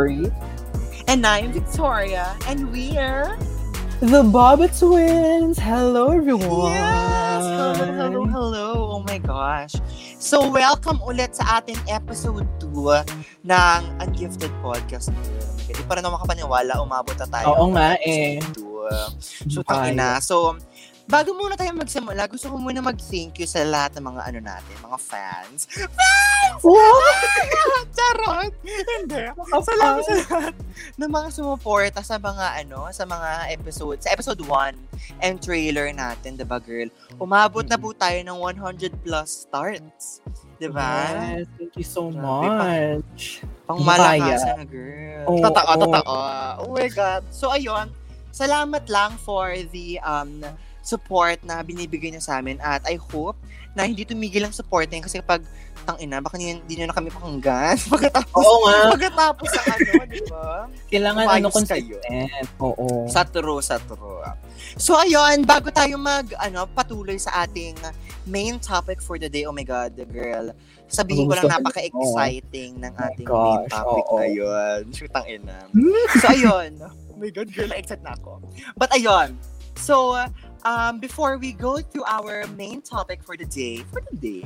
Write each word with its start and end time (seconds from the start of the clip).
Tori. 0.00 0.32
And 1.08 1.26
I'm 1.26 1.52
Victoria. 1.52 2.32
And 2.48 2.72
we're... 2.72 3.36
The 4.00 4.24
Baba 4.24 4.72
Twins! 4.72 5.60
Hello, 5.60 6.08
everyone! 6.08 6.72
Yes! 6.72 7.44
Hello, 7.44 7.74
hello, 7.84 8.24
hello! 8.24 8.68
Oh 8.96 9.04
my 9.04 9.20
gosh. 9.20 9.76
So, 10.16 10.48
welcome 10.48 11.04
ulit 11.04 11.36
sa 11.36 11.60
ating 11.60 11.76
episode 11.84 12.48
2 12.64 13.04
ng 13.44 13.80
Ungifted 14.00 14.48
Podcast. 14.64 15.12
Hindi 15.68 15.84
pa 15.84 16.00
rin 16.00 16.08
ako 16.08 16.16
makapaniwala, 16.16 16.80
umabot 16.80 17.12
na 17.20 17.28
tayo. 17.28 17.52
Oo 17.60 17.68
nga 17.76 18.00
eh. 18.00 18.40
So, 19.52 19.60
tangina. 19.60 20.16
So, 20.24 20.56
bago 21.10 21.34
muna 21.34 21.58
tayo 21.58 21.74
magsimula, 21.74 22.30
gusto 22.30 22.46
ko 22.46 22.56
muna 22.56 22.78
mag-thank 22.78 23.42
you 23.42 23.48
sa 23.50 23.66
lahat 23.66 23.98
ng 23.98 24.06
mga 24.06 24.22
ano 24.30 24.38
natin, 24.38 24.74
mga 24.78 24.98
fans. 25.02 25.66
Fans! 25.66 26.62
What? 26.62 27.26
Charot! 27.98 28.54
Hindi. 28.62 29.22
Salamat 29.34 30.02
sa 30.06 30.14
lahat 30.14 30.54
ng 30.94 31.10
mga 31.10 31.28
sumuporta 31.34 32.00
sa 32.06 32.16
mga 32.16 32.62
ano, 32.62 32.86
sa 32.94 33.02
mga 33.02 33.50
episode, 33.50 33.98
sa 33.98 34.14
episode 34.14 34.38
1 34.46 35.26
and 35.26 35.42
trailer 35.42 35.90
natin, 35.90 36.38
diba 36.38 36.62
girl? 36.62 36.86
Umabot 37.18 37.66
na 37.66 37.74
po 37.74 37.90
tayo 37.90 38.16
ng 38.22 38.38
100 38.38 38.94
plus 39.02 39.50
starts. 39.50 40.22
Diba? 40.62 41.10
Yes, 41.40 41.50
thank 41.58 41.74
you 41.74 41.86
so 41.88 42.12
Grabe, 42.12 43.02
much. 43.02 43.42
Pang 43.66 43.82
malakasan 43.82 44.62
na 44.62 44.66
girl. 44.68 45.26
Oo. 45.26 45.42
Totoo, 45.42 45.72
totoo. 45.74 46.16
Oh 46.62 46.70
my 46.70 46.88
God. 46.92 47.26
So, 47.34 47.50
ayun. 47.50 47.90
Salamat 48.30 48.86
lang 48.86 49.18
for 49.18 49.58
the 49.74 49.98
um 50.06 50.46
support 50.90 51.38
na 51.46 51.62
binibigay 51.62 52.10
niyo 52.10 52.22
sa 52.22 52.42
amin 52.42 52.58
at 52.58 52.82
I 52.90 52.98
hope 52.98 53.38
na 53.78 53.86
hindi 53.86 54.02
tumigil 54.02 54.42
ang 54.42 54.54
support 54.54 54.90
niya 54.90 55.06
kasi 55.06 55.22
kapag 55.22 55.46
tang 55.86 55.98
ina, 56.02 56.20
baka 56.20 56.36
hindi, 56.36 56.60
hindi 56.60 56.74
nyo 56.80 56.86
na 56.90 56.96
kami 56.96 57.08
pakinggan. 57.08 57.76
Pagkatapos, 57.92 58.44
Oo 58.44 58.56
nga. 58.68 58.78
pagkatapos 58.92 59.48
sa 59.48 59.62
ano, 59.64 59.92
di 60.06 60.20
ba? 60.28 60.68
Kailangan 60.92 61.24
Umayos 61.24 61.38
ano 61.40 61.48
kayo. 61.64 61.96
consistent. 61.96 62.48
Oo. 62.60 62.86
Sa 63.08 63.22
true, 63.24 63.60
sa 63.64 63.76
true. 63.80 64.20
So, 64.76 64.94
ayun, 65.00 65.48
bago 65.48 65.72
tayo 65.72 65.96
mag, 65.96 66.30
ano, 66.36 66.68
patuloy 66.68 67.16
sa 67.16 67.48
ating 67.48 67.80
main 68.28 68.60
topic 68.60 69.00
for 69.00 69.16
the 69.16 69.26
day, 69.26 69.48
oh 69.48 69.54
my 69.56 69.64
God, 69.64 69.96
girl. 70.12 70.52
Sabihin 70.90 71.30
ko 71.30 71.38
lang 71.38 71.48
napaka-exciting 71.48 72.76
ng 72.76 72.92
my 72.92 73.06
ating 73.10 73.26
main 73.26 73.64
gosh, 73.64 73.72
topic 73.72 74.04
oo. 74.04 74.16
ngayon. 74.20 74.80
Shootang 74.92 75.26
ina. 75.26 75.58
so, 76.20 76.26
ayun. 76.28 76.70
Oh 76.84 77.16
my 77.16 77.30
God, 77.32 77.48
girl, 77.56 77.72
excited 77.72 78.04
na 78.04 78.14
ako. 78.20 78.44
But 78.76 78.92
ayun. 78.92 79.38
So, 79.80 80.18
um, 80.64 80.98
before 80.98 81.38
we 81.38 81.52
go 81.52 81.80
to 81.80 82.00
our 82.06 82.46
main 82.56 82.82
topic 82.82 83.22
for 83.22 83.36
the 83.36 83.44
day, 83.46 83.84
for 83.90 84.02
the 84.10 84.16
day, 84.16 84.42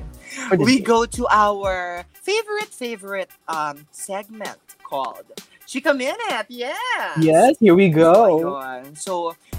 For 0.48 0.56
the 0.56 0.64
we 0.64 0.78
day. 0.78 0.84
go 0.84 1.04
to 1.06 1.22
our 1.30 2.04
favorite, 2.12 2.70
favorite 2.70 3.30
um 3.48 3.86
segment 3.90 4.58
called 4.82 5.26
Chika 5.66 5.96
Minute. 5.96 6.46
Yes! 6.48 7.18
Yes, 7.18 7.56
here 7.58 7.74
we 7.74 7.90
So, 7.90 7.98
go. 7.98 8.12
ayun. 8.28 8.82
So, 8.96 9.12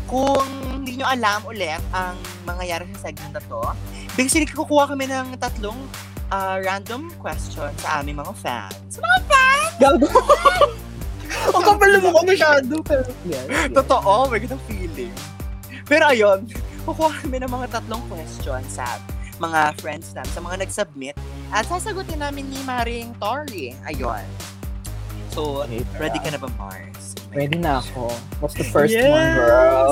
kung 0.06 0.46
hindi 0.70 1.02
nyo 1.02 1.10
alam 1.10 1.42
ulit 1.50 1.82
ang 1.92 2.16
mangyayari 2.46 2.86
sa 2.96 3.10
segment 3.10 3.34
na 3.36 3.42
to, 3.50 3.62
basically 4.14 4.48
kukuha 4.48 4.86
kami 4.88 5.10
ng 5.10 5.34
tatlong 5.42 5.78
ah, 6.30 6.62
random 6.62 7.10
question 7.20 7.68
sa 7.82 8.00
aming 8.00 8.22
mga 8.22 8.34
fans. 8.38 9.02
Gago. 9.76 10.08
Ang 11.52 11.64
kapal 11.68 11.92
mo 12.00 12.16
ko 12.16 12.20
masyado. 12.24 12.74
Pero, 12.86 13.12
yes, 13.28 13.44
yes. 13.50 13.74
Totoo, 13.76 14.32
may 14.32 14.40
ganang 14.40 14.62
feeling. 14.72 15.12
Pero 15.86 16.10
ayun, 16.10 16.50
kukuha 16.88 17.22
kami 17.22 17.38
ng 17.42 17.52
mga 17.52 17.68
tatlong 17.72 18.02
questions 18.10 18.66
sa 18.70 18.86
mga 19.38 19.76
friends 19.80 20.16
namin, 20.16 20.32
sa 20.32 20.42
mga 20.42 20.56
nag-submit, 20.64 21.16
at 21.52 21.68
sasagutin 21.68 22.20
namin 22.20 22.48
ni 22.48 22.60
Maring 22.64 23.12
Tori. 23.20 23.76
Ayun. 23.86 24.24
So, 25.30 25.68
Okay, 25.68 25.84
ready 26.00 26.20
ka 26.24 26.32
na 26.32 26.40
ba, 26.40 26.48
Mars? 26.56 27.12
Ready 27.36 27.60
na 27.60 27.84
ako. 27.84 28.08
What's 28.40 28.56
the 28.56 28.64
first 28.64 28.96
Yes! 28.96 29.12
one, 29.12 29.30
girl? 29.36 29.90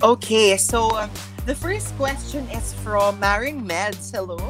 Okay, 0.00 0.56
so 0.56 0.94
um, 0.96 1.10
the 1.44 1.52
first 1.52 1.92
question 2.00 2.46
is 2.54 2.72
from 2.80 3.20
Maring 3.20 3.66
Meds. 3.68 4.08
Hello. 4.08 4.40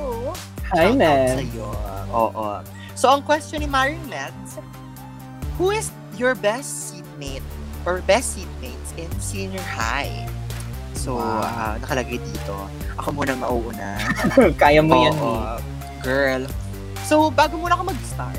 Hi, 0.70 0.92
Shout 0.92 0.94
out 0.94 1.02
man. 1.02 1.34
sa'yo. 1.42 1.68
Oo. 2.14 2.46
So, 2.94 3.10
ang 3.10 3.26
question 3.26 3.64
ni 3.64 3.68
Maring 3.68 4.04
Meds, 4.06 4.62
who 5.58 5.74
is 5.74 5.90
your 6.14 6.38
best 6.38 6.94
seatmate 6.94 7.42
or 7.82 7.98
best 8.06 8.38
seatmates 8.38 8.94
in 8.94 9.10
senior 9.18 9.64
high? 9.66 10.22
So, 11.02 11.18
Wow. 11.18 11.42
ah, 11.42 11.74
nakalagay 11.82 12.22
dito. 12.22 12.54
Ako 12.94 13.10
muna 13.10 13.34
mauuna. 13.34 13.98
Kaya 14.62 14.78
mo 14.78 15.02
yan, 15.02 15.14
Oo, 15.18 15.58
eh. 15.58 15.58
Girl. 15.98 16.46
So, 17.02 17.26
bago 17.34 17.58
muna 17.58 17.74
ako 17.74 17.90
mag-start, 17.90 18.38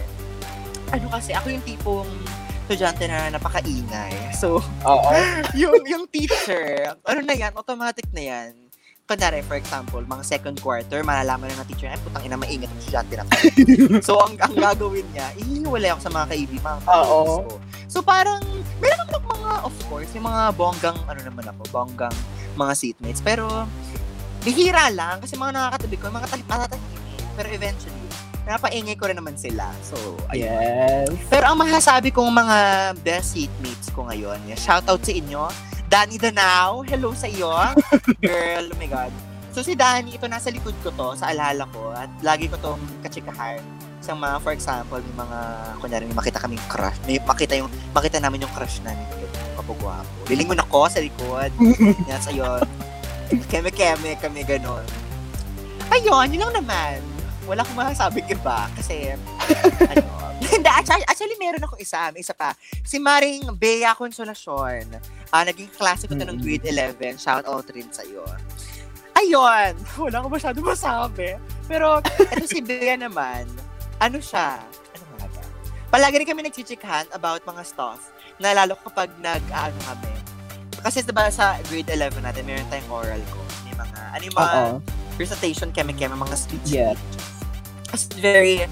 ano 0.96 1.06
kasi, 1.12 1.36
ako 1.36 1.52
yung 1.52 1.66
tipong 1.68 2.08
estudyante 2.64 3.04
na 3.12 3.36
napakaingay. 3.36 4.32
So, 4.32 4.64
Oo. 4.88 5.12
yung, 5.60 5.84
yung 5.84 6.08
teacher, 6.08 6.96
ano 7.04 7.20
na 7.20 7.36
yan, 7.36 7.52
automatic 7.52 8.08
na 8.16 8.24
yan. 8.24 8.52
Kunwari, 9.04 9.44
for 9.44 9.60
example, 9.60 10.00
mga 10.00 10.24
second 10.24 10.56
quarter, 10.64 11.04
malalaman 11.04 11.52
na 11.52 11.60
ng 11.60 11.68
teacher, 11.68 11.92
ay 11.92 12.00
putang 12.00 12.24
ina, 12.24 12.40
maingat 12.40 12.72
ang 12.72 12.80
estudyante 12.80 13.14
na 13.20 13.24
to. 13.28 13.36
so, 14.08 14.24
ang, 14.24 14.40
ang 14.40 14.56
gagawin 14.56 15.04
niya, 15.12 15.36
ihiwalay 15.36 15.92
ako 15.92 16.08
sa 16.08 16.12
mga 16.16 16.26
kaibigan, 16.32 16.80
mga 16.80 16.96
Oo. 17.04 17.20
ko. 17.44 17.54
So, 17.92 18.00
parang, 18.00 18.40
meron 18.80 19.04
naman 19.04 19.16
ako 19.20 19.28
mga, 19.36 19.52
of 19.68 19.76
course, 19.92 20.10
yung 20.16 20.24
mga 20.24 20.42
bonggang, 20.56 20.98
ano 21.04 21.20
naman 21.20 21.44
ako, 21.52 21.62
bonggang 21.68 22.16
mga 22.54 22.74
seatmates. 22.78 23.22
Pero, 23.22 23.68
bihira 24.44 24.90
lang, 24.92 25.22
kasi 25.22 25.38
mga 25.38 25.54
nakakatabi 25.54 25.96
ko, 25.98 26.04
mga 26.10 26.28
matatahimik. 26.46 27.02
Pero 27.34 27.48
eventually, 27.50 28.06
napaingay 28.44 28.96
ko 29.00 29.08
rin 29.08 29.18
naman 29.18 29.36
sila. 29.40 29.72
So, 29.82 29.96
ayun. 30.32 31.08
Yes. 31.08 31.32
Pero 31.32 31.48
ang 31.48 31.58
masasabi 31.60 32.12
kong 32.12 32.32
mga 32.32 32.58
best 33.02 33.36
seatmates 33.36 33.88
ko 33.96 34.08
ngayon, 34.12 34.40
shoutout 34.60 35.02
sa 35.02 35.14
inyo, 35.16 35.48
Danny 35.88 36.18
Danao, 36.18 36.82
hello 36.82 37.14
sa 37.14 37.30
iyo. 37.30 37.54
Girl, 38.24 38.66
oh 38.66 38.78
my 38.82 38.90
God. 38.90 39.14
So 39.54 39.62
si 39.62 39.78
Danny, 39.78 40.18
ito 40.18 40.26
nasa 40.26 40.50
likod 40.50 40.74
ko 40.82 40.90
to, 40.90 41.14
sa 41.14 41.30
alala 41.30 41.70
ko, 41.70 41.94
at 41.94 42.10
lagi 42.26 42.50
ko 42.50 42.58
tong 42.58 42.82
kachikahan 43.06 43.62
sa 44.04 44.12
mga, 44.12 44.36
for 44.44 44.52
example, 44.52 45.00
may 45.00 45.16
mga, 45.16 45.40
kunyari, 45.80 46.04
may 46.04 46.18
makita 46.20 46.44
kaming 46.44 46.60
crush, 46.68 47.00
may 47.08 47.24
makita 47.24 47.56
yung, 47.56 47.72
makita 47.96 48.20
namin 48.20 48.44
yung 48.44 48.52
crush 48.52 48.84
namin, 48.84 49.08
kapagwapo. 49.56 50.12
Lilingon 50.28 50.60
ako 50.60 50.92
sa 50.92 51.00
likod, 51.00 51.52
yan 52.12 52.20
sa'yo. 52.20 52.60
Keme-keme 53.48 54.20
kami 54.20 54.44
ganon. 54.44 54.84
Ayun, 55.88 56.36
yun 56.36 56.44
lang 56.44 56.56
naman. 56.60 57.00
Wala 57.48 57.64
akong 57.64 57.80
masasabing 57.80 58.28
iba 58.28 58.68
kasi 58.76 59.16
ano, 59.16 60.04
hindi, 60.44 60.68
actually, 60.68 61.08
actually, 61.08 61.40
meron 61.40 61.64
ako 61.64 61.80
isa, 61.80 62.12
may 62.12 62.20
isa 62.20 62.36
pa. 62.36 62.52
Si 62.84 63.00
Maring 63.00 63.56
Bea 63.56 63.96
Consolacion. 63.96 64.84
Ah, 65.32 65.48
naging 65.48 65.72
klase 65.72 66.06
ko 66.06 66.14
to 66.14 66.28
ng 66.28 66.44
grade 66.44 66.68
11. 66.68 67.18
Shout 67.18 67.48
out 67.48 67.66
rin 67.72 67.88
sa'yo. 67.88 68.28
Ayun! 69.16 69.74
Wala 70.04 70.20
ko 70.20 70.28
masyado 70.28 70.60
masabi. 70.60 71.40
Pero, 71.66 72.04
ito 72.04 72.46
si 72.46 72.60
Bea 72.60 73.00
naman, 73.00 73.48
ano 74.04 74.20
siya? 74.20 74.60
Ano 75.00 75.04
nga 75.16 75.28
ba? 75.32 75.42
Palagi 75.88 76.16
rin 76.20 76.28
kami 76.28 76.42
nagchichikahan 76.44 77.08
about 77.16 77.40
mga 77.48 77.64
stuff. 77.64 78.12
Nalalo 78.42 78.76
ko 78.76 78.92
kapag 78.92 79.16
nag-ano 79.24 79.80
kami. 79.88 80.12
Kasi 80.84 81.00
diba 81.08 81.32
sa 81.32 81.56
grade 81.72 81.88
11 81.88 82.20
natin, 82.20 82.44
meron 82.44 82.68
tayong 82.68 82.92
oral 82.92 83.22
ko. 83.32 83.40
May 83.64 83.76
mga, 83.80 84.00
ano 84.12 84.24
yung 84.28 84.38
mga 84.38 84.52
Oo. 84.52 84.78
presentation 85.16 85.72
keme-keme, 85.72 86.12
mga 86.12 86.36
speech. 86.36 86.68
Yes. 86.68 87.00
Kasi 87.88 88.12
very, 88.20 88.68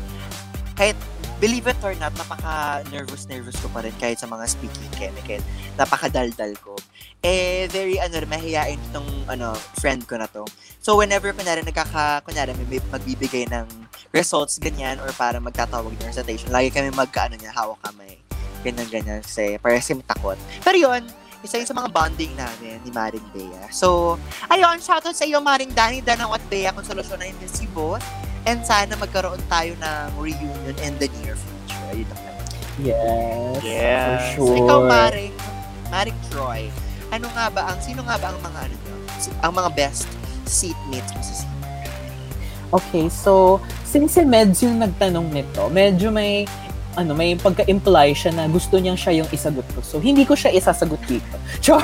kahit 0.75 0.97
believe 1.39 1.63
it 1.71 1.79
or 1.79 1.95
not, 1.95 2.11
napaka-nervous-nervous 2.19 3.55
ko 3.63 3.71
pa 3.71 3.87
rin 3.87 3.95
kahit 4.03 4.19
sa 4.19 4.27
mga 4.27 4.43
speaking 4.51 4.91
chemical. 4.99 5.39
Napaka-daldal 5.79 6.51
ko. 6.59 6.75
Eh, 7.21 7.69
very, 7.69 8.01
ano, 8.01 8.17
mahihain 8.25 8.81
itong, 8.89 9.05
ano, 9.29 9.53
friend 9.77 10.09
ko 10.09 10.17
na 10.17 10.25
to. 10.25 10.41
So, 10.81 10.97
whenever, 10.97 11.29
kunyari, 11.37 11.61
nagkaka, 11.61 12.25
kunyari, 12.25 12.57
may, 12.57 12.65
may 12.65 12.81
magbibigay 12.89 13.45
ng 13.45 13.69
results, 14.09 14.57
ganyan, 14.57 14.97
or 14.97 15.13
para 15.13 15.37
magtatawag 15.37 15.93
ng 16.01 16.09
recitation, 16.09 16.49
lagi 16.49 16.73
kami 16.73 16.89
magkaano 16.89 17.37
niya, 17.37 17.53
hawak 17.53 17.77
kamay. 17.85 18.17
Ganyan, 18.65 18.89
ganyan. 18.89 19.21
Kasi, 19.21 19.61
parang 19.61 19.77
kasi 19.77 19.93
takot. 20.01 20.37
Pero 20.65 20.77
yun, 20.81 21.05
isa 21.45 21.61
yun 21.61 21.69
sa 21.69 21.77
mga 21.77 21.93
bonding 21.93 22.33
namin 22.33 22.81
ni 22.81 22.89
Maring 22.89 23.27
Bea. 23.29 23.69
So, 23.69 24.17
ayun, 24.49 24.81
shoutout 24.81 25.13
sa 25.13 25.21
iyo, 25.21 25.37
Maring 25.45 25.77
Dani, 25.77 26.01
Danaw 26.01 26.33
at 26.33 26.41
Bea, 26.49 26.73
kung 26.73 26.85
solusyon 26.85 27.21
na 27.21 27.29
both. 27.77 28.01
And 28.49 28.65
sana 28.65 28.97
magkaroon 28.97 29.45
tayo 29.45 29.77
ng 29.77 30.17
reunion 30.17 30.73
in 30.81 30.97
the 30.97 31.05
near 31.21 31.37
future. 31.37 31.85
Ayun 31.93 32.09
lang 32.09 32.21
naman. 32.25 32.45
Yes. 33.61 34.33
For 34.33 34.41
So, 34.41 34.41
sure. 34.49 34.57
ikaw, 34.57 34.79
Maring, 34.89 35.33
Maring 35.93 36.19
Troy, 36.33 36.61
ano 37.11 37.27
nga 37.35 37.45
ba 37.51 37.61
ang, 37.71 37.79
sino 37.83 38.01
nga 38.07 38.15
ba 38.15 38.31
ang 38.31 38.39
mga, 38.39 38.59
ano 38.71 38.75
ang 39.43 39.53
mga 39.53 39.69
best 39.75 40.07
seatmates 40.47 41.11
mo 41.13 41.21
sa? 41.21 41.45
Okay, 42.71 43.11
so, 43.11 43.59
since 43.83 44.15
si 44.15 44.23
Meds 44.23 44.63
yung 44.63 44.79
nagtanong 44.79 45.27
nito, 45.27 45.67
medyo 45.67 46.07
may 46.07 46.47
ano, 46.95 47.15
may 47.15 47.39
pagka-imply 47.39 48.11
siya 48.11 48.35
na 48.35 48.51
gusto 48.51 48.75
niyang 48.75 48.99
siya 48.99 49.23
yung 49.23 49.29
isagot 49.31 49.63
ko. 49.71 49.79
So, 49.79 49.95
hindi 50.03 50.27
ko 50.27 50.35
siya 50.35 50.51
isasagot 50.51 50.99
dito. 51.07 51.35
Char! 51.63 51.83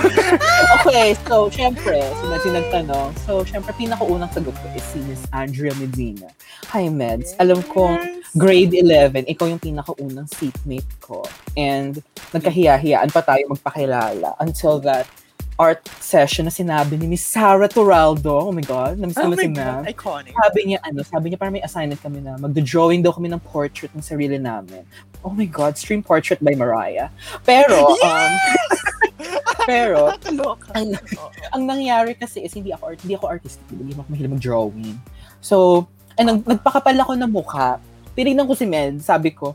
okay, 0.84 1.16
so, 1.28 1.48
syempre, 1.48 2.04
si 2.44 2.50
nagtanong. 2.52 3.16
So, 3.24 3.44
syempre, 3.48 3.72
pinakaunang 3.80 4.32
sagot 4.36 4.52
ko 4.52 4.68
is 4.76 4.84
si 4.92 5.00
Miss 5.08 5.24
Andrea 5.32 5.72
Medina. 5.80 6.28
Hi, 6.76 6.92
Meds. 6.92 7.40
Alam 7.40 7.64
ko, 7.72 7.96
grade 8.36 8.74
11, 8.76 9.30
ikaw 9.32 9.48
yung 9.48 9.62
pinakaunang 9.62 10.28
seatmate 10.28 10.90
ko. 11.00 11.24
And, 11.56 12.02
nagkahiya-hiyaan 12.36 13.14
pa 13.16 13.24
tayo 13.24 13.48
magpakilala 13.54 14.36
until 14.44 14.84
that 14.84 15.08
art 15.58 15.82
session 15.98 16.46
na 16.46 16.54
sinabi 16.54 17.02
ni 17.02 17.10
Miss 17.10 17.26
Sarah 17.26 17.66
Toraldo. 17.66 18.30
Oh 18.30 18.54
my 18.54 18.62
God, 18.62 19.02
namiss 19.02 19.18
Oh 19.18 19.26
naman 19.26 19.38
my 19.42 19.44
si 19.44 19.50
ma'am. 19.58 19.82
iconic. 19.90 20.34
Sabi 20.38 20.60
niya, 20.70 20.80
ano, 20.86 21.02
sabi 21.02 21.26
niya 21.34 21.38
parang 21.42 21.56
may 21.58 21.66
assignment 21.66 21.98
kami 21.98 22.22
na 22.22 22.38
magdo-drawing 22.38 23.02
daw 23.02 23.10
kami 23.10 23.34
ng 23.34 23.42
portrait 23.42 23.90
ng 23.98 24.06
sarili 24.06 24.38
namin. 24.38 24.86
Oh 25.26 25.34
my 25.34 25.50
God, 25.50 25.74
stream 25.74 26.06
portrait 26.06 26.38
by 26.46 26.54
Mariah. 26.54 27.10
Pero, 27.42 27.90
um, 27.90 28.32
pero, 29.70 30.14
Nakakaloka. 30.14 30.78
ang, 30.78 30.94
ang 31.50 31.64
nangyari 31.66 32.14
kasi 32.14 32.46
is 32.46 32.54
hindi 32.54 32.70
ako, 32.70 32.94
art, 32.94 33.00
hindi 33.02 33.16
ako 33.18 33.26
artist, 33.26 33.58
hindi 33.74 33.98
ako 33.98 34.06
mahilig 34.14 34.34
mag-drawing. 34.38 34.98
So, 35.42 35.90
ay, 36.22 36.30
nag, 36.30 36.46
nagpakapal 36.46 36.98
ako 37.02 37.18
ng 37.18 37.32
mukha. 37.34 37.82
Tinignan 38.18 38.50
ko 38.50 38.58
si 38.58 38.66
Med, 38.66 38.98
sabi 38.98 39.30
ko, 39.30 39.54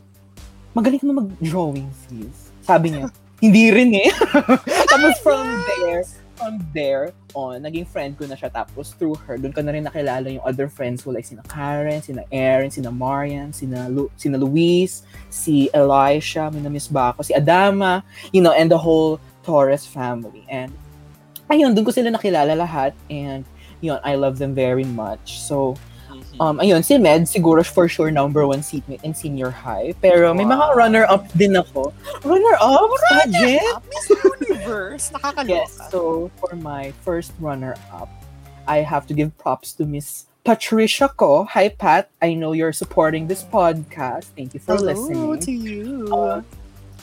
magaling 0.71 0.95
ka 0.95 1.03
na 1.03 1.19
mag-drawing, 1.19 1.91
sis. 2.07 2.55
Sabi 2.63 2.95
niya, 2.95 3.11
hindi 3.43 3.75
rin 3.75 3.91
eh. 3.91 4.07
Tapos 4.91 5.19
from 5.19 5.43
there, 5.67 6.07
from 6.39 6.55
there 6.71 7.11
on, 7.35 7.59
naging 7.67 7.83
friend 7.83 8.15
ko 8.15 8.23
na 8.23 8.39
siya. 8.39 8.47
Tapos 8.47 8.95
through 8.95 9.19
her, 9.27 9.35
doon 9.35 9.51
ko 9.51 9.59
na 9.59 9.75
rin 9.75 9.83
nakilala 9.83 10.31
yung 10.31 10.47
other 10.47 10.71
friends 10.71 11.03
ko 11.03 11.11
like 11.11 11.27
sina 11.27 11.43
Karen, 11.51 11.99
sina 11.99 12.23
Erin, 12.31 12.71
sina 12.71 12.87
Marian, 12.87 13.51
sina, 13.51 13.91
Lu- 13.91 14.07
sina 14.15 14.39
Luis, 14.39 15.03
si 15.27 15.67
Elisha, 15.75 16.47
may 16.47 16.63
na-miss 16.63 16.87
ba 16.87 17.11
ako, 17.11 17.27
si 17.27 17.35
Adama, 17.35 17.99
you 18.31 18.39
know, 18.39 18.55
and 18.55 18.71
the 18.71 18.79
whole 18.79 19.19
Torres 19.43 19.83
family. 19.83 20.47
And 20.47 20.71
ayun, 21.51 21.75
doon 21.75 21.83
ko 21.83 21.91
sila 21.91 22.15
nakilala 22.15 22.55
lahat 22.55 22.95
and 23.11 23.43
yun, 23.83 23.99
I 24.07 24.15
love 24.15 24.39
them 24.39 24.55
very 24.55 24.87
much. 24.87 25.43
So, 25.43 25.75
um, 26.39 26.59
ayun, 26.59 26.83
si 26.83 26.97
Med, 26.97 27.23
siguro 27.23 27.65
for 27.65 27.87
sure 27.87 28.11
number 28.11 28.45
one 28.47 28.63
seatmate 28.63 29.03
in 29.03 29.13
senior 29.13 29.51
high. 29.51 29.93
Pero 30.01 30.33
may 30.33 30.45
mga 30.45 30.75
runner-up 30.75 31.27
din 31.33 31.57
ako. 31.57 31.93
Runner-up? 32.23 32.89
Pageant? 33.09 33.61
Ah, 33.73 33.81
Miss 33.89 34.05
Universe. 34.09 35.11
Nakakaloka. 35.11 35.49
Yes. 35.49 35.77
So, 35.91 36.31
for 36.39 36.55
my 36.55 36.93
first 37.03 37.33
runner-up, 37.39 38.09
I 38.67 38.79
have 38.81 39.05
to 39.07 39.13
give 39.13 39.35
props 39.37 39.73
to 39.77 39.85
Miss 39.85 40.25
Patricia 40.43 41.07
ko. 41.07 41.47
Hi, 41.51 41.69
Pat. 41.71 42.11
I 42.21 42.35
know 42.35 42.51
you're 42.51 42.75
supporting 42.75 43.27
this 43.27 43.43
podcast. 43.43 44.31
Thank 44.35 44.53
you 44.53 44.59
for 44.59 44.75
Hello 44.75 44.91
listening. 44.91 45.39
to 45.39 45.51
you. 45.51 46.07
Uh, 46.11 46.43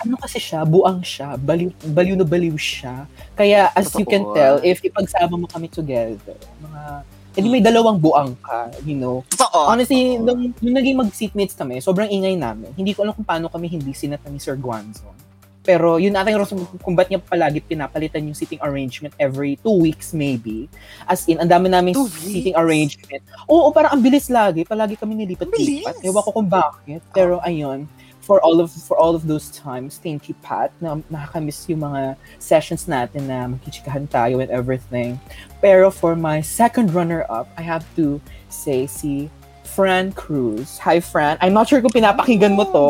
ano 0.01 0.17
kasi 0.17 0.41
siya, 0.41 0.65
buang 0.65 1.05
siya, 1.05 1.37
baliw, 1.37 1.73
baliw 1.93 2.17
na 2.17 2.25
baliw 2.25 2.57
siya. 2.57 3.05
Kaya 3.37 3.69
as 3.77 3.93
you 3.97 4.09
can 4.09 4.25
tell, 4.33 4.57
if 4.65 4.81
ipagsama 4.81 5.37
mo 5.37 5.45
kami 5.45 5.69
together, 5.69 6.37
mga, 6.65 7.05
edi 7.37 7.47
may 7.47 7.63
dalawang 7.63 7.99
buang 7.99 8.35
ka, 8.43 8.71
you 8.83 8.99
know. 8.99 9.23
Totoo. 9.31 9.71
Honestly, 9.71 10.19
Totoo. 10.19 10.27
nung, 10.27 10.41
nung 10.59 10.75
naging 10.75 10.97
mag-seatmates 10.99 11.55
kami, 11.55 11.79
sobrang 11.79 12.11
ingay 12.11 12.35
namin. 12.35 12.75
Hindi 12.75 12.95
ko 12.95 13.07
alam 13.07 13.15
kung 13.15 13.27
paano 13.27 13.47
kami 13.47 13.71
hindi 13.71 13.95
sinat 13.95 14.23
ni 14.27 14.43
Sir 14.43 14.59
Guanzon. 14.59 15.15
Pero 15.61 16.01
yun 16.01 16.17
yung 16.17 16.41
rason 16.41 16.57
kung 16.81 16.97
ba't 16.97 17.13
niya 17.13 17.21
palagi 17.21 17.61
pinapalitan 17.61 18.25
yung 18.25 18.33
seating 18.33 18.57
arrangement 18.65 19.13
every 19.21 19.61
two 19.61 19.77
weeks 19.77 20.17
maybe. 20.17 20.73
As 21.05 21.29
in, 21.29 21.37
ang 21.37 21.53
dami 21.53 21.69
namin 21.69 21.93
Two 21.93 22.09
seating 22.09 22.57
weeks? 22.57 22.63
arrangement. 22.65 23.23
Oo, 23.45 23.69
parang 23.69 23.93
ang 23.93 24.01
bilis 24.01 24.33
lagi. 24.33 24.65
Palagi 24.65 24.97
kami 24.97 25.21
nilipat-lipat. 25.21 26.01
Ewan 26.01 26.23
ko 26.25 26.31
kung 26.33 26.49
bakit. 26.49 27.05
Pero 27.13 27.45
ayun, 27.45 27.85
for 28.31 28.39
all 28.47 28.63
of 28.63 28.71
for 28.71 28.95
all 28.95 29.19
of 29.19 29.27
those 29.27 29.51
times, 29.51 29.99
thank 29.99 30.31
you, 30.31 30.39
Pat, 30.39 30.71
na 30.79 31.03
nakakamiss 31.11 31.67
yung 31.67 31.83
mga 31.83 32.15
sessions 32.39 32.87
natin 32.87 33.27
na 33.27 33.51
magkichikahan 33.51 34.07
tayo 34.07 34.39
and 34.39 34.55
everything. 34.55 35.19
Pero 35.59 35.91
for 35.91 36.15
my 36.15 36.39
second 36.39 36.95
runner-up, 36.95 37.51
I 37.59 37.67
have 37.67 37.83
to 37.99 38.23
say 38.47 38.87
si 38.87 39.27
Fran 39.67 40.15
Cruz. 40.15 40.79
Hi, 40.79 41.03
Fran. 41.03 41.43
I'm 41.43 41.51
not 41.51 41.67
sure 41.67 41.83
kung 41.83 41.91
pinapakinggan 41.91 42.55
mo 42.55 42.71
to. 42.71 42.87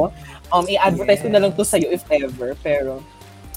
Um, 0.52 0.68
i-advertise 0.68 1.24
ko 1.24 1.32
na 1.32 1.40
lang 1.40 1.56
to 1.56 1.64
sa'yo 1.64 1.88
if 1.88 2.04
ever. 2.12 2.52
Pero, 2.60 3.00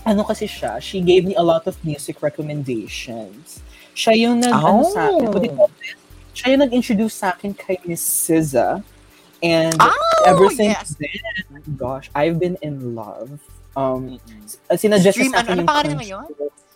ano 0.07 0.23
kasi 0.23 0.47
siya, 0.47 0.79
she 0.79 1.03
gave 1.03 1.27
me 1.27 1.35
a 1.35 1.43
lot 1.43 1.67
of 1.67 1.75
music 1.83 2.23
recommendations. 2.23 3.59
Siya 3.91 4.15
yung 4.15 4.39
nag, 4.39 4.55
ano 4.55 4.87
sa 4.87 5.11
akin, 5.11 5.27
what 5.35 5.43
do 5.43 5.51
you 5.51 5.55
call 5.59 5.67
this? 5.83 5.99
Siya 6.31 6.55
yung 6.55 6.63
nag-introduce 6.63 7.15
sa 7.19 7.35
akin 7.35 7.51
kay 7.51 7.75
Miss 7.83 7.99
SZA. 7.99 8.79
And 9.43 9.75
Oh, 9.77 10.23
ever 10.25 10.47
since 10.49 10.71
yes. 10.71 10.95
then, 10.95 11.75
gosh, 11.75 12.07
I've 12.15 12.39
been 12.39 12.55
in 12.63 12.95
love. 12.95 13.27
Um, 13.75 14.15
Mm-mm. 14.15 14.57
uh, 14.71 14.77
sinadjust 14.77 15.17
Stream, 15.19 15.35
sa 15.35 15.43
ano, 15.43 15.43
akin 15.43 15.51
ano 15.51 15.59
yung 15.59 15.67
pangalan 15.67 15.95
ngayon? 15.99 16.25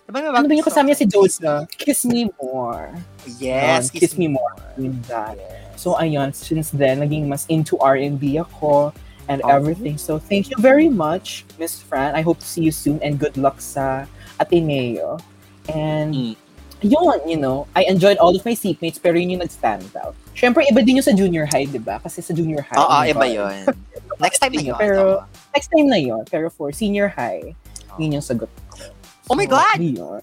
Diba 0.08 0.18
may 0.20 0.28
Ano 0.36 0.48
ba 0.48 0.54
yung 0.56 0.68
kasama 0.68 0.86
niya 0.92 0.98
si? 1.00 1.06
Dosa? 1.08 1.64
Kiss 1.72 2.04
Me 2.04 2.28
More. 2.42 2.92
Yes, 3.40 3.88
Um, 3.88 4.00
Kiss 4.00 4.14
Me 4.18 4.28
More. 4.28 4.56
With 4.76 5.00
that. 5.08 5.36
So 5.80 5.96
ayun, 5.96 6.34
since 6.36 6.72
then, 6.72 7.00
naging 7.00 7.28
mas 7.28 7.46
into 7.48 7.78
R&B 7.80 8.40
ako 8.40 8.92
and 9.28 9.44
Oh. 9.44 9.52
everything. 9.52 9.96
So 10.00 10.18
thank 10.18 10.50
you 10.50 10.58
very 10.58 10.88
much, 10.90 11.44
Miss 11.60 11.80
Fran. 11.80 12.16
I 12.16 12.24
hope 12.24 12.40
to 12.40 12.48
see 12.48 12.64
you 12.64 12.72
soon 12.72 13.00
and 13.04 13.20
good 13.20 13.36
luck 13.36 13.60
sa 13.60 14.08
Ateneo. 14.40 15.20
And 15.68 16.16
Mm. 16.16 16.36
Yun, 16.80 17.18
you 17.24 17.36
know, 17.36 17.66
I 17.74 17.84
enjoyed 17.84 18.18
all 18.18 18.30
of 18.30 18.44
my 18.44 18.54
seatmates 18.54 18.98
pero 18.98 19.16
yun 19.16 19.32
yung 19.32 19.42
nag-stand 19.42 19.88
out. 19.98 20.14
Siyempre, 20.32 20.62
iba 20.64 20.80
din 20.80 20.98
yung 20.98 21.06
sa 21.06 21.12
junior 21.12 21.46
high, 21.46 21.66
di 21.66 21.78
ba? 21.78 21.98
Kasi 21.98 22.22
sa 22.22 22.32
junior 22.32 22.62
high, 22.62 22.78
Oo, 22.78 22.88
oh 22.88 23.04
iba 23.04 23.26
yun. 23.26 23.66
Next 24.24 24.38
time 24.38 24.54
na 24.54 24.64
yun. 24.64 24.78
Pero- 24.78 25.22
tama. 25.22 25.52
Next 25.52 25.70
time 25.70 25.88
na 25.88 25.98
yun. 25.98 26.22
Pero 26.26 26.50
for 26.50 26.70
senior 26.70 27.10
high, 27.10 27.54
yun 27.96 28.14
yung 28.14 28.22
sagot 28.22 28.50
ko. 28.50 28.62
Oh 29.28 29.36
my 29.36 29.44
So, 29.44 29.54
God! 29.54 29.78
Yun. 29.78 30.22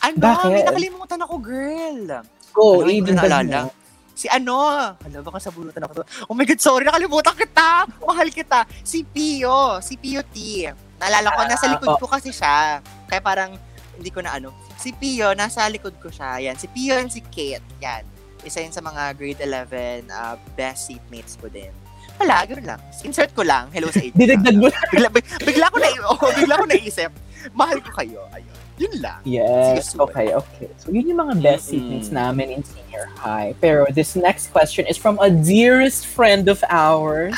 Ano? 0.00 0.16
Bakit? 0.16 0.50
May 0.50 0.64
nakalimutan 0.64 1.18
ako, 1.20 1.34
girl. 1.38 2.00
Go, 2.52 2.80
Ano, 2.80 2.86
hindi 2.86 2.98
even 3.02 3.14
naalala. 3.16 3.58
mo. 3.66 3.70
Si 4.12 4.26
ano? 4.28 4.54
Hala, 4.92 5.18
baka 5.20 5.38
sabunutan 5.40 5.82
ako 5.82 5.92
to. 6.00 6.04
Oh 6.26 6.34
my 6.34 6.44
God, 6.44 6.60
sorry, 6.60 6.84
nakalimutan 6.84 7.34
kita. 7.34 7.86
Mahal 7.98 8.28
kita. 8.28 8.66
Si 8.82 9.02
Pio. 9.02 9.78
Si 9.78 9.94
Pio 9.96 10.22
T. 10.24 10.66
Naalala 10.96 11.28
ko, 11.32 11.40
nasa 11.44 11.66
Ah, 11.66 11.72
likod 11.72 11.98
ko 11.98 12.06
kasi 12.06 12.30
siya. 12.30 12.78
Kaya 13.04 13.18
parang, 13.18 13.50
hindi 14.02 14.10
ko 14.10 14.18
na 14.18 14.34
ano. 14.34 14.50
Si 14.74 14.90
Pio, 14.90 15.30
nasa 15.38 15.70
likod 15.70 15.94
ko 16.02 16.10
siya. 16.10 16.42
Yan. 16.42 16.58
Si 16.58 16.66
Pio 16.66 16.98
and 16.98 17.08
si 17.08 17.22
Kate. 17.22 17.62
Yan. 17.78 18.02
Isa 18.42 18.58
yun 18.58 18.74
sa 18.74 18.82
mga 18.82 19.14
grade 19.14 19.38
11 19.38 20.10
uh, 20.10 20.34
best 20.58 20.90
seatmates 20.90 21.38
ko 21.38 21.46
din. 21.46 21.70
Wala, 22.18 22.42
ganoon 22.42 22.66
lang. 22.66 22.80
Insert 23.06 23.30
ko 23.38 23.46
lang. 23.46 23.70
Hello 23.70 23.86
sa 23.94 24.02
inyo. 24.04 24.18
Didagdag 24.18 24.58
mo 24.58 24.66
bigla, 24.90 25.08
bigla 25.46 25.66
ko 25.70 25.76
na, 25.78 25.88
oh, 26.10 26.30
bigla 26.34 26.54
ko 26.58 26.66
naisip. 26.66 27.14
Mahal 27.54 27.78
ko 27.78 27.90
kayo. 27.94 28.26
Ayun. 28.34 28.58
Yun 28.82 28.94
lang. 28.98 29.20
Yes, 29.22 29.94
okay, 29.94 30.34
okay. 30.34 30.66
So, 30.82 30.90
yun 30.90 31.06
yung 31.06 31.22
mga 31.22 31.38
best 31.38 31.70
Mm-mm. 31.70 32.02
seatmates 32.02 32.10
namin 32.10 32.50
in 32.50 32.62
senior 32.66 33.06
high. 33.14 33.54
Pero 33.62 33.86
this 33.94 34.18
next 34.18 34.50
question 34.50 34.90
is 34.90 34.98
from 34.98 35.22
a 35.22 35.30
dearest 35.30 36.08
friend 36.08 36.50
of 36.50 36.58
ours, 36.66 37.36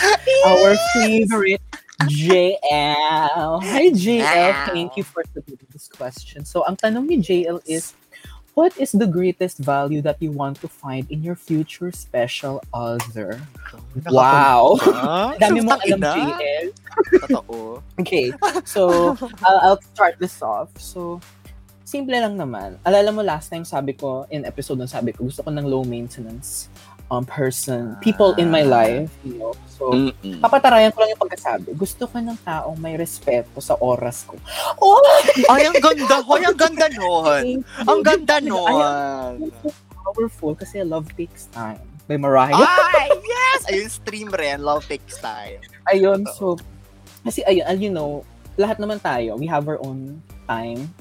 our 0.49 0.73
favorite, 0.97 1.61
JL. 2.09 3.61
Hi, 3.61 3.93
JL. 3.93 4.25
Wow. 4.25 4.73
Thank 4.73 4.97
you 4.97 5.05
for 5.05 5.25
submitting 5.37 5.64
question. 5.97 6.45
So, 6.45 6.67
ang 6.67 6.77
tanong 6.77 7.07
ni 7.07 7.19
JL 7.23 7.63
is, 7.65 7.95
what 8.55 8.75
is 8.79 8.95
the 8.95 9.07
greatest 9.07 9.59
value 9.59 10.03
that 10.03 10.19
you 10.23 10.31
want 10.31 10.61
to 10.63 10.69
find 10.69 11.07
in 11.11 11.23
your 11.23 11.35
future 11.35 11.91
special 11.91 12.63
other? 12.75 13.41
Wow! 14.11 14.79
Dami 15.43 15.63
mo 15.63 15.79
alam. 15.79 16.01
JL. 16.03 16.67
Totoo. 17.27 17.83
Okay, 18.03 18.35
so 18.67 19.15
I'll, 19.47 19.61
I'll 19.63 19.83
start 19.95 20.19
this 20.19 20.43
off. 20.43 20.75
So, 20.77 21.23
simple 21.87 22.15
lang 22.15 22.35
naman. 22.35 22.83
Alala 22.83 23.15
mo 23.15 23.23
last 23.23 23.55
time 23.55 23.63
sabi 23.63 23.95
ko, 23.95 24.27
in 24.35 24.43
episode 24.43 24.83
nun 24.83 24.91
sabi 24.91 25.15
ko, 25.15 25.27
gusto 25.31 25.47
ko 25.47 25.51
ng 25.55 25.63
low 25.63 25.87
maintenance 25.87 26.67
um, 27.15 27.25
person, 27.25 27.95
people 28.03 28.35
in 28.35 28.51
my 28.51 28.67
life, 28.67 29.11
you 29.23 29.39
know. 29.39 29.55
So, 29.71 29.95
Mm-mm. 29.95 30.43
papatarayan 30.43 30.91
ko 30.91 31.03
lang 31.03 31.15
yung 31.15 31.23
pagkasabi. 31.23 31.75
Gusto 31.79 32.11
ko 32.11 32.19
ng 32.19 32.39
taong 32.43 32.79
may 32.79 32.99
respeto 32.99 33.63
sa 33.63 33.79
oras 33.79 34.27
ko. 34.27 34.35
Oh! 34.83 34.99
Ay, 35.51 35.71
ang 35.71 35.79
ganda. 35.79 36.23
Hoy, 36.23 36.43
ang 36.43 36.59
ganda 36.59 36.87
nun. 36.91 37.63
Ang 37.63 38.01
ganda 38.03 38.39
nun. 38.43 39.51
Powerful 39.95 40.55
kasi 40.59 40.83
love 40.83 41.07
takes 41.15 41.47
time. 41.55 41.81
By 42.05 42.21
Mariah. 42.21 42.59
Ay, 42.59 43.09
yes! 43.25 43.61
Ayun, 43.71 43.89
stream 43.89 44.29
rin. 44.35 44.61
Love 44.61 44.85
takes 44.85 45.17
time. 45.23 45.63
Ayun, 45.89 46.29
so, 46.37 46.61
kasi 47.25 47.41
ayun, 47.49 47.65
you 47.81 47.89
know, 47.89 48.21
lahat 48.55 48.79
naman 48.79 49.01
tayo, 49.03 49.35
we 49.41 49.49
have 49.49 49.67
our 49.67 49.81
own 49.83 50.21
time. 50.47 50.93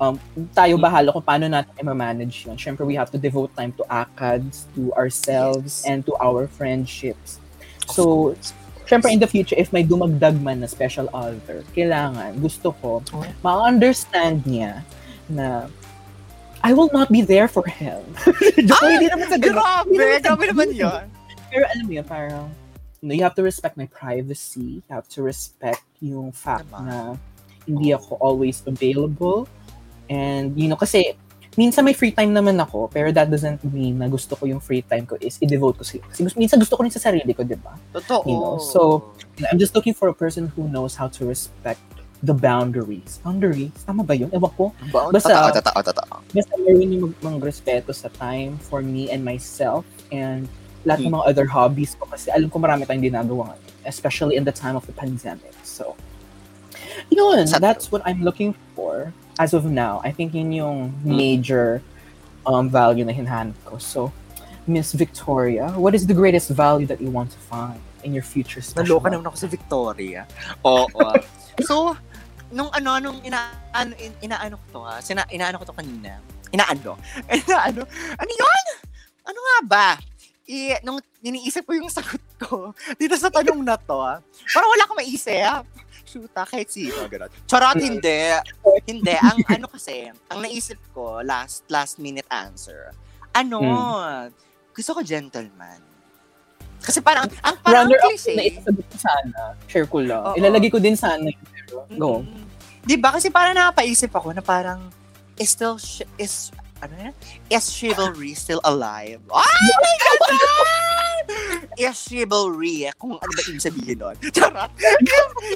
Um, 0.00 0.16
tayo 0.56 0.80
Mm. 0.80 0.82
bahala 0.82 1.08
kung 1.12 1.20
paano 1.20 1.44
natin 1.44 1.76
i-manage 1.76 2.48
yun. 2.48 2.56
Siyempre, 2.56 2.88
we 2.88 2.96
have 2.96 3.12
to 3.12 3.20
devote 3.20 3.52
time 3.52 3.68
to 3.76 3.84
ACADS, 3.84 4.64
to 4.72 4.88
ourselves, 4.96 5.84
Yes. 5.84 5.88
and 5.92 6.00
to 6.08 6.16
our 6.16 6.48
friendships. 6.48 7.36
So, 7.86 8.32
Siyempre, 8.88 9.12
in 9.14 9.20
the 9.22 9.28
future, 9.28 9.54
if 9.54 9.70
may 9.70 9.86
dumagdag 9.86 10.42
man 10.42 10.60
na 10.60 10.66
special 10.66 11.06
other, 11.14 11.62
kailangan, 11.76 12.42
gusto 12.42 12.74
ko, 12.82 13.04
Oh. 13.14 13.22
ma-understand 13.38 14.42
niya 14.42 14.82
na 15.28 15.70
I 16.60 16.74
will 16.74 16.90
not 16.92 17.06
be 17.08 17.22
there 17.22 17.46
for 17.46 17.62
him. 17.64 18.02
Joke, 18.68 18.82
Ah, 18.82 18.90
hindi 18.92 19.06
naman 19.08 19.30
sa. 19.30 19.38
Grabe, 19.38 19.96
grabe 20.20 20.44
naman 20.50 20.68
yun. 20.74 21.06
Pero 21.48 21.64
alam 21.70 21.84
mo 21.86 21.92
yun, 21.94 22.04
parang, 22.04 22.50
you, 23.00 23.08
know, 23.08 23.14
you 23.14 23.22
have 23.22 23.32
to 23.32 23.40
respect 23.40 23.78
my 23.78 23.86
privacy. 23.86 24.82
You 24.82 24.90
have 24.92 25.08
to 25.16 25.22
respect 25.22 25.86
yung 26.02 26.34
fact 26.34 26.68
Tama. 26.68 26.84
na 26.84 26.96
hindi 27.64 27.94
ako 27.94 28.18
always 28.20 28.60
available. 28.66 29.46
And, 30.10 30.58
you 30.58 30.66
know, 30.66 30.74
kasi 30.74 31.14
minsan 31.54 31.86
may 31.86 31.94
free 31.94 32.10
time 32.10 32.34
naman 32.34 32.58
ako, 32.58 32.90
pero 32.90 33.14
that 33.14 33.30
doesn't 33.30 33.62
mean 33.70 33.98
na 33.98 34.10
gusto 34.10 34.34
ko 34.34 34.46
yung 34.46 34.58
free 34.58 34.82
time 34.82 35.06
ko 35.06 35.14
is 35.22 35.38
i-devote 35.38 35.78
ko 35.78 35.84
sila. 35.86 36.04
Kasi 36.10 36.26
gusto, 36.26 36.36
minsan 36.38 36.58
gusto 36.58 36.74
ko 36.74 36.82
rin 36.82 36.90
sa 36.90 36.98
sarili 36.98 37.30
ko, 37.30 37.46
di 37.46 37.54
ba? 37.54 37.78
Totoo. 37.94 38.26
You 38.26 38.34
know, 38.34 38.58
so- 38.58 39.14
I'm 39.46 39.56
just 39.56 39.72
looking 39.72 39.94
for 39.94 40.10
a 40.10 40.14
person 40.14 40.50
who 40.52 40.66
knows 40.68 40.98
how 40.98 41.06
to 41.16 41.22
respect 41.24 41.80
the 42.20 42.34
boundaries. 42.36 43.22
Boundaries? 43.24 43.72
Tama 43.86 44.04
ba 44.04 44.12
yun? 44.12 44.28
Ewan 44.34 44.52
ko. 44.52 44.64
Ba- 44.92 45.08
basta- 45.08 45.32
totoo, 45.32 45.62
totoo, 45.62 45.80
totoo. 45.88 46.14
Basta 46.28 46.52
meron 46.60 46.84
yung 46.84 47.02
mag- 47.08 47.20
mag-respeto 47.40 47.94
sa 47.96 48.12
time 48.12 48.60
for 48.60 48.82
me 48.84 49.08
and 49.08 49.24
myself 49.24 49.86
and 50.12 50.44
lahat 50.84 51.06
ng 51.06 51.12
mga 51.12 51.24
other 51.28 51.46
hobbies 51.46 51.96
ko 51.96 52.04
kasi 52.04 52.28
alam 52.32 52.48
ko 52.48 52.56
marami 52.58 52.84
tayong 52.84 53.04
ginagawa 53.04 53.52
especially 53.88 54.36
in 54.36 54.44
the 54.44 54.52
time 54.52 54.76
of 54.76 54.84
the 54.84 54.92
pandemic. 54.92 55.52
So, 55.64 55.96
yun, 57.08 57.48
Sa- 57.48 57.58
that's 57.58 57.88
what 57.88 58.02
I'm 58.04 58.20
looking 58.20 58.52
for 58.76 59.12
as 59.40 59.56
of 59.56 59.64
now. 59.64 60.04
I 60.04 60.12
think 60.12 60.36
yun 60.36 60.52
yung 60.52 60.92
major 61.00 61.80
um, 62.44 62.68
value 62.68 63.08
na 63.08 63.16
hinahanap 63.16 63.56
ko. 63.64 63.80
So, 63.80 64.12
Miss 64.68 64.92
Victoria, 64.92 65.72
what 65.80 65.96
is 65.96 66.04
the 66.04 66.12
greatest 66.12 66.52
value 66.52 66.84
that 66.92 67.00
you 67.00 67.08
want 67.08 67.32
to 67.32 67.40
find 67.48 67.80
in 68.04 68.12
your 68.12 68.22
future 68.22 68.60
special? 68.60 69.00
Naloka 69.00 69.08
naman 69.08 69.24
ako 69.32 69.36
sa 69.40 69.48
Victoria. 69.48 70.28
Oo. 70.60 71.16
so, 71.68 71.96
nung 72.52 72.68
ano, 72.76 73.00
nung 73.00 73.18
inaano, 73.24 73.96
in, 73.96 74.12
inaano 74.20 74.60
ko 74.60 74.64
to 74.76 74.80
ha, 74.84 75.00
sina, 75.00 75.24
inaano 75.32 75.56
ko 75.56 75.72
to 75.72 75.74
kanina. 75.74 76.20
Inaano? 76.52 77.00
Inaano? 77.40 77.82
Ano 78.20 78.30
yun? 78.36 78.64
Ano 79.24 79.38
nga 79.40 79.58
ba? 79.64 79.88
I, 80.50 80.76
nung 80.84 81.00
iniisip 81.24 81.64
ko 81.64 81.72
yung 81.72 81.88
sagot 81.88 82.20
ko 82.36 82.74
dito 83.00 83.16
sa 83.16 83.32
tanong 83.32 83.64
na 83.64 83.80
to, 83.80 83.96
ha, 84.04 84.20
parang 84.52 84.68
wala 84.68 84.84
akong 84.84 85.00
maisip. 85.00 85.64
Shoota, 86.10 86.42
kahit 86.42 86.66
sino, 86.66 87.06
gano'n. 87.12 87.30
Charot, 87.46 87.78
hindi. 87.78 88.34
Hindi. 88.82 89.14
Ang 89.14 89.38
ano 89.54 89.66
kasi, 89.70 90.10
ang 90.26 90.38
naisip 90.42 90.82
ko, 90.90 91.22
last 91.22 91.62
last 91.70 92.02
minute 92.02 92.26
answer, 92.26 92.90
ano, 93.30 93.62
gusto 94.74 94.90
ko 94.90 95.00
gentleman. 95.00 95.78
Kasi 96.80 96.98
parang, 96.98 97.28
ang 97.44 97.56
parang 97.60 97.86
Runner 97.86 98.00
up 98.00 98.08
cliche. 98.10 98.34
na 98.34 98.42
isasagot 98.42 98.86
ko 98.88 98.96
sana. 98.96 99.40
Share 99.68 99.84
ko 99.84 100.00
lang. 100.00 100.22
Oo. 100.24 100.34
Ilalagay 100.34 100.72
ko 100.72 100.80
din 100.80 100.96
sana 100.96 101.22
yun. 101.22 101.44
Pero, 101.52 101.84
go. 101.92 102.12
Mm. 102.24 102.42
Di 102.80 102.96
ba? 102.96 103.12
Kasi 103.12 103.28
parang 103.28 103.52
napaisip 103.52 104.08
ako 104.10 104.32
na 104.32 104.40
parang 104.40 104.88
is 105.36 105.52
still 105.52 105.76
sh- 105.76 106.08
is 106.16 106.48
ano 106.80 106.96
yan? 106.96 107.14
Is 107.52 107.68
chivalry 107.68 108.32
still 108.32 108.64
alive? 108.64 109.20
Oh 109.28 109.36
my 109.84 109.94
God! 110.00 110.32
Is 111.78 111.98
chivalry, 112.00 112.90
kung 112.98 113.14
ano 113.18 113.30
ba 113.30 113.40
ibig 113.46 113.62
sabihin 113.62 113.98
nun? 113.98 114.16
Charot! 114.36 114.70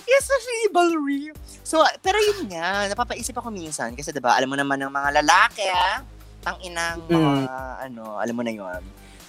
is 0.04 0.28
chivalry. 0.28 1.34
So, 1.66 1.82
pero 2.02 2.18
yun 2.20 2.50
nga, 2.50 2.86
napapaisip 2.90 3.34
ako 3.34 3.50
minsan 3.50 3.96
kasi 3.98 4.14
'di 4.14 4.22
ba, 4.22 4.38
alam 4.38 4.50
mo 4.50 4.56
naman 4.58 4.78
ng 4.78 4.92
mga 4.92 5.10
lalaki, 5.22 5.66
ah, 5.70 6.04
ang 6.44 6.56
inang 6.60 7.00
mga, 7.08 7.44
ano, 7.88 8.20
alam 8.20 8.34
mo 8.36 8.44
na 8.44 8.52
yun. 8.52 8.82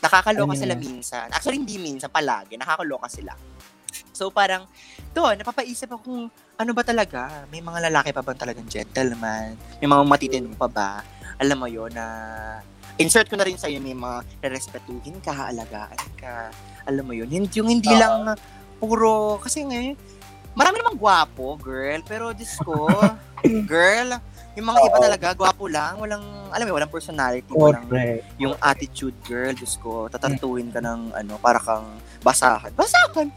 Nakakaloka 0.04 0.46
mo 0.52 0.54
sila 0.54 0.76
minsan. 0.76 1.32
Actually, 1.32 1.64
hindi 1.64 1.80
minsan, 1.80 2.12
palagi. 2.12 2.60
Nakakaloka 2.60 3.08
sila. 3.08 3.34
So, 4.12 4.28
parang, 4.30 4.68
doon, 5.16 5.40
napapaisip 5.40 5.88
ako 5.88 6.02
kung 6.04 6.24
ano 6.60 6.72
ba 6.76 6.84
talaga? 6.84 7.48
May 7.48 7.64
mga 7.64 7.88
lalaki 7.90 8.12
pa 8.12 8.22
bang 8.22 8.40
talagang 8.40 8.68
gentleman? 8.68 9.56
May 9.80 9.88
mga 9.88 10.04
matitino 10.04 10.52
pa 10.60 10.68
ba? 10.68 10.92
Alam 11.40 11.58
mo 11.64 11.68
yun 11.72 11.92
na 11.96 12.06
insert 12.96 13.28
ko 13.28 13.36
na 13.36 13.44
rin 13.44 13.60
sa'yo, 13.60 13.80
may 13.84 13.96
mga 13.96 14.24
respetuhin 14.48 15.20
ka, 15.20 15.52
alagaan 15.52 16.00
ka. 16.16 16.52
Alam 16.86 17.04
mo 17.10 17.14
yun, 17.14 17.30
hindi, 17.30 17.50
yung 17.58 17.70
hindi 17.70 17.90
Oo. 17.92 18.00
lang 18.00 18.38
puro, 18.78 19.42
kasi 19.42 19.66
ngayon, 19.66 19.98
marami 20.54 20.76
namang 20.82 20.98
gwapo, 21.00 21.58
girl, 21.58 22.00
pero 22.06 22.32
Diyos 22.32 22.54
ko, 22.62 22.94
girl, 23.72 24.18
yung 24.56 24.68
mga 24.72 24.80
iba 24.88 24.98
Oo. 24.98 25.04
talaga, 25.04 25.28
gwapo 25.36 25.66
lang, 25.68 26.00
walang, 26.00 26.24
alam 26.54 26.64
mo, 26.70 26.78
walang 26.80 26.94
personality, 26.94 27.52
walang, 27.52 27.90
Correct. 27.90 28.24
yung 28.40 28.56
attitude, 28.64 29.18
girl, 29.28 29.52
Diyos 29.52 29.76
ko, 29.82 30.08
tatartuin 30.08 30.72
ka 30.72 30.80
ng, 30.80 31.12
ano, 31.12 31.36
para 31.42 31.60
kang 31.60 31.86
basahan. 32.24 32.72
Basahan! 32.72 33.28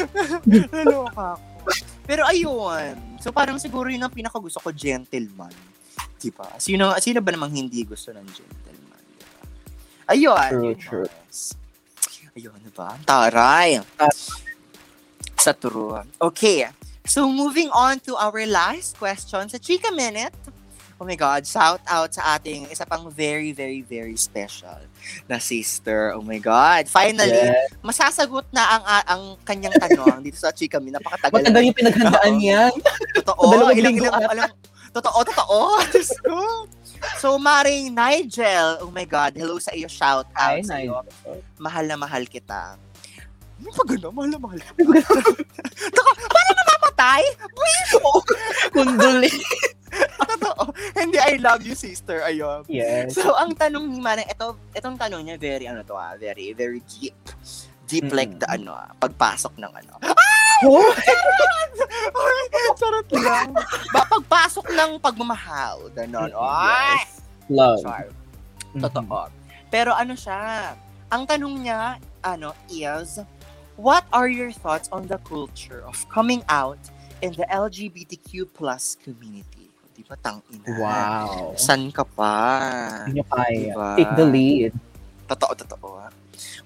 Naloka 0.76 1.34
ako. 1.34 1.44
Pero 2.06 2.22
ayun, 2.22 3.18
so 3.18 3.34
parang 3.34 3.58
siguro 3.58 3.90
yun 3.90 3.98
ang 3.98 4.14
pinakagusto 4.14 4.62
ko, 4.62 4.70
gentleman. 4.70 5.50
Diba? 6.16 6.46
Sino, 6.62 6.94
sino 7.02 7.18
ba 7.20 7.34
namang 7.34 7.52
hindi 7.52 7.82
gusto 7.82 8.14
ng 8.14 8.26
gentleman? 8.30 9.02
Diba? 9.18 9.40
Ayun. 10.14 10.48
True, 10.48 10.64
yun, 10.70 10.78
true. 10.78 11.08
Mars. 11.10 11.58
Ayun, 12.36 12.52
diba? 12.60 13.00
Taray. 13.08 13.80
Sa 15.40 15.56
true. 15.56 15.96
Okay. 16.20 16.68
So, 17.08 17.30
moving 17.32 17.72
on 17.72 17.96
to 18.04 18.12
our 18.12 18.44
last 18.44 19.00
question 19.00 19.48
sa 19.48 19.56
Chika 19.56 19.88
Minute. 19.88 20.36
Oh 20.96 21.04
my 21.04 21.16
God, 21.16 21.44
shout 21.44 21.80
out 21.84 22.12
sa 22.12 22.36
ating 22.36 22.72
isa 22.72 22.84
pang 22.84 23.08
very, 23.12 23.52
very, 23.52 23.84
very 23.84 24.16
special 24.16 24.80
na 25.28 25.36
sister. 25.36 26.12
Oh 26.16 26.24
my 26.24 26.40
God. 26.40 26.88
Finally, 26.88 27.36
Yes. 27.52 27.68
masasagot 27.84 28.48
na 28.48 28.64
ang 28.64 28.84
ang 29.04 29.22
kanyang 29.44 29.76
tanong 29.76 30.24
dito 30.24 30.40
sa 30.40 30.52
Chika 30.52 30.80
Minute. 30.80 31.00
Napakatagal. 31.00 31.36
Matagal 31.36 31.62
yung 31.68 31.76
pinaghandaan 31.76 32.32
Oo. 32.32 32.40
niyan. 32.40 32.72
Totoo. 33.20 33.44
Ilang, 33.76 33.96
ilang, 33.96 34.24
alam, 34.24 34.50
totoo, 34.92 35.18
totoo. 35.24 35.58
Diyos 35.92 36.12
ko. 36.20 36.36
So, 37.16 37.36
Maring 37.36 37.90
Nigel, 37.90 38.78
oh 38.80 38.90
my 38.90 39.04
God, 39.04 39.32
hello 39.32 39.56
sa 39.56 39.72
iyo, 39.72 39.86
shout 39.86 40.28
out 40.32 40.52
Ay, 40.52 40.62
sa 40.62 40.76
iyo. 40.76 41.00
Mahal 41.56 41.86
na 41.86 41.96
mahal 41.96 42.24
kita. 42.24 42.76
Ano 43.56 43.68
pa 43.70 43.82
gano'n? 43.84 44.12
Mahal 44.12 44.30
na 44.30 44.38
mahal 44.38 44.60
kita. 44.66 44.84
Taka, 45.88 46.12
paano 46.26 46.50
namamatay? 46.52 47.22
Kunduli. 48.70 49.32
Totoo. 49.96 50.62
Hindi, 50.92 51.16
I 51.16 51.40
love 51.40 51.62
you, 51.62 51.72
sister. 51.72 52.20
Ayun. 52.20 52.68
Yes. 52.68 53.16
So, 53.16 53.32
ang 53.32 53.56
tanong 53.56 53.88
ni 53.88 53.98
Manang, 53.98 54.28
ito, 54.28 54.60
itong 54.70 55.00
tanong 55.00 55.24
niya, 55.24 55.36
very, 55.36 55.64
ano 55.64 55.80
to 55.80 55.96
ah, 55.96 56.12
very, 56.14 56.52
very 56.52 56.84
deep. 56.84 57.16
Deep 57.86 58.10
like 58.10 58.34
Mm. 58.34 58.40
the, 58.42 58.46
ano 58.50 58.74
ah, 58.74 58.90
pagpasok 58.98 59.56
ng 59.56 59.72
ano. 59.72 59.94
Oh, 60.64 60.88
charot 62.80 63.08
lang. 63.12 63.52
Ba, 63.92 64.00
pagpasok 64.08 64.72
ng 64.72 64.90
pagmamahal. 65.00 65.88
Ganon. 65.92 66.32
Ay! 66.32 67.04
yes. 67.04 67.20
Love. 67.48 67.80
Mhm. 68.76 68.82
Totoo. 68.84 69.28
Pero 69.68 69.90
ano 69.92 70.14
siya, 70.16 70.72
ang 71.12 71.24
tanong 71.24 71.64
niya, 71.64 72.00
ano, 72.24 72.52
is, 72.68 73.20
what 73.76 74.04
are 74.12 74.28
your 74.28 74.52
thoughts 74.52 74.88
on 74.92 75.06
the 75.08 75.18
culture 75.24 75.82
of 75.84 75.96
coming 76.08 76.42
out 76.48 76.78
in 77.20 77.32
the 77.36 77.46
LGBTQ 77.48 78.52
plus 78.52 78.96
community? 79.00 79.68
Di 79.96 80.04
ba, 80.04 80.16
tangina? 80.20 80.68
Wow. 80.76 81.56
San 81.56 81.88
ka 81.88 82.04
pa? 82.04 82.36
Hindi 83.08 83.24
kaya. 83.24 83.72
Diba? 83.72 83.90
Take 83.96 84.12
the 84.16 84.26
lead. 84.28 84.72
Totoo, 85.26 85.52
totoo. 85.56 85.88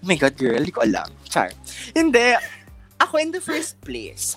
Oh 0.01 0.07
my 0.07 0.17
God, 0.19 0.35
girl, 0.35 0.59
hindi 0.59 0.75
ko 0.75 0.83
alam. 0.83 1.07
Char. 1.31 1.55
Hindi. 1.95 2.35
Ako 3.01 3.17
in 3.17 3.33
the 3.33 3.41
first 3.41 3.81
place, 3.81 4.37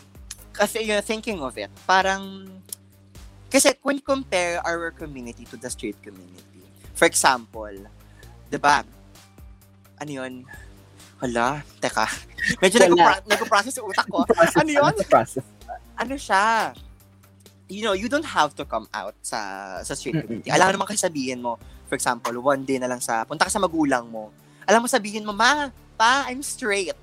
kasi 0.56 0.88
you're 0.88 1.04
thinking 1.04 1.44
of 1.44 1.60
it, 1.60 1.70
parang, 1.84 2.48
kasi 3.52 3.76
when 3.84 4.00
you 4.00 4.06
compare 4.06 4.64
our 4.64 4.90
community 4.96 5.44
to 5.46 5.60
the 5.60 5.70
straight 5.70 6.00
community, 6.00 6.64
for 6.96 7.06
example, 7.06 7.74
di 8.48 8.58
ba, 8.58 8.88
ano 10.00 10.12
yun? 10.12 10.48
Hala, 11.20 11.64
teka. 11.80 12.08
Medyo 12.64 12.78
Wala. 12.84 12.88
nagpo- 12.92 13.24
nagpo-process 13.28 13.74
yung 13.80 13.88
utak 13.92 14.08
ko. 14.08 14.24
Ano 14.60 14.72
yun? 14.72 14.94
Process. 15.08 15.46
Ano 15.96 16.16
siya? 16.20 16.76
You 17.72 17.88
know, 17.88 17.96
you 17.96 18.12
don't 18.12 18.28
have 18.28 18.52
to 18.60 18.68
come 18.68 18.86
out 18.92 19.16
sa 19.24 19.40
sa 19.82 19.96
straight 19.96 20.20
community. 20.20 20.52
Alam 20.52 20.76
naman 20.76 20.86
kasi 20.92 21.08
sabihin 21.08 21.40
mo, 21.40 21.56
for 21.88 21.96
example, 21.96 22.36
one 22.44 22.68
day 22.68 22.76
na 22.78 22.92
lang 22.92 23.00
sa, 23.00 23.24
punta 23.24 23.48
ka 23.48 23.52
sa 23.52 23.64
magulang 23.64 24.04
mo, 24.12 24.30
alam 24.68 24.84
mo 24.84 24.88
sabihin 24.92 25.24
mo, 25.24 25.32
ma, 25.32 25.72
pa, 25.96 26.28
I'm 26.28 26.44
straight. 26.44 26.96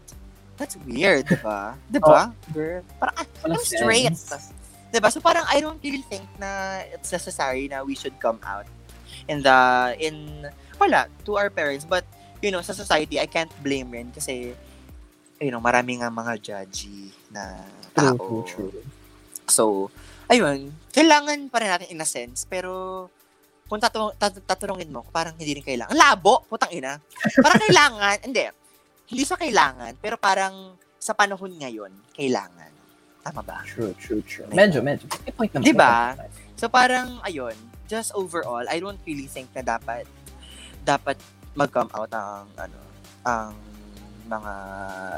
That's 0.60 0.76
weird, 0.84 1.24
di 1.24 1.40
ba? 1.42 1.72
Di 1.88 1.96
ba? 1.96 2.28
Girl, 2.52 2.84
parang, 3.00 3.16
ah, 3.16 3.26
Walang 3.40 3.56
I'm 3.56 3.64
straight. 3.64 4.12
sense. 4.12 4.52
Di 4.92 5.00
ba? 5.00 5.08
So 5.08 5.24
parang 5.24 5.48
I 5.48 5.64
don't 5.64 5.80
really 5.80 6.04
think 6.04 6.28
na 6.36 6.84
it's 6.92 7.08
necessary 7.08 7.64
na 7.64 7.80
we 7.80 7.96
should 7.96 8.12
come 8.20 8.36
out 8.44 8.68
in 9.24 9.40
the, 9.40 9.58
in, 9.96 10.44
wala, 10.76 11.08
to 11.24 11.40
our 11.40 11.48
parents. 11.48 11.88
But, 11.88 12.04
you 12.44 12.52
know, 12.52 12.60
sa 12.60 12.76
society, 12.76 13.16
I 13.16 13.24
can't 13.24 13.50
blame 13.64 13.88
rin 13.88 14.12
kasi, 14.12 14.52
you 15.40 15.48
know, 15.48 15.64
marami 15.64 15.96
nga 15.96 16.12
mga 16.12 16.32
judgy 16.38 17.08
na 17.32 17.64
True, 17.96 18.12
tao. 18.12 18.20
true, 18.20 18.44
true. 18.44 18.84
So, 19.48 19.88
ayun, 20.28 20.76
kailangan 20.92 21.48
pa 21.48 21.64
rin 21.64 21.72
natin 21.72 21.88
in 21.88 22.04
a 22.04 22.06
sense, 22.06 22.44
pero 22.44 23.08
kung 23.66 23.80
tatanungin 23.80 24.90
mo, 24.90 25.06
parang 25.08 25.32
hindi 25.38 25.56
rin 25.56 25.64
kailangan. 25.64 25.94
Ang 25.94 26.02
labo, 26.02 26.42
putang 26.46 26.74
ina. 26.74 26.98
Parang 27.38 27.62
kailangan, 27.62 28.16
hindi. 28.26 28.44
Hindi 29.10 29.26
sa 29.26 29.34
kailangan, 29.34 29.98
pero 29.98 30.14
parang 30.14 30.78
sa 31.02 31.10
panahon 31.18 31.50
ngayon, 31.58 31.90
kailangan. 32.14 32.70
Tama 33.26 33.42
ba? 33.42 33.66
True, 33.66 33.90
true, 33.98 34.22
true. 34.22 34.46
Medyo, 34.54 34.80
medyo. 34.80 35.10
May 35.26 35.34
point 35.34 35.50
naman. 35.50 35.66
Di 35.66 35.74
ba? 35.74 36.14
So 36.54 36.70
parang, 36.70 37.18
ayun, 37.26 37.52
just 37.90 38.14
overall, 38.14 38.62
I 38.70 38.78
don't 38.78 39.02
really 39.02 39.26
think 39.26 39.50
na 39.50 39.66
dapat, 39.66 40.06
dapat 40.86 41.18
mag-come 41.58 41.90
out 41.90 42.08
ang, 42.14 42.46
ano, 42.54 42.78
ang 43.26 43.52
mga 44.30 44.52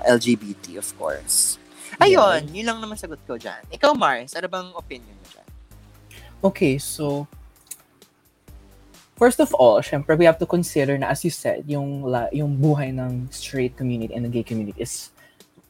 LGBT, 0.09 0.81
of 0.81 0.89
course. 0.97 1.61
Ayun, 2.01 2.49
yun 2.49 2.65
lang 2.65 2.81
naman 2.81 2.97
sagot 2.97 3.21
ko 3.29 3.37
dyan. 3.37 3.61
Ikaw, 3.69 3.93
Mars, 3.93 4.33
ano 4.33 4.49
bang 4.49 4.73
opinion 4.73 5.13
mo 5.13 5.27
dyan? 5.29 5.49
Okay, 6.41 6.81
so 6.81 7.29
first 9.23 9.39
of 9.39 9.55
all, 9.55 9.79
syempre 9.79 10.19
we 10.19 10.27
have 10.27 10.35
to 10.43 10.47
consider 10.51 10.99
na 10.99 11.15
as 11.15 11.23
you 11.23 11.31
said, 11.31 11.63
yung 11.71 12.03
la, 12.03 12.27
yung 12.35 12.59
buhay 12.59 12.91
ng 12.91 13.31
straight 13.31 13.79
community 13.79 14.11
and 14.11 14.27
the 14.27 14.33
gay 14.35 14.43
community 14.43 14.75
is 14.83 15.15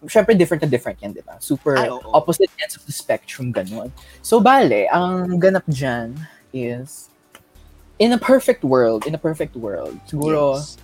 syempre 0.09 0.33
different 0.33 0.65
na 0.65 0.69
different 0.73 0.97
yan, 1.05 1.13
di 1.13 1.21
ba? 1.21 1.37
Super 1.37 1.77
Ay, 1.77 1.93
oo. 1.93 2.01
opposite 2.17 2.49
ends 2.65 2.81
of 2.81 2.83
the 2.89 2.95
spectrum, 2.97 3.53
ganun. 3.53 3.93
So, 4.25 4.41
bale, 4.41 4.89
ang 4.89 5.37
ganap 5.37 5.69
dyan 5.69 6.17
is, 6.57 7.13
in 8.01 8.17
a 8.17 8.19
perfect 8.19 8.65
world, 8.65 9.05
in 9.05 9.13
a 9.13 9.21
perfect 9.21 9.53
world, 9.53 10.01
siguro, 10.09 10.57
Yes. 10.57 10.81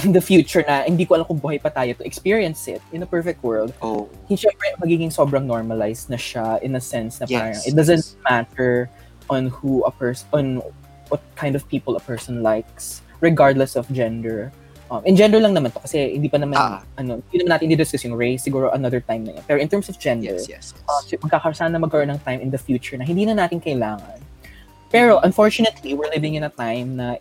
in 0.00 0.16
the 0.16 0.24
future 0.24 0.64
na, 0.66 0.88
hindi 0.88 1.04
ko 1.04 1.20
alam 1.20 1.26
kung 1.28 1.38
buhay 1.38 1.60
pa 1.60 1.68
tayo 1.68 1.92
to 2.00 2.02
experience 2.08 2.64
it, 2.66 2.80
in 2.96 3.04
a 3.04 3.08
perfect 3.08 3.44
world, 3.44 3.76
Oh. 3.84 4.08
hindi 4.24 4.40
syempre 4.40 4.72
magiging 4.80 5.12
sobrang 5.12 5.44
normalized 5.44 6.08
na 6.08 6.16
siya 6.16 6.58
in 6.64 6.74
a 6.74 6.82
sense 6.82 7.20
na 7.20 7.28
Yes, 7.28 7.36
parang 7.36 7.60
it 7.68 7.74
doesn't 7.76 8.16
matter 8.24 8.88
on 9.30 9.52
who 9.52 9.84
a 9.84 9.92
person, 9.92 10.24
on 10.32 10.46
what 11.08 11.20
kind 11.36 11.56
of 11.56 11.66
people 11.68 11.96
a 11.96 12.02
person 12.02 12.42
likes, 12.42 13.02
regardless 13.20 13.76
of 13.76 13.88
gender. 13.90 14.52
Um, 14.88 15.04
in 15.04 15.16
gender 15.20 15.36
lang 15.36 15.52
naman 15.52 15.68
to 15.76 15.84
kasi 15.84 16.16
hindi 16.16 16.32
pa 16.32 16.40
naman, 16.40 16.56
Ah. 16.56 16.80
ano, 16.96 17.20
hindi 17.28 17.44
naman 17.44 17.60
natin 17.60 17.68
i-discuss 17.76 18.08
yung 18.08 18.16
race, 18.16 18.40
siguro 18.40 18.72
another 18.72 19.04
time 19.04 19.28
na 19.28 19.36
yun. 19.36 19.44
Pero 19.44 19.60
in 19.60 19.68
terms 19.68 19.92
of 19.92 20.00
gender, 20.00 20.32
Yes, 20.32 20.48
yes, 20.48 20.64
yes. 20.72 20.84
uh, 20.88 21.04
so 21.04 21.12
magkakaroon 21.20 21.56
sana 21.56 21.76
magkaroon 21.76 22.08
ng 22.16 22.20
time 22.24 22.40
in 22.40 22.48
the 22.48 22.56
future 22.56 22.96
na 22.96 23.04
hindi 23.04 23.28
na 23.28 23.36
natin 23.36 23.60
kailangan. 23.60 24.16
Pero 24.88 25.20
unfortunately, 25.20 25.92
we're 25.92 26.08
living 26.08 26.40
in 26.40 26.48
a 26.48 26.52
time 26.52 26.96
na 26.96 27.20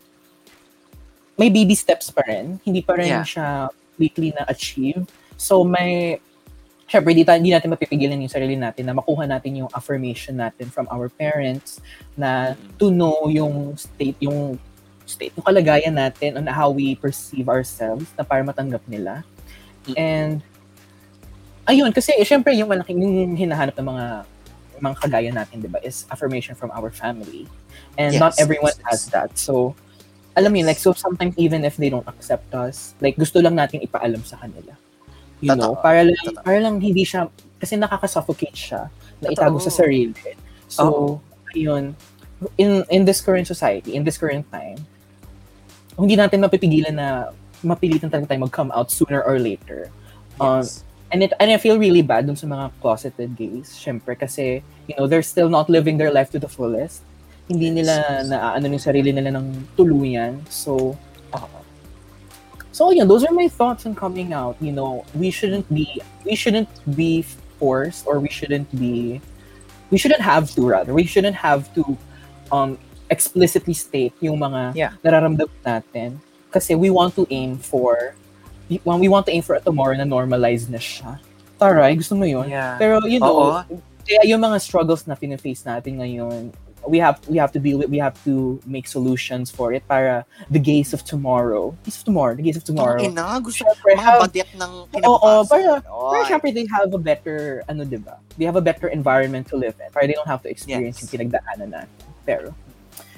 may 1.36 1.52
baby 1.52 1.76
steps 1.76 2.08
pa 2.08 2.24
rin. 2.24 2.64
Hindi 2.64 2.80
pa 2.82 2.96
rin 2.96 3.12
Yeah. 3.12 3.28
siya 3.28 3.48
completely 3.68 4.32
na-achieve. 4.32 5.04
So 5.36 5.68
may, 5.68 6.24
syempre, 6.88 7.12
di, 7.12 7.28
tayo- 7.28 7.38
hindi 7.38 7.52
natin 7.52 7.70
mapipigilan 7.76 8.16
yung 8.18 8.32
sarili 8.32 8.56
natin 8.56 8.88
na 8.88 8.96
makuha 8.96 9.28
natin 9.28 9.62
yung 9.62 9.70
affirmation 9.76 10.40
natin 10.40 10.72
from 10.72 10.88
our 10.88 11.12
parents 11.12 11.84
na 12.16 12.56
Mm. 12.56 12.80
to 12.80 12.88
know 12.90 13.28
yung 13.28 13.76
state, 13.76 14.16
yung 14.24 14.56
state, 15.04 15.36
yung 15.36 15.44
kalagayan 15.44 15.94
natin 15.94 16.40
on 16.40 16.48
how 16.48 16.72
we 16.72 16.96
perceive 16.96 17.52
ourselves 17.52 18.08
na 18.16 18.24
para 18.24 18.40
matanggap 18.42 18.82
nila. 18.88 19.28
Mm. 19.88 19.96
And, 20.00 20.36
ayun, 21.68 21.92
kasi 21.92 22.16
eh, 22.16 22.24
syempre 22.24 22.56
yung 22.56 22.72
malaking, 22.72 23.04
yung 23.04 23.36
hinahanap 23.36 23.76
ng 23.76 23.88
mga 23.88 24.06
mga 24.78 24.98
kagaya 25.02 25.32
natin, 25.34 25.58
di 25.58 25.70
ba, 25.70 25.82
is 25.82 26.06
affirmation 26.14 26.54
from 26.54 26.70
our 26.70 26.94
family. 26.94 27.50
And 27.98 28.14
Yes, 28.14 28.22
not 28.22 28.34
everyone 28.38 28.78
yes, 28.78 28.86
has 28.86 29.02
that. 29.10 29.34
So, 29.34 29.74
alam 30.38 30.54
mo 30.54 30.62
yun, 30.62 30.70
like, 30.70 30.78
so 30.78 30.94
sometimes 30.94 31.34
even 31.34 31.66
if 31.66 31.82
they 31.82 31.90
don't 31.90 32.06
accept 32.06 32.54
us, 32.54 32.94
like, 33.02 33.18
gusto 33.18 33.42
lang 33.42 33.58
natin 33.58 33.82
ipaalam 33.82 34.22
sa 34.22 34.38
kanila. 34.38 34.78
You 35.40 35.54
know, 35.54 35.78
Totoo. 35.78 35.84
para 35.86 36.02
lang, 36.02 36.18
Totoo. 36.26 36.42
para 36.42 36.58
lang 36.58 36.82
hindi 36.82 37.06
siya, 37.06 37.30
kasi 37.62 37.78
nakaka-suffocate 37.78 38.58
siya 38.58 38.82
na 39.22 39.30
itago 39.30 39.62
sa 39.62 39.70
sarili. 39.70 40.14
So, 40.66 40.84
Oo. 40.84 41.10
ayun, 41.54 41.94
in 42.58 42.86
in 42.90 43.02
this 43.06 43.22
current 43.22 43.46
society, 43.46 43.94
in 43.98 44.02
this 44.06 44.18
current 44.18 44.46
time, 44.50 44.78
hindi 45.98 46.14
natin 46.18 46.42
mapipigilan 46.42 46.94
na 46.94 47.34
mapilitan 47.66 48.10
talaga 48.14 48.34
tayo 48.34 48.46
mag-come 48.46 48.70
out 48.74 48.94
sooner 48.94 49.22
or 49.26 49.42
later. 49.42 49.90
Um, 50.38 50.62
Yes. 50.62 50.86
And 51.08 51.24
it 51.24 51.32
and 51.40 51.48
I 51.48 51.56
feel 51.56 51.80
really 51.80 52.04
bad 52.04 52.28
dun 52.28 52.36
sa 52.36 52.46
mga 52.46 52.68
closeted 52.84 53.40
gays, 53.40 53.72
syempre 53.72 54.12
kasi 54.20 54.60
you 54.92 54.96
know, 55.00 55.08
they're 55.08 55.24
still 55.24 55.48
not 55.48 55.72
living 55.72 55.96
their 55.96 56.12
life 56.12 56.30
to 56.36 56.40
the 56.40 56.52
fullest. 56.52 57.00
Hindi 57.48 57.72
Yes, 57.72 57.76
nila 57.80 57.96
yes. 57.96 58.26
na 58.28 58.36
ano 58.60 58.66
yung 58.68 58.84
sarili 58.84 59.16
nila 59.16 59.32
ng 59.40 59.72
tuluyan. 59.80 60.44
So, 60.52 61.00
So 62.78 62.94
yun, 62.94 63.10
those 63.10 63.26
are 63.26 63.34
my 63.34 63.50
thoughts 63.50 63.90
on 63.90 63.98
coming 63.98 64.38
out. 64.38 64.54
You 64.62 64.70
know, 64.70 65.02
we 65.18 65.34
shouldn't 65.34 65.66
be 65.74 65.98
we 66.22 66.38
shouldn't 66.38 66.70
be 66.94 67.26
forced 67.58 68.06
or 68.06 68.22
we 68.22 68.30
shouldn't 68.30 68.70
be 68.78 69.18
we 69.90 69.98
shouldn't 69.98 70.22
have 70.22 70.54
to 70.54 70.62
rather. 70.62 70.94
We 70.94 71.10
shouldn't 71.10 71.42
have 71.42 71.74
to 71.74 71.98
um 72.54 72.78
explicitly 73.10 73.74
state 73.74 74.14
yung 74.22 74.38
mga 74.38 74.78
Yeah. 74.78 74.94
nararamdaman 75.02 75.50
natin 75.66 76.22
kasi 76.54 76.78
we 76.78 76.94
want 76.94 77.18
to 77.18 77.26
aim 77.34 77.58
for 77.58 78.14
when 78.86 79.02
we 79.02 79.10
want 79.10 79.26
to 79.26 79.34
aim 79.34 79.42
for 79.42 79.58
a 79.58 79.62
tomorrow 79.64 79.98
na 79.98 80.06
normalized 80.06 80.70
na 80.70 80.78
siya. 80.78 81.18
Taray, 81.58 81.98
gusto 81.98 82.14
mo 82.14 82.30
yun? 82.30 82.46
Yeah. 82.46 82.78
Pero 82.78 83.02
you 83.10 83.18
know, 83.18 83.58
Oo. 83.66 83.82
kaya 84.06 84.22
yung 84.30 84.46
mga 84.46 84.62
struggles 84.62 85.10
na 85.10 85.18
pina-face 85.18 85.66
natin 85.66 85.98
ngayon, 85.98 86.54
we 86.88 86.98
have 86.98 87.20
we 87.28 87.38
have 87.38 87.52
to 87.52 87.60
deal 87.60 87.78
with 87.78 87.90
we 87.90 88.00
have 88.00 88.16
to 88.24 88.58
make 88.66 88.88
solutions 88.88 89.52
for 89.52 89.72
it 89.72 89.84
para 89.86 90.24
the 90.48 90.58
gays 90.58 90.96
of 90.96 91.04
tomorrow. 91.04 91.76
Gays 91.84 92.00
of 92.00 92.06
tomorrow, 92.08 92.34
the 92.34 92.42
gays 92.42 92.58
of 92.58 92.64
tomorrow. 92.64 92.98
Ang 93.04 93.12
ina, 93.14 93.38
gusto 93.40 93.62
Syempre, 93.62 93.92
mga 93.94 94.02
have, 94.02 94.32
ng 94.56 94.72
Oo, 94.72 94.88
kinabukasan. 94.90 95.48
para- 95.52 95.84
Oy. 95.86 96.12
para 96.16 96.22
syempre 96.26 96.50
they 96.56 96.66
have 96.72 96.90
a 96.90 96.98
better, 96.98 97.62
ano 97.68 97.84
diba? 97.84 98.18
They 98.40 98.48
have 98.48 98.56
a 98.56 98.64
better 98.64 98.88
environment 98.88 99.52
to 99.52 99.60
live 99.60 99.76
in. 99.78 99.92
Para 99.92 100.08
they 100.08 100.16
don't 100.16 100.28
have 100.28 100.42
to 100.44 100.50
experience 100.50 100.98
Yes. 100.98 101.06
yung 101.06 101.28
pinagdaanan 101.28 101.70
natin. 101.76 102.00
Pero, 102.24 102.56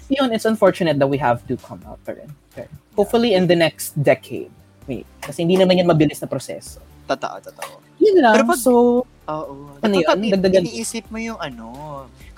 yun, 0.09 0.33
it's 0.33 0.45
unfortunate 0.45 0.97
that 0.97 1.07
we 1.07 1.17
have 1.17 1.45
to 1.45 1.53
come 1.61 1.79
out 1.85 2.01
pa 2.03 2.17
rin. 2.17 2.29
Pero, 2.53 2.69
hopefully 2.97 3.37
in 3.37 3.45
the 3.45 3.55
next 3.55 3.93
decade. 3.95 4.49
Wait, 4.89 5.05
kasi 5.21 5.45
hindi 5.45 5.53
naman 5.55 5.77
yan 5.77 5.85
mabilis 5.85 6.17
na 6.17 6.25
proseso. 6.25 6.81
Totoo, 7.05 7.37
totoo. 7.41 7.81
Yun 8.01 8.21
lang. 8.21 8.33
Pero 8.33 8.45
pag- 8.49 8.61
so, 8.61 9.05
Oo. 9.29 9.77
Ano 9.85 9.93
Kapag 10.01 10.17
yun? 10.25 10.33
Dagdagan- 10.33 10.65
iniisip 10.65 11.05
mo 11.13 11.21
yung 11.21 11.37
ano, 11.37 11.65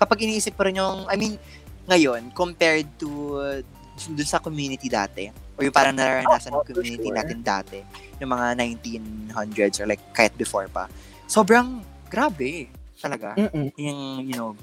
kapag 0.01 0.25
iniisip 0.25 0.57
pa 0.57 0.65
rin 0.65 0.81
yung, 0.81 1.05
I 1.05 1.13
mean, 1.13 1.37
ngayon, 1.85 2.33
compared 2.33 2.89
to 2.97 3.37
uh, 3.37 3.61
dun 4.09 4.25
sa 4.25 4.41
community 4.41 4.89
dati, 4.89 5.29
or 5.53 5.61
yung 5.61 5.75
parang 5.75 5.93
nararanasan 5.93 6.57
Oo, 6.57 6.65
ng 6.65 6.65
for 6.65 6.73
community 6.73 7.09
sure. 7.13 7.17
natin 7.21 7.37
dati, 7.45 7.85
yung 8.17 8.33
mga 8.33 8.57
1900s 8.57 9.77
or 9.77 9.85
like 9.85 10.01
kahit 10.17 10.33
before 10.33 10.65
pa, 10.73 10.89
sobrang 11.29 11.85
grabe 12.09 12.73
talaga. 12.97 13.37
mm 13.37 13.77
Yung, 13.77 13.99
you 14.25 14.33
know, 14.33 14.57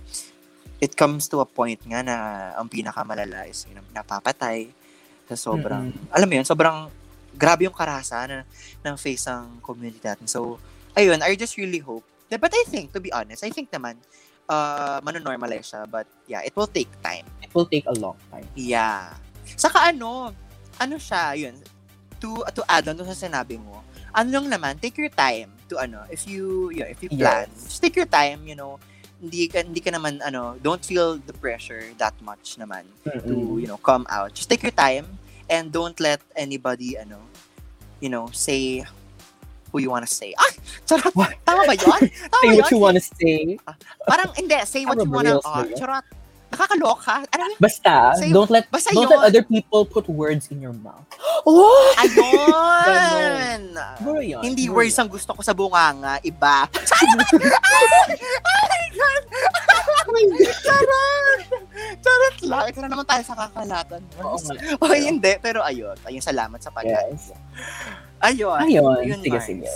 it 0.83 0.99
comes 0.99 1.31
to 1.31 1.39
a 1.39 1.47
point 1.47 1.79
nga 1.87 2.03
na 2.03 2.17
ang 2.59 2.67
pinakamalala 2.67 3.47
is, 3.47 3.63
you 3.71 3.79
know, 3.79 3.87
napapatay. 3.95 4.67
Sa 5.31 5.55
sobrang, 5.55 5.95
alam 6.11 6.27
mo 6.27 6.35
yun, 6.35 6.47
sobrang 6.47 6.91
grabe 7.37 7.71
yung 7.71 7.77
karasa 7.77 8.27
na, 8.27 8.43
ng 8.83 8.97
face 8.99 9.31
ng 9.31 9.63
community 9.63 10.03
natin. 10.03 10.27
So, 10.27 10.59
ayun, 10.99 11.23
I 11.23 11.39
just 11.39 11.55
really 11.55 11.79
hope. 11.79 12.03
But 12.27 12.53
I 12.53 12.65
think, 12.67 12.91
to 12.93 13.01
be 13.01 13.13
honest, 13.15 13.45
I 13.45 13.53
think 13.55 13.71
naman, 13.71 14.01
uh, 14.49 14.99
manonormalize 15.05 15.71
siya. 15.71 15.85
But 15.87 16.09
yeah, 16.27 16.43
it 16.43 16.57
will 16.57 16.69
take 16.69 16.91
time. 17.05 17.29
it 17.49 17.55
will 17.55 17.67
take 17.69 17.87
a 17.87 17.97
long 17.97 18.17
time. 18.33 18.45
Yeah. 18.57 19.17
Saka 19.57 19.93
ano, 19.93 20.37
ano 20.77 20.95
siya, 21.01 21.33
yun, 21.37 21.57
to, 22.21 22.45
to 22.53 22.63
add 22.69 22.89
on 22.89 22.97
to 23.01 23.05
sa 23.09 23.17
sinabi 23.17 23.57
mo, 23.57 23.81
ano 24.13 24.29
lang 24.29 24.53
naman, 24.53 24.77
take 24.81 24.99
your 24.99 25.09
time 25.09 25.49
to 25.69 25.79
ano, 25.79 26.05
if 26.13 26.29
you, 26.29 26.71
yeah, 26.73 26.89
if 26.89 27.01
you 27.01 27.09
plan, 27.09 27.49
Yes. 27.49 27.73
just 27.73 27.81
take 27.81 27.97
your 27.97 28.09
time, 28.09 28.45
you 28.45 28.57
know, 28.57 28.77
hindi 29.21 29.49
ka, 29.49 29.65
hindi 29.65 29.81
ka 29.81 29.91
naman, 29.91 30.21
ano, 30.21 30.57
don't 30.61 30.85
feel 30.85 31.19
the 31.25 31.33
pressure 31.33 31.83
that 31.97 32.15
much 32.21 32.57
naman 32.61 32.85
to, 33.05 33.11
Mm-mm. 33.19 33.61
you 33.61 33.67
know, 33.67 33.81
come 33.81 34.07
out. 34.13 34.35
Just 34.35 34.49
take 34.49 34.63
your 34.63 34.75
time 34.77 35.07
and 35.49 35.73
don't 35.73 35.99
let 35.99 36.21
anybody, 36.37 37.01
ano, 37.01 37.19
you 38.01 38.09
know, 38.09 38.29
say 38.31 38.85
who 39.73 39.79
you 39.79 39.91
wanna 39.91 40.07
say. 40.07 40.35
Ah! 40.39 40.51
Charot! 40.87 41.15
What? 41.15 41.35
Tama 41.47 41.65
ba 41.67 41.75
yun? 41.77 42.01
Tama 42.33 42.43
Say 42.43 42.49
what 42.61 42.71
you 42.71 42.77
yun? 42.77 42.81
wanna 42.81 43.01
say. 43.01 43.59
Parang, 44.09 44.31
hindi, 44.37 44.57
say 44.65 44.85
what 44.87 44.99
Tama 44.99 45.05
you 45.05 45.11
wanna, 45.11 45.41
ah, 45.45 45.65
yun? 45.65 45.77
charot. 45.79 46.05
Nakakaloka. 46.59 47.23
Ano 47.31 47.43
yun? 47.47 47.59
Basta, 47.63 48.19
Say- 48.19 48.35
don't 48.35 48.51
let 48.51 48.67
basta 48.67 48.91
don't 48.91 49.07
yun. 49.07 49.15
let 49.15 49.31
other 49.31 49.47
people 49.47 49.87
put 49.87 50.11
words 50.11 50.51
in 50.51 50.59
your 50.59 50.75
mouth. 50.75 51.07
Oh! 51.47 51.95
Ayun! 52.03 53.79
Siguro 53.95 54.19
yun. 54.19 54.43
Hindi 54.43 54.67
Siguro 54.67 54.83
words 54.83 54.99
yun. 54.99 55.07
ang 55.07 55.11
gusto 55.15 55.31
ko 55.33 55.41
sa 55.41 55.55
bunganga, 55.55 56.19
iba. 56.27 56.67
Charot! 60.59 61.41
Charot 62.03 62.37
lang. 62.43 62.65
Ito 62.69 62.79
na 62.83 62.89
naman 62.91 63.07
tayo 63.07 63.23
sa 63.23 63.35
kakalatan. 63.37 64.03
Oo. 64.19 64.37
Oh, 64.81 64.93
hindi. 64.95 65.33
Pero 65.39 65.63
ayun. 65.63 65.95
Ayun, 66.05 66.23
salamat 66.23 66.59
sa 66.59 66.71
pag 66.71 66.85
Yes. 66.85 67.31
Ayun. 68.19 68.59
Ayun. 68.67 69.23
Sige, 69.23 69.31
Mars. 69.31 69.47
sige. 69.47 69.71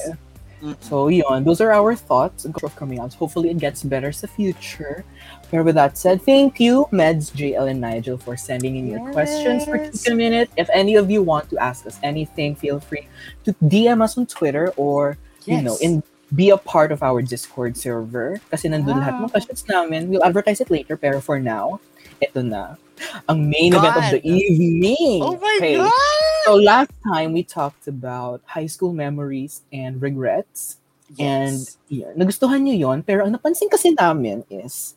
Mm-mm. 0.63 0.79
So, 0.79 1.11
yun. 1.11 1.43
Those 1.43 1.59
are 1.61 1.75
our 1.75 1.95
thoughts 1.95 2.47
of 2.47 2.55
coming 2.79 2.99
out. 3.03 3.11
Hopefully, 3.15 3.51
it 3.51 3.59
gets 3.59 3.83
better 3.83 4.11
sa 4.15 4.27
future. 4.31 5.03
Pero 5.53 5.63
with 5.63 5.77
that 5.77 6.01
said, 6.01 6.25
thank 6.25 6.57
you, 6.57 6.89
Meds, 6.89 7.29
JL, 7.29 7.69
and 7.69 7.77
Nigel, 7.77 8.17
for 8.17 8.41
sending 8.41 8.81
in 8.81 8.89
your 8.89 9.05
questions 9.13 9.69
for 9.69 9.77
Yes. 9.77 10.01
Kika 10.01 10.17
Minute. 10.17 10.49
If 10.57 10.73
any 10.73 10.97
of 10.97 11.13
you 11.13 11.21
want 11.21 11.53
to 11.53 11.61
ask 11.61 11.85
us 11.85 12.01
anything, 12.01 12.57
feel 12.57 12.81
free 12.81 13.05
to 13.45 13.53
DM 13.61 14.01
us 14.01 14.17
on 14.17 14.25
Twitter 14.25 14.73
or, 14.81 15.21
you 15.45 15.61
know, 15.61 15.77
in 15.85 16.01
be 16.33 16.49
a 16.49 16.57
part 16.57 16.89
of 16.89 17.05
our 17.05 17.21
Discord 17.21 17.77
server. 17.77 18.41
Kasi 18.49 18.73
nandun 18.73 19.05
lahat 19.05 19.21
ng 19.21 19.29
Wow. 19.29 19.37
questions 19.37 19.61
namin. 19.69 20.09
We'll 20.09 20.25
advertise 20.25 20.65
it 20.65 20.73
later, 20.73 20.97
pero 20.97 21.21
for 21.21 21.37
now, 21.37 21.85
ito 22.25 22.41
na. 22.41 22.81
Ang 23.29 23.53
main 23.53 23.77
event 23.77 23.93
of 24.01 24.09
the 24.09 24.25
evening. 24.25 25.21
Oh 25.21 25.37
my 25.37 25.57
Okay. 25.61 25.77
God! 25.77 25.93
So 26.49 26.57
last 26.57 26.97
time 27.05 27.37
we 27.37 27.45
talked 27.45 27.85
about 27.93 28.41
high 28.49 28.73
school 28.73 28.97
memories 28.97 29.61
and 29.69 30.01
regrets. 30.01 30.81
And 31.21 31.69
yeah, 31.93 32.17
nagustuhan 32.17 32.65
nyo 32.65 32.73
yon 32.73 33.05
Pero 33.05 33.29
ang 33.29 33.37
napansin 33.37 33.69
kasi 33.69 33.93
namin 33.93 34.49
is, 34.49 34.97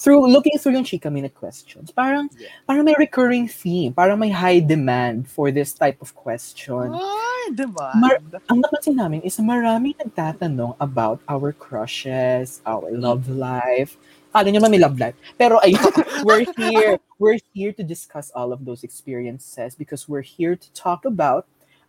through 0.00 0.24
looking 0.32 0.56
through 0.56 0.72
yung 0.80 0.88
Chika 0.88 1.12
Minute 1.12 1.36
questions, 1.36 1.92
parang, 1.92 2.32
Yeah. 2.40 2.48
parang 2.64 2.88
may 2.88 2.96
recurring 2.96 3.44
theme, 3.44 3.92
parang 3.92 4.16
may 4.16 4.32
high 4.32 4.64
demand 4.64 5.28
for 5.28 5.52
this 5.52 5.76
type 5.76 6.00
of 6.00 6.16
question. 6.16 6.96
Ay! 6.96 7.52
Diba? 7.52 7.92
Mar- 8.00 8.22
ang 8.48 8.64
napansin 8.64 8.96
namin 8.96 9.20
is 9.20 9.36
maraming 9.36 9.92
nagtatanong 10.00 10.72
about 10.80 11.20
our 11.28 11.52
crushes, 11.52 12.64
our 12.64 12.88
love 12.96 13.28
life. 13.28 14.00
Kala 14.32 14.48
nyo 14.48 14.62
may 14.64 14.78
love 14.78 14.96
life. 14.96 15.18
Pero 15.36 15.58
ayun, 15.60 15.82
we're 16.24 16.46
here. 16.56 16.96
We're 17.18 17.42
here 17.52 17.74
to 17.74 17.82
discuss 17.82 18.30
all 18.32 18.54
of 18.54 18.64
those 18.64 18.86
experiences 18.86 19.74
because 19.74 20.08
we're 20.08 20.24
here 20.24 20.54
to 20.56 20.68
talk 20.72 21.04
about 21.04 21.44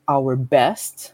our 0.10 0.36
best, 0.36 1.14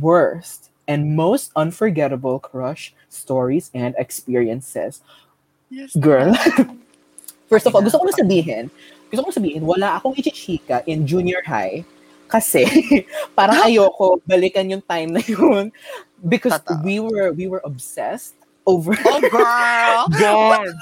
worst, 0.00 0.72
and 0.88 1.14
most 1.14 1.52
unforgettable 1.54 2.40
crush 2.40 2.96
stories 3.12 3.70
and 3.76 3.94
experiences. 4.00 5.04
Yes. 5.72 5.96
Girl. 5.96 6.36
First 7.48 7.64
of 7.64 7.72
all, 7.72 7.80
gusto 7.80 7.96
ko 7.96 8.04
na 8.04 8.12
sabihin, 8.12 8.68
gusto 9.08 9.24
ko 9.24 9.28
na 9.32 9.36
sabihin, 9.40 9.62
wala 9.64 9.96
akong 9.96 10.12
ichichika 10.12 10.84
in 10.84 11.08
junior 11.08 11.40
high 11.40 11.80
kasi 12.28 12.64
parang 13.36 13.56
ayoko 13.64 14.20
balikan 14.24 14.68
yung 14.68 14.84
time 14.84 15.16
na 15.16 15.24
yun 15.24 15.72
because 16.32 16.52
Totoo. 16.60 16.80
we 16.84 16.96
were 17.00 17.32
we 17.32 17.48
were 17.48 17.60
obsessed 17.64 18.36
over 18.68 18.92
Oh, 19.08 19.20
girl! 20.12 20.60
Yes. 20.60 20.72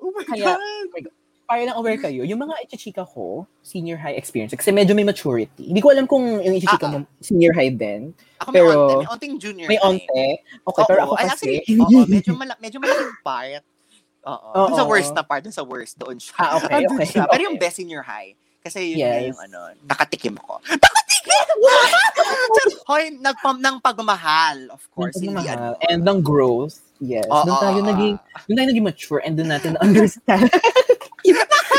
Oh 0.00 0.12
my 0.12 0.24
Kaya- 0.28 0.60
God! 0.60 1.08
Para 1.44 1.60
lang 1.62 1.76
aware 1.76 2.00
kayo, 2.00 2.24
yung 2.24 2.40
mga 2.40 2.56
ichichika 2.64 3.04
ko, 3.04 3.44
senior 3.60 3.96
high 3.96 4.16
experience, 4.16 4.52
kasi 4.52 4.72
medyo 4.72 4.92
may 4.92 5.04
maturity. 5.04 5.68
Hindi 5.68 5.80
ko 5.80 5.92
alam 5.92 6.08
kung 6.08 6.40
yung 6.40 6.56
ichichika 6.56 6.88
Ah, 6.88 6.92
mo, 6.92 7.06
senior 7.20 7.52
high 7.52 7.68
din. 7.68 8.16
Ako 8.40 8.48
may 8.48 8.60
Pero- 8.60 8.72
onte. 8.72 8.96
May 8.96 9.08
onting 9.08 9.34
junior 9.36 9.68
May 9.68 9.78
onte. 9.78 10.08
Okay, 10.08 10.82
Oo, 10.82 10.88
pero 10.88 11.00
ako 11.04 11.14
kasi, 11.14 11.28
actually, 11.28 11.58
oo, 11.76 12.04
medyo, 12.08 12.32
mala- 12.32 12.58
medyo 12.58 12.78
malaking 12.80 13.16
part. 13.20 13.62
Oo. 14.24 14.48
Oo. 14.56 14.66
Dun 14.72 14.76
sa 14.76 14.84
worst 14.84 15.12
na 15.12 15.20
part, 15.20 15.44
dun 15.44 15.52
sa 15.52 15.62
worst, 15.62 16.00
doon 16.00 16.16
siya. 16.16 16.32
Ah, 16.40 16.56
okay, 16.56 16.88
okay, 16.88 17.06
siya. 17.06 17.28
Pero 17.28 17.36
okay. 17.36 17.46
yung 17.46 17.56
best 17.60 17.76
senior 17.76 18.00
high, 18.00 18.32
kasi 18.64 18.96
yun 18.96 19.04
Yes. 19.04 19.22
yung 19.28 19.40
ano, 19.44 19.58
nakatikim 19.84 20.40
ako. 20.40 20.64
Nakatikim! 20.64 21.44
Hoy, 22.88 23.12
nagpam 23.14 23.60
ng 23.60 23.76
pagmamahal, 23.80 24.72
of 24.72 24.80
course. 24.90 25.16
Ng 25.16 25.28
Hindi 25.28 25.44
pagmamahal. 25.44 25.76
ano. 25.76 25.88
And 25.88 26.00
ng 26.02 26.18
growth. 26.20 26.80
Yes. 27.04 27.28
Oo, 27.28 27.44
doon 27.44 27.58
tayo 27.60 27.80
oo, 27.80 27.88
naging, 27.92 28.14
oo. 28.16 28.40
doon 28.48 28.56
tayo 28.56 28.68
naging 28.72 28.86
mature 28.86 29.20
and 29.20 29.34
doon 29.36 29.50
natin 29.52 29.76
na-understand. 29.76 30.48
yung, 30.48 30.88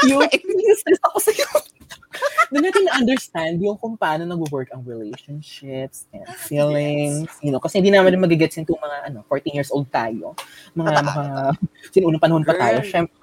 yung 0.09 0.23
stress 0.77 1.01
ako 1.03 1.17
sa'yo. 1.21 1.47
doon 2.53 2.63
natin 2.63 2.83
na-understand 2.87 3.55
yung 3.59 3.75
kung 3.75 3.99
paano 3.99 4.23
nag-work 4.23 4.71
ang 4.71 4.85
relationships 4.85 6.07
and 6.15 6.23
feelings. 6.47 7.27
You 7.43 7.51
know, 7.51 7.59
kasi 7.59 7.83
hindi 7.83 7.91
naman 7.91 8.15
magigets 8.15 8.55
yung 8.55 8.67
mga 8.67 9.11
ano, 9.11 9.19
14 9.27 9.51
years 9.51 9.71
old 9.73 9.89
tayo. 9.91 10.31
Mga, 10.77 10.91
mga, 11.03 11.25
sinunong 11.91 12.21
panahon 12.21 12.45
pa 12.47 12.55
tayo. 12.55 12.79
Girl. 12.79 12.87
Syempre, 12.89 13.15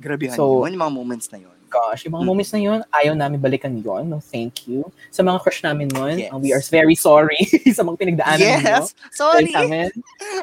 Grabe 0.00 0.32
So- 0.32 0.64
yun, 0.64 0.80
yung 0.80 0.84
mga 0.88 0.96
moments 0.96 1.28
na 1.28 1.38
yun. 1.44 1.52
gosh, 1.70 2.02
yung 2.02 2.18
mga 2.18 2.24
Mm. 2.26 2.30
moments 2.34 2.50
na 2.50 2.60
yun, 2.66 2.78
ayaw 2.90 3.14
namin 3.14 3.38
balikan 3.38 3.70
yon 3.78 4.10
No, 4.10 4.18
thank 4.18 4.66
you. 4.66 4.90
Sa 5.14 5.22
mga 5.22 5.38
crush 5.38 5.62
namin 5.62 5.86
nun, 5.86 6.18
Yes. 6.18 6.32
uh, 6.34 6.38
we 6.42 6.50
are 6.50 6.58
very 6.66 6.98
sorry 6.98 7.38
sa 7.78 7.86
mga 7.86 7.94
pinagdaanan. 7.94 8.42
Yes! 8.42 8.90
Sorry! 9.14 9.46
Sa 9.54 9.62
amin. 9.62 9.86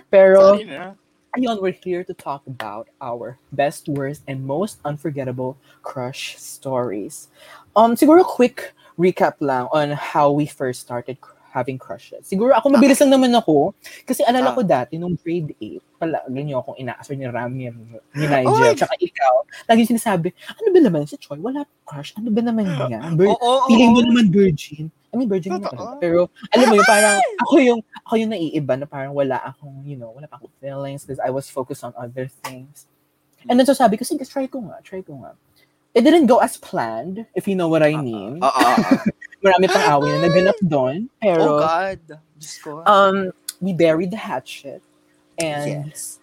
Pero, 0.07 0.55
Sorry 0.55 0.71
na. 0.71 0.95
Ayun, 1.37 1.61
we're 1.61 1.71
here 1.75 2.03
to 2.03 2.13
talk 2.13 2.41
about 2.49 2.89
our 2.99 3.37
best, 3.53 3.85
worst, 3.87 4.25
and 4.27 4.41
most 4.43 4.81
unforgettable 4.83 5.55
crush 5.85 6.35
stories. 6.35 7.29
Um, 7.75 7.93
siguro 7.93 8.25
quick 8.25 8.73
recap 8.97 9.37
lang 9.39 9.69
on 9.69 9.93
how 9.93 10.33
we 10.33 10.49
first 10.49 10.81
started 10.81 11.21
having 11.47 11.77
crushes. 11.77 12.25
Siguro 12.25 12.53
ako 12.53 12.69
mabilis 12.69 12.97
lang 13.01 13.13
naman 13.13 13.33
ako 13.33 13.73
kasi 14.05 14.21
alala 14.21 14.51
Ah. 14.51 14.55
ko 14.57 14.61
dati 14.61 14.97
nung 14.97 15.17
grade 15.17 15.53
8, 15.57 15.81
pala 15.97 16.21
ganyan 16.29 16.57
akong 16.57 16.77
inaasar 16.77 17.13
ni 17.13 17.25
Ramir, 17.25 17.73
ni 17.73 17.97
Oh 18.25 18.29
Nigel, 18.29 18.57
my 18.57 18.73
tsaka 18.73 18.93
ikaw. 18.97 19.33
Lagi 19.65 19.81
sinasabi, 19.85 20.33
ano 20.53 20.67
ba 20.69 20.79
naman 20.81 21.05
si 21.05 21.17
Choi? 21.17 21.37
Wala 21.37 21.65
crush. 21.81 22.13
Ano 22.13 22.29
ba 22.29 22.41
naman 22.41 22.65
niya? 22.77 23.01
Vir- 23.13 23.29
Oo, 23.29 23.37
oo, 23.37 23.65
feeling 23.69 23.93
mo 23.93 24.01
naman 24.01 24.29
virgin. 24.29 24.89
I 25.13 25.15
mean, 25.15 25.29
virgin 25.31 25.55
naman 25.55 25.71
talaga. 25.71 25.97
Pero, 26.03 26.27
alam 26.51 26.65
mo 26.67 26.75
yun, 26.75 26.87
parang, 26.87 27.17
ako 27.39 27.55
yung, 27.63 27.79
ako 28.03 28.13
yung 28.19 28.31
naiiba 28.35 28.75
na 28.75 28.85
parang 28.85 29.15
wala 29.15 29.39
akong, 29.39 29.87
you 29.87 29.95
know, 29.95 30.11
wala 30.11 30.27
pa 30.27 30.35
akong 30.35 30.51
feelings 30.59 31.07
because 31.07 31.23
I 31.23 31.31
was 31.31 31.47
focused 31.47 31.83
on 31.83 31.95
other 31.95 32.27
things. 32.43 32.85
And 33.47 33.55
then, 33.55 33.65
so 33.65 33.71
sabi 33.71 33.95
ko, 33.95 34.03
sige, 34.03 34.27
try 34.27 34.51
ko 34.51 34.59
nga, 34.67 34.83
try 34.83 34.99
ko 34.99 35.15
nga. 35.23 35.31
It 35.95 36.03
didn't 36.03 36.27
go 36.27 36.43
as 36.43 36.59
planned, 36.59 37.25
if 37.33 37.47
you 37.47 37.55
know 37.55 37.71
what 37.71 37.81
I 37.81 37.95
mean. 37.95 38.43
Oo, 38.43 38.51
oo, 38.51 38.73
oo. 38.83 38.97
Marami 39.41 39.65
pang 39.71 39.87
away 39.95 40.11
na 40.11 40.19
naganap 40.27 40.59
doon. 40.61 41.07
Oh 41.07 41.21
Pero, 41.23 41.45
God. 41.63 42.01
Diyos 42.37 42.55
ko. 42.61 42.83
um, 42.85 43.31
we 43.61 43.71
buried 43.73 44.11
the 44.11 44.19
hatchet. 44.19 44.83
And 45.39 45.93
yes. 45.93 46.19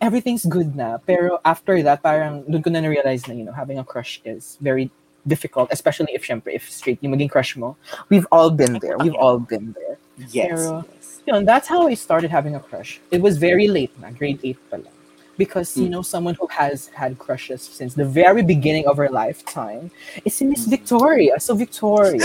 everything's 0.00 0.44
good 0.44 0.74
na. 0.74 0.98
Pero 1.04 1.38
after 1.44 1.80
that, 1.84 2.02
parang 2.02 2.44
doon 2.48 2.64
ko 2.64 2.68
na 2.72 2.80
na-realize 2.80 3.28
na, 3.28 3.36
you 3.36 3.44
know, 3.44 3.52
having 3.52 3.78
a 3.78 3.84
crush 3.84 4.20
is 4.24 4.58
very 4.60 4.90
difficult, 5.28 5.68
especially 5.70 6.16
if, 6.16 6.24
syempre, 6.24 6.56
if 6.56 6.64
straight 6.72 6.98
yung 7.04 7.12
maging 7.12 7.28
crush 7.28 7.56
mo. 7.56 7.76
We've 8.08 8.26
all 8.32 8.50
been 8.50 8.80
there. 8.80 8.96
We've 8.98 9.14
all 9.14 9.38
been 9.38 9.76
there. 9.76 10.00
Yes. 10.32 10.48
Pero- 10.56 10.84
yes. 10.88 11.04
Yun, 11.28 11.44
that's 11.44 11.68
how 11.68 11.84
I 11.86 11.92
started 11.92 12.32
having 12.32 12.56
a 12.56 12.60
crush. 12.60 13.00
It 13.12 13.20
was 13.20 13.36
very 13.36 13.68
late 13.68 13.92
na, 14.00 14.08
grade 14.10 14.40
8 14.42 14.56
pa 14.72 14.76
lang. 14.80 14.96
Because, 15.36 15.76
you 15.76 15.86
Mm. 15.86 16.00
know, 16.00 16.02
someone 16.02 16.34
who 16.40 16.48
has 16.50 16.88
had 16.96 17.20
crushes 17.20 17.60
since 17.62 17.92
the 17.94 18.08
very 18.08 18.40
beginning 18.42 18.88
of 18.88 18.96
her 18.96 19.12
lifetime 19.12 19.92
is 20.24 20.34
si 20.34 20.48
Miss 20.48 20.64
Mm. 20.66 20.72
Victoria. 20.74 21.38
So, 21.38 21.52
Victoria, 21.54 22.24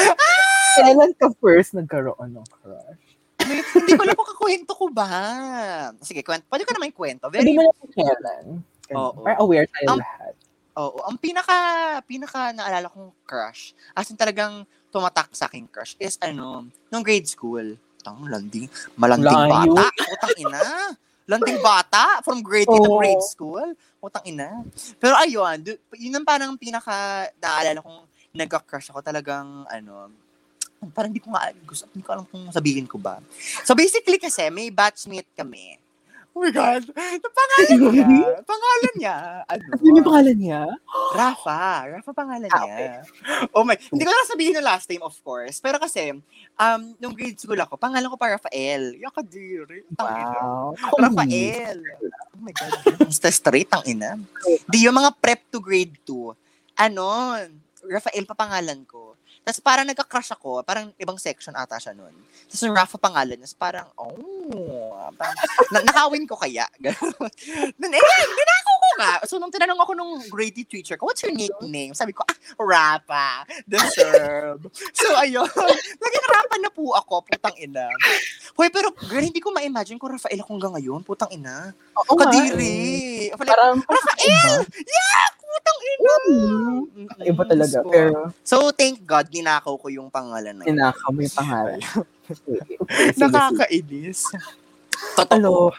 kailan 0.80 1.14
ka 1.20 1.30
first 1.44 1.76
nagkaroon 1.76 2.34
ng 2.34 2.48
crush? 2.50 3.04
Hindi 3.44 3.92
ko 4.00 4.02
alam 4.08 4.16
kung 4.16 4.30
kakwento 4.34 4.72
ko 4.72 4.86
ba. 4.90 5.12
Sige, 6.00 6.24
kwento. 6.24 6.48
Pwede 6.48 6.64
ka 6.64 6.74
naman 6.74 6.96
kwento. 6.96 7.28
Very, 7.28 7.52
mo 7.54 7.68
na 7.68 7.76
kung 7.76 7.92
kailan. 7.92 8.46
Ganun. 8.88 9.04
Oo. 9.04 9.20
Para 9.22 9.36
aware 9.44 9.68
tayo 9.68 9.88
Ang- 9.94 10.02
lahat. 10.02 10.23
Oo. 10.78 11.00
Ang 11.06 11.18
pinaka, 11.18 11.56
pinaka 12.06 12.54
naalala 12.54 12.90
kong 12.90 13.14
crush, 13.26 13.74
as 13.94 14.10
in 14.10 14.18
talagang 14.18 14.66
tumatak 14.94 15.30
sa 15.34 15.50
aking 15.50 15.66
crush, 15.70 15.98
is 15.98 16.18
ano, 16.22 16.68
nung 16.90 17.06
grade 17.06 17.26
school. 17.26 17.78
Tang 18.04 18.20
landing, 18.28 18.68
malanding 19.00 19.48
Layo. 19.48 19.72
bata. 19.72 19.88
Utang 20.12 20.36
ina. 20.36 20.64
Landing 21.24 21.60
bata 21.64 22.20
from 22.20 22.44
grade 22.44 22.68
8 22.68 22.84
to 22.84 22.92
grade 23.00 23.24
school. 23.24 23.64
Utang 24.04 24.28
ina. 24.28 24.60
Pero 25.00 25.16
ayun, 25.16 25.64
yun 25.96 26.20
ang 26.20 26.28
parang 26.28 26.52
pinaka 26.60 27.32
naalala 27.40 27.80
kong 27.80 28.04
nagka-crush 28.36 28.92
ako 28.92 29.00
talagang 29.00 29.64
ano, 29.72 30.12
parang 30.92 31.16
hindi 31.16 31.24
ko 31.24 31.32
nga 31.32 31.48
gusto, 31.64 31.88
hindi 31.96 32.04
ko 32.04 32.12
alam 32.12 32.26
kung 32.28 32.52
sabihin 32.52 32.90
ko 32.90 33.00
ba. 33.00 33.24
So 33.64 33.72
basically 33.72 34.20
kasi 34.20 34.52
may 34.52 34.68
batchmate 34.68 35.32
kami. 35.32 35.80
Oh 36.34 36.42
my 36.42 36.50
God! 36.50 36.82
Pangalan 37.22 37.78
niya, 37.94 38.10
pangalan 38.42 38.94
niya, 38.98 39.16
ano? 39.46 39.64
Ano 39.70 39.86
yung 39.94 40.02
pangalan 40.02 40.38
niya? 40.38 40.62
Rafa. 41.14 41.86
Rafa 41.94 42.10
pangalan 42.10 42.50
Ah, 42.50 42.66
niya. 42.66 43.06
Oh 43.54 43.62
my, 43.62 43.78
hindi 43.78 44.02
ko 44.02 44.10
na 44.10 44.26
sabihin 44.26 44.58
yung 44.58 44.66
last 44.66 44.90
name 44.90 45.06
of 45.06 45.14
course. 45.22 45.62
Pero 45.62 45.78
kasi, 45.78 46.10
um, 46.58 46.82
nung 46.98 47.14
grade 47.14 47.38
school 47.38 47.62
ako, 47.62 47.78
pangalan 47.78 48.10
ko 48.10 48.18
pa 48.18 48.34
Rafael. 48.34 48.98
Yung 48.98 49.14
kadiri. 49.14 49.86
Wow. 49.94 50.74
Rafael. 50.98 51.78
Oh 52.34 52.42
my 52.42 52.50
God. 52.50 52.72
Basta 53.06 53.30
straight 53.30 53.70
ang 53.70 53.86
ina. 53.86 54.18
Di 54.66 54.90
yung 54.90 54.98
mga 54.98 55.14
prep 55.14 55.46
to 55.54 55.62
grade 55.62 55.94
2. 56.02 56.34
Ano, 56.82 57.06
Rafael 57.86 58.26
pa 58.26 58.34
pangalan 58.34 58.82
ko. 58.90 59.13
Tapos 59.44 59.60
parang 59.60 59.84
nagka-crush 59.84 60.32
ako, 60.40 60.64
parang 60.64 60.96
ibang 60.96 61.20
section 61.20 61.52
ata 61.52 61.76
siya 61.76 61.92
nun. 61.92 62.16
Tapos 62.48 62.64
yung 62.64 62.76
Rafa 62.76 62.96
pangalan 62.96 63.36
niya, 63.36 63.52
parang, 63.60 63.92
oh, 64.00 64.96
parang, 65.20 65.36
na- 65.76 65.84
nakawin 65.84 66.24
ko 66.24 66.40
kaya. 66.40 66.64
Ganun. 66.84 67.28
Eh, 67.92 68.24
dinako 68.32 68.72
ko 68.72 68.90
nga. 69.04 69.14
So, 69.28 69.44
nung 69.44 69.52
tinanong 69.52 69.84
ako 69.84 69.92
nung 70.00 70.14
grade 70.32 70.64
teacher 70.64 70.96
ko, 70.96 71.12
what's 71.12 71.20
your 71.28 71.36
nickname? 71.36 71.92
Sabi 71.92 72.16
ko, 72.16 72.24
ah, 72.24 72.38
Rafa. 72.56 73.44
Deserve. 73.68 74.64
so, 74.96 75.12
ayun. 75.20 75.44
Naging 76.04 76.26
Rafa 76.32 76.56
na 76.64 76.72
po 76.72 76.96
ako, 76.96 77.28
putang 77.28 77.60
ina. 77.60 77.92
Hoy, 78.56 78.72
pero 78.72 78.96
girl, 78.96 79.28
hindi 79.28 79.44
ko 79.44 79.52
ma-imagine 79.52 80.00
kung 80.00 80.16
Rafael 80.16 80.40
ako 80.40 80.56
hanggang 80.56 80.74
ngayon, 80.80 81.04
putang 81.04 81.32
ina. 81.36 81.76
Oo 82.00 82.16
eh. 82.16 82.20
Kadiri. 82.24 82.80
Like, 83.36 83.44
Parang, 83.44 83.84
Rafael! 83.84 84.64
Yeah! 84.72 85.43
Putang 85.54 85.80
ina! 85.84 86.14
Mm, 86.24 86.82
Iba 87.22 87.44
talaga. 87.46 87.78
So, 87.80 87.90
Pero, 87.90 88.18
So, 88.42 88.56
thank 88.74 89.06
God, 89.06 89.30
ninakaw 89.30 89.78
ko 89.78 89.88
yung 89.88 90.10
pangalan 90.10 90.58
na 90.58 90.66
yun. 90.66 90.74
tinakaw 90.74 91.10
mo 91.14 91.20
yung 91.22 91.38
pangalan. 91.38 91.80
Nakakainis. 93.22 94.34
Hello. 95.30 95.70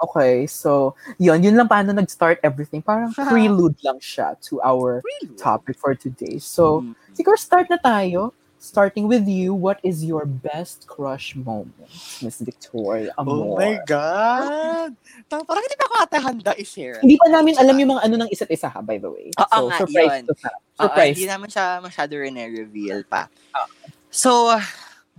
Okay, 0.00 0.46
so, 0.50 0.98
yun, 1.20 1.38
yun 1.38 1.54
lang 1.54 1.70
paano 1.70 1.94
nag-start 1.94 2.42
everything. 2.42 2.82
Parang 2.82 3.14
prelude 3.14 3.78
lang 3.78 4.02
siya 4.02 4.34
to 4.42 4.58
our 4.58 4.98
topic 5.38 5.78
for 5.78 5.94
today. 5.94 6.42
So, 6.42 6.82
Mm. 6.82 6.94
siguro 7.14 7.38
start 7.38 7.70
na 7.70 7.78
tayo. 7.78 8.34
Starting 8.58 9.06
with 9.06 9.22
you, 9.24 9.54
what 9.54 9.78
is 9.86 10.02
your 10.02 10.26
best 10.26 10.82
crush 10.84 11.38
moment, 11.38 11.86
Miss 12.18 12.42
Victoria 12.42 13.14
Oh 13.14 13.22
Amor? 13.22 13.54
my 13.54 13.78
God! 13.86 14.90
Tang- 15.30 15.46
Parang 15.46 15.62
hindi 15.62 15.78
pa 15.78 15.86
ako 15.86 15.94
ata 16.02 16.18
handa 16.18 16.52
i-share. 16.58 16.98
Hindi 16.98 17.14
pa 17.14 17.30
namin 17.30 17.54
alam 17.54 17.78
yung 17.78 17.94
mga 17.94 18.02
ano 18.02 18.14
ng 18.18 18.30
isa't 18.34 18.50
isa 18.50 18.66
ha, 18.66 18.82
by 18.82 18.98
the 18.98 19.06
way. 19.06 19.30
Oo 19.30 19.46
so, 19.46 19.66
nga, 19.70 19.78
surprise 19.78 20.10
yun. 20.10 20.22
to. 20.26 20.34
Oo, 20.34 20.50
Surprise. 20.74 21.14
hindi 21.14 21.26
naman 21.26 21.48
siya 21.48 21.78
masyado 21.78 22.12
rin 22.18 22.34
reveal 22.34 23.06
pa. 23.06 23.30
So, 24.10 24.50
oh 24.50 24.62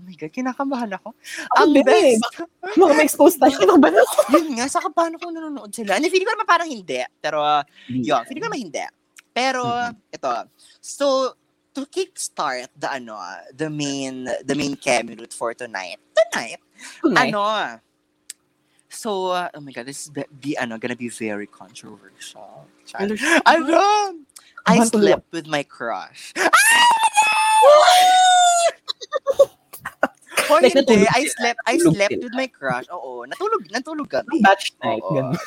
my 0.03 0.15
God, 0.19 0.31
kinakabahan 0.31 0.91
ako. 0.99 1.15
Ang 1.55 1.63
Ang 1.63 1.71
best. 1.79 2.19
best. 2.19 2.75
Mga 2.75 2.91
ma-expose 2.93 3.35
tayo. 3.39 3.55
Ba 3.79 3.87
na? 3.87 4.03
yun 4.35 4.59
nga, 4.59 4.67
sa 4.67 4.83
paano 4.83 5.15
kung 5.15 5.31
nanonood 5.31 5.71
sila? 5.71 5.95
And 5.95 6.03
feeling 6.11 6.27
ko 6.27 6.35
naman 6.35 6.43
parang 6.43 6.67
hindi. 6.67 6.99
Pero, 7.23 7.39
yun, 7.87 8.19
feeling 8.27 8.43
ko 8.43 8.47
naman 8.51 8.61
hindi. 8.67 8.83
Pero, 9.31 9.63
Mhm. 9.63 9.95
ito. 10.11 10.31
So, 10.83 11.05
to 11.79 11.87
kickstart 11.87 12.67
the 12.75 12.91
ano, 12.91 13.15
the 13.55 13.69
main 13.71 14.27
the 14.43 14.55
main 14.55 14.75
Camelot 14.75 15.31
for 15.31 15.53
tonight. 15.55 15.97
Tonight, 16.11 16.59
Tonight. 17.01 17.31
ano, 17.33 17.79
so, 18.89 19.31
uh, 19.31 19.47
oh 19.53 19.61
my 19.61 19.71
God, 19.71 19.85
this 19.85 20.05
is 20.05 20.09
be, 20.09 20.25
be 20.41 20.57
ano, 20.57 20.77
gonna 20.77 20.95
be 20.95 21.09
very 21.09 21.47
controversial. 21.47 22.65
Ano 22.97 23.15
Ano? 23.45 23.79
I 24.67 24.77
Naman 24.77 24.91
tuloy. 24.91 25.13
slept 25.15 25.27
with 25.31 25.47
my 25.47 25.63
crush. 25.63 26.33
Oh, 30.49 30.57
Like, 30.57 30.73
hindi. 30.73 31.05
I 31.13 31.29
slept, 31.29 31.59
I 31.69 31.77
slept 31.77 32.17
with 32.25 32.33
my 32.33 32.49
crush. 32.49 32.89
Oo, 32.89 33.21
natulog, 33.29 33.69
natulog 33.69 34.09
kami. 34.09 34.41
Batch 34.41 34.73
night. 34.81 35.05
Ganun. 35.05 35.37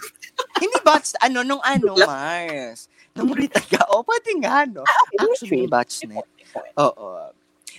hindi 0.62 0.78
batch, 0.86 1.18
ano, 1.18 1.42
nung 1.42 1.58
ano. 1.66 1.98
Mars. 2.06 2.86
Nung 3.12 3.32
retreat 3.38 3.68
ka. 3.68 3.84
O, 3.90 4.02
pwede 4.02 4.30
nga, 4.40 4.64
no? 4.64 4.82
Actually, 5.16 5.66
batch 5.66 6.04
night. 6.04 6.26
Oo. 6.76 7.32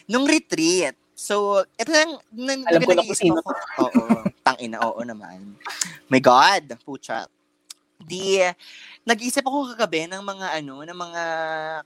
Nung 0.06 0.26
retreat. 0.26 0.94
So, 1.14 1.62
ito 1.74 1.90
lang, 1.90 2.20
nang, 2.30 2.62
Alam 2.68 2.82
ko 2.84 2.92
na 2.92 3.00
kung 3.00 3.00
nag-iisip 3.08 3.24
sino. 3.24 3.40
Oo. 3.80 4.04
Tangina, 4.42 4.78
oo 4.84 5.02
naman. 5.02 5.56
My 6.08 6.20
God, 6.20 6.76
pucha. 6.84 7.26
Di, 7.96 8.44
nag-isip 9.02 9.42
ako 9.42 9.72
kagabi 9.72 10.12
ng 10.12 10.20
mga 10.20 10.60
ano, 10.60 10.84
ng 10.84 10.98
mga 10.98 11.24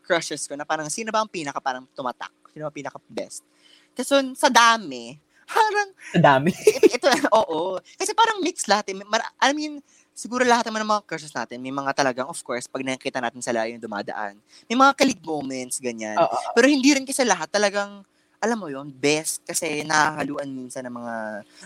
crushes 0.02 0.50
ko 0.50 0.58
na 0.58 0.66
parang 0.66 0.90
sino 0.90 1.14
ba 1.14 1.22
ang 1.22 1.30
pinaka 1.30 1.62
parang 1.62 1.86
tumatak? 1.94 2.34
Sino 2.50 2.66
ba 2.66 2.74
pinaka 2.74 2.98
best? 3.06 3.46
Kasi 3.94 4.34
sa 4.34 4.50
dami, 4.50 5.14
parang 5.46 5.90
Sa 6.10 6.20
dami. 6.20 6.50
ito, 6.90 7.06
ito 7.06 7.30
oo. 7.30 7.78
Kasi 7.94 8.18
parang 8.18 8.42
mix 8.42 8.66
lahat. 8.66 8.90
eh. 8.90 8.98
Mar- 8.98 9.38
I 9.38 9.54
mean, 9.54 9.78
siguro 10.18 10.42
lahat 10.42 10.66
naman 10.66 10.82
ng 10.82 10.92
mga 10.98 11.06
crushes 11.06 11.30
natin, 11.30 11.62
may 11.62 11.70
mga 11.70 11.94
talagang, 11.94 12.26
of 12.26 12.42
course, 12.42 12.66
pag 12.66 12.82
nakikita 12.82 13.22
natin 13.22 13.38
sila 13.38 13.70
yung 13.70 13.78
dumadaan, 13.78 14.34
may 14.66 14.74
mga 14.74 14.98
kalig 14.98 15.22
moments, 15.22 15.78
ganyan. 15.78 16.18
Oo. 16.18 16.38
Pero 16.58 16.66
hindi 16.66 16.90
rin 16.90 17.06
kasi 17.06 17.22
lahat 17.22 17.54
talagang, 17.54 18.02
alam 18.38 18.58
mo 18.58 18.70
yon 18.70 18.90
best 18.94 19.42
kasi 19.46 19.82
nahahaluan 19.86 20.50
minsan 20.50 20.86
ng 20.90 20.94
mga, 20.98 21.16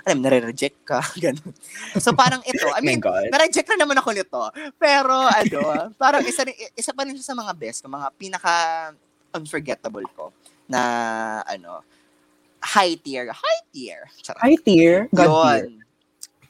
alam 0.04 0.16
mo, 0.20 0.22
nare-reject 0.28 0.84
ka, 0.84 1.00
ganun. 1.24 1.56
So 1.96 2.12
parang 2.12 2.44
ito, 2.44 2.68
I 2.76 2.84
mean, 2.84 3.00
na-reject 3.32 3.72
na 3.72 3.88
naman 3.88 3.96
ako 4.04 4.12
nito. 4.12 4.44
Pero 4.76 5.16
ano, 5.32 5.96
parang 5.96 6.24
isa, 6.28 6.44
isa 6.76 6.92
pa 6.92 7.08
rin 7.08 7.16
sa 7.24 7.32
mga 7.32 7.56
best, 7.56 7.88
mga 7.88 8.08
pinaka 8.20 8.54
unforgettable 9.32 10.04
ko 10.12 10.36
na 10.68 10.80
ano, 11.48 11.88
high 12.60 13.00
tier. 13.00 13.32
High 13.32 13.64
tier. 13.72 14.12
Charot. 14.20 14.44
High 14.44 14.60
tier. 14.60 15.08
God 15.16 15.32
tier. 15.32 15.72
Yun. 15.72 15.82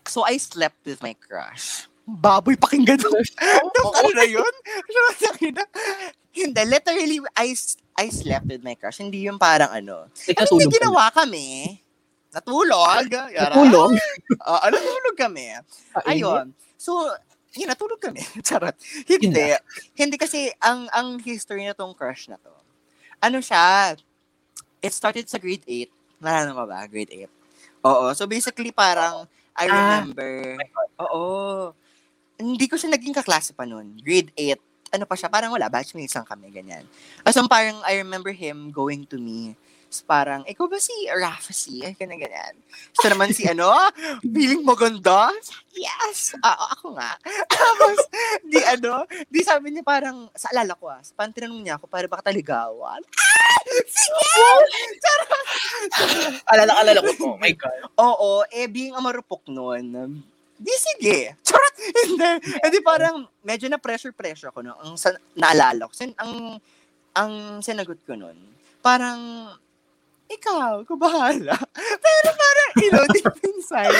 So, 0.05 0.25
I 0.25 0.37
slept 0.37 0.81
with 0.85 1.01
my 1.05 1.13
crush. 1.13 1.87
Baboy 2.03 2.55
pakinggan 2.55 2.99
mo. 2.99 3.13
Nung 3.75 3.93
ano 3.93 4.09
na 4.11 4.25
yun? 4.25 4.53
Hindi, 6.31 6.61
literally, 6.63 7.17
I, 7.35 7.51
s- 7.51 7.75
I 7.93 8.07
slept 8.07 8.47
with 8.47 8.63
my 8.63 8.73
crush. 8.73 8.97
Hindi 8.97 9.27
yung 9.27 9.35
parang 9.37 9.69
ano. 9.69 10.07
Like, 10.23 10.39
Ano 10.39 10.57
yung 10.57 10.71
ka 10.71 10.77
ginawa 10.79 11.03
kami? 11.11 11.77
Natulog. 12.31 13.05
na. 13.05 13.27
Yara. 13.27 13.51
Natulog. 13.51 13.91
Oo, 14.39 14.65
natulog 14.73 15.15
kami. 15.15 15.51
Ayun. 16.07 16.55
So, 16.79 17.11
yun, 17.51 17.67
natulog 17.67 17.99
kami. 17.99 18.23
Charot. 18.39 18.73
Hindi. 19.05 19.51
Hindi 19.93 20.15
kasi 20.15 20.47
ang 20.57 20.87
ang 20.89 21.19
history 21.19 21.67
na 21.67 21.75
tong 21.75 21.91
crush 21.91 22.31
na 22.31 22.39
to. 22.39 22.51
Ano 23.19 23.43
siya? 23.43 23.99
It 24.79 24.95
started 24.95 25.27
sa 25.27 25.37
grade 25.37 25.67
8. 25.67 25.91
Naalala 26.23 26.55
mo 26.55 26.63
ba? 26.63 26.87
Grade 26.87 27.27
8. 27.27 27.85
Oo. 27.85 28.05
So 28.15 28.23
basically 28.25 28.71
parang 28.71 29.27
I 29.51 29.67
Ah. 29.67 29.75
remember. 29.99 30.55
Oo. 31.03 31.75
Hindi 32.41 32.65
ko 32.65 32.75
siya 32.75 32.89
naging 32.89 33.13
kaklase 33.13 33.53
pa 33.53 33.69
noon. 33.69 34.01
Grade 34.01 34.33
8. 34.33 34.97
Ano 34.97 35.05
pa 35.05 35.15
siya? 35.15 35.29
Parang 35.29 35.53
wala. 35.53 35.69
Batchmates 35.69 36.17
lang 36.17 36.25
kami. 36.25 36.49
Ganyan. 36.49 36.83
As 37.21 37.37
in, 37.37 37.45
parang 37.45 37.79
I 37.85 38.01
remember 38.01 38.33
him 38.33 38.73
going 38.73 39.05
to 39.13 39.21
me. 39.21 39.53
So, 39.91 40.07
parang, 40.07 40.47
ikaw 40.47 40.71
ba 40.71 40.79
si 40.79 40.95
Rafa 41.11 41.51
si? 41.51 41.83
Ay, 41.83 41.91
ganyan, 41.99 42.15
ganyan. 42.15 42.55
So 42.95 43.11
naman 43.11 43.35
si 43.35 43.43
ano, 43.43 43.75
feeling 44.23 44.63
maganda? 44.63 45.27
Yes! 45.75 46.31
Ah, 46.39 46.71
ako 46.71 46.95
nga. 46.95 47.19
Tapos, 47.51 47.99
di 48.39 48.55
ano, 48.63 49.03
di 49.27 49.43
sabi 49.43 49.75
niya 49.75 49.83
parang, 49.83 50.31
sa 50.31 50.47
alala 50.55 50.79
ko 50.79 50.87
ah, 50.87 51.03
parang 51.11 51.35
tinanong 51.35 51.59
niya 51.59 51.75
ako, 51.75 51.91
para 51.91 52.07
baka 52.07 52.31
taligawan. 52.31 53.03
Ah! 53.03 53.59
Sige! 53.91 54.47
Alala, 56.47 56.71
alala 56.79 56.99
ko. 57.03 57.35
Oh 57.35 57.35
my 57.35 57.51
God. 57.51 57.79
Oo, 57.99 58.47
eh, 58.47 58.71
being 58.71 58.95
a 58.95 59.03
marupok 59.03 59.43
noon, 59.51 59.91
di 60.61 60.75
sige. 60.77 61.17
Charot! 61.47 61.75
Hindi. 61.81 62.29
Hindi 62.61 62.79
parang, 62.85 63.25
medyo 63.41 63.65
na 63.67 63.81
pressure-pressure 63.81 64.53
ako 64.53 64.61
no, 64.61 64.77
ang 64.77 64.93
sa, 64.93 65.17
naalala 65.33 65.89
ko. 65.89 65.93
Sin, 65.97 66.13
ang, 66.21 66.61
ang 67.17 67.59
sinagot 67.65 67.97
ko 68.05 68.13
noon, 68.13 68.37
parang, 68.85 69.49
ikaw, 70.29 70.85
ko 70.85 70.95
bahala. 70.95 71.57
Pero 72.05 72.29
parang, 72.31 72.69
you 72.79 72.91
know, 72.93 73.05
deep 73.11 73.27
inside, 73.51 73.91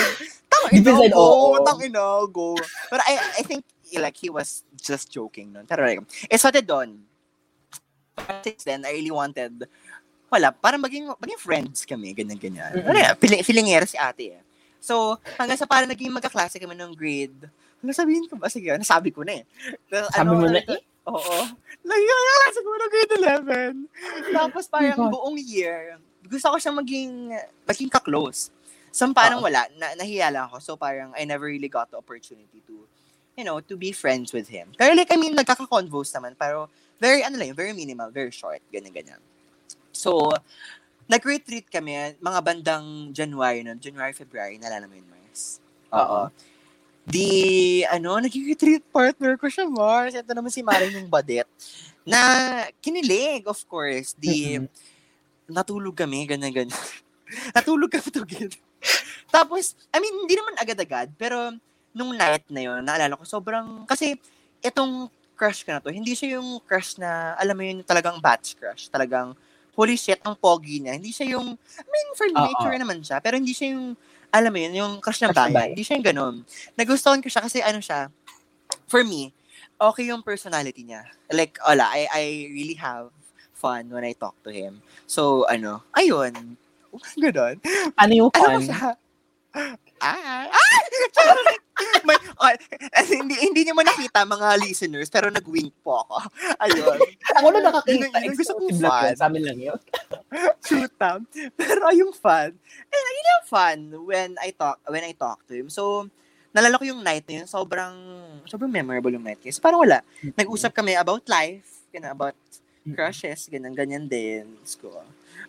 tang 0.48 0.64
Deep 0.70 0.86
ina, 0.86 0.90
inside, 0.94 1.12
go, 1.12 1.26
oo. 1.26 1.60
tang 1.66 1.82
ina, 1.82 2.06
go. 2.30 2.54
But 2.88 3.02
I, 3.04 3.18
I 3.38 3.42
think, 3.42 3.66
like, 3.98 4.16
he 4.16 4.30
was 4.30 4.64
just 4.78 5.12
joking 5.12 5.52
noon. 5.52 5.66
Pero 5.68 5.84
like, 5.84 6.00
it 6.30 6.38
started 6.38 6.64
doon. 6.64 7.04
Since 8.46 8.64
then, 8.64 8.86
I 8.86 8.96
really 8.96 9.12
wanted, 9.12 9.66
wala, 10.32 10.54
parang 10.54 10.80
maging, 10.80 11.10
maging 11.20 11.40
friends 11.42 11.84
kami, 11.84 12.14
ganyan-ganyan. 12.16 12.80
Mm-mm. 12.80 12.88
Ano 12.88 12.96
yan, 12.96 13.12
feeling, 13.20 13.42
feelingera 13.44 13.84
si 13.84 13.98
ate 14.00 14.40
eh. 14.40 14.42
So, 14.82 15.14
hanggang 15.38 15.54
sa 15.54 15.70
parang 15.70 15.86
naging 15.86 16.10
magkaklase 16.10 16.58
kami 16.58 16.74
ng 16.74 16.90
grade. 16.98 17.46
Ano 17.78 17.94
sabihin 17.94 18.26
ko 18.26 18.34
ba? 18.34 18.50
Sige, 18.50 18.74
nasabi 18.74 19.14
ko 19.14 19.22
na 19.22 19.38
eh. 19.38 19.44
Na- 19.86 20.10
Sabi 20.10 20.34
mo 20.34 20.50
na 20.50 20.58
ano, 20.58 20.74
Oo. 21.06 21.38
Naging 21.86 22.18
magkaklase 22.18 22.58
ko 22.58 22.68
ng 22.74 22.90
grade 22.90 23.14
11. 24.26 24.34
Tapos 24.34 24.64
parang 24.66 24.98
God. 25.06 25.14
buong 25.14 25.38
year, 25.38 26.02
gusto 26.26 26.50
ko 26.50 26.56
siyang 26.58 26.78
maging, 26.82 27.30
maging 27.62 27.90
ka-close. 27.90 28.50
So, 28.90 29.06
parang 29.14 29.38
Oo. 29.38 29.46
wala, 29.46 29.70
na, 29.78 29.94
nahiya 29.94 30.34
lang 30.34 30.50
ako. 30.50 30.58
So, 30.58 30.70
parang 30.74 31.14
I 31.14 31.22
never 31.22 31.46
really 31.46 31.70
got 31.70 31.94
the 31.94 31.98
opportunity 32.02 32.58
to, 32.66 32.82
you 33.38 33.46
know, 33.46 33.62
to 33.62 33.78
be 33.78 33.94
friends 33.94 34.34
with 34.34 34.50
him. 34.50 34.74
Pero 34.74 34.98
like, 34.98 35.14
I 35.14 35.18
mean, 35.18 35.38
nagkaka-convos 35.38 36.10
naman, 36.18 36.34
pero 36.34 36.66
very, 36.98 37.22
ano 37.22 37.38
lang, 37.38 37.54
yun, 37.54 37.58
very 37.58 37.74
minimal, 37.74 38.10
very 38.10 38.34
short, 38.34 38.62
ganyan-ganyan. 38.70 39.18
So, 39.94 40.30
nag-retreat 41.10 41.66
kami, 41.68 42.16
mga 42.18 42.40
bandang 42.42 43.10
January 43.10 43.62
nun, 43.66 43.78
January, 43.78 44.14
February, 44.14 44.56
nalala 44.58 44.86
mo 44.86 44.94
yun, 44.94 45.08
Mars? 45.08 45.58
Oo. 45.92 46.30
Di, 47.02 47.28
ano, 47.90 48.18
nag-retreat 48.22 48.86
partner 48.94 49.34
ko 49.34 49.50
siya, 49.50 49.66
Mars. 49.66 50.14
Ito 50.14 50.30
naman 50.30 50.54
si 50.54 50.62
Maring 50.62 51.02
yung 51.02 51.10
badet. 51.10 51.48
Na, 52.06 52.18
kinilig, 52.78 53.46
of 53.46 53.58
course. 53.66 54.14
Di, 54.14 54.62
natulog 55.50 55.98
kami, 55.98 56.26
ganyan-ganyan. 56.26 56.72
natulog 57.56 57.90
kami 57.90 58.08
together. 58.08 58.60
Tapos, 59.32 59.74
I 59.90 59.98
mean, 59.98 60.14
hindi 60.26 60.34
naman 60.36 60.60
agad-agad, 60.60 61.10
pero 61.18 61.56
nung 61.92 62.12
night 62.16 62.46
na 62.48 62.62
yun, 62.62 62.80
naalala 62.84 63.18
ko, 63.18 63.24
sobrang, 63.24 63.84
kasi 63.84 64.16
itong 64.64 65.10
crush 65.36 65.66
ka 65.66 65.76
na 65.76 65.82
to, 65.82 65.90
hindi 65.90 66.14
siya 66.14 66.38
yung 66.38 66.62
crush 66.64 66.96
na, 67.00 67.34
alam 67.34 67.56
mo 67.56 67.62
yun, 67.66 67.82
talagang 67.82 68.20
batch 68.22 68.54
crush. 68.56 68.86
Talagang, 68.86 69.34
holy 69.72 69.96
shit, 69.96 70.20
ang 70.24 70.36
pogi 70.36 70.80
niya. 70.84 70.96
Hindi 70.96 71.12
siya 71.12 71.36
yung, 71.36 71.56
I 71.56 71.88
mean, 71.88 72.08
for 72.12 72.28
nature 72.28 72.76
naman 72.76 73.00
siya, 73.00 73.18
pero 73.24 73.40
hindi 73.40 73.56
siya 73.56 73.72
yung, 73.72 73.96
alam 74.32 74.52
mo 74.52 74.58
yun, 74.60 74.72
yung 74.76 74.92
crush 75.00 75.20
ng 75.20 75.32
bayan. 75.32 75.52
bayan. 75.52 75.70
Hindi 75.76 75.84
siya 75.84 75.96
yung 76.00 76.06
ganun. 76.08 76.34
Nagustuhan 76.76 77.20
ko 77.20 77.28
siya 77.28 77.42
kasi 77.44 77.58
ano 77.60 77.80
siya, 77.80 78.08
for 78.88 79.04
me, 79.04 79.32
okay 79.80 80.08
yung 80.08 80.22
personality 80.22 80.84
niya. 80.84 81.04
Like, 81.32 81.56
wala, 81.64 81.88
I, 81.88 82.08
I 82.08 82.24
really 82.52 82.76
have 82.76 83.10
fun 83.52 83.88
when 83.90 84.04
I 84.04 84.12
talk 84.12 84.34
to 84.44 84.50
him. 84.50 84.80
So, 85.06 85.44
ano, 85.48 85.84
ayun. 85.96 86.56
Ganon. 87.16 87.56
Ano 87.96 88.12
yung 88.12 88.30
Ano 88.32 88.40
fun? 88.40 88.62
siya? 88.68 89.00
Ah! 89.52 90.48
Ah! 90.48 90.80
Charot! 91.12 91.46
May, 92.02 92.16
oh, 92.40 92.52
hindi, 93.06 93.34
hindi 93.38 93.60
niyo 93.62 93.74
man 93.76 93.86
nakita 93.86 94.24
mga 94.26 94.48
listeners, 94.64 95.08
pero 95.12 95.28
nag-wink 95.28 95.72
po 95.84 96.02
ako. 96.02 96.16
Ayun. 96.62 96.98
Ako 97.38 97.46
na 97.52 97.60
nakakita. 97.62 98.06
Yun- 98.08 98.12
yun 98.12 98.32
ang 98.32 98.38
gusto 98.38 98.52
kong 98.56 98.68
yun. 98.70 99.14
Sa 99.14 99.26
amin 99.28 99.42
lang 99.44 99.58
yun. 99.60 99.78
Shoot 100.64 100.94
up. 100.98 101.20
Pero 101.54 101.84
yung 101.94 102.12
fun, 102.16 102.50
eh, 102.88 103.10
yun 103.12 103.32
yung 103.36 103.46
fun 103.46 103.78
when 104.08 104.30
I 104.40 104.50
talk, 104.56 104.78
when 104.88 105.04
I 105.04 105.12
talk 105.14 105.44
to 105.48 105.54
him. 105.54 105.68
So, 105.68 106.08
nalala 106.52 106.80
ko 106.80 106.84
yung 106.84 107.00
night 107.00 107.24
na 107.28 107.42
yun, 107.42 107.48
sobrang, 107.48 107.94
sobrang 108.48 108.72
memorable 108.72 109.12
yung 109.12 109.24
night. 109.24 109.40
Kasi 109.40 109.60
parang 109.60 109.80
wala. 109.80 110.00
Nag-usap 110.36 110.72
kami 110.72 110.96
about 110.96 111.24
life, 111.28 111.88
ganun, 111.92 112.12
about 112.12 112.36
crushes, 112.82 113.46
ganyan, 113.46 113.74
ganyan 113.76 114.04
din. 114.10 114.58
So, 114.66 114.90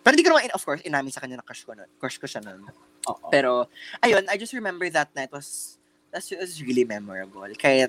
pero 0.04 0.12
hindi 0.12 0.20
ko 0.28 0.36
naman, 0.36 0.52
of 0.52 0.60
course, 0.60 0.84
inamin 0.84 1.08
sa 1.08 1.24
kanya 1.24 1.40
na 1.40 1.46
crush 1.48 1.64
ko, 1.64 1.72
nun, 1.72 1.88
crush 1.96 2.20
ko 2.20 2.28
siya 2.28 2.44
nun. 2.44 2.68
Oo. 3.08 3.32
Pero, 3.32 3.72
ayun, 4.04 4.20
I 4.28 4.36
just 4.36 4.52
remember 4.52 4.84
that 4.92 5.08
night 5.16 5.32
was, 5.32 5.80
that 6.12 6.20
was 6.36 6.60
really 6.60 6.84
memorable. 6.84 7.48
Kaya, 7.56 7.88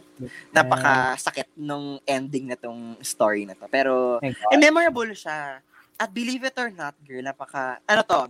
napakasakit 0.55 1.51
nung 1.59 1.99
ending 2.07 2.47
na 2.47 2.55
tong 2.55 2.95
story 3.03 3.43
na 3.43 3.51
to. 3.59 3.67
Pero, 3.67 4.23
eh, 4.23 4.31
memorable 4.55 5.11
siya. 5.11 5.59
At 5.99 6.15
believe 6.15 6.47
it 6.47 6.55
or 6.55 6.71
not, 6.71 6.95
girl, 7.03 7.19
napaka, 7.19 7.83
ano 7.83 8.01
to? 8.07 8.21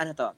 Ano 0.00 0.10
to? 0.16 0.28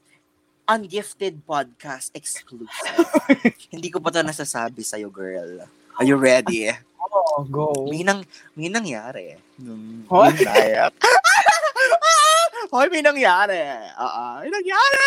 Ungifted 0.67 1.39
podcast 1.47 2.11
exclusive. 2.11 3.07
Hindi 3.71 3.87
ko 3.87 4.03
pa 4.03 4.11
to 4.11 4.27
nasasabi 4.27 4.83
sa'yo, 4.83 5.07
girl. 5.07 5.63
Are 5.95 6.03
you 6.03 6.19
ready? 6.19 6.67
Oo. 6.99 7.15
Oh, 7.31 7.43
go. 7.47 7.71
May, 7.87 8.03
nang, 8.03 8.27
may 8.59 8.67
nangyari. 8.67 9.39
Nung 9.55 10.03
Hoy? 10.11 10.35
night. 10.43 10.91
Hoy, 12.67 12.87
may 12.91 13.01
nangyari. 13.01 13.59
Oo, 13.95 14.23
may 14.43 14.51
nangyari. 14.51 14.99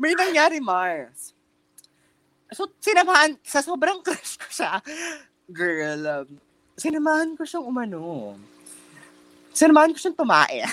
may 0.00 0.12
nangyari, 0.14 0.58
Mars. 0.58 1.32
So, 2.50 2.66
sinamahan, 2.82 3.38
sa 3.46 3.62
sobrang 3.62 4.02
crush 4.06 4.34
ko 4.34 4.48
siya, 4.50 4.82
girl, 5.46 6.02
um, 6.26 6.28
sinamahan 6.74 7.38
ko 7.38 7.46
siyang 7.46 7.66
umano. 7.66 8.34
Sinamahan 9.54 9.94
ko 9.94 9.98
siyang 10.02 10.18
tumae. 10.18 10.66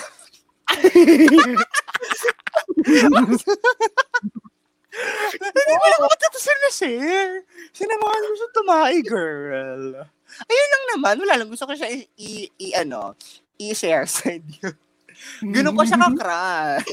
Hindi 5.38 5.74
mo 5.78 5.86
lang 5.86 6.02
matatasin 6.02 6.58
na 6.58 6.70
share. 6.72 7.34
Sinamahan 7.70 8.22
ko 8.24 8.32
siyang 8.34 8.54
tumae, 8.56 8.96
girl. 9.06 9.84
Ayun 10.44 10.68
lang 10.74 10.84
naman, 10.96 11.14
wala 11.22 11.34
lang. 11.38 11.48
Gusto 11.48 11.64
ko 11.64 11.74
siya 11.78 11.88
i, 11.88 12.04
i- 12.18 12.50
i- 12.60 12.74
ano, 12.76 13.14
i-share 13.56 14.06
sa 14.06 14.34
inyo. 14.34 14.68
Ganun 15.42 15.74
ko 15.78 15.82
siya 15.84 15.98
ka-crush. 15.98 16.88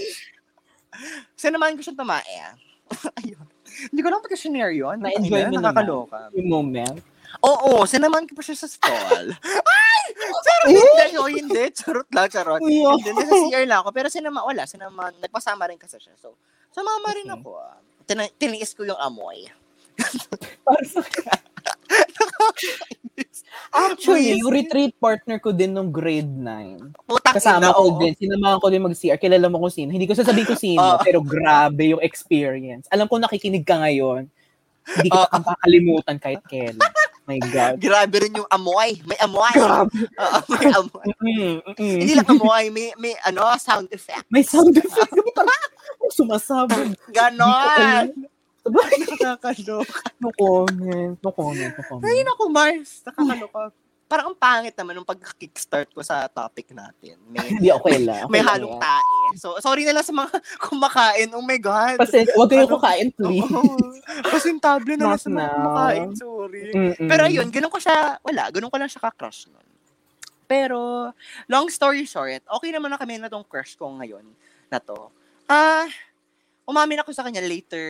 Sinamahan 1.36 1.76
ko 1.76 1.82
siyang 1.84 2.00
tumae. 2.00 2.38
Ayun. 3.20 3.46
Hindi 3.92 4.02
ko 4.02 4.08
lang 4.08 4.24
pagka-share 4.24 4.72
yun. 4.72 4.98
Na-enjoy 5.04 5.42
Ayun, 5.44 5.52
mo. 5.52 5.60
Nakakaloka. 5.60 6.18
Yung 6.38 6.50
moment. 6.50 6.98
Oo, 7.44 7.84
sinamahan 7.84 8.24
ko 8.24 8.34
pa 8.38 8.44
siya 8.46 8.56
sa 8.56 8.68
stall. 8.72 9.36
Ay! 9.76 10.00
Charot, 10.16 10.68
hindi. 10.72 11.06
O, 11.20 11.28
hindi. 11.28 11.64
Charot 11.76 12.08
lang, 12.16 12.28
charot. 12.32 12.62
Oh. 12.64 12.96
Hindi, 12.96 13.12
nasa 13.12 13.36
CR 13.52 13.66
lang 13.68 13.80
ako. 13.84 13.90
Pero 13.92 14.08
sinama, 14.08 14.48
wala. 14.48 14.64
Sinama, 14.64 15.12
nagpasama 15.20 15.68
rin 15.68 15.76
kasi 15.76 16.00
siya. 16.00 16.16
So, 16.16 16.40
sumama 16.72 17.12
rin 17.12 17.28
ako. 17.28 17.60
Tina- 18.08 18.32
tiniis 18.40 18.72
ko 18.72 18.88
yung 18.88 19.00
amoy. 19.02 19.52
Para 20.64 20.84
sa 20.88 21.04
Actually, 23.76 24.40
yung 24.40 24.52
retreat 24.52 24.96
partner 24.96 25.38
ko 25.44 25.52
din 25.52 25.76
nung 25.76 25.92
grade 25.92 26.30
9. 26.30 26.96
Putang 27.04 27.36
Kasama 27.36 27.72
ina, 27.72 27.76
ko 27.76 28.00
din. 28.00 28.14
Sinamahan 28.16 28.60
ko 28.64 28.68
din 28.72 28.84
mag-CR. 28.88 29.20
Kilala 29.20 29.48
mo 29.52 29.60
kung 29.60 29.74
sino. 29.74 29.92
Hindi 29.92 30.08
ko 30.08 30.16
sasabihin 30.16 30.48
ko 30.48 30.56
sino, 30.56 30.80
Oo. 30.96 31.04
pero 31.04 31.20
grabe 31.20 31.92
yung 31.92 32.04
experience. 32.04 32.88
Alam 32.88 33.12
ko 33.12 33.20
nakikinig 33.20 33.68
ka 33.68 33.84
ngayon. 33.84 34.32
Hindi 34.86 35.10
Oo. 35.12 35.28
kang 35.28 35.44
kakalimutan 35.44 36.18
kahit 36.22 36.42
kailan. 36.48 36.80
My 37.26 37.42
God. 37.42 37.82
Grabe 37.82 38.16
rin 38.22 38.38
yung 38.38 38.50
amoy. 38.54 39.02
May 39.10 39.18
amoy. 39.18 39.50
Grabe. 39.58 39.98
Oo, 39.98 40.38
may 40.54 40.66
amoy. 40.72 41.08
Mm, 41.26 41.58
mm. 41.74 41.98
Hindi 42.06 42.14
lang 42.14 42.30
amoy, 42.30 42.70
may, 42.70 42.94
may 43.02 43.18
ano, 43.26 43.50
sound 43.58 43.90
effect. 43.90 44.30
May 44.30 44.46
sound 44.46 44.78
effect. 44.78 45.10
Parang 45.38 45.64
sumasabog. 46.14 46.94
Ganon. 47.10 48.30
Nakakaloka. 49.12 50.00
No 50.18 50.30
comment. 50.32 51.16
No 51.20 51.32
comment. 51.32 51.72
No 51.72 51.84
comment. 51.84 52.04
Ay, 52.04 52.22
naku, 52.22 52.44
Mars. 52.50 53.02
Nakakaloka. 53.04 53.72
Parang 54.06 54.30
ang 54.30 54.38
pangit 54.38 54.78
naman 54.78 54.94
nung 54.94 55.08
pag-kickstart 55.08 55.90
ko 55.90 55.98
sa 56.00 56.30
topic 56.30 56.70
natin. 56.70 57.18
May, 57.26 57.42
Hindi, 57.52 57.74
okay 57.74 57.98
lang. 57.98 58.30
may 58.30 58.38
Okay 58.38 58.46
lang 58.46 58.54
halong 58.56 58.78
yan. 58.78 58.84
tae. 58.84 59.14
So, 59.34 59.58
sorry 59.58 59.82
na 59.82 59.98
lang 59.98 60.06
sa 60.06 60.14
mga 60.14 60.30
kumakain. 60.70 61.30
Oh 61.34 61.42
my 61.42 61.58
God. 61.58 61.98
Kasi, 61.98 62.30
huwag 62.32 62.46
kayo 62.48 62.70
Ano? 62.70 62.74
kukain, 62.78 63.10
please. 63.10 63.42
Oo. 63.42 63.66
Pasintable 64.30 64.94
na 64.94 65.10
lang 65.10 65.18
sa 65.18 65.26
mga 65.28 65.50
kumakain. 65.52 66.10
Sorry. 66.14 66.62
Mm-mm. 66.70 67.10
Pero 67.10 67.24
yun, 67.26 67.50
ganun 67.50 67.74
ko 67.74 67.82
siya, 67.82 68.22
wala, 68.22 68.54
ganun 68.54 68.70
ko 68.70 68.78
lang 68.78 68.86
siya 68.88 69.02
ka-crush 69.02 69.50
nun. 69.50 69.66
Pero, 70.46 71.10
long 71.48 71.66
story 71.68 72.06
short, 72.06 72.46
okay 72.46 72.70
naman 72.70 72.94
na 72.94 73.02
kami 73.02 73.18
na 73.18 73.26
tong 73.26 73.42
crush 73.42 73.74
ko 73.74 73.90
ngayon 73.90 74.22
na 74.70 74.78
to. 74.78 75.10
Ah, 75.46 75.90
umamin 76.66 77.02
ako 77.02 77.14
sa 77.14 77.24
kanya 77.26 77.46
later 77.46 77.86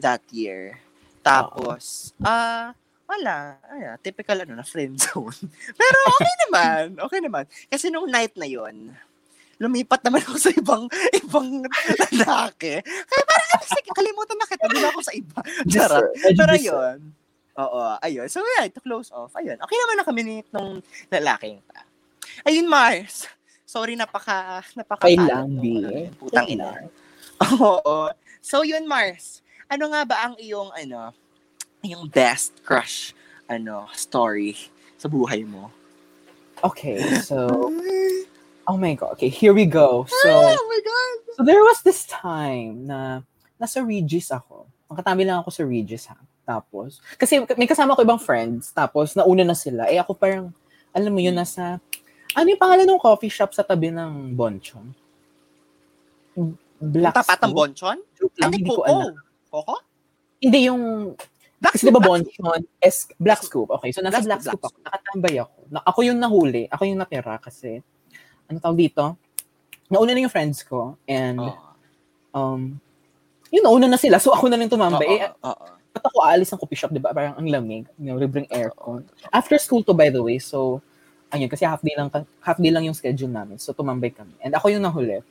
that 0.00 0.24
year. 0.32 0.80
Tapos, 1.20 2.12
ah, 2.24 2.72
wala. 3.06 3.60
Ay, 3.70 3.82
ah, 3.86 3.96
typical 4.00 4.42
ano 4.42 4.56
na 4.56 4.66
friend 4.66 4.96
zone. 4.98 5.36
Pero 5.80 5.96
okay 6.16 6.34
naman. 6.48 6.84
Okay 6.98 7.20
naman. 7.22 7.44
Kasi 7.70 7.92
nung 7.92 8.08
night 8.08 8.34
na 8.34 8.48
yon 8.48 8.92
lumipat 9.56 10.04
naman 10.04 10.20
ako 10.20 10.36
sa 10.36 10.52
ibang 10.52 10.84
ibang 11.24 11.64
lalaki. 12.12 12.76
Kaya 12.84 13.22
parang, 13.24 13.50
ah, 13.56 13.64
sige, 13.64 13.90
kalimutan 13.96 14.36
na 14.36 14.46
kita. 14.48 14.64
Doon 14.68 14.88
ako 14.92 15.00
sa 15.00 15.12
iba. 15.16 15.40
Charot. 15.64 16.12
Pero 16.12 16.52
dis- 16.56 16.68
yun. 16.68 16.96
Oo, 17.56 17.96
ayun. 18.04 18.28
So, 18.28 18.44
yeah, 18.44 18.68
to 18.68 18.84
close 18.84 19.08
off. 19.16 19.32
Ayun. 19.32 19.56
Okay 19.56 19.76
naman 19.80 19.94
na 19.96 20.04
kami 20.04 20.20
nitong 20.28 20.84
lalaking 21.08 21.64
ta. 21.72 21.88
Ayun, 22.44 22.68
Mars. 22.68 23.24
Sorry, 23.64 23.96
napaka, 23.96 24.60
napaka, 24.76 25.08
Okay 25.08 25.16
lang, 25.16 25.56
ano, 25.56 25.60
B. 25.64 25.66
Putang 26.20 26.46
ina. 26.52 26.84
Oo. 27.42 28.10
So, 28.40 28.62
yun, 28.62 28.86
Mars. 28.88 29.42
Ano 29.66 29.90
nga 29.90 30.06
ba 30.06 30.16
ang 30.30 30.34
iyong, 30.38 30.70
ano, 30.72 31.10
yung 31.82 32.06
best 32.08 32.62
crush, 32.62 33.12
ano, 33.50 33.90
story 33.92 34.54
sa 34.96 35.10
buhay 35.10 35.42
mo? 35.42 35.70
Okay, 36.64 37.02
so, 37.20 37.50
oh 38.70 38.78
my 38.78 38.94
God. 38.96 39.18
Okay, 39.18 39.28
here 39.28 39.52
we 39.52 39.66
go. 39.66 40.06
So, 40.08 40.30
oh 40.30 40.66
my 40.70 40.80
God! 40.80 41.16
so 41.36 41.40
there 41.44 41.60
was 41.60 41.84
this 41.84 42.08
time 42.08 42.88
na 42.88 43.20
nasa 43.60 43.84
Regis 43.84 44.32
ako. 44.32 44.64
Makatabi 44.88 45.28
lang 45.28 45.42
ako 45.42 45.50
sa 45.52 45.62
Regis 45.66 46.08
ha. 46.08 46.16
Tapos, 46.46 47.02
kasi 47.18 47.42
may 47.58 47.66
kasama 47.68 47.98
ko 47.98 48.06
ibang 48.06 48.22
friends. 48.22 48.70
Tapos, 48.70 49.18
nauna 49.18 49.42
na 49.42 49.58
sila. 49.58 49.90
Eh 49.90 49.98
ako 49.98 50.14
parang, 50.14 50.54
alam 50.94 51.10
mo 51.12 51.20
yun, 51.20 51.34
nasa, 51.34 51.82
ano 52.32 52.46
yung 52.46 52.62
pangalan 52.62 52.86
ng 52.86 53.02
coffee 53.02 53.32
shop 53.32 53.52
sa 53.52 53.66
tabi 53.66 53.90
ng 53.90 54.32
Bonchon? 54.32 54.94
Black 56.80 57.14
Tapat 57.16 57.38
ng? 57.48 57.52
Bonchon? 57.56 57.98
Hindi, 58.20 58.56
hindi 58.60 58.70
ko 58.70 58.82
alam. 58.84 59.16
Coco? 59.48 59.76
Hindi 60.40 60.58
yung, 60.68 60.82
Black 61.56 61.72
kasi 61.80 61.88
diba 61.88 62.02
Bonchon, 62.04 62.60
es, 62.84 63.08
Black 63.16 63.40
Scoop. 63.40 63.72
Okay, 63.80 63.90
so 63.92 64.04
nasa 64.04 64.20
Black 64.20 64.40
Black, 64.40 64.42
Scoop, 64.44 64.60
ako. 64.60 64.76
Nakatambay 64.84 65.34
ako. 65.40 65.58
Na, 65.72 65.80
ako 65.82 65.98
yung 66.04 66.18
nahuli. 66.20 66.68
Ako 66.68 66.82
yung 66.84 67.00
natira 67.00 67.40
kasi, 67.40 67.80
ano 68.46 68.56
tawag 68.60 68.76
dito? 68.76 69.16
Nauna 69.88 70.12
na 70.12 70.20
yung 70.20 70.32
friends 70.32 70.60
ko. 70.66 71.00
And, 71.08 71.40
Oo. 71.40 71.56
um, 72.36 72.76
yun, 73.48 73.64
nauna 73.64 73.88
na 73.88 73.96
sila. 73.96 74.20
So, 74.20 74.36
ako 74.36 74.52
na 74.52 74.60
lang 74.60 74.68
tumambay. 74.68 75.08
Eh, 75.08 75.20
Oo, 75.40 75.48
oo. 75.48 75.66
ba't 75.96 76.04
ako 76.04 76.18
aalis 76.28 76.52
ng 76.52 76.60
coffee 76.60 76.76
shop, 76.76 76.92
di 76.92 77.00
ba? 77.00 77.16
Parang 77.16 77.40
ang 77.40 77.48
lamig. 77.48 77.88
You 77.96 78.12
know, 78.12 78.20
libreng 78.20 78.50
aircon. 78.52 79.08
After 79.32 79.56
school 79.56 79.80
to, 79.86 79.96
by 79.96 80.12
the 80.12 80.20
way. 80.20 80.36
So, 80.36 80.84
ayun, 81.32 81.48
kasi 81.48 81.64
half 81.64 81.80
day 81.80 81.96
lang, 81.96 82.12
half 82.44 82.58
day 82.60 82.68
lang 82.68 82.84
yung 82.84 82.92
schedule 82.92 83.32
namin. 83.32 83.56
So, 83.56 83.72
tumambay 83.72 84.12
kami. 84.12 84.36
And 84.44 84.52
ako 84.52 84.76
yung 84.76 84.84
nahuli. 84.84 85.24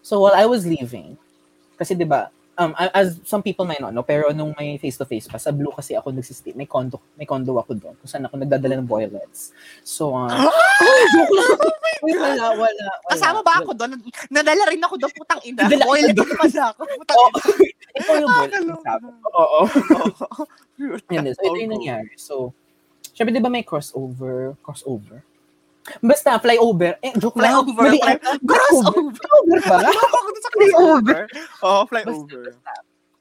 So, 0.00 0.20
while 0.20 0.34
I 0.34 0.46
was 0.48 0.64
leaving, 0.64 1.16
kasi 1.76 1.94
di 1.94 2.04
ba, 2.04 2.28
um, 2.56 2.76
as 2.76 3.20
some 3.24 3.40
people 3.42 3.64
might 3.64 3.80
not 3.80 3.92
know, 3.92 4.04
pero 4.04 4.32
nung 4.32 4.52
may 4.56 4.76
face-to-face 4.76 5.28
pa, 5.28 5.40
sa 5.40 5.48
Blue 5.52 5.72
kasi 5.72 5.96
ako 5.96 6.12
nagsistay. 6.12 6.52
May 6.52 6.68
condo, 6.68 7.00
may 7.16 7.24
condo 7.24 7.56
ako 7.56 7.72
doon, 7.72 7.94
kung 7.96 8.08
saan 8.08 8.24
ako 8.28 8.36
nagdadala 8.36 8.80
ng 8.80 8.88
boilets. 8.88 9.52
So, 9.80 10.12
uh, 10.16 10.28
joke 10.28 11.32
lang. 11.32 11.72
Uy, 12.00 12.16
wala, 12.16 12.56
wala, 12.56 12.56
wala. 12.56 13.12
Kasama 13.12 13.40
ba 13.44 13.60
ako 13.60 13.76
doon? 13.76 14.00
Nadala 14.32 14.72
rin 14.72 14.80
ako 14.80 14.96
doon, 14.96 15.12
putang 15.12 15.40
ina. 15.44 15.68
Boilet 15.68 16.16
ko 16.16 16.32
pala 16.36 16.62
ako. 16.72 16.80
Putang 17.00 17.16
Oo. 17.16 17.28
ina. 17.28 17.40
Ikaw 18.00 18.14
yung 18.16 18.30
Ah, 18.30 18.38
boilet. 18.40 18.64
Oo. 19.40 19.60
Yun. 20.80 21.24
So, 21.36 21.42
ito 21.44 21.56
yung 21.60 21.72
nangyari. 21.76 22.08
So, 22.16 22.34
syempre, 23.12 23.36
di 23.36 23.42
ba 23.44 23.52
may 23.52 23.64
crossover? 23.64 24.56
Crossover? 24.64 25.20
Basta, 26.00 26.36
flyover. 26.38 27.00
Eh, 27.00 27.12
joke 27.16 27.40
lang. 27.40 27.64
Flyover. 27.64 27.82
Mali, 27.82 27.98
Fly- 27.98 28.20
ah, 28.20 28.38
Crossover. 28.40 29.10
Flyover 29.16 29.58
ba? 29.64 29.76
Ano 29.80 30.00
ako 30.12 30.28
doon 30.28 30.42
sa 30.42 30.50
crossover? 30.50 31.18
Oo, 31.64 31.80
flyover. 31.86 32.44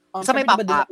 Um, 0.09 0.23
Sa 0.25 0.31
may 0.33 0.43
ba 0.43 0.57
papa. 0.57 0.85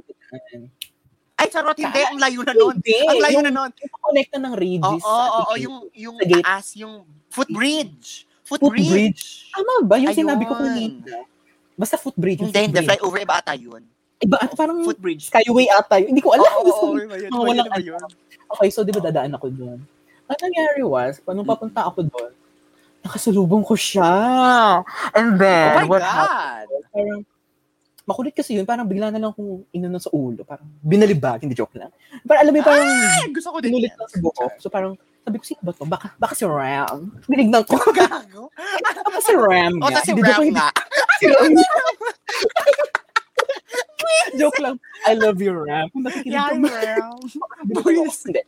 Ay, 1.37 1.47
charot, 1.53 1.77
hindi. 1.77 2.01
Ang 2.01 2.17
layo 2.17 2.41
na 2.41 2.53
nun. 2.53 2.73
Hindi. 2.81 2.97
Ang 3.05 3.19
layo 3.21 3.37
yung, 3.37 3.45
na 3.45 3.51
nun. 3.53 3.69
Yung 3.69 3.93
connecta 4.01 4.37
ng 4.41 4.53
Oo, 4.53 4.61
Regis. 4.61 5.03
oo, 5.05 5.13
oo, 5.13 5.53
sa 5.53 5.57
yung, 5.61 5.77
yung 5.93 6.15
gate. 6.17 6.41
taas, 6.41 6.67
yung 6.73 7.05
footbridge. 7.29 8.25
Footbridge. 8.41 8.89
Footbridge. 8.89 9.23
Tama 9.53 9.73
ba? 9.85 9.95
Yung 10.01 10.09
Ayun. 10.09 10.21
sinabi 10.25 10.43
ko 10.47 10.53
kanina. 10.57 11.13
Basta 11.77 11.95
footbridge. 11.95 12.41
yung 12.41 12.49
Hindi, 12.49 12.73
hindi. 12.73 12.79
Flyover, 12.81 13.19
iba 13.21 13.35
ata 13.37 13.53
yun. 13.53 13.85
Iba, 14.17 14.41
at 14.41 14.49
parang 14.57 14.81
Footbridge. 14.81 15.29
skyway 15.29 15.69
ata 15.69 16.01
yun. 16.01 16.09
Hindi 16.09 16.25
ko 16.25 16.33
alam. 16.33 16.49
Oo, 16.57 16.97
yun. 16.97 17.05
mga 17.05 17.05
Iba 17.05 17.17
yun, 17.21 17.31
walang 17.37 17.69
iba 17.69 17.79
yun. 17.85 18.01
Okay, 18.57 18.69
so 18.73 18.81
di 18.81 18.89
ba 18.89 19.01
dadaan 19.03 19.37
ako 19.37 19.53
doon? 19.53 19.77
Ang 20.27 20.39
nangyari 20.41 20.81
was, 20.81 21.19
pa- 21.19 21.31
nung 21.31 21.43
papunta 21.43 21.83
ako 21.83 22.03
doon, 22.03 22.31
nakasalubong 22.99 23.63
ko 23.63 23.73
siya. 23.73 24.11
And 25.11 25.35
then, 25.35 25.71
Oh 25.73 25.77
my 25.77 25.87
what 25.87 26.01
God! 26.01 26.11
happened? 26.67 26.83
Parang, 26.89 27.21
makulit 28.03 28.33
kasi 28.33 28.55
yun, 28.55 28.63
parang 28.63 28.83
bigla 28.83 29.07
na 29.07 29.19
lang 29.19 29.31
kung 29.31 29.63
inanon 29.69 29.99
sa 29.99 30.11
ulo. 30.11 30.43
Parang 30.43 30.67
binalibag, 30.81 31.39
hindi 31.39 31.53
joke 31.53 31.75
lang. 31.75 31.91
Parang 32.23 32.41
alam 32.41 32.51
mo, 32.51 32.59
parang 32.61 32.87
Ay, 32.87 33.31
gusto 33.31 33.49
ko 33.49 33.57
din 33.59 33.71
pinulit 33.71 33.91
yan. 33.91 33.97
lang 33.97 34.09
sa 34.09 34.17
buhok. 34.17 34.51
So 34.57 34.67
parang, 34.67 34.93
sabi 35.23 35.35
ko, 35.37 35.43
sino 35.43 35.59
ba 35.61 35.71
to? 35.71 35.83
Baka, 35.83 36.07
baka 36.15 36.33
si 36.33 36.43
Ram. 36.43 37.11
Binignan 37.25 37.63
ko. 37.63 37.75
Gago. 37.95 38.47
Baka 39.03 39.19
si 39.19 39.31
Ram 39.31 39.75
O, 39.75 39.83
nga. 39.83 39.91
tas 39.93 40.03
si 40.03 40.11
Hindi, 40.11 40.23
Ram 40.29 40.43
nga. 40.51 40.67
si 41.19 41.25
Ram. 41.27 41.51
joke 44.35 44.59
lang. 44.59 44.75
I 45.03 45.13
love 45.13 45.39
you, 45.39 45.51
Ram. 45.51 45.87
Kung 45.89 46.03
nakikinig 46.03 46.31
Yeah, 46.31 46.51
ba? 46.53 46.67
Ram. 46.67 47.19
Hindi. 47.75 48.41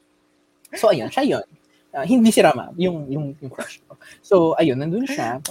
So, 0.72 0.88
ayun, 0.88 1.10
siya 1.10 1.24
yun. 1.26 1.46
Ah, 1.90 2.06
hindi 2.06 2.30
si 2.30 2.38
Rama, 2.40 2.70
yung, 2.78 3.10
yung, 3.10 3.26
yung 3.42 3.52
crush 3.52 3.82
ko. 3.82 3.98
So, 4.22 4.54
ayun, 4.62 4.78
nandun 4.78 5.10
siya. 5.10 5.42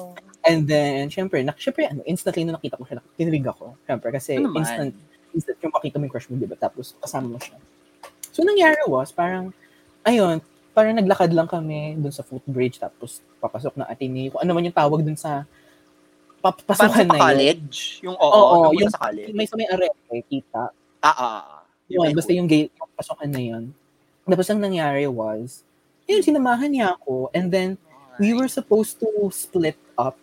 And 0.47 0.70
then, 0.70 1.11
syempre, 1.11 1.43
nak 1.43 1.59
syempre, 1.59 1.91
ano, 1.91 2.07
instantly 2.07 2.47
nung 2.47 2.55
nakita 2.55 2.78
ko 2.78 2.86
siya, 2.86 3.03
tinirig 3.18 3.47
ako. 3.51 3.74
Syempre, 3.82 4.09
kasi 4.14 4.39
Ano 4.39 4.55
instant, 4.55 4.95
instant 5.34 5.59
yung 5.59 5.74
makita 5.74 5.99
mo 5.99 6.07
yung 6.07 6.14
crush 6.14 6.30
mo, 6.30 6.39
di 6.39 6.47
ba? 6.47 6.55
Tapos, 6.55 6.95
kasama 7.03 7.34
mo 7.34 7.39
siya. 7.43 7.59
So, 8.30 8.47
nangyari 8.47 8.78
was, 8.86 9.11
parang, 9.11 9.51
ayun, 10.07 10.39
parang 10.78 10.95
naglakad 10.95 11.34
lang 11.34 11.51
kami 11.51 11.99
dun 11.99 12.14
sa 12.14 12.22
footbridge 12.22 12.78
tapos 12.78 13.18
papasok 13.43 13.82
na 13.82 13.91
Ateneo. 13.91 14.30
Kung 14.30 14.47
ano 14.47 14.55
man 14.55 14.62
yung 14.62 14.78
tawag 14.78 15.03
dun 15.03 15.18
sa 15.18 15.43
papasukan 16.39 17.03
na 17.03 17.18
yun. 17.18 17.24
college? 17.26 17.78
Yung 18.07 18.14
oo, 18.14 18.30
Oo, 18.30 18.55
napunta 18.70 18.82
yung 18.86 18.95
sa 18.95 19.01
college. 19.11 19.34
May 19.34 19.47
sa 19.51 19.59
may 19.59 19.66
arete, 19.66 20.22
kita. 20.30 20.70
Ah, 21.03 21.11
ah, 21.11 21.18
ah. 21.18 21.61
Yun, 21.91 22.14
basta 22.14 22.30
yung 22.30 22.47
gate, 22.47 22.70
yung 22.78 22.91
pasokan 22.95 23.26
na 23.26 23.43
yun. 23.43 23.74
Tapos 24.22 24.47
ang 24.47 24.62
nangyari 24.62 25.11
was, 25.11 25.66
yun, 26.09 26.24
sinamahan 26.24 26.72
niya 26.72 26.96
ako. 26.96 27.28
And 27.36 27.52
then, 27.52 27.76
we 28.18 28.34
were 28.34 28.48
supposed 28.48 28.98
to 28.98 29.06
split 29.30 29.78
up. 29.94 30.18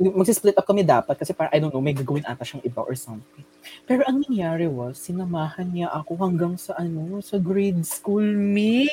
Magsi-split 0.00 0.56
up 0.56 0.64
kami 0.64 0.80
dapat 0.80 1.12
kasi 1.16 1.32
parang, 1.32 1.52
I 1.52 1.60
don't 1.60 1.72
know, 1.72 1.80
may 1.84 1.92
gagawin 1.92 2.24
ata 2.24 2.40
siyang 2.40 2.64
iba 2.64 2.80
or 2.80 2.96
something. 2.96 3.44
Pero 3.84 4.00
ang 4.08 4.24
nangyari 4.24 4.64
was, 4.64 4.96
sinamahan 4.96 5.68
niya 5.68 5.88
ako 5.92 6.16
hanggang 6.20 6.56
sa 6.56 6.72
ano, 6.76 7.20
sa 7.20 7.36
grade 7.36 7.84
school 7.84 8.24
meet. 8.24 8.88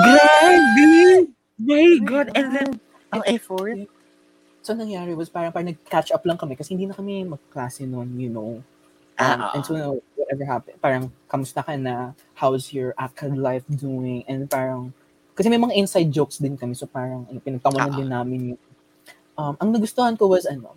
Grabe! 0.00 1.28
My 1.60 2.00
God! 2.00 2.32
And 2.32 2.48
then, 2.52 2.70
Ang 3.08 3.24
effort. 3.24 3.88
so 4.60 4.76
nangyari 4.76 5.16
was 5.16 5.32
parang, 5.32 5.48
parang 5.48 5.72
nag-catch 5.72 6.12
up 6.12 6.24
lang 6.28 6.36
kami 6.36 6.56
kasi 6.56 6.76
hindi 6.76 6.84
na 6.84 6.96
kami 6.96 7.24
magklase 7.24 7.88
noon, 7.88 8.12
you 8.16 8.28
know. 8.28 8.60
Um, 9.16 9.40
Ah, 9.40 9.52
and 9.56 9.64
so, 9.64 9.72
whatever 10.16 10.44
happened, 10.44 10.80
parang, 10.80 11.04
kamusta 11.28 11.60
ka 11.60 11.76
na? 11.76 12.12
How's 12.36 12.72
your 12.72 12.92
acad 12.96 13.36
life 13.36 13.64
doing? 13.68 14.24
And 14.28 14.48
parang, 14.48 14.92
kasi 15.38 15.46
may 15.46 15.62
mga 15.62 15.78
inside 15.78 16.10
jokes 16.10 16.42
din 16.42 16.58
kami, 16.58 16.74
so 16.74 16.90
parang, 16.90 17.22
pinagtawanan 17.40 17.94
Ah. 17.94 17.98
din 18.02 18.10
namin 18.10 18.40
yung, 18.52 18.60
um, 19.38 19.54
ang 19.54 19.70
nagustuhan 19.70 20.18
ko 20.18 20.26
was, 20.26 20.42
ano, 20.44 20.74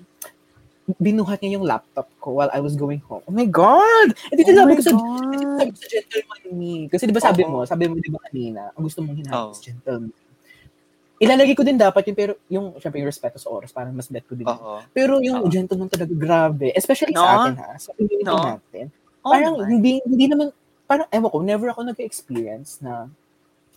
binuhat 1.01 1.39
niya 1.39 1.57
yung 1.57 1.65
laptop 1.65 2.05
ko 2.19 2.37
while 2.37 2.51
I 2.51 2.59
was 2.59 2.77
going 2.77 3.01
home. 3.09 3.25
Oh 3.25 3.33
my 3.33 3.47
God! 3.47 4.13
Eh, 4.29 4.35
dito 4.37 4.53
sabi 4.53 4.75
ko 4.77 4.81
sa, 4.83 4.91
sabi 5.57 5.71
sa 5.73 5.85
gentleman 5.87 6.41
me. 6.51 6.75
Kasi 6.85 7.07
di 7.07 7.13
ba 7.15 7.21
sabi 7.23 7.41
Oo. 7.41 7.49
mo, 7.49 7.59
sabi 7.65 7.89
mo 7.89 7.95
di 7.95 8.11
ba 8.11 8.19
kanina, 8.27 8.69
ang 8.75 8.83
gusto 8.85 8.99
mong 8.99 9.17
hinahanap 9.17 9.49
Oo. 9.49 9.53
is 9.55 9.61
gentleman. 9.63 10.11
Ilalagay 11.21 11.53
ko 11.53 11.61
din 11.61 11.77
dapat 11.77 12.01
yung, 12.09 12.17
pero 12.17 12.33
yung, 12.49 12.65
syempre 12.81 12.97
yung 12.97 13.07
respeto 13.07 13.37
sa 13.37 13.53
oras, 13.53 13.69
parang 13.69 13.93
mas 13.93 14.09
bet 14.09 14.25
ko 14.25 14.33
din. 14.33 14.49
Oo. 14.49 14.81
Pero 14.91 15.21
yung 15.21 15.45
Oo. 15.45 15.51
gentleman 15.53 15.85
talaga, 15.87 16.11
grabe. 16.11 16.73
Especially 16.73 17.13
No? 17.13 17.21
sa 17.23 17.45
atin 17.45 17.53
ha, 17.61 17.77
sa 17.77 17.93
community 17.93 18.25
No? 18.25 18.41
natin. 18.57 18.85
Oo 19.21 19.31
parang 19.31 19.53
hindi, 19.63 20.01
hindi 20.01 20.25
naman, 20.27 20.49
parang 20.89 21.05
ewan 21.13 21.29
ko, 21.29 21.37
never 21.45 21.67
ako 21.69 21.85
nag-experience 21.87 22.81
na, 22.81 23.05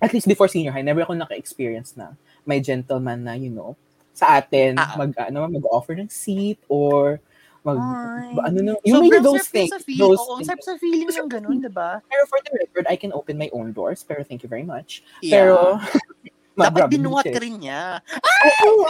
at 0.05 0.13
least 0.13 0.29
before 0.29 0.47
senior 0.47 0.69
high, 0.71 0.85
never 0.85 1.01
ako 1.01 1.17
naka-experience 1.17 1.97
na 1.97 2.13
may 2.45 2.61
gentleman 2.61 3.25
na, 3.25 3.33
you 3.33 3.49
know, 3.49 3.73
sa 4.13 4.37
atin, 4.39 4.77
Ah. 4.77 4.93
mag, 4.95 5.17
ano, 5.17 5.49
mag-offer 5.49 5.97
ng 5.97 6.13
seat 6.13 6.61
or 6.69 7.19
mag, 7.65 7.81
Ay. 7.81 8.37
ano 8.45 8.59
nang, 8.61 8.79
yung 8.85 9.01
Sobrang 9.01 9.11
may 9.11 9.25
those 9.25 9.49
sarap 9.49 9.57
things, 9.57 9.73
sa 9.73 9.81
feel. 9.81 10.01
those 10.05 10.21
Oo, 10.21 10.37
things. 10.37 10.47
sarap 10.53 10.61
sa 10.63 10.75
feeling 10.77 11.09
ng 11.09 11.31
ganun, 11.33 11.57
di 11.59 11.73
ba? 11.73 12.05
Pero 12.05 12.23
for 12.29 12.39
the 12.45 12.53
record, 12.61 12.85
I 12.87 13.01
can 13.01 13.17
open 13.17 13.41
my 13.41 13.49
own 13.51 13.73
doors, 13.73 14.05
pero 14.05 14.21
thank 14.21 14.45
you 14.45 14.51
very 14.53 14.63
much. 14.63 15.01
Yeah. 15.25 15.41
Pero, 15.41 15.57
Dapat 16.55 16.87
binuhat 16.87 17.27
ka 17.27 17.41
rin 17.43 17.59
niya. 17.59 17.99
Oo, 18.63 18.87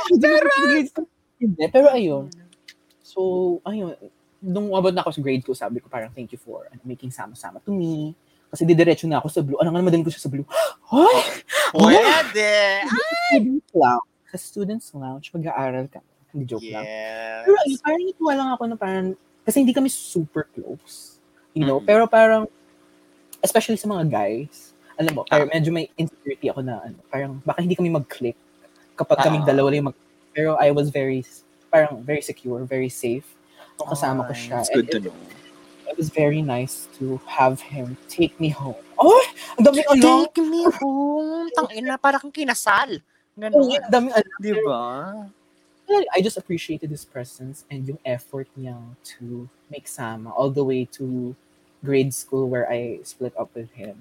Hindi, 1.41 1.65
pero 1.73 1.89
ayun. 1.89 2.29
So, 3.01 3.21
ayun. 3.65 3.97
Nung 4.45 4.69
abot 4.77 4.93
na 4.93 5.01
ako 5.01 5.17
sa 5.17 5.21
grade 5.25 5.41
ko, 5.41 5.57
sabi 5.57 5.81
ko 5.81 5.89
parang 5.89 6.13
thank 6.13 6.29
you 6.29 6.41
for 6.41 6.69
ano, 6.69 6.81
making 6.85 7.09
sama-sama 7.09 7.65
to 7.65 7.73
me. 7.73 8.13
Kasi 8.55 8.63
didiretso 8.71 9.11
na 9.11 9.19
ako 9.19 9.27
sa 9.27 9.43
blue. 9.43 9.59
Ano 9.59 9.75
nga 9.75 9.83
naman 9.83 9.91
din 9.91 10.07
ko 10.07 10.15
siya 10.15 10.23
sa 10.23 10.31
blue? 10.31 10.47
Hoy! 10.95 11.19
Pwede! 11.75 12.87
Students 13.35 13.75
lounge. 13.75 14.07
Sa 14.31 14.37
students 14.39 14.87
lounge, 14.95 15.27
mag-aaral 15.35 15.91
ka. 15.91 15.99
Hindi 16.31 16.47
joke 16.47 16.63
lang. 16.71 16.87
Yes. 16.87 17.43
Pero 17.51 17.57
ayun, 17.67 17.79
parang 17.83 18.05
ituwa 18.07 18.33
lang 18.39 18.49
ako 18.55 18.63
na 18.71 18.77
parang, 18.79 19.07
kasi 19.43 19.59
hindi 19.59 19.75
kami 19.75 19.91
super 19.91 20.47
close. 20.55 21.19
You 21.51 21.67
know? 21.67 21.83
Mm. 21.83 21.87
Pero 21.91 22.03
parang, 22.07 22.47
especially 23.43 23.75
sa 23.75 23.91
mga 23.91 24.07
guys, 24.07 24.71
alam 24.95 25.19
mo, 25.19 25.27
parang 25.27 25.51
Ah. 25.51 25.55
medyo 25.59 25.75
may 25.75 25.91
insecurity 25.99 26.47
ako 26.47 26.63
na, 26.63 26.79
ano, 26.79 26.95
parang 27.11 27.43
baka 27.43 27.59
hindi 27.59 27.75
kami 27.75 27.91
mag-click 27.91 28.39
kapag 28.95 29.19
Ah. 29.19 29.25
kaming 29.27 29.43
dalawa 29.43 29.67
lang 29.75 29.91
mag 29.91 29.99
Pero 30.31 30.55
I 30.63 30.71
was 30.71 30.95
very, 30.95 31.27
parang 31.75 32.03
very 32.03 32.23
secure, 32.23 32.63
very 32.67 32.91
safe 32.91 33.27
nung 33.79 33.91
kasama 33.91 34.27
ko 34.27 34.35
siya. 34.35 34.63
It's 34.63 34.71
good 34.71 34.91
to 34.95 34.99
know. 35.11 35.15
It 35.89 35.97
was 35.97 36.09
very 36.09 36.43
nice 36.43 36.89
to 36.99 37.21
have 37.27 37.61
him 37.61 37.97
take 38.09 38.39
me 38.41 38.49
home. 38.49 38.79
Oh! 38.99 39.25
Ang 39.59 39.65
daming 39.67 39.87
ano! 39.91 40.27
Take 40.27 40.43
me 40.45 40.63
home. 40.81 41.49
Tangina, 41.53 42.01
para 42.01 42.19
kang 42.19 42.33
kinasal. 42.33 43.01
Oh, 43.01 43.41
Ganun. 43.41 43.79
ang 43.83 43.93
daming 43.93 44.15
ano. 44.15 44.29
Di 44.39 44.53
ba? 44.63 44.83
I 46.17 46.25
just 46.25 46.41
appreciated 46.41 46.89
his 46.89 47.05
presence 47.05 47.69
and 47.69 47.85
yung 47.85 48.01
effort 48.09 48.49
niya 48.57 48.79
to 49.19 49.49
make 49.69 49.85
sama 49.85 50.33
all 50.33 50.49
the 50.49 50.65
way 50.65 50.89
to 50.97 51.37
grade 51.85 52.17
school 52.17 52.49
where 52.49 52.65
I 52.65 53.05
split 53.05 53.37
up 53.37 53.53
with 53.53 53.69
him. 53.77 54.01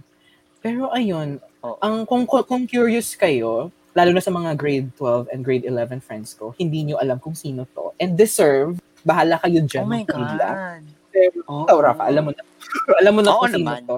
Pero 0.64 0.88
ayun, 0.96 1.44
Oo. 1.60 1.76
ang 1.84 2.08
kung, 2.08 2.24
kung 2.24 2.64
curious 2.64 3.20
kayo, 3.20 3.68
lalo 3.92 4.10
na 4.16 4.24
sa 4.24 4.32
mga 4.32 4.56
grade 4.56 4.90
12 4.96 5.28
and 5.36 5.44
grade 5.44 5.68
11 5.68 6.00
friends 6.00 6.32
ko, 6.34 6.56
hindi 6.56 6.88
nyo 6.88 7.04
alam 7.04 7.20
kung 7.20 7.36
sino 7.36 7.68
to. 7.76 7.92
And 8.00 8.16
deserve, 8.16 8.80
bahala 9.04 9.38
kayo 9.44 9.60
dyan. 9.68 9.84
Oh 9.84 9.92
my. 9.92 10.08
God. 10.08 10.84
Pero, 11.14 11.38
ikaw, 11.46 11.78
Rafa, 11.78 12.04
alam 12.10 12.24
mo 12.26 12.32
na. 12.34 12.42
alam 13.00 13.12
mo 13.14 13.22
na 13.22 13.30
kung 13.38 13.54
sino 13.54 13.70
naman. 13.70 13.82
to. 13.86 13.98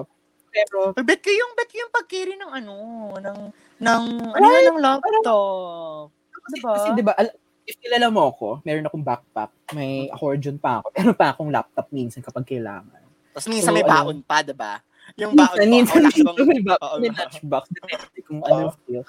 Pero, 0.52 0.78
Bet 1.00 1.20
ko 1.24 1.30
yung, 1.32 1.52
bet 1.56 1.68
ko 1.72 1.76
yung 1.80 1.92
pag-carry 1.92 2.34
ng 2.36 2.52
ano, 2.52 2.74
ng, 3.16 3.38
ng, 3.80 4.02
ano 4.36 4.44
yan, 4.44 4.64
ng 4.70 4.78
laptop. 4.80 6.08
Diba? 6.46 6.70
kasi 6.78 6.88
di 6.94 7.02
ba, 7.02 7.12
al- 7.18 7.34
if 7.66 7.74
kilala 7.82 8.06
mo 8.06 8.30
ako, 8.30 8.62
meron 8.62 8.86
akong 8.86 9.02
backpack, 9.02 9.50
may 9.74 10.06
accordion 10.14 10.54
pa 10.56 10.78
ako, 10.78 10.86
meron 10.94 11.16
pa 11.18 11.26
akong 11.34 11.50
laptop 11.50 11.86
minsan 11.90 12.22
kapag 12.22 12.46
kailangan. 12.46 13.02
Tapos 13.34 13.48
minsan 13.50 13.74
So, 13.74 13.76
may 13.76 13.82
ano, 13.82 13.90
baon 13.90 14.18
pa, 14.22 14.46
diba? 14.46 14.78
Yung 15.18 15.34
baon 15.34 15.58
Minsan, 15.66 16.00
pa. 16.00 16.06
minsan, 16.06 16.28
minsan, 16.30 16.46
may, 16.46 16.62
back, 16.62 16.80
Oo, 16.80 16.96
may 17.02 17.10
lunchbox, 17.10 17.64
depende 17.74 18.18
kung 18.22 18.40
ano 18.46 18.70
feel. 18.86 19.02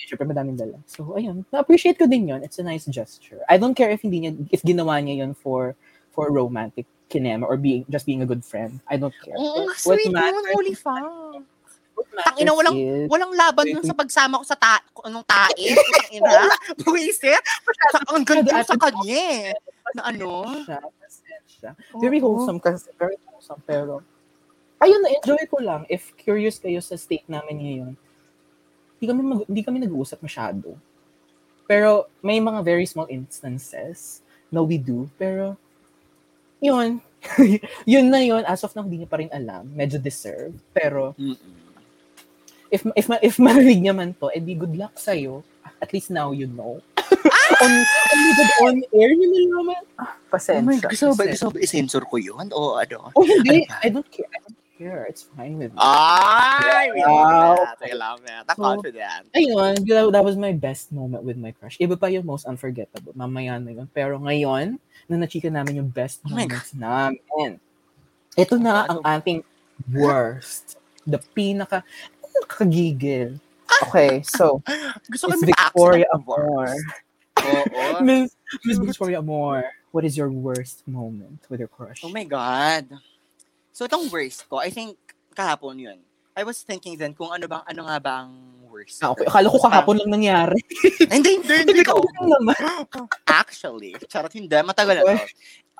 Siyempre, 0.00 0.26
madaming 0.26 0.56
dala. 0.58 0.76
So, 0.88 1.14
ayun. 1.14 1.44
Na-appreciate 1.52 2.00
ko 2.00 2.08
din 2.08 2.32
yun. 2.32 2.40
It's 2.40 2.56
a 2.58 2.64
nice 2.64 2.88
gesture. 2.88 3.44
I 3.46 3.60
don't 3.60 3.76
care 3.76 3.92
if 3.92 4.00
hindi 4.00 4.24
niya, 4.26 4.32
if 4.48 4.64
ginawa 4.64 4.96
niya 4.98 5.22
yun 5.22 5.32
for 5.36 5.76
for 6.10 6.32
romantic 6.32 6.88
kinema 7.10 7.42
or 7.44 7.58
being 7.58 7.82
just 7.90 8.06
being 8.06 8.22
a 8.22 8.28
good 8.28 8.46
friend. 8.46 8.78
I 8.86 8.94
don't 8.94 9.14
care. 9.18 9.34
Oo, 9.34 9.66
But 9.66 9.76
sweet 9.76 10.06
nun, 10.08 10.22
matters- 10.22 10.54
holy 10.54 10.74
fuck. 10.78 11.42
matters 12.14 12.48
walang, 12.54 12.76
is- 12.78 13.10
walang 13.10 13.32
laban 13.34 13.66
dun 13.74 13.84
sa 13.84 13.92
pagsama 13.92 14.38
ko 14.40 14.44
sa 14.46 14.54
ta 14.54 14.78
anong 15.04 15.26
tae. 15.26 15.74
Tangina, 15.74 16.46
buwisit. 16.86 17.42
Sa, 17.92 17.98
ang 18.14 18.22
ganda 18.22 18.62
sa 18.62 18.78
kanya 18.78 19.50
eh. 19.50 19.52
Na 19.98 20.14
ano? 20.14 20.46
siya. 21.60 21.76
Very 22.00 22.18
wholesome 22.24 22.56
kasi, 22.56 22.88
very 22.96 23.20
wholesome, 23.28 23.60
pero, 23.68 24.00
ayun, 24.80 25.04
na-enjoy 25.04 25.44
ko 25.44 25.60
lang. 25.60 25.84
If 25.92 26.16
curious 26.16 26.56
kayo 26.56 26.80
sa 26.80 26.96
state 26.96 27.28
namin 27.28 27.56
ngayon, 27.60 27.92
hindi 28.96 29.04
kami, 29.04 29.20
mag, 29.20 29.40
hindi 29.44 29.62
kami 29.62 29.78
nag-uusap 29.84 30.24
masyado. 30.24 30.72
Pero, 31.68 32.08
may 32.24 32.40
mga 32.40 32.64
very 32.64 32.88
small 32.88 33.06
instances 33.12 34.24
na 34.48 34.64
we 34.64 34.80
do, 34.80 35.04
pero, 35.20 35.60
yun, 36.60 37.00
yun 37.84 38.06
na 38.08 38.20
yun, 38.20 38.44
as 38.44 38.62
of 38.62 38.72
now, 38.72 38.82
hindi 38.82 38.98
niya 38.98 39.10
pa 39.10 39.18
rin 39.18 39.28
alam. 39.30 39.68
Medyo 39.68 39.96
deserve. 39.96 40.56
Pero, 40.70 41.12
Mm-mm. 41.16 41.36
if 42.70 42.86
if 42.94 43.06
if 43.20 43.34
marinig 43.36 43.82
niya 43.82 43.92
man 43.92 44.14
to, 44.14 44.30
edi 44.30 44.54
good 44.54 44.76
luck 44.76 44.94
sa'yo. 44.94 45.42
At 45.80 45.92
least 45.92 46.08
now 46.08 46.30
you 46.30 46.44
know. 46.46 46.80
on, 47.58 47.72
on, 47.72 48.20
on 48.62 48.74
air, 48.94 49.10
yun 49.10 49.28
na 49.28 49.40
naman. 49.50 49.82
Ah, 49.98 50.14
Oh 50.30 50.62
my 50.62 50.78
pasensya. 50.78 50.80
God, 50.80 50.90
gusto 50.94 51.04
ba, 51.10 51.14
pasensya. 51.18 51.32
gusto 51.34 51.46
ba 51.50 51.58
i-censor 51.58 52.02
ko 52.06 52.16
yun? 52.16 52.46
O 52.54 52.78
ano? 52.78 53.10
Oh, 53.12 53.24
hindi. 53.24 53.66
Ano? 53.66 53.80
I 53.82 53.88
don't 53.90 54.06
care. 54.06 54.30
I 54.30 54.38
don't 54.40 54.60
care. 54.78 55.02
It's 55.10 55.26
fine 55.26 55.58
with 55.58 55.74
me. 55.74 55.80
We 56.94 57.00
Wow. 57.02 57.58
love 57.58 57.58
that. 57.66 57.80
I 57.82 57.92
love 57.92 58.20
it. 58.22 58.44
I'm 58.46 58.54
So, 58.54 58.62
confident. 58.62 59.22
Ayun, 59.34 59.72
that, 59.84 60.04
that 60.14 60.24
was 60.24 60.36
my 60.38 60.52
best 60.54 60.92
moment 60.94 61.24
with 61.24 61.34
my 61.36 61.50
crush. 61.50 61.76
Iba 61.76 61.98
pa 61.98 62.06
yung 62.08 62.24
most 62.24 62.46
unforgettable. 62.46 63.10
Mamaya 63.12 63.58
na 63.58 63.74
yun. 63.74 63.88
Pero 63.90 64.20
ngayon, 64.22 64.78
na 65.08 65.16
nachika 65.20 65.48
namin 65.48 65.84
yung 65.84 65.90
best 65.90 66.20
Oh 66.26 66.34
moments 66.34 66.74
namin. 66.74 67.60
Ito 68.34 68.56
na 68.60 68.86
ang 68.88 69.00
ating 69.04 69.44
worst. 69.90 70.76
The 71.06 71.18
pinaka, 71.32 71.82
nakakagigil. 72.20 73.40
Okay, 73.88 74.20
so, 74.22 74.60
Gusto 75.12 75.30
may 75.30 75.40
Victoria 75.40 76.06
Amor. 76.12 76.74
Oo. 77.40 77.82
Miss, 78.06 78.36
Miss 78.66 78.78
Victoria 78.78 79.24
Amor, 79.24 79.64
what 79.90 80.04
is 80.04 80.16
your 80.18 80.28
worst 80.28 80.84
moment 80.84 81.40
with 81.48 81.60
your 81.60 81.70
crush? 81.70 82.04
Oh 82.04 82.12
my 82.12 82.26
God. 82.26 82.86
So, 83.72 83.86
itong 83.88 84.12
worst 84.12 84.44
ko, 84.50 84.60
I 84.60 84.68
think, 84.68 84.98
kahapon 85.32 85.80
yun. 85.80 85.98
I 86.36 86.44
was 86.44 86.62
thinking 86.62 86.94
then 87.00 87.14
kung 87.14 87.32
ano 87.32 87.48
bang, 87.48 87.64
ano 87.66 87.80
nga 87.88 87.98
ba 87.98 88.28
worst. 88.80 89.04
Ah, 89.04 89.12
okay. 89.12 89.28
Akala 89.28 89.52
ko 89.52 89.58
kahapon 89.60 89.96
lang 90.00 90.10
nangyari. 90.10 90.58
Hindi, 91.12 91.44
hindi, 91.44 91.54
hindi 91.68 91.82
ko. 91.84 92.00
Actually, 93.28 93.92
charot 94.08 94.32
hindi, 94.32 94.56
matagal 94.64 94.96
na 94.96 95.02
to. 95.04 95.16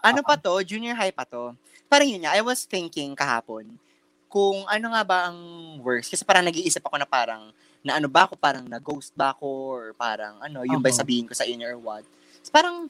Ano 0.05 0.21
pa 0.21 0.37
to? 0.37 0.61
Junior 0.65 0.97
high 0.97 1.13
pa 1.13 1.25
to. 1.25 1.57
Parang 1.89 2.09
yun 2.09 2.23
nga, 2.23 2.37
I 2.37 2.45
was 2.45 2.65
thinking 2.69 3.17
kahapon, 3.17 3.67
kung 4.31 4.63
ano 4.71 4.87
nga 4.95 5.03
ba 5.03 5.19
ang 5.33 5.39
worst. 5.83 6.13
Kasi 6.13 6.23
parang 6.23 6.47
nag-iisip 6.47 6.85
ako 6.85 6.97
na 7.01 7.09
parang, 7.09 7.51
na 7.83 7.99
ano 7.99 8.07
ba 8.07 8.29
ako, 8.29 8.39
parang 8.39 8.63
na-ghost 8.69 9.11
ba 9.17 9.35
ako, 9.35 9.49
or 9.75 9.85
parang 9.99 10.39
ano, 10.39 10.63
yun 10.63 10.79
ba 10.79 10.93
yung 10.93 11.01
Oo. 11.01 11.03
sabihin 11.03 11.27
ko 11.27 11.35
sa 11.35 11.49
inyo 11.49 11.67
or 11.67 11.79
what. 11.83 12.05
So, 12.45 12.55
parang, 12.55 12.87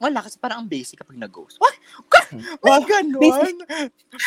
wala, 0.00 0.24
kasi 0.24 0.40
parang 0.40 0.64
ang 0.64 0.70
basic 0.72 0.96
kapag 1.04 1.20
nag-ghost. 1.20 1.60
What? 1.60 1.76
May 2.32 2.56
Well, 2.64 2.82
ganon? 2.88 3.60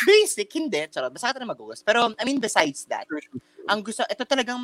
Basic, 0.06 0.48
hindi. 0.54 0.86
Charot, 0.94 1.10
basta 1.10 1.34
ka 1.34 1.42
na 1.42 1.50
mag-ghost. 1.50 1.82
Pero, 1.82 2.14
I 2.14 2.24
mean, 2.24 2.38
besides 2.38 2.86
that, 2.86 3.10
ang 3.66 3.82
gusto, 3.82 4.06
ito 4.06 4.24
talagang, 4.28 4.62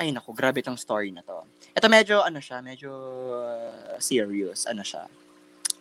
ay 0.00 0.16
naku, 0.16 0.32
grabe 0.32 0.64
tong 0.64 0.80
story 0.80 1.12
na 1.12 1.20
to. 1.20 1.44
Ito 1.76 1.92
medyo, 1.92 2.24
ano 2.24 2.40
siya, 2.40 2.64
medyo 2.64 2.88
uh, 3.36 4.00
serious, 4.00 4.64
ano 4.64 4.80
siya. 4.80 5.04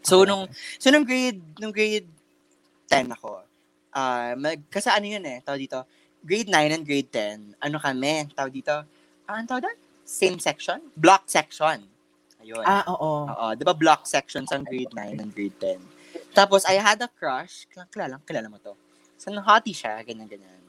So, 0.03 0.21
Okay. 0.21 0.27
nung, 0.27 0.43
so 0.75 0.91
nung 0.91 1.07
grade, 1.07 1.39
nung 1.55 1.71
grade 1.71 2.03
10 2.91 3.15
ako, 3.15 3.39
ah 3.95 4.35
mag, 4.35 4.59
kasi 4.67 4.91
ano 4.91 5.07
yun 5.07 5.23
eh, 5.23 5.39
tawag 5.39 5.63
dito, 5.63 5.87
grade 6.19 6.51
9 6.51 6.75
and 6.75 6.83
grade 6.83 7.07
10, 7.07 7.63
ano 7.63 7.79
kami, 7.79 8.27
tawag 8.35 8.51
dito, 8.51 8.75
ah, 9.23 9.33
ano 9.39 9.47
tawag 9.47 9.71
doon? 9.71 9.77
Same 10.03 10.35
section? 10.43 10.83
Block 10.99 11.23
section. 11.31 11.79
Ayun. 12.43 12.63
Ah, 12.67 12.83
oo. 12.91 13.23
Oo, 13.23 13.47
di 13.55 13.63
ba 13.63 13.71
block 13.71 14.03
sections 14.03 14.51
ang 14.51 14.67
grade 14.67 14.91
9 14.91 15.15
and 15.15 15.31
grade 15.31 15.55
10. 15.63 15.79
Tapos, 16.35 16.67
I 16.67 16.75
had 16.81 16.99
a 16.99 17.07
crush. 17.07 17.69
Kilala, 17.71 17.87
kilala, 17.93 18.15
kilala 18.27 18.47
mo 18.51 18.57
to. 18.59 18.73
So, 19.15 19.31
hottie 19.31 19.75
siya, 19.75 20.01
ganyan-ganyan. 20.03 20.59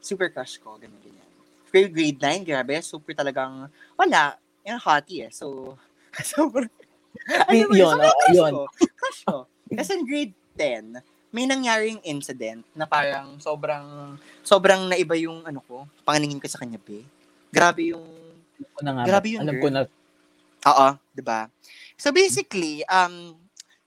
Super 0.00 0.30
crush 0.32 0.58
ko, 0.58 0.74
ganyan-ganyan. 0.80 1.25
Grade, 1.76 1.92
grade 1.92 2.20
9, 2.40 2.48
grabe, 2.48 2.80
super 2.80 3.12
talagang, 3.12 3.68
wala, 4.00 4.40
yung 4.64 4.80
hottie 4.80 5.28
eh. 5.28 5.30
So, 5.30 5.76
super, 6.24 6.72
Yun, 7.52 7.68
yun, 7.68 7.96
oo, 8.00 8.20
crush 8.24 8.32
yun. 8.32 8.52
ko. 8.56 8.62
Crush 8.96 9.20
ko. 9.28 9.36
Kasi 9.68 9.90
in 9.92 10.02
grade 10.08 10.34
10, 10.56 11.04
may 11.36 11.44
nangyaring 11.44 12.00
incident 12.00 12.64
na 12.72 12.88
parang 12.88 13.36
sobrang, 13.36 14.16
sobrang 14.40 14.88
naiba 14.88 15.20
yung 15.20 15.44
ano 15.44 15.60
ko, 15.68 15.84
panganingin 16.00 16.40
ko 16.40 16.48
sa 16.48 16.64
kanya, 16.64 16.80
be. 16.80 17.04
Grabe 17.52 17.92
yung 17.92 18.04
Alam 18.56 18.72
ko 18.72 18.80
na 18.80 18.90
nga. 18.96 19.02
Grabe 19.04 19.28
yun, 19.36 19.40
Alam 19.44 19.54
girl. 19.60 19.64
ko 19.64 19.68
na. 19.68 19.80
Oo, 20.66 20.88
'di 21.12 21.22
ba? 21.22 21.40
So 22.00 22.08
basically, 22.08 22.80
um 22.88 23.36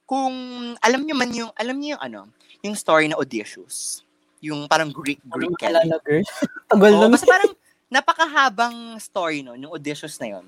kung 0.06 0.34
alam 0.78 1.02
niyo 1.02 1.14
man 1.18 1.30
yung 1.34 1.50
alam 1.58 1.74
niyo 1.74 1.98
yung 1.98 2.02
ano, 2.06 2.20
yung 2.62 2.78
story 2.78 3.10
na 3.10 3.18
Odysseus. 3.18 4.06
Yung 4.38 4.70
parang 4.70 4.94
Greek 4.94 5.18
Greek 5.26 5.50
Greek 5.58 5.58
Kelly. 5.58 5.90
girl. 6.06 6.22
Tagal 6.70 6.92
Oo, 6.94 7.02
na. 7.02 7.10
basta 7.10 7.26
parang 7.26 7.50
napakahabang 7.90 8.96
story 9.02 9.42
no, 9.42 9.58
yung 9.58 9.74
Odysseus 9.74 10.16
na 10.22 10.38
yun. 10.38 10.46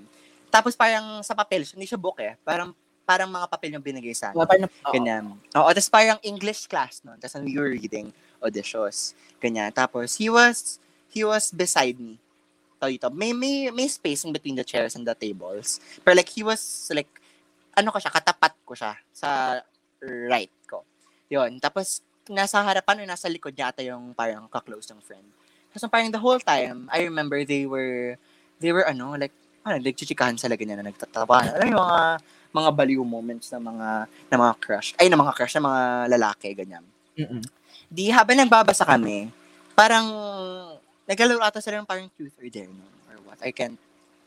Tapos 0.49 0.79
parang 0.79 1.21
sa 1.27 1.35
papel, 1.35 1.67
hindi 1.67 1.85
siya 1.85 1.99
book 1.99 2.23
eh. 2.23 2.39
Parang 2.47 2.73
parang 3.03 3.29
mga 3.29 3.51
papel 3.51 3.75
yung 3.75 3.83
binigay 3.83 4.15
sa 4.15 4.31
akin. 4.31 4.47
Parang, 4.47 4.71
oo. 4.71 4.95
Ganyan. 4.95 5.25
Oo, 5.59 5.69
tapos 5.75 5.91
parang 5.91 6.19
English 6.23 6.71
class 6.71 7.03
no. 7.03 7.19
Tapos 7.19 7.43
we 7.43 7.59
were 7.59 7.75
reading 7.75 8.15
Odysseus. 8.39 9.19
Ganyan. 9.43 9.75
Tapos 9.75 10.17
he 10.17 10.31
was 10.31 10.79
he 11.11 11.27
was 11.27 11.53
beside 11.53 12.01
me. 12.01 12.23
So, 12.83 12.91
dito. 12.91 13.15
May, 13.15 13.31
may, 13.31 13.71
may 13.71 13.87
space 13.87 14.27
in 14.27 14.35
between 14.35 14.59
the 14.59 14.67
chairs 14.67 14.99
and 14.99 15.07
the 15.07 15.15
tables. 15.15 15.79
Pero 16.03 16.19
like, 16.19 16.27
he 16.27 16.43
was 16.43 16.91
like, 16.91 17.07
ano 17.79 17.95
ko 17.95 18.03
siya, 18.03 18.11
katapat 18.11 18.59
ko 18.67 18.75
siya 18.75 18.99
sa 19.15 19.63
right 20.03 20.51
ko. 20.67 20.83
Yun. 21.31 21.63
Tapos, 21.63 22.03
nasa 22.27 22.59
harapan 22.59 22.99
o 22.99 23.07
nasa 23.07 23.31
likod 23.31 23.55
niya 23.55 23.71
ata 23.71 23.87
yung 23.87 24.19
parang 24.19 24.51
ka-close 24.51 24.91
ng 24.91 24.99
friend. 24.99 25.31
Tapos 25.73 25.89
parang 25.89 26.13
the 26.13 26.21
whole 26.21 26.39
time, 26.39 26.85
I 26.93 27.09
remember 27.09 27.41
they 27.49 27.65
were, 27.65 28.21
they 28.61 28.71
were 28.77 28.85
ano, 28.85 29.17
like, 29.17 29.33
ano, 29.65 29.81
nagchichikahan 29.81 30.37
sila 30.37 30.53
ganyan 30.55 30.85
na 30.85 30.93
nagtatawa. 30.93 31.49
Alam 31.57 31.73
yung 31.73 31.81
mga, 31.81 32.01
mga 32.53 32.71
baliw 32.77 33.03
moments 33.03 33.49
ng 33.57 33.65
mga, 33.65 33.89
ng 34.29 34.39
mga 34.39 34.55
crush. 34.61 34.93
Ay, 35.01 35.09
ng 35.09 35.17
mga 35.17 35.33
crush, 35.33 35.57
ng 35.57 35.65
mga 35.65 35.83
lalaki, 36.13 36.49
ganyan. 36.53 36.85
Mm-mm. 37.17 37.41
Di, 37.89 38.13
habang 38.13 38.37
nagbabasa 38.37 38.85
kami, 38.85 39.33
parang, 39.73 40.13
naglalaro 41.09 41.41
ata 41.41 41.65
sila 41.65 41.81
ng 41.81 41.89
parang 41.89 42.13
truth 42.13 42.37
or 42.37 42.49
dare, 42.53 42.69
no? 42.69 42.85
Or 43.09 43.17
what? 43.25 43.41
I 43.41 43.51
can't, 43.53 43.81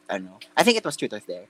ano. 0.09 0.41
I 0.57 0.65
think 0.65 0.81
it 0.81 0.85
was 0.85 0.97
truth 0.97 1.13
or 1.13 1.21
dare. 1.21 1.45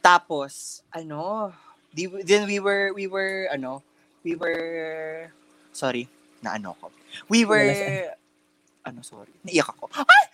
Tapos, 0.00 0.80
ano, 0.88 1.52
di, 1.92 2.08
then 2.24 2.48
we 2.48 2.56
were, 2.56 2.96
we 2.96 3.04
were, 3.04 3.52
ano, 3.52 3.84
we 4.24 4.32
were, 4.36 5.28
sorry, 5.72 6.08
na 6.40 6.56
ano 6.56 6.72
ko. 6.80 6.88
We 7.28 7.44
were, 7.44 8.16
ano, 8.90 9.00
sorry, 9.06 9.30
naiyak 9.46 9.70
ako. 9.70 9.86
Ay! 9.94 10.24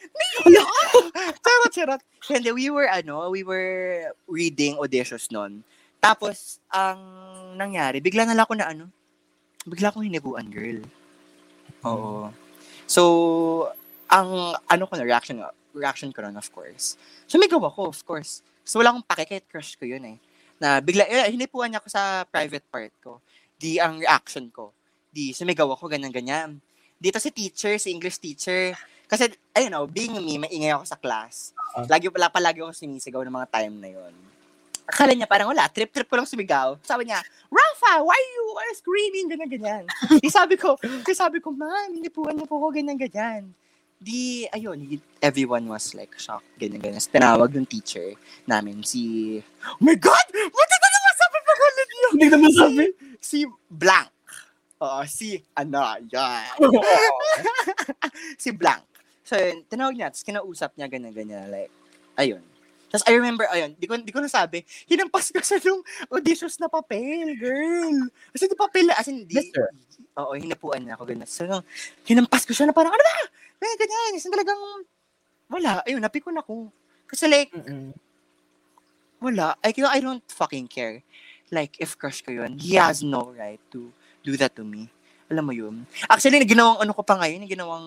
Naiyak! 0.48 0.68
charot, 1.44 1.72
charot. 1.72 2.02
Hindi, 2.24 2.50
we 2.56 2.66
were, 2.72 2.88
ano, 2.88 3.28
we 3.28 3.44
were 3.44 4.10
reading 4.26 4.80
Odysseus 4.80 5.28
nun. 5.28 5.60
Tapos, 6.00 6.58
ang 6.72 6.98
nangyari, 7.54 8.00
bigla 8.00 8.24
na 8.24 8.32
lang 8.32 8.44
ako 8.48 8.54
na, 8.56 8.72
ano, 8.72 8.88
bigla 9.68 9.92
akong 9.92 10.08
hinibuan, 10.08 10.48
girl. 10.48 10.80
Oo. 11.84 12.32
So, 12.86 13.02
ang 14.06 14.54
ano 14.70 14.84
ko 14.86 14.94
na 14.94 15.02
reaction 15.02 15.42
reaction 15.74 16.14
ko 16.14 16.24
nun, 16.24 16.38
of 16.38 16.48
course. 16.54 16.96
Sumigaw 17.28 17.60
ako, 17.68 17.92
of 17.92 18.00
course. 18.06 18.40
So, 18.64 18.80
wala 18.80 18.94
akong 18.94 19.06
pake, 19.06 19.24
kahit 19.28 19.46
crush 19.50 19.76
ko 19.76 19.84
yun 19.84 20.16
eh. 20.16 20.18
Na 20.56 20.80
bigla, 20.80 21.04
eh, 21.04 21.28
hinipuan 21.28 21.74
niya 21.74 21.84
ako 21.84 21.88
sa 21.92 22.24
private 22.24 22.66
part 22.72 22.94
ko. 23.04 23.20
Di 23.58 23.76
ang 23.76 24.00
reaction 24.00 24.48
ko. 24.48 24.72
Di, 25.12 25.36
sumigaw 25.36 25.68
ako, 25.74 25.90
ganyan-ganyan. 25.90 26.62
Dito 26.96 27.20
si 27.20 27.28
teacher, 27.28 27.76
si 27.76 27.92
English 27.92 28.16
teacher. 28.16 28.72
Kasi, 29.06 29.30
I 29.54 29.68
don't 29.68 29.72
know, 29.72 29.86
being 29.86 30.18
me, 30.18 30.40
maingay 30.40 30.74
ako 30.74 30.84
sa 30.88 30.98
class. 30.98 31.54
Ah. 31.76 31.86
Lagi 31.86 32.10
pala, 32.10 32.26
palagi 32.32 32.64
ako 32.64 32.74
sumisigaw 32.74 33.22
ng 33.22 33.36
mga 33.36 33.50
time 33.52 33.74
na 33.78 33.90
yon. 33.94 34.14
Akala 34.86 35.14
niya 35.14 35.30
parang 35.30 35.50
wala, 35.50 35.66
trip-trip 35.70 36.06
ko 36.06 36.14
lang 36.18 36.26
sumigaw. 36.26 36.78
Sabi 36.82 37.10
niya, 37.10 37.22
Rafa, 37.50 38.02
why 38.02 38.18
you 38.18 38.46
are 38.58 38.72
screaming? 38.74 39.26
Ganyan, 39.30 39.50
ganyan. 39.50 39.84
di 40.22 40.30
sabi 40.30 40.54
ko, 40.54 40.78
di 40.80 41.14
sabi 41.14 41.42
ko, 41.42 41.50
man, 41.54 41.94
hinipuan 41.94 42.34
niyo 42.34 42.46
po 42.46 42.58
ko, 42.58 42.70
ganyan, 42.70 42.98
ganyan. 42.98 43.50
Di, 43.98 44.46
ayun, 44.50 44.98
everyone 45.22 45.66
was 45.70 45.94
like 45.94 46.14
shocked, 46.18 46.46
ganyan, 46.58 46.82
ganyan. 46.82 47.02
Tapos 47.02 47.14
tinawag 47.14 47.50
yung 47.54 47.66
teacher 47.66 48.14
namin, 48.46 48.82
si, 48.86 49.36
oh 49.42 49.82
my 49.82 49.98
God! 49.98 50.26
Buti 50.32 50.74
ko 50.78 50.86
naman 50.86 51.12
sabi 51.14 51.38
pa 51.38 51.52
ulit 51.52 51.88
niyo! 51.90 52.08
Hindi 52.10 52.26
na 52.26 52.38
masabi. 52.38 52.84
Si 53.18 53.38
Blank. 53.70 54.15
Oo, 54.76 55.00
si, 55.08 55.40
ano, 55.56 55.80
yan. 56.12 56.52
si 58.42 58.52
Blank. 58.52 58.84
So, 59.24 59.34
yun, 59.40 59.64
tinawag 59.66 59.96
niya, 59.96 60.12
tapos 60.12 60.26
kinausap 60.26 60.70
niya, 60.76 60.86
ganyan, 60.86 61.16
ganyan, 61.16 61.48
like, 61.48 61.72
ayun. 62.20 62.44
Tapos 62.86 63.02
I 63.08 63.18
remember, 63.18 63.48
ayun, 63.50 63.74
di 63.74 63.88
ko, 63.88 63.98
di 63.98 64.12
ko 64.14 64.20
nasabi, 64.22 64.62
hinampas 64.86 65.32
ko 65.32 65.40
sa 65.46 65.58
nung 65.64 65.82
Odysseus 66.12 66.60
na 66.60 66.68
papel, 66.68 67.34
girl. 67.40 68.06
Kasi 68.30 68.46
di 68.46 68.54
papel, 68.54 68.92
as 68.92 69.08
in, 69.08 69.24
di, 69.24 69.40
Yes, 69.40 69.50
sir. 69.50 69.68
oo, 70.20 70.32
hinapuan 70.36 70.84
niya 70.84 70.94
ako, 71.00 71.08
ganyan. 71.08 71.26
So, 71.26 71.48
nung 71.48 71.64
hinampas 72.04 72.44
ko 72.44 72.52
siya 72.52 72.68
na 72.68 72.76
parang, 72.76 72.92
ano 72.92 73.02
ba? 73.02 73.16
Ganyan, 73.58 73.78
ganyan. 73.80 74.12
Kasi 74.20 74.28
talagang, 74.28 74.60
wala, 75.50 75.80
ayun, 75.88 76.04
napikon 76.04 76.36
ako. 76.36 76.68
Kasi 77.08 77.30
like, 77.30 77.50
Mm-mm. 77.54 77.94
wala. 79.24 79.56
I, 79.64 79.72
I 79.72 79.98
don't 80.04 80.22
fucking 80.28 80.68
care. 80.68 81.02
Like, 81.50 81.78
if 81.78 81.94
crush 81.96 82.20
ko 82.26 82.34
yun, 82.34 82.58
he 82.58 82.74
has 82.74 83.02
no 83.06 83.30
right 83.30 83.62
to 83.70 83.94
do 84.26 84.34
that 84.34 84.50
to 84.58 84.66
me. 84.66 84.90
Alam 85.30 85.44
mo 85.46 85.52
yun? 85.54 85.86
Actually, 86.10 86.42
ginawang 86.42 86.82
ano 86.82 86.90
ko 86.90 87.02
pa 87.06 87.14
ngayon, 87.22 87.46
ginawang 87.46 87.86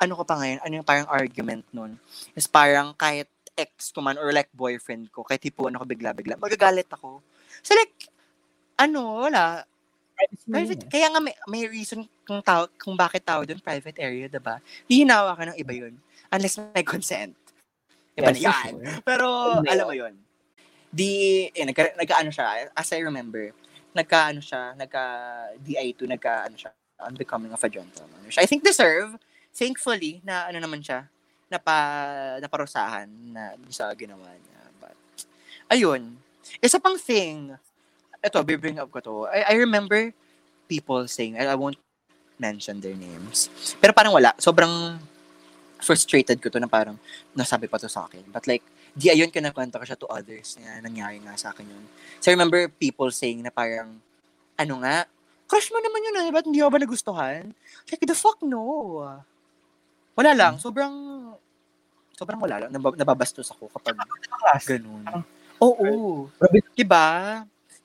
ano 0.00 0.12
ko 0.16 0.22
pa 0.24 0.40
ngayon, 0.40 0.58
ano 0.64 0.72
yung 0.80 0.88
parang 0.88 1.08
argument 1.08 1.64
nun, 1.72 2.00
is 2.32 2.48
parang 2.48 2.96
kahit 2.96 3.28
ex 3.58 3.92
ko 3.92 4.00
man 4.00 4.16
or 4.16 4.32
like 4.32 4.48
boyfriend 4.56 5.12
ko, 5.12 5.24
kahit 5.24 5.44
hipuan 5.44 5.76
ako 5.76 5.84
bigla-bigla, 5.84 6.40
magagalit 6.40 6.88
ako. 6.88 7.20
So 7.60 7.76
like, 7.76 7.92
ano, 8.78 9.28
wala. 9.28 9.66
Private, 10.46 10.86
eh. 10.86 10.90
kaya 10.90 11.06
nga 11.10 11.20
may, 11.22 11.34
may 11.50 11.66
reason 11.66 12.06
kung, 12.22 12.42
tao, 12.42 12.70
kung 12.78 12.94
bakit 12.94 13.26
tao 13.26 13.42
doon, 13.42 13.58
private 13.62 13.98
area, 13.98 14.26
diba? 14.30 14.62
Di 14.86 15.02
hinawa 15.02 15.34
ka 15.34 15.50
ng 15.50 15.58
iba 15.58 15.72
yun. 15.74 15.94
Unless 16.30 16.62
may 16.74 16.86
consent. 16.86 17.34
Iba 18.18 18.34
na 18.34 18.38
Yes, 18.38 18.44
yan. 18.44 18.54
for 18.54 18.82
sure. 18.82 19.02
Pero, 19.06 19.26
alam 19.62 19.84
mo 19.86 19.94
yun. 19.94 20.14
Di, 20.90 21.10
eh, 21.54 21.64
nagka, 21.66 21.94
nagka-ano 21.94 22.30
siya, 22.34 22.70
as 22.74 22.90
I 22.94 23.02
remember, 23.02 23.54
nagka-ano 23.94 24.40
siya, 24.40 24.74
nagka-DI2, 24.76 26.00
nagka-ano 26.08 26.56
siya, 26.56 26.72
on 27.00 27.14
becoming 27.14 27.52
of 27.54 27.62
a 27.62 27.70
gentleman. 27.70 28.20
Which 28.26 28.38
I 28.38 28.46
think 28.46 28.64
deserve, 28.64 29.16
thankfully, 29.54 30.20
na 30.26 30.50
ano 30.50 30.58
naman 30.58 30.82
siya, 30.82 31.06
napa, 31.48 31.76
naparusahan 32.42 33.08
na 33.32 33.56
sa 33.72 33.92
ginawa 33.96 34.28
niya. 34.34 34.60
But, 34.82 34.96
ayun. 35.72 36.18
Isa 36.60 36.80
pang 36.80 36.98
thing, 36.98 37.54
ito, 38.24 38.38
bring 38.42 38.78
up 38.78 38.90
ko 38.90 39.00
to. 39.00 39.14
I, 39.30 39.54
I 39.54 39.62
remember 39.62 40.10
people 40.66 41.06
saying, 41.06 41.38
I, 41.38 41.54
I 41.54 41.56
won't 41.56 41.78
mention 42.38 42.80
their 42.80 42.94
names. 42.94 43.50
Pero 43.80 43.92
parang 43.92 44.14
wala. 44.14 44.34
Sobrang 44.38 44.98
frustrated 45.78 46.42
ko 46.42 46.50
to 46.50 46.58
na 46.58 46.66
parang 46.66 46.98
nasabi 47.34 47.70
pa 47.70 47.78
to 47.78 47.90
sa 47.90 48.06
akin. 48.06 48.26
But 48.30 48.46
like, 48.46 48.62
di 48.98 49.14
ayun 49.14 49.30
ka 49.30 49.38
nakwento 49.38 49.78
ko 49.78 49.86
siya 49.86 49.94
to 49.94 50.10
others 50.10 50.58
na 50.58 50.82
nangyari 50.82 51.22
nga 51.22 51.38
sa 51.38 51.54
akin 51.54 51.70
yun. 51.70 51.84
So 52.18 52.28
I 52.28 52.34
remember 52.34 52.66
people 52.66 53.06
saying 53.14 53.46
na 53.46 53.54
parang, 53.54 53.94
ano 54.58 54.74
nga, 54.82 55.06
crush 55.46 55.70
mo 55.70 55.78
naman 55.78 56.02
yun 56.02 56.18
eh, 56.18 56.34
ba't 56.34 56.44
hindi 56.50 56.58
ako 56.58 56.70
ba 56.74 56.82
nagustuhan? 56.82 57.42
Like, 57.86 58.02
the 58.02 58.18
fuck 58.18 58.42
no. 58.42 58.98
Wala 60.18 60.34
lang, 60.34 60.58
sobrang, 60.58 60.90
sobrang 62.18 62.42
wala 62.42 62.66
lang. 62.66 62.70
Nab- 62.74 62.98
nababastos 62.98 63.54
ako 63.54 63.70
kapag 63.70 63.94
ganun. 64.66 65.06
Oo. 65.62 66.26
Grabe. 66.34 66.58
Diba? 66.74 67.06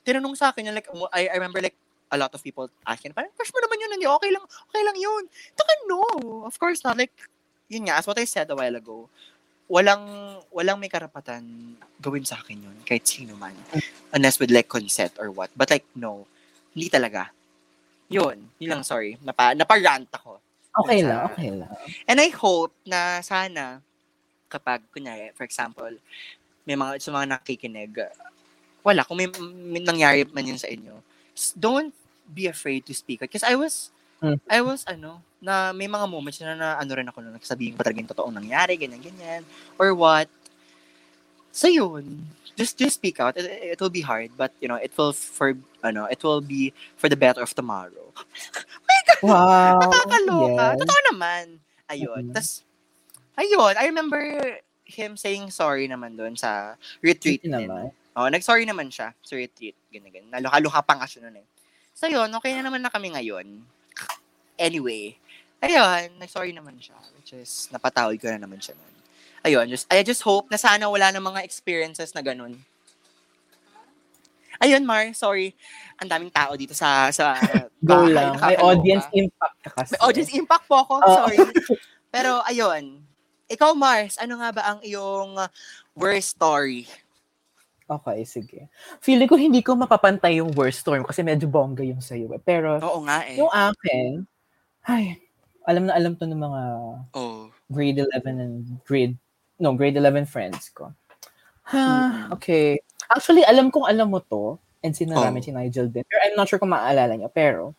Tinanong 0.02 0.34
sa 0.34 0.50
akin, 0.50 0.74
like, 0.74 0.90
I, 1.14 1.30
I 1.30 1.38
remember 1.38 1.62
like, 1.62 1.78
a 2.10 2.18
lot 2.18 2.34
of 2.34 2.42
people 2.42 2.66
asking, 2.82 3.14
parang, 3.14 3.30
crush 3.38 3.54
mo 3.54 3.62
naman 3.62 3.78
yun, 3.78 3.90
hindi, 3.94 4.06
okay 4.10 4.30
lang, 4.34 4.42
okay 4.42 4.82
lang 4.82 4.98
yun. 4.98 5.22
Taka, 5.54 5.72
no. 5.86 6.02
Of 6.42 6.58
course 6.58 6.82
not. 6.82 6.98
Like, 6.98 7.14
yun 7.70 7.86
nga, 7.86 8.02
as 8.02 8.06
what 8.06 8.18
I 8.18 8.26
said 8.26 8.50
a 8.50 8.58
while 8.58 8.74
ago, 8.74 9.06
walang, 9.68 10.38
walang 10.52 10.78
may 10.78 10.92
karapatan 10.92 11.76
gawin 12.00 12.24
sa 12.24 12.36
akin 12.36 12.68
yun, 12.68 12.76
kahit 12.84 13.08
sino 13.08 13.32
man. 13.36 13.56
Unless 14.12 14.38
with 14.38 14.52
like 14.52 14.68
consent 14.68 15.16
or 15.16 15.32
what. 15.32 15.48
But 15.56 15.70
like, 15.70 15.88
no. 15.96 16.28
Hindi 16.74 16.90
talaga. 16.90 17.30
Yun. 18.10 18.50
Yun 18.58 18.70
lang, 18.70 18.82
sorry. 18.82 19.16
Napa, 19.22 19.54
naparant 19.54 20.10
ako. 20.10 20.42
Okay 20.84 21.00
Sa- 21.00 21.08
lang, 21.08 21.20
okay 21.30 21.50
lang. 21.54 21.70
And 22.04 22.18
I 22.18 22.28
hope 22.34 22.74
na 22.82 23.22
sana, 23.22 23.78
kapag, 24.50 24.82
kunyari, 24.90 25.30
for 25.38 25.46
example, 25.46 25.94
may 26.66 26.74
mga, 26.74 26.98
sa 26.98 27.14
mga 27.14 27.38
nakikinig, 27.38 27.94
wala, 28.82 29.06
kung 29.06 29.16
may, 29.16 29.30
may 29.70 29.80
nangyari 29.80 30.26
man 30.28 30.50
yun 30.50 30.58
sa 30.58 30.66
inyo, 30.66 30.98
don't 31.54 31.94
be 32.26 32.50
afraid 32.50 32.82
to 32.84 32.92
speak. 32.92 33.22
Because 33.22 33.46
I 33.46 33.54
was, 33.54 33.94
Mm. 34.24 34.40
I 34.48 34.60
was, 34.64 34.88
ano, 34.88 35.20
na 35.44 35.76
may 35.76 35.84
mga 35.84 36.08
moments 36.08 36.40
na, 36.40 36.56
na 36.56 36.80
ano 36.80 36.92
rin 36.96 37.04
ako 37.04 37.20
na 37.20 37.36
nagsabihin 37.36 37.76
ko 37.76 37.84
talaga 37.84 38.00
yung 38.00 38.08
totoong 38.08 38.36
nangyari, 38.40 38.80
ganyan, 38.80 39.04
ganyan, 39.04 39.44
or 39.76 39.92
what. 39.92 40.32
So 41.52 41.68
yun, 41.68 42.24
just 42.56 42.80
just 42.80 42.96
speak 42.96 43.20
out. 43.20 43.36
It, 43.36 43.76
it 43.76 43.78
will 43.78 43.92
be 43.92 44.00
hard, 44.02 44.32
but 44.34 44.50
you 44.58 44.66
know, 44.66 44.80
it 44.80 44.90
will 44.96 45.12
for 45.12 45.52
ano, 45.84 46.08
it 46.08 46.24
will 46.24 46.40
be 46.40 46.72
for 46.96 47.12
the 47.12 47.14
better 47.20 47.44
of 47.44 47.52
tomorrow. 47.52 48.10
Wow. 49.24 49.80
Nakakaloka. 49.80 50.76
yes. 50.76 50.80
Totoo 50.84 51.00
naman. 51.14 51.44
Ayun. 51.88 52.22
Mhm. 52.28 52.34
Tas, 52.36 52.60
ayun, 53.40 53.72
I 53.72 53.88
remember 53.88 54.20
him 54.84 55.16
saying 55.16 55.48
sorry 55.48 55.88
naman 55.88 56.12
doon 56.12 56.36
sa 56.36 56.76
retreat 57.00 57.40
Hindi 57.40 57.64
din. 57.64 57.72
naman. 57.72 57.88
Oh, 58.12 58.28
nag-sorry 58.28 58.68
naman 58.68 58.92
siya 58.92 59.16
sa 59.24 59.34
retreat. 59.34 59.72
Ganyan, 59.88 60.12
ganyan. 60.12 60.28
Naluha-luha 60.28 60.84
pa 60.84 61.00
nga 61.00 61.08
siya 61.08 61.24
noon 61.24 61.40
eh. 61.40 61.46
So 61.96 62.04
yun, 62.04 62.28
okay 62.36 62.52
na 62.52 62.68
naman 62.68 62.84
na 62.84 62.92
kami 62.92 63.16
ngayon. 63.16 63.64
Anyway, 64.54 65.18
ayun, 65.58 66.14
nag-sorry 66.16 66.52
naman 66.52 66.78
siya. 66.78 66.94
Which 67.16 67.34
is, 67.34 67.66
napatawad 67.70 68.14
ko 68.16 68.28
na 68.28 68.38
naman 68.38 68.58
siya 68.58 68.74
noon. 68.74 68.94
Ayun, 69.44 69.66
just, 69.68 69.84
I 69.88 70.00
just 70.00 70.22
hope 70.22 70.48
na 70.48 70.56
sana 70.56 70.88
wala 70.88 71.10
na 71.10 71.20
mga 71.20 71.44
experiences 71.44 72.14
na 72.14 72.22
ganun. 72.22 72.56
Ayun, 74.62 74.86
Mar, 74.86 75.10
sorry. 75.12 75.52
Ang 75.98 76.08
daming 76.08 76.30
tao 76.32 76.54
dito 76.54 76.72
sa 76.72 77.10
sa 77.10 77.34
Go 77.84 78.06
bahay. 78.06 78.14
lang. 78.14 78.38
May 78.38 78.56
audience 78.56 79.06
impact 79.12 79.56
ka 79.60 79.70
kasi. 79.74 79.90
May 79.92 80.00
audience 80.00 80.30
impact 80.32 80.64
po 80.64 80.78
ako. 80.80 80.94
Sorry. 81.04 81.38
Pero 82.08 82.38
ayun. 82.46 83.02
Ikaw, 83.44 83.76
Mars, 83.76 84.16
ano 84.16 84.40
nga 84.40 84.50
ba 84.54 84.62
ang 84.64 84.80
iyong 84.80 85.36
worst 85.92 86.38
story? 86.38 86.88
Okay, 87.84 88.24
sige. 88.24 88.72
Feeling 89.04 89.28
ko 89.28 89.36
hindi 89.36 89.60
ko 89.60 89.76
mapapantay 89.76 90.40
yung 90.40 90.48
worst 90.56 90.80
storm 90.80 91.04
kasi 91.04 91.20
medyo 91.20 91.44
bongga 91.44 91.84
yung 91.84 92.00
sa'yo. 92.00 92.32
eh. 92.32 92.40
Pero 92.40 92.80
Oo 92.80 93.04
nga 93.04 93.20
eh. 93.28 93.36
yung 93.36 93.52
akin, 93.52 94.24
ay, 94.88 95.20
alam 95.68 95.88
na 95.88 95.96
alam 95.96 96.14
to 96.16 96.26
ng 96.28 96.38
mga 96.40 96.62
Oh. 97.16 97.48
grade 97.72 97.98
11 98.00 98.36
and 98.40 98.54
grade, 98.84 99.16
no, 99.60 99.72
grade 99.74 99.96
11 99.96 100.26
friends 100.28 100.68
ko. 100.72 100.92
Ha, 101.72 102.28
okay. 102.36 102.80
Actually, 103.08 103.44
alam 103.44 103.72
kong 103.72 103.88
alam 103.88 104.10
mo 104.12 104.20
to, 104.20 104.58
and 104.84 104.92
sinarami 104.96 105.40
Oh. 105.40 105.44
si 105.44 105.52
Nigel 105.52 105.88
din. 105.88 106.04
Pero 106.04 106.20
I'm 106.28 106.36
not 106.36 106.48
sure 106.48 106.60
kung 106.60 106.72
maaalala 106.72 107.16
niya. 107.16 107.32
Pero, 107.32 107.72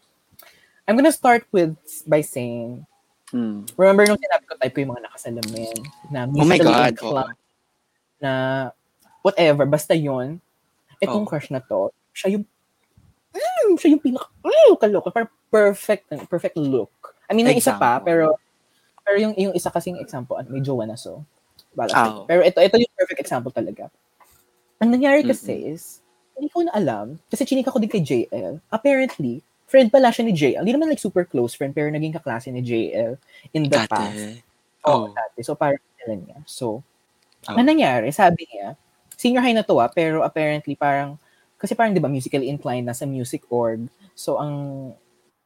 I'm 0.87 0.97
gonna 0.97 1.13
start 1.13 1.45
with, 1.53 1.73
by 2.09 2.21
saying, 2.21 2.85
Hmm. 3.33 3.65
remember 3.77 4.05
nung 4.05 4.21
sinabi 4.21 4.45
ko 4.47 4.53
tayo 4.57 4.71
ko 4.71 4.79
yung 4.85 4.93
mga 4.95 5.03
nakasalamin, 5.09 5.75
na 6.13 6.19
Oh 6.29 6.45
my 6.45 6.57
God. 6.61 6.93
inclined, 6.93 7.37
na 8.21 8.31
whatever, 9.21 9.65
basta 9.67 9.93
yun, 9.97 10.39
itong 11.01 11.25
Oh. 11.25 11.29
crush 11.29 11.49
na 11.51 11.59
to, 11.61 11.91
siya 12.15 12.37
yung, 12.39 12.45
mm, 13.36 13.75
siya 13.77 13.89
yung 13.95 14.03
pinaka, 14.03 14.27
mm, 14.41 14.73
kaloka, 14.79 15.09
parang 15.11 15.31
perfect, 15.51 16.07
perfect 16.31 16.55
look. 16.57 16.91
I 17.27 17.36
mean, 17.36 17.45
may 17.45 17.57
isa 17.59 17.75
pa, 17.75 17.99
pero, 17.99 18.39
pero 19.03 19.17
yung, 19.19 19.33
yung 19.36 19.53
isa 19.53 19.69
kasing 19.69 19.99
example, 19.99 20.39
ano, 20.39 20.47
may 20.49 20.63
jowa 20.63 20.88
na 20.88 20.95
so, 20.95 21.21
bala 21.75 21.91
Oh. 21.91 22.23
Pero 22.25 22.41
ito, 22.41 22.59
ito 22.63 22.75
yung 22.79 22.95
perfect 22.95 23.19
example 23.19 23.51
talaga. 23.51 23.91
Ang 24.79 24.95
nangyari 24.95 25.21
kasi 25.27 25.53
Mm-mm. 25.55 25.73
is, 25.75 25.99
hindi 26.36 26.51
ko 26.51 26.63
na 26.63 26.71
alam, 26.75 27.15
kasi 27.31 27.43
chinika 27.47 27.71
ko 27.71 27.79
din 27.79 27.91
kay 27.91 28.03
JL, 28.03 28.59
apparently, 28.71 29.39
friend 29.65 29.89
pala 29.91 30.13
siya 30.13 30.23
ni 30.27 30.33
JL. 30.36 30.61
Hindi 30.61 30.75
naman 30.77 30.88
like 30.91 31.01
super 31.01 31.25
close 31.25 31.57
friend, 31.57 31.73
pero 31.73 31.89
naging 31.89 32.13
kaklase 32.15 32.53
ni 32.53 32.61
JL 32.61 33.17
in 33.51 33.65
the 33.67 33.81
past. 33.89 34.15
Dati. 34.15 34.43
Oo, 34.86 35.09
Oh. 35.09 35.13
dati. 35.15 35.39
So, 35.41 35.57
parang 35.57 35.81
niya. 36.05 36.38
So, 36.45 36.86
Oh. 37.49 37.57
ang 37.57 37.65
nangyari, 37.65 38.13
sabi 38.13 38.45
niya, 38.45 38.77
senior 39.17 39.41
high 39.41 39.53
na 39.57 39.65
to 39.65 39.77
ah, 39.81 39.89
pero 39.89 40.21
apparently 40.21 40.77
parang, 40.77 41.17
kasi 41.55 41.73
parang 41.73 41.95
di 41.95 42.03
ba 42.03 42.11
musically 42.11 42.51
inclined, 42.51 42.85
nasa 42.87 43.07
music 43.07 43.47
org. 43.47 43.87
So, 44.13 44.37
ang, 44.37 44.91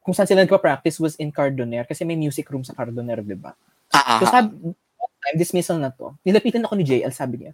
kung 0.01 0.13
saan 0.13 0.25
sila 0.25 0.45
nagpa-practice 0.45 0.97
was 0.97 1.13
in 1.21 1.29
Cardoner, 1.29 1.85
kasi 1.85 2.01
may 2.03 2.17
music 2.17 2.49
room 2.49 2.65
sa 2.65 2.73
Cardoner, 2.73 3.21
di 3.21 3.37
ba? 3.37 3.53
Ah, 3.93 4.17
So, 4.21 4.25
ah. 4.27 4.31
sabi, 4.41 4.73
time 5.19 5.37
dismissal 5.37 5.77
na 5.77 5.91
to. 5.91 6.15
Nilapitan 6.23 6.63
ako 6.65 6.73
ni 6.79 6.85
JL, 6.87 7.11
sabi 7.11 7.45
niya, 7.45 7.53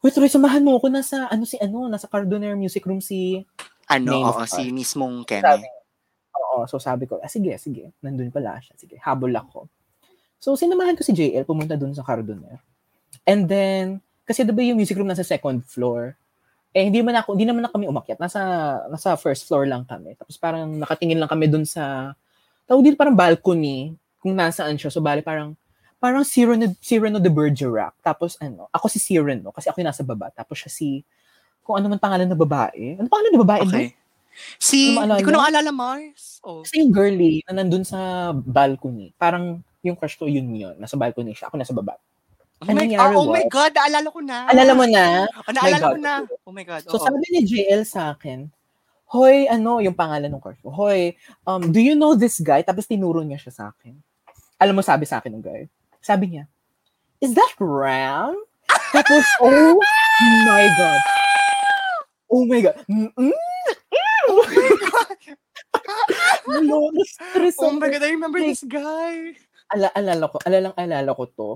Uy, 0.00 0.08
Troy, 0.08 0.32
samahan 0.32 0.64
mo 0.64 0.80
ako 0.80 0.88
nasa, 0.88 1.28
ano 1.28 1.44
si, 1.44 1.60
ano, 1.60 1.84
nasa 1.84 2.08
Cardoner 2.08 2.56
Music 2.56 2.80
Room 2.88 3.04
si, 3.04 3.44
ano, 3.84 4.32
oo, 4.32 4.42
si 4.48 4.72
mismong 4.72 5.28
Kemi. 5.28 5.44
sabi, 5.44 5.68
oo, 6.32 6.64
so 6.64 6.80
sabi 6.80 7.04
ko, 7.04 7.20
ah, 7.20 7.28
sige, 7.28 7.52
sige, 7.60 7.92
nandun 8.00 8.32
pala 8.32 8.56
siya, 8.64 8.72
sige, 8.80 8.96
habol 8.96 9.28
ako. 9.36 9.68
So, 10.40 10.56
sinamahan 10.56 10.96
ko 10.96 11.04
si 11.04 11.12
JL, 11.12 11.44
pumunta 11.44 11.76
dun 11.76 11.92
sa 11.92 12.00
Cardoner. 12.00 12.64
And 13.28 13.44
then, 13.44 14.00
kasi 14.24 14.40
diba 14.40 14.64
yung 14.64 14.80
music 14.80 14.96
room 14.96 15.10
nasa 15.12 15.20
second 15.20 15.68
floor, 15.68 16.16
eh, 16.70 16.86
hindi 16.86 17.02
man 17.02 17.18
ako, 17.18 17.34
hindi 17.34 17.46
naman 17.50 17.66
na 17.66 17.72
kami 17.72 17.90
umakyat. 17.90 18.22
Nasa, 18.22 18.40
nasa 18.86 19.18
first 19.18 19.46
floor 19.50 19.66
lang 19.66 19.82
kami. 19.82 20.14
Tapos 20.14 20.38
parang 20.38 20.70
nakatingin 20.78 21.18
lang 21.18 21.30
kami 21.30 21.50
dun 21.50 21.66
sa, 21.66 22.14
tawag 22.70 22.86
dito 22.86 22.96
parang 22.98 23.18
balcony, 23.18 23.98
kung 24.22 24.36
nasaan 24.36 24.78
siya. 24.78 24.92
So, 24.92 25.02
bali 25.02 25.24
parang, 25.24 25.58
parang 25.98 26.22
Cyrano, 26.22 26.70
Cyrano 26.78 27.18
de 27.18 27.32
Bergerac. 27.32 27.96
Tapos 28.04 28.38
ano, 28.38 28.70
ako 28.70 28.86
si 28.86 29.02
Cyrano, 29.02 29.50
kasi 29.50 29.66
ako 29.66 29.82
yung 29.82 29.90
nasa 29.90 30.06
baba. 30.06 30.30
Tapos 30.30 30.62
siya 30.62 30.70
si, 30.70 31.02
kung 31.66 31.74
ano 31.74 31.90
man 31.90 31.98
pangalan 31.98 32.30
na 32.30 32.38
babae. 32.38 33.00
Ano 33.00 33.10
pangalan 33.10 33.32
na 33.34 33.42
babae? 33.42 33.62
doon? 33.66 33.74
Okay. 33.74 33.88
Si, 34.62 34.94
Hindi 34.94 35.10
hindi 35.10 35.26
ko 35.26 35.34
na 35.34 35.50
alala, 35.50 35.70
Mars. 35.74 36.38
Oh. 36.46 36.62
Kasi 36.62 36.86
yung 36.86 36.94
girly 36.94 37.42
na 37.50 37.60
nandun 37.60 37.82
sa 37.82 38.30
balcony, 38.32 39.10
parang 39.18 39.58
yung 39.82 39.98
crush 39.98 40.14
ko 40.14 40.30
yun 40.30 40.46
yun. 40.54 40.78
Nasa 40.78 40.94
balcony 40.94 41.34
siya. 41.34 41.50
Ako 41.50 41.58
nasa 41.58 41.74
baba. 41.74 41.98
Oh 42.60 42.68
my, 42.68 42.84
nangyari 42.84 43.14
oh, 43.16 43.24
oh 43.24 43.32
my 43.32 43.44
God, 43.48 43.72
naalala 43.72 44.08
ko 44.12 44.20
na. 44.20 44.38
Alala 44.52 44.72
mo 44.76 44.84
na? 44.84 45.24
Oh, 45.48 45.52
naalala 45.56 45.80
God. 45.80 45.92
ko 45.96 45.98
na. 46.00 46.14
Oh 46.44 46.52
my 46.52 46.64
God. 46.68 46.82
So 46.84 47.00
oo. 47.00 47.04
sabi 47.08 47.24
ni 47.32 47.40
JL 47.48 47.88
sa 47.88 48.12
akin, 48.12 48.52
Hoy, 49.10 49.50
ano, 49.50 49.82
yung 49.82 49.98
pangalan 49.98 50.30
ng 50.30 50.38
crush 50.38 50.62
ko. 50.62 50.70
Hoy, 50.70 51.18
um, 51.42 51.74
do 51.74 51.82
you 51.82 51.98
know 51.98 52.14
this 52.14 52.38
guy? 52.38 52.62
Tapos 52.62 52.86
tinuro 52.86 53.26
niya 53.26 53.42
siya 53.42 53.50
sa 53.50 53.64
akin. 53.74 53.98
Alam 54.62 54.78
mo, 54.78 54.82
sabi 54.86 55.02
sa 55.02 55.18
akin 55.18 55.34
ng 55.34 55.42
guy. 55.42 55.66
Sabi 55.98 56.30
niya, 56.30 56.46
is 57.18 57.34
that 57.34 57.50
Ram? 57.58 58.38
Tapos, 58.94 59.26
oh 59.42 59.74
my 60.46 60.64
God. 60.78 61.00
Oh 62.30 62.44
my 62.46 62.60
God. 62.62 62.76
Mm-mm. 62.86 63.34
Oh 64.30 64.46
my 64.46 64.70
God. 64.78 65.18
Ano, 66.54 66.94
na-stress 66.94 67.58
Oh 67.58 67.74
my 67.74 67.90
God, 67.90 68.06
I 68.06 68.14
remember 68.14 68.38
this 68.38 68.62
guy. 68.62 69.34
ala 69.74 69.90
alala 69.90 70.30
ko, 70.30 70.38
alalang 70.46 70.74
alala 70.78 71.10
ko 71.18 71.24
to. 71.34 71.48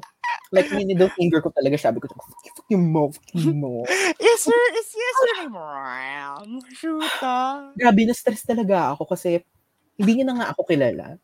Like, 0.52 0.68
middle 0.72 1.08
finger 1.16 1.40
ko 1.40 1.48
talaga, 1.54 1.80
sabi 1.80 2.04
ko, 2.04 2.12
fuck 2.12 2.68
you 2.68 2.78
mo, 2.78 3.10
fuck 3.10 3.30
you 3.32 3.54
mo. 3.56 3.84
Yes, 4.20 4.44
sir. 4.44 4.60
Is 4.76 4.90
yes, 4.92 5.16
sir. 5.24 5.48
Ram. 5.48 6.60
Shoota. 6.74 7.36
Grabe, 7.78 8.02
na-stress 8.04 8.44
talaga 8.44 8.92
ako 8.94 9.08
kasi 9.16 9.40
hindi 9.96 10.20
niya 10.20 10.26
na 10.28 10.36
nga 10.42 10.46
ako 10.52 10.62
kilala. 10.68 11.16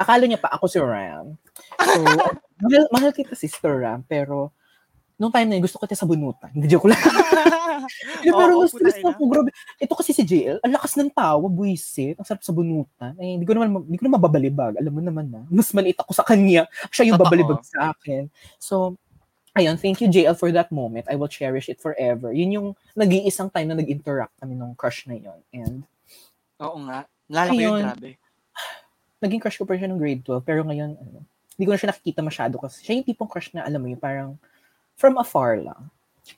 Akala 0.00 0.24
niya 0.26 0.40
pa 0.40 0.52
ako 0.52 0.64
si 0.68 0.78
Ram. 0.80 1.36
So, 1.78 2.00
mahal, 2.64 2.84
mahal 2.92 3.12
kita 3.12 3.36
sister 3.36 3.80
Ram, 3.84 4.04
pero 4.04 4.52
nung 5.20 5.28
time 5.28 5.52
na 5.52 5.54
yun, 5.60 5.68
gusto 5.68 5.76
ko 5.76 5.84
kita 5.84 6.00
sa 6.00 6.08
bunutan. 6.08 6.48
Hindi, 6.56 6.64
joke 6.64 6.88
lang. 6.88 6.96
Hindi, 8.24 8.32
pero 8.32 8.56
Oo, 8.56 8.64
na-stress 8.64 8.96
ina. 9.04 9.12
ako, 9.12 9.20
grabe. 9.28 9.50
Ito 9.76 9.92
kasi 9.92 10.16
si 10.16 10.24
JL, 10.24 10.64
ang 10.64 10.72
lakas 10.72 10.96
ng 10.96 11.12
tawa, 11.12 11.44
buwisit, 11.44 12.16
ang 12.16 12.24
sarap 12.24 12.40
sa 12.40 12.56
bunutan. 12.56 13.12
Eh, 13.20 13.36
hindi 13.36 13.44
ko 13.44 13.52
naman, 13.52 13.84
hindi 13.84 14.00
ko 14.00 14.08
naman 14.08 14.16
mababalibag. 14.16 14.80
Alam 14.80 14.92
mo 14.96 15.00
naman 15.04 15.28
na, 15.28 15.44
mas 15.52 15.68
maliit 15.76 16.00
ako 16.00 16.16
sa 16.16 16.24
kanya. 16.24 16.64
Siya 16.88 17.12
yung 17.12 17.20
Totoo. 17.20 17.28
babalibag 17.28 17.60
sa 17.68 17.92
akin. 17.92 18.32
So, 18.56 18.96
ayun, 19.52 19.76
thank 19.76 20.00
you 20.00 20.08
JL 20.08 20.32
for 20.38 20.48
that 20.54 20.72
moment. 20.72 21.04
I 21.12 21.20
will 21.20 21.28
cherish 21.28 21.68
it 21.68 21.84
forever. 21.84 22.32
Yun 22.32 22.50
yung 22.56 22.68
nag-iisang 22.96 23.52
time 23.52 23.68
na 23.68 23.76
nag-interact 23.76 24.32
kami 24.40 24.56
nung 24.56 24.72
crush 24.72 25.04
na 25.04 25.20
yun. 25.20 25.38
And 25.52 25.84
Oo 26.64 26.80
nga. 26.88 27.04
Naalala 27.28 27.50
ko 27.52 27.60
yun, 27.60 27.82
grabe. 27.84 28.10
naging 29.20 29.40
crush 29.44 29.58
ko 29.60 29.68
pa 29.68 29.76
siya 29.76 29.88
nung 29.90 30.00
grade 30.00 30.24
12. 30.24 30.40
Pero 30.46 30.64
ngayon, 30.64 30.96
ano, 30.96 31.20
hindi 31.58 31.64
ko 31.68 31.76
na 31.76 31.80
siya 31.80 31.92
nakikita 31.92 32.24
masyado 32.24 32.56
kasi 32.56 32.80
siya 32.80 32.96
yung 32.96 33.06
tipong 33.08 33.28
crush 33.28 33.52
na, 33.52 33.68
alam 33.68 33.84
mo 33.84 33.88
yung 33.92 34.00
parang 34.00 34.40
from 35.00 35.16
afar 35.16 35.56
lang. 35.56 35.88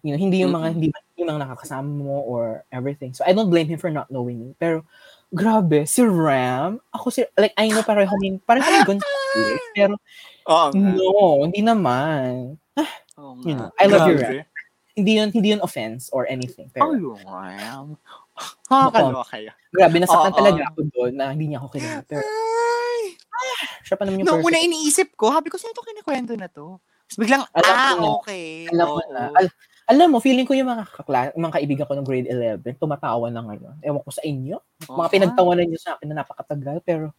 You 0.06 0.14
know, 0.14 0.20
hindi 0.22 0.40
yung 0.40 0.54
mga, 0.54 0.68
hindi 0.78 0.88
yung 1.18 1.28
mga 1.28 1.42
nakakasama 1.44 1.90
mo 1.90 2.22
or 2.24 2.62
everything. 2.70 3.10
So, 3.12 3.26
I 3.26 3.34
don't 3.34 3.50
blame 3.50 3.66
him 3.66 3.76
for 3.76 3.90
not 3.90 4.08
knowing 4.08 4.38
me. 4.38 4.54
Pero, 4.56 4.86
grabe, 5.28 5.84
si 5.84 6.00
Ram, 6.00 6.78
ako 6.94 7.10
si, 7.10 7.26
like, 7.36 7.52
I 7.58 7.68
know 7.68 7.82
parang 7.82 8.06
kami, 8.08 8.38
parang 8.46 8.62
kami 8.62 8.78
Gonzales, 8.86 9.66
pero 9.74 9.94
nga. 10.46 10.70
no, 10.72 11.44
hindi 11.44 11.60
naman. 11.60 12.56
Oo 13.18 13.36
You 13.44 13.54
know, 13.58 13.68
I 13.76 13.84
love 13.90 14.08
you, 14.08 14.16
Grabe. 14.16 14.46
Hindi 14.92 15.12
yun, 15.16 15.28
hindi 15.32 15.48
yun 15.56 15.60
offense 15.64 16.08
or 16.12 16.24
anything. 16.28 16.68
Pero, 16.72 16.92
Oh, 16.96 17.16
Ram. 17.26 17.96
Nakakaloka 18.68 19.36
kayo. 19.36 19.50
grabe, 19.72 19.96
nasaktan 20.00 20.32
Oo. 20.32 20.38
talaga 20.40 20.62
ako 20.72 20.80
doon 20.88 21.12
na 21.16 21.32
hindi 21.32 21.52
niya 21.52 21.60
ako 21.60 21.68
kilala. 21.76 22.00
Pero, 22.04 22.24
Ay. 22.24 23.16
siya 23.84 23.96
pa 23.96 24.04
naman 24.04 24.20
yung 24.20 24.28
Noong 24.28 24.44
una 24.44 24.56
perfect. 24.56 24.68
iniisip 24.68 25.08
ko, 25.16 25.32
habi 25.32 25.48
ko, 25.48 25.56
sino 25.60 25.72
ito 25.72 25.84
kinikwento 25.84 26.32
na 26.36 26.48
to? 26.48 26.80
Tapos 27.12 27.20
biglang, 27.20 27.44
Alam 27.52 27.74
ah, 27.76 27.92
na. 27.92 28.08
okay. 28.16 28.64
Alam 28.72 28.86
mo 28.88 28.96
Oo. 28.96 29.12
na. 29.12 29.22
Al- 29.36 29.54
alam 29.84 30.08
mo, 30.08 30.18
feeling 30.18 30.48
ko 30.48 30.56
yung 30.56 30.72
mga, 30.72 30.88
kakla- 30.88 31.36
mga 31.36 31.54
kaibigan 31.60 31.84
ko 31.84 31.92
ng 31.92 32.06
grade 32.06 32.28
11, 32.30 32.80
tumatawa 32.80 33.28
na 33.28 33.44
ngayon. 33.44 33.76
Ewan 33.84 34.00
ko 34.00 34.10
sa 34.10 34.24
inyo. 34.24 34.56
Oo 34.88 34.96
Mga 34.96 35.04
nga. 35.04 35.12
pinagtawanan 35.12 35.66
niyo 35.68 35.78
sa 35.78 35.92
akin 35.94 36.06
na 36.08 36.24
napakatagal, 36.24 36.80
pero 36.82 37.12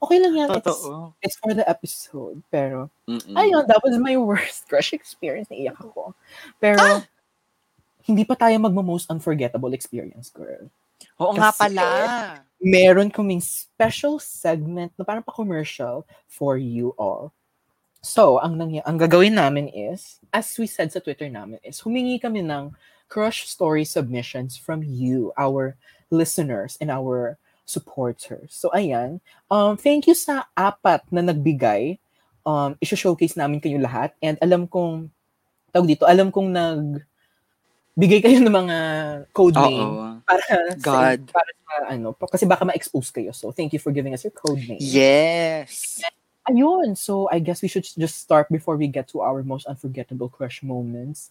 Okay 0.00 0.16
lang 0.16 0.32
yan. 0.32 0.48
It's, 0.56 0.64
Totoo. 0.64 1.12
it's 1.20 1.36
for 1.36 1.52
the 1.52 1.60
episode. 1.68 2.40
Pero, 2.48 2.88
Mm-mm. 3.04 3.36
ayun, 3.36 3.68
that 3.68 3.84
was 3.84 4.00
my 4.00 4.16
worst 4.32 4.64
crush 4.64 4.96
experience. 4.96 5.52
Naiyak 5.52 5.76
ako. 5.76 6.16
Pero, 6.56 7.04
hindi 8.08 8.24
pa 8.24 8.32
tayo 8.32 8.56
magmo-most 8.56 9.12
unforgettable 9.12 9.76
experience, 9.76 10.32
girl. 10.32 10.72
Oo 11.20 11.36
nga 11.36 11.52
Kasi- 11.52 11.60
pala. 11.76 11.84
Meron 12.64 13.12
kaming 13.12 13.44
special 13.44 14.16
segment 14.16 14.88
na 14.96 15.04
parang 15.04 15.20
pa-commercial 15.20 16.08
for 16.28 16.56
you 16.56 16.96
all. 16.96 17.28
So, 18.00 18.40
ang, 18.40 18.56
nangy- 18.56 18.84
ang 18.84 18.96
gagawin 18.96 19.36
namin 19.36 19.68
is, 19.68 20.20
as 20.32 20.48
we 20.56 20.64
said 20.64 20.88
sa 20.88 21.04
Twitter 21.04 21.28
namin, 21.28 21.60
is 21.60 21.84
humingi 21.84 22.16
kami 22.16 22.40
ng 22.40 22.72
crush 23.12 23.44
story 23.44 23.84
submissions 23.84 24.56
from 24.56 24.80
you, 24.80 25.36
our 25.36 25.76
listeners 26.08 26.80
and 26.80 26.88
our 26.88 27.36
supporters. 27.68 28.56
So, 28.56 28.72
ayan. 28.72 29.20
Um, 29.52 29.76
thank 29.76 30.08
you 30.08 30.16
sa 30.16 30.48
apat 30.56 31.04
na 31.12 31.20
nagbigay. 31.20 32.00
Um, 32.42 32.74
isho-showcase 32.80 33.36
namin 33.36 33.60
kayo 33.60 33.76
lahat. 33.76 34.16
And 34.24 34.40
alam 34.40 34.64
kong, 34.64 35.12
tawag 35.68 35.86
dito, 35.86 36.08
alam 36.08 36.32
kong 36.32 36.50
nag 36.50 36.82
bigay 38.00 38.24
kayo 38.24 38.40
ng 38.40 38.54
mga 38.54 38.76
code 39.36 39.60
name 39.60 39.76
Oo. 39.76 40.24
para 40.24 40.40
God. 40.80 41.20
sa, 41.28 41.36
para 41.36 41.50
sa 41.52 41.74
ano, 41.92 42.16
kasi 42.16 42.48
baka 42.48 42.64
ma-expose 42.64 43.12
kayo. 43.12 43.36
So, 43.36 43.52
thank 43.52 43.76
you 43.76 43.82
for 43.82 43.92
giving 43.92 44.16
us 44.16 44.24
your 44.24 44.32
code 44.32 44.62
name. 44.64 44.80
Yes. 44.80 46.00
Ayun. 46.48 46.96
So, 46.96 47.28
I 47.30 47.38
guess 47.38 47.60
we 47.60 47.68
should 47.68 47.84
just 47.84 48.16
start 48.20 48.48
before 48.48 48.76
we 48.76 48.88
get 48.88 49.08
to 49.12 49.20
our 49.20 49.42
most 49.42 49.66
unforgettable 49.66 50.28
crush 50.28 50.62
moments. 50.62 51.30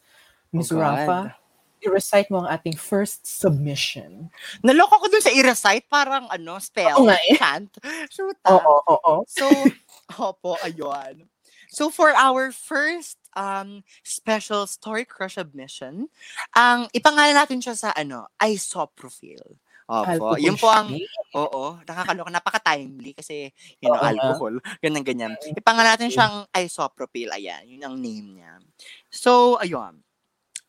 Miss 0.53 0.71
Oh. 0.71 0.77
Rafa, 0.77 1.33
i-recite 1.81 2.29
mo 2.29 2.45
ang 2.45 2.49
ating 2.53 2.77
first 2.77 3.25
submission. 3.25 4.29
Naloko 4.61 5.01
ko 5.01 5.05
dun 5.09 5.21
sa 5.23 5.33
i-recite, 5.33 5.89
parang 5.89 6.29
ano, 6.29 6.59
spell, 6.61 7.01
Oo 7.01 7.05
nga 7.09 7.17
eh. 7.25 7.37
chant. 7.37 7.71
Shoot. 8.13 8.37
ah. 8.45 8.53
Oo, 8.61 8.75
oo, 8.85 8.97
oo. 9.01 9.15
So, 9.25 9.45
opo, 10.29 10.57
ayun. 10.61 11.25
So, 11.73 11.89
for 11.89 12.13
our 12.13 12.49
first 12.53 13.17
um 13.37 13.85
special 14.01 14.65
story 14.65 15.05
crush 15.05 15.37
submission, 15.37 16.09
ang 16.57 16.89
ipangalan 16.97 17.37
natin 17.37 17.61
siya 17.61 17.77
sa 17.77 17.89
ano, 17.93 18.25
isoprofil. 18.41 19.57
Opo, 19.89 20.37
yun 20.37 20.53
po 20.53 20.69
ang, 20.69 20.93
oo, 21.33 21.81
nakakaloka, 21.81 22.29
napaka-timely 22.29 23.17
kasi, 23.17 23.49
you 23.81 23.89
know, 23.89 23.97
nga. 23.97 24.13
alcohol, 24.13 24.61
ganyan, 24.77 25.01
ganyan. 25.01 25.33
Ipangalan 25.57 25.97
natin 25.97 26.13
siyang 26.13 26.45
isopropyl, 26.53 27.33
ayan, 27.33 27.65
yun 27.65 27.81
ang 27.81 27.97
name 27.97 28.37
niya. 28.37 28.61
So, 29.09 29.57
ayun. 29.57 30.05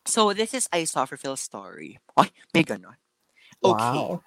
So, 0.08 0.32
this 0.32 0.56
is 0.56 0.72
isopropyl 0.72 1.36
story. 1.36 2.00
Ay, 2.16 2.32
may 2.56 2.64
ganon. 2.64 2.96
Okay. 3.60 4.00
Wow. 4.08 4.24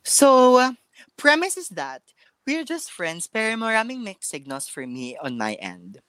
So, 0.00 0.56
uh, 0.56 0.72
premise 1.20 1.60
is 1.60 1.68
that 1.76 2.00
we're 2.48 2.64
just 2.64 2.88
friends 2.88 3.28
pero 3.28 3.52
maraming 3.60 4.00
mixed 4.00 4.32
signals 4.32 4.64
for 4.64 4.88
me 4.88 5.16
on 5.20 5.36
my 5.36 5.60
end. 5.60 6.00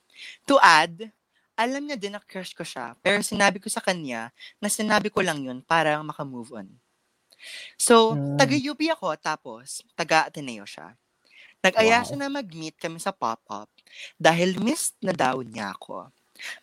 To 0.47 0.55
add, 0.63 1.11
alam 1.59 1.87
niya 1.87 1.99
din 1.99 2.15
na 2.15 2.23
crush 2.23 2.51
ko 2.55 2.63
siya 2.63 2.95
pero 2.99 3.19
sinabi 3.23 3.59
ko 3.63 3.71
sa 3.71 3.79
kanya 3.79 4.31
na 4.59 4.67
sinabi 4.67 5.07
ko 5.07 5.23
lang 5.23 5.43
yun 5.43 5.59
para 5.63 5.99
makamove 6.03 6.51
on. 6.55 6.67
So, 7.75 8.13
Mm. 8.13 8.37
taga-UP 8.37 8.81
ako 8.91 9.15
tapos 9.17 9.81
taga-Ateneo 9.93 10.63
siya. 10.65 10.93
Nag-aya 11.61 12.01
Wow. 12.01 12.05
siya 12.05 12.17
na 12.19 12.29
mag-meet 12.29 12.77
kami 12.77 13.01
sa 13.01 13.09
pop-up 13.09 13.69
dahil 14.15 14.59
missed 14.61 14.93
na 15.01 15.11
daw 15.11 15.41
niya 15.41 15.73
ako. 15.73 16.13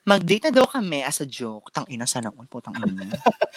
Mag-date 0.05 0.53
na 0.53 0.63
daw 0.63 0.67
kami 0.69 1.01
as 1.01 1.25
a 1.25 1.27
joke. 1.27 1.73
Tang 1.73 1.89
ina, 1.89 2.05
sana 2.05 2.29
all 2.29 2.45
po, 2.47 2.61
tang 2.61 2.77
ina. 2.77 3.09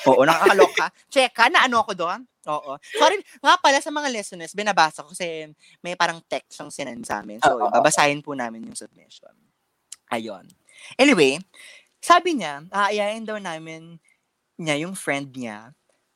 Oo, 0.07 0.23
nakakaloka. 0.23 0.87
Check 1.11 1.35
ka, 1.35 1.51
na 1.51 1.67
ano 1.67 1.83
ako 1.83 1.91
doon? 1.91 2.23
Oo. 2.47 2.79
Sorry, 2.95 3.19
nga 3.43 3.59
pala 3.59 3.83
sa 3.83 3.91
mga 3.91 4.07
listeners, 4.09 4.55
binabasa 4.55 5.03
ko 5.03 5.11
kasi 5.11 5.51
may 5.83 5.93
parang 5.99 6.23
text 6.25 6.55
siyang 6.55 6.71
sinend 6.71 7.03
sa 7.03 7.19
amin. 7.19 7.43
So, 7.43 7.59
babasahin 7.59 8.23
po 8.23 8.31
namin 8.31 8.63
yung 8.63 8.79
submission. 8.79 9.33
Ayun. 10.09 10.47
Anyway, 10.95 11.35
sabi 11.99 12.37
niya, 12.39 12.63
aayain 12.71 13.25
daw 13.27 13.35
namin 13.37 13.99
niya 14.55 14.87
yung 14.87 14.95
friend 14.95 15.35
niya 15.35 15.75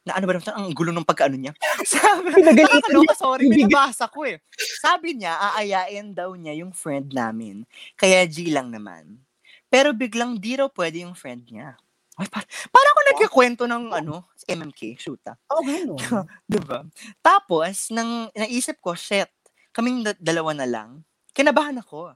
na 0.10 0.18
ano 0.18 0.26
ba 0.26 0.34
naman, 0.34 0.50
ang 0.50 0.68
gulo 0.74 0.90
ng 0.90 1.06
pagkaano 1.06 1.38
niya. 1.38 1.54
Sabi, 1.86 2.34
nakakaloka, 2.42 3.14
sorry, 3.14 3.46
binabasa 3.46 4.10
ko 4.10 4.26
eh. 4.26 4.42
Sabi 4.82 5.22
niya, 5.22 5.38
aayain 5.38 6.18
daw 6.18 6.34
niya 6.34 6.58
yung 6.58 6.74
friend 6.74 7.14
namin. 7.14 7.64
Kaya 7.94 8.26
G 8.26 8.50
lang 8.50 8.74
naman. 8.74 9.22
Pero 9.70 9.94
biglang 9.94 10.42
di 10.42 10.58
raw 10.58 10.66
pwede 10.74 11.06
yung 11.06 11.14
friend 11.14 11.46
niya. 11.46 11.78
Ay, 12.20 12.28
par- 12.28 12.50
parang 12.74 12.92
ako 12.92 13.02
nagkikwento 13.08 13.64
ng 13.70 13.84
ano, 13.96 14.28
MMK, 14.44 15.00
shoot 15.00 15.22
ah. 15.30 15.38
Oh, 15.48 15.64
gano'n. 15.64 15.96
Diba? 16.52 16.84
Tapos, 17.24 17.94
nang 17.94 18.28
naisip 18.36 18.82
ko, 18.84 18.92
shit, 18.98 19.30
kaming 19.72 20.04
da- 20.04 20.20
dalawa 20.20 20.52
na 20.52 20.68
lang, 20.68 21.06
kinabahan 21.32 21.80
ako. 21.80 22.12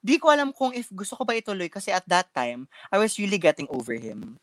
Di 0.00 0.16
ko 0.16 0.32
alam 0.32 0.50
kung 0.50 0.72
if 0.72 0.88
gusto 0.90 1.14
ko 1.14 1.28
ba 1.28 1.36
ituloy 1.36 1.68
kasi 1.68 1.92
at 1.92 2.02
that 2.08 2.32
time, 2.32 2.66
I 2.88 2.96
was 2.96 3.14
really 3.20 3.36
getting 3.36 3.68
over 3.68 3.92
him. 3.94 4.40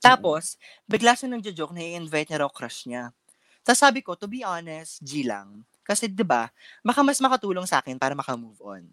Tapos, 0.00 0.56
bigla 0.88 1.12
siya 1.12 1.28
nang 1.28 1.44
joke 1.44 1.76
na 1.76 1.84
i-invite 1.84 2.32
niya 2.32 2.42
raw 2.42 2.50
crush 2.50 2.88
niya. 2.88 3.12
Tapos 3.60 3.80
sabi 3.80 4.00
ko, 4.00 4.16
to 4.16 4.24
be 4.26 4.40
honest, 4.40 5.04
G 5.04 5.22
lang. 5.22 5.62
Kasi 5.84 6.08
'di 6.08 6.24
ba, 6.24 6.48
baka 6.80 7.00
mas 7.04 7.20
makatulong 7.20 7.68
sa 7.68 7.84
akin 7.84 8.00
para 8.00 8.16
maka-move 8.16 8.56
on. 8.64 8.84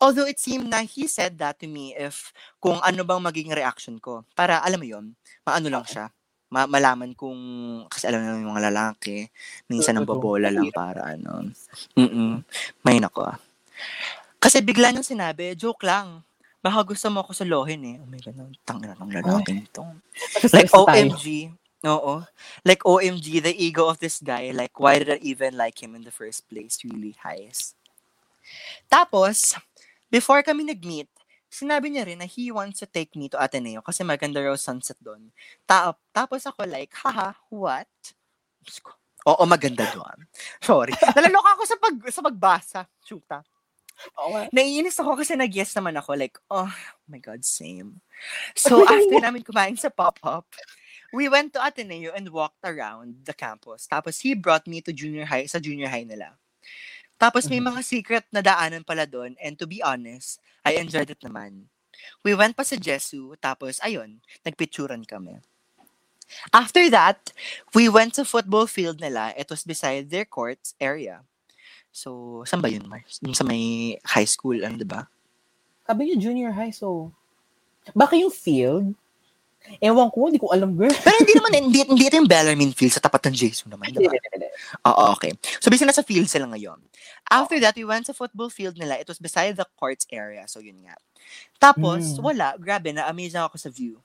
Although 0.00 0.24
it 0.24 0.40
seemed 0.40 0.72
na 0.72 0.80
he 0.80 1.04
said 1.04 1.36
that 1.36 1.60
to 1.60 1.68
me 1.68 1.92
if 1.92 2.32
kung 2.56 2.80
ano 2.80 3.04
bang 3.04 3.20
magiging 3.20 3.52
reaction 3.52 4.00
ko. 4.00 4.24
Para 4.32 4.64
alam 4.64 4.80
mo 4.80 4.86
yon 4.88 5.12
maano 5.44 5.68
lang 5.68 5.84
siya. 5.84 6.08
Ma- 6.50 6.66
malaman 6.66 7.14
kung, 7.14 7.38
kasi 7.86 8.10
alam 8.10 8.26
naman 8.26 8.42
yung 8.42 8.52
mga 8.56 8.74
lalaki, 8.74 9.28
minsan 9.70 9.94
ang 9.94 10.08
Totoo. 10.08 10.18
bobola 10.18 10.50
lang 10.50 10.66
para 10.74 11.14
ano. 11.14 11.46
Mm 11.94 12.42
May 12.82 12.98
nako 12.98 13.28
ah. 13.28 13.38
Kasi 14.40 14.64
bigla 14.64 14.90
niyang 14.90 15.06
sinabi, 15.06 15.52
joke 15.52 15.84
lang. 15.84 16.24
Baka 16.60 16.84
gusto 16.84 17.08
mo 17.08 17.24
ako 17.24 17.32
salohin 17.32 17.80
eh. 17.88 17.96
Oh 17.96 18.08
my 18.08 18.20
God, 18.20 18.36
tang 18.68 18.84
ina 18.84 18.92
ng 18.92 19.12
lalaki 19.12 19.64
nito. 19.64 19.80
Like. 20.52 20.68
OMG. 20.68 21.26
Oo. 21.88 22.20
Like, 22.60 22.84
OMG, 22.84 23.40
the 23.40 23.56
ego 23.56 23.88
of 23.88 23.96
this 24.04 24.20
guy. 24.20 24.52
Like, 24.52 24.76
why 24.76 25.00
did 25.00 25.08
I 25.08 25.18
even 25.24 25.56
like 25.56 25.80
him 25.80 25.96
in 25.96 26.04
the 26.04 26.12
first 26.12 26.44
place? 26.52 26.84
Really 26.84 27.16
highs. 27.16 27.72
Tapos, 28.92 29.56
before 30.12 30.44
kami 30.44 30.68
nag-meet, 30.68 31.08
sinabi 31.48 31.88
niya 31.88 32.04
rin 32.04 32.20
na 32.20 32.28
he 32.28 32.52
wants 32.52 32.84
to 32.84 32.86
take 32.86 33.16
me 33.16 33.32
to 33.32 33.40
Ateneo 33.40 33.80
kasi 33.80 34.04
maganda 34.04 34.44
raw 34.44 34.54
sunset 34.54 35.00
doon. 35.00 35.32
Ta- 35.64 35.96
tapos 36.12 36.44
ako 36.44 36.68
like, 36.68 36.92
haha, 37.00 37.32
what? 37.48 37.88
Oo, 39.24 39.42
maganda 39.48 39.88
doon. 39.92 40.24
Sorry. 40.60 40.92
Nalaloka 41.16 41.56
ako 41.56 41.62
sa 41.64 41.76
pag 41.76 41.96
sa 42.08 42.20
pagbasa. 42.24 42.80
Shoota. 43.04 43.40
Nga. 44.16 44.52
Naiinis 44.52 44.96
ako 45.00 45.20
kasi 45.20 45.36
nag-yes 45.36 45.76
naman 45.76 45.96
ako. 45.96 46.16
Like, 46.16 46.36
oh 46.48 46.70
my 47.08 47.20
God, 47.20 47.44
same. 47.44 48.00
So, 48.52 48.84
after 48.84 49.16
namin 49.16 49.40
kumain 49.40 49.80
sa 49.80 49.88
pop-up, 49.88 50.44
we 51.08 51.32
went 51.32 51.56
to 51.56 51.60
Ateneo 51.64 52.12
and 52.12 52.28
walked 52.28 52.60
around 52.60 53.24
the 53.24 53.32
campus. 53.32 53.88
Tapos, 53.88 54.20
he 54.20 54.36
brought 54.36 54.68
me 54.68 54.84
to 54.84 54.92
junior 54.92 55.24
high, 55.24 55.48
sa 55.48 55.56
junior 55.56 55.88
high 55.88 56.04
nila. 56.04 56.36
Tapos, 57.16 57.48
may 57.48 57.64
mga 57.64 57.80
secret 57.80 58.24
na 58.28 58.44
daanan 58.44 58.84
pala 58.84 59.08
doon. 59.08 59.40
And 59.40 59.56
to 59.56 59.64
be 59.64 59.80
honest, 59.80 60.36
I 60.64 60.76
enjoyed 60.76 61.08
it 61.08 61.20
naman. 61.24 61.72
We 62.20 62.36
went 62.36 62.56
pa 62.56 62.64
sa 62.64 62.76
Jesu. 62.76 63.36
Tapos, 63.40 63.80
ayun, 63.80 64.20
nagpicturan 64.44 65.08
kami. 65.08 65.40
After 66.52 66.88
that, 66.92 67.32
we 67.74 67.88
went 67.88 68.14
to 68.20 68.24
football 68.24 68.68
field 68.68 69.00
nila. 69.00 69.34
It 69.36 69.50
was 69.50 69.64
beside 69.64 70.12
their 70.12 70.24
courts 70.24 70.76
area. 70.78 71.26
So, 71.90 72.40
saan 72.46 72.62
ba 72.62 72.70
yun, 72.70 72.86
Mars? 72.86 73.18
Yung 73.22 73.34
sa 73.34 73.42
may 73.42 73.96
high 74.06 74.26
school, 74.26 74.56
ano, 74.62 74.78
di 74.78 74.86
ba? 74.86 75.06
Sabi 75.86 76.06
niyo 76.06 76.30
junior 76.30 76.54
high, 76.54 76.70
so... 76.70 77.10
Baka 77.96 78.14
yung 78.14 78.30
field? 78.30 78.94
Ewan 79.82 80.08
ko, 80.08 80.32
hindi 80.32 80.40
ko 80.40 80.48
alam, 80.54 80.72
girl. 80.72 80.92
Pero 81.04 81.16
hindi 81.20 81.34
naman, 81.36 81.52
hindi, 81.52 81.80
hindi 81.84 82.04
ito 82.08 82.16
yung 82.16 82.30
Bellarmine 82.30 82.72
Field 82.72 82.96
sa 82.96 83.02
tapat 83.02 83.28
ng 83.28 83.36
Jesu 83.36 83.68
naman, 83.68 83.92
di 83.92 84.08
ba? 84.08 84.16
Oo, 84.88 85.12
okay. 85.12 85.36
So, 85.60 85.68
busy 85.68 85.84
nasa 85.84 86.00
field 86.00 86.32
sila 86.32 86.48
ngayon. 86.48 86.80
After 87.28 87.60
that, 87.60 87.76
we 87.76 87.84
went 87.84 88.08
sa 88.08 88.16
football 88.16 88.48
field 88.48 88.80
nila. 88.80 88.96
It 88.96 89.08
was 89.10 89.20
beside 89.20 89.60
the 89.60 89.68
courts 89.76 90.08
area. 90.08 90.48
So, 90.48 90.64
yun 90.64 90.80
nga. 90.80 90.96
Tapos, 91.60 92.16
Mm. 92.16 92.24
wala. 92.24 92.46
Grabe, 92.56 92.96
na-amaze 92.96 93.36
ako 93.36 93.60
sa 93.60 93.68
view. 93.68 94.00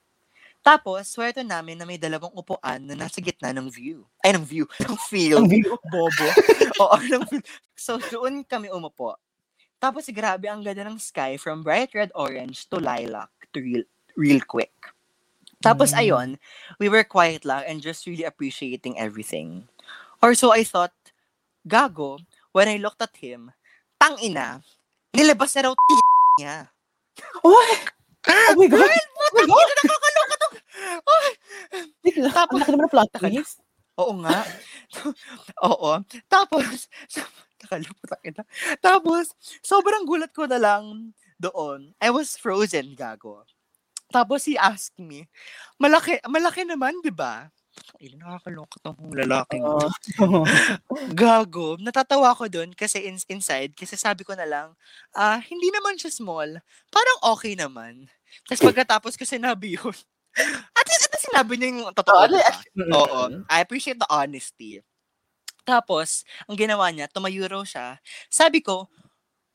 Tapos, 0.66 1.06
swerte 1.06 1.46
namin 1.46 1.78
na 1.78 1.86
may 1.86 1.94
dalawang 1.94 2.34
upuan 2.34 2.82
na 2.82 2.98
nasa 2.98 3.22
gitna 3.22 3.54
ng 3.54 3.70
view. 3.70 4.02
Ay, 4.18 4.34
ng 4.34 4.42
view. 4.42 4.66
Ng 4.82 4.98
field. 5.06 5.46
Ang 5.46 5.62
view. 5.62 5.78
Bobo. 5.86 6.26
Oo, 6.82 6.98
ng. 6.98 7.22
So, 7.78 8.02
doon 8.10 8.42
kami 8.42 8.66
umupo. 8.66 9.14
Tapos, 9.78 10.10
grabe, 10.10 10.50
ang 10.50 10.66
ganda 10.66 10.82
ng 10.82 10.98
sky 10.98 11.38
from 11.38 11.62
bright 11.62 11.94
red 11.94 12.10
orange 12.18 12.66
to 12.66 12.82
lilac 12.82 13.30
to 13.54 13.62
real, 13.62 13.86
real 14.18 14.42
quick. 14.42 14.74
Tapos, 15.62 15.94
Mm. 15.94 15.98
ayon, 16.02 16.28
we 16.82 16.90
were 16.90 17.06
quiet 17.06 17.46
lang 17.46 17.62
and 17.70 17.78
just 17.78 18.02
really 18.02 18.26
appreciating 18.26 18.98
everything. 18.98 19.70
Or 20.18 20.34
so 20.34 20.50
I 20.50 20.66
thought, 20.66 20.92
gago, 21.62 22.18
when 22.50 22.66
I 22.66 22.82
looked 22.82 23.00
at 23.00 23.14
him, 23.22 23.54
tang 24.02 24.18
ina, 24.18 24.66
nilabas 25.14 25.54
na 25.54 25.70
raw 25.70 25.74
t- 25.78 26.02
niya. 26.42 26.74
What? 27.40 27.94
Oh 28.26 28.58
my 28.58 28.66
God! 28.66 28.82
Girl, 28.82 29.06
putang 29.30 29.46
ina, 29.46 29.72
nakakaloka 29.78 30.15
lang, 32.20 32.34
Tapos- 32.34 32.54
ang 32.56 32.60
laki 32.62 32.70
naman 32.72 32.84
ng 32.86 32.94
plot 32.94 33.10
twist. 33.16 33.56
Oo 33.96 34.12
nga. 34.20 34.44
Oo. 35.72 35.90
Tapos, 36.28 36.88
Nakalimutan 37.66 38.20
kita. 38.22 38.42
Tapos, 38.78 39.32
sobrang 39.64 40.04
gulat 40.04 40.30
ko 40.30 40.44
na 40.46 40.60
lang 40.60 41.10
doon. 41.40 41.90
I 41.98 42.12
was 42.12 42.36
frozen, 42.38 42.94
gago. 42.94 43.42
Tapos 44.06 44.46
he 44.46 44.54
asked 44.54 44.94
me, 45.02 45.26
malaki, 45.82 46.22
malaki 46.30 46.62
naman, 46.62 46.94
di 47.02 47.10
ba? 47.10 47.50
Ay, 47.98 48.14
nakakalungkot 48.14 48.80
ang 48.86 48.96
lalaking. 49.12 49.66
Oo. 49.66 49.88
Gago. 51.18 51.76
Natatawa 51.82 52.32
ko 52.38 52.46
doon 52.46 52.70
kasi 52.72 53.02
in- 53.04 53.26
inside, 53.28 53.74
kasi 53.74 53.98
sabi 53.98 54.22
ko 54.22 54.32
na 54.38 54.46
lang, 54.46 54.68
ah, 55.12 55.42
hindi 55.42 55.68
naman 55.74 55.98
siya 55.98 56.14
small. 56.14 56.62
Parang 56.88 57.18
okay 57.34 57.58
naman. 57.58 58.06
Tapos 58.46 58.62
pagkatapos 58.62 59.18
ko 59.18 59.26
sinabi 59.26 59.76
yun, 59.76 59.96
at 60.76 60.86
least 60.88 61.04
ito 61.08 61.18
sinabi 61.32 61.52
niya 61.58 61.68
yung 61.72 61.94
totoo. 61.96 62.16
Oo? 62.28 62.52
Mm. 62.76 62.92
Oo. 62.94 63.20
I 63.50 63.58
appreciate 63.64 63.98
the 64.00 64.08
honesty. 64.10 64.80
Tapos, 65.66 66.24
ang 66.48 66.56
ginawa 66.58 66.88
niya, 66.94 67.08
tumayo 67.10 67.44
raw 67.48 67.62
siya. 67.66 67.98
Sabi 68.30 68.60
ko, 68.64 68.88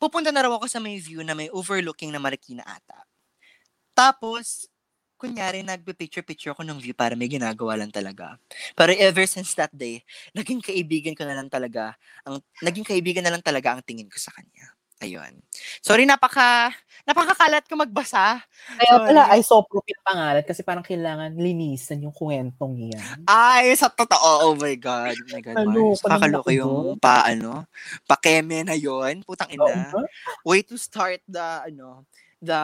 pupunta 0.01 0.29
na 0.34 0.45
raw 0.47 0.53
ako 0.57 0.67
sa 0.69 0.79
may 0.84 0.97
view 1.01 1.21
na 1.25 1.34
may 1.38 1.49
overlooking 1.53 2.11
na 2.13 2.19
Marikina 2.21 2.63
ata. 2.67 3.05
Tapos, 3.97 4.67
kunyari, 5.19 5.61
nagpe-picture-picture 5.65 6.53
ako 6.55 6.63
ng 6.67 6.79
view 6.82 6.95
para 6.97 7.15
may 7.17 7.27
ginagawa 7.32 7.77
lang 7.79 7.91
talaga. 7.93 8.38
Pero 8.77 8.91
ever 8.97 9.25
since 9.29 9.53
that 9.57 9.71
day, 9.75 10.01
naging 10.38 10.59
kaibigan 10.63 11.15
ko 11.17 11.23
na 11.27 11.38
lang 11.38 11.49
talaga, 11.51 11.95
ang, 12.27 12.41
naging 12.63 12.88
kaibigan 12.88 13.23
na 13.25 13.34
lang 13.36 13.43
talaga 13.45 13.75
ang 13.77 13.84
tingin 13.86 14.09
ko 14.11 14.17
sa 14.19 14.34
kanya. 14.36 14.73
Ayun. 15.02 15.34
Sorry, 15.82 16.06
napaka, 16.06 16.70
napakakalat 17.10 17.66
ko 17.66 17.74
magbasa. 17.74 18.38
Kaya 18.78 19.02
pala, 19.02 19.22
Sorry. 19.26 19.34
I 19.34 19.41
saw 19.41 19.66
profit 19.66 19.97
pangalan 20.06 20.45
kasi 20.45 20.62
parang 20.62 20.86
kailangan 20.86 21.34
linisan 21.34 22.06
yung 22.06 22.14
kwentong 22.14 22.78
yan. 22.78 23.26
Ay, 23.26 23.74
sa 23.74 23.89
totoo. 23.89 24.45
Oh 24.45 24.54
my 24.54 24.78
God. 24.78 25.18
Oh 25.18 25.30
my 25.34 25.41
God, 25.41 25.56
Ano. 25.58 25.97
Kakaloka 25.97 26.52
yung 26.54 27.02
pa, 27.02 27.26
ano, 27.26 27.66
pakeme 28.06 28.62
na 28.62 28.78
yon 28.78 29.26
Putang 29.26 29.49
ina. 29.49 29.89
ba? 29.89 30.06
Way 30.45 30.62
to 30.70 30.78
start 30.78 31.26
the, 31.26 31.74
ano, 31.74 32.06
the, 32.38 32.62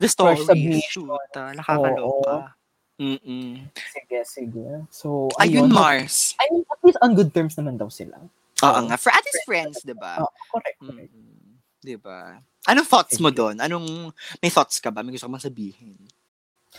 the 0.00 0.08
story. 0.08 0.48
Submission. 0.48 1.12
Puta, 1.12 1.52
nakakaloka. 1.52 2.56
Mm-mm. 2.98 3.68
Sige, 3.94 4.18
sige. 4.26 4.66
So, 4.90 5.28
Ayun, 5.38 5.68
ayun. 5.68 5.76
Mars. 5.76 6.34
I 6.40 6.50
mean, 6.50 6.64
at 6.66 6.80
least 6.82 6.98
on 7.04 7.12
good 7.14 7.30
terms 7.30 7.54
naman 7.54 7.76
daw 7.78 7.86
sila. 7.86 8.16
Oo 8.60 8.80
nga. 8.84 8.96
For 8.96 9.10
at 9.10 9.22
least 9.22 9.42
friends, 9.44 9.76
di 9.82 9.94
ba? 9.94 10.18
Oh, 10.18 10.30
correct, 10.50 10.78
correct. 10.80 11.12
Mm. 11.12 11.50
Di 11.78 11.94
ba? 11.94 12.42
Anong 12.66 12.84
thoughts 12.84 13.16
mo 13.16 13.30
doon? 13.30 13.56
Anong, 13.56 14.10
may 14.38 14.50
thoughts 14.50 14.76
ka 14.76 14.90
ba? 14.90 15.00
May 15.00 15.14
gusto 15.14 15.24
ka 15.24 15.32
bang 15.32 15.46
sabihin? 15.46 15.94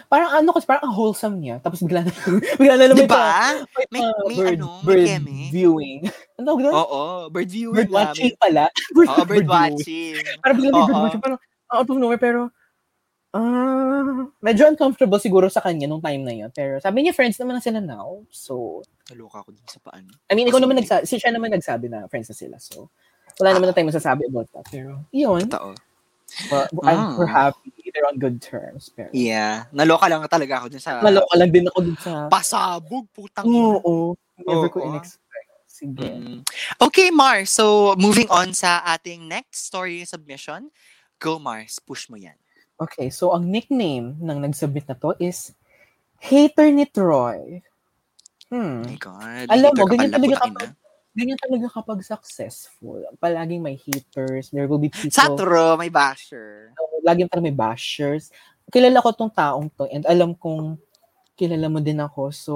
Parang 0.06 0.30
ano 0.30 0.54
kasi, 0.54 0.70
parang 0.70 0.86
ang 0.86 0.96
wholesome 0.96 1.40
niya. 1.40 1.58
Tapos 1.60 1.82
bigla 1.82 2.06
na, 2.06 2.12
bigla 2.62 2.76
na 2.78 2.86
naman 2.88 3.04
Di 3.04 3.10
ba? 3.10 3.58
ito, 3.58 3.90
May, 3.90 4.04
uh, 4.06 4.22
may 4.28 4.38
bird, 4.38 4.58
ano, 4.60 4.68
bird 4.86 5.02
may 5.02 5.10
keme. 5.10 5.38
viewing. 5.50 6.00
Ano 6.40 6.44
tawag 6.46 6.62
doon? 6.62 6.74
Oo, 6.74 7.02
bird 7.28 7.50
viewing 7.50 7.76
bird 7.76 7.92
watching 7.92 8.32
pala. 8.38 8.72
Oo, 8.96 9.22
bird 9.24 9.44
viewing. 9.44 9.50
watching. 9.50 10.16
Parang 10.40 10.56
bigla 10.56 10.70
may 10.70 10.84
bird 10.84 10.96
watching. 10.96 11.24
Parang 11.24 11.40
out 11.70 11.90
of 11.90 11.98
nowhere, 11.98 12.22
pero 12.22 12.40
ah 13.32 14.26
medyo 14.42 14.66
uncomfortable 14.66 15.22
siguro 15.22 15.46
sa 15.52 15.62
kanya 15.62 15.86
nung 15.86 16.02
time 16.02 16.24
na 16.26 16.34
yun. 16.34 16.52
Pero 16.52 16.82
sabi 16.82 17.06
niya, 17.06 17.14
friends 17.14 17.38
naman 17.38 17.60
na 17.60 17.64
sila 17.64 17.80
now. 17.84 18.24
So, 18.34 18.82
Naloka 19.10 19.42
ko 19.46 19.50
din 19.50 19.66
sa 19.66 19.82
paano. 19.82 20.10
I 20.30 20.34
mean, 20.38 20.50
ikaw 20.50 20.62
naman 20.62 20.78
nagsabi, 20.78 21.04
si 21.06 21.18
siya 21.18 21.34
naman 21.34 21.50
nagsabi 21.50 21.90
na 21.90 22.06
friends 22.10 22.30
na 22.30 22.38
sila. 22.38 22.58
So, 22.62 22.90
wala 23.42 23.58
naman 23.58 23.70
na 23.70 23.74
tayong 23.74 23.90
masasabi 23.90 24.30
about 24.30 24.50
that. 24.54 24.66
Pero, 24.70 25.02
yun. 25.10 25.50
Totoo. 25.50 25.74
Well, 26.54 26.70
I'm 26.86 27.00
Ah. 27.02 27.14
we're 27.18 27.26
happy. 27.26 27.74
They're 27.90 28.06
on 28.06 28.22
good 28.22 28.38
terms. 28.38 28.94
Pero, 28.94 29.10
Yeah. 29.18 29.66
Naloka 29.74 30.06
lang 30.06 30.22
talaga 30.30 30.62
ako 30.62 30.78
dun 30.78 30.82
sa 30.82 31.02
Maloko 31.02 31.34
lang 31.34 31.50
din 31.50 31.66
ako 31.66 31.80
dun 31.82 31.98
sa... 31.98 32.30
pasabog, 32.30 33.10
putang 33.18 33.50
ina. 33.50 33.82
Oo. 33.82 34.14
Never 34.46 34.70
ko 34.70 34.78
Oo. 34.86 34.94
in-expect. 34.94 35.50
Sige. 35.66 36.06
Mm. 36.06 36.42
Okay, 36.78 37.10
Mars. 37.10 37.50
So, 37.50 37.98
moving 37.98 38.30
on 38.30 38.54
sa 38.54 38.86
ating 38.86 39.26
next 39.26 39.66
story 39.74 40.06
submission. 40.06 40.70
Go, 41.18 41.42
Mars. 41.42 41.82
Push 41.82 42.14
mo 42.14 42.20
yan. 42.20 42.38
Okay, 42.80 43.12
so 43.12 43.36
ang 43.36 43.52
nickname 43.52 44.16
ng 44.24 44.40
nag-submit 44.40 44.88
na 44.88 44.96
to 44.96 45.12
is 45.20 45.52
Hater 46.20 46.72
ni 46.72 46.88
Troy. 46.88 47.60
Oh 48.50 48.56
Hmm. 48.56 48.82
my 48.82 48.98
God. 48.98 49.46
Alam 49.52 49.72
mo, 49.78 49.84
ganyan 49.86 50.10
talaga 50.10 50.36
kapag, 50.42 50.72
ganyan 51.14 51.38
talaga 51.38 51.66
kapag 51.70 52.00
successful. 52.02 53.04
Palaging 53.22 53.62
may 53.62 53.78
haters. 53.78 54.50
There 54.50 54.66
will 54.66 54.82
be 54.82 54.90
people. 54.90 55.14
Sa 55.14 55.30
true, 55.38 55.78
may 55.78 55.92
basher. 55.94 56.74
laging 57.06 57.30
parang 57.32 57.46
may 57.48 57.56
bashers. 57.56 58.34
Kilala 58.74 59.00
ko 59.00 59.16
tong 59.16 59.32
taong 59.32 59.72
to 59.78 59.88
and 59.88 60.04
alam 60.10 60.36
kong 60.36 60.76
kilala 61.40 61.72
mo 61.72 61.80
din 61.80 62.00
ako. 62.02 62.32
So, 62.34 62.54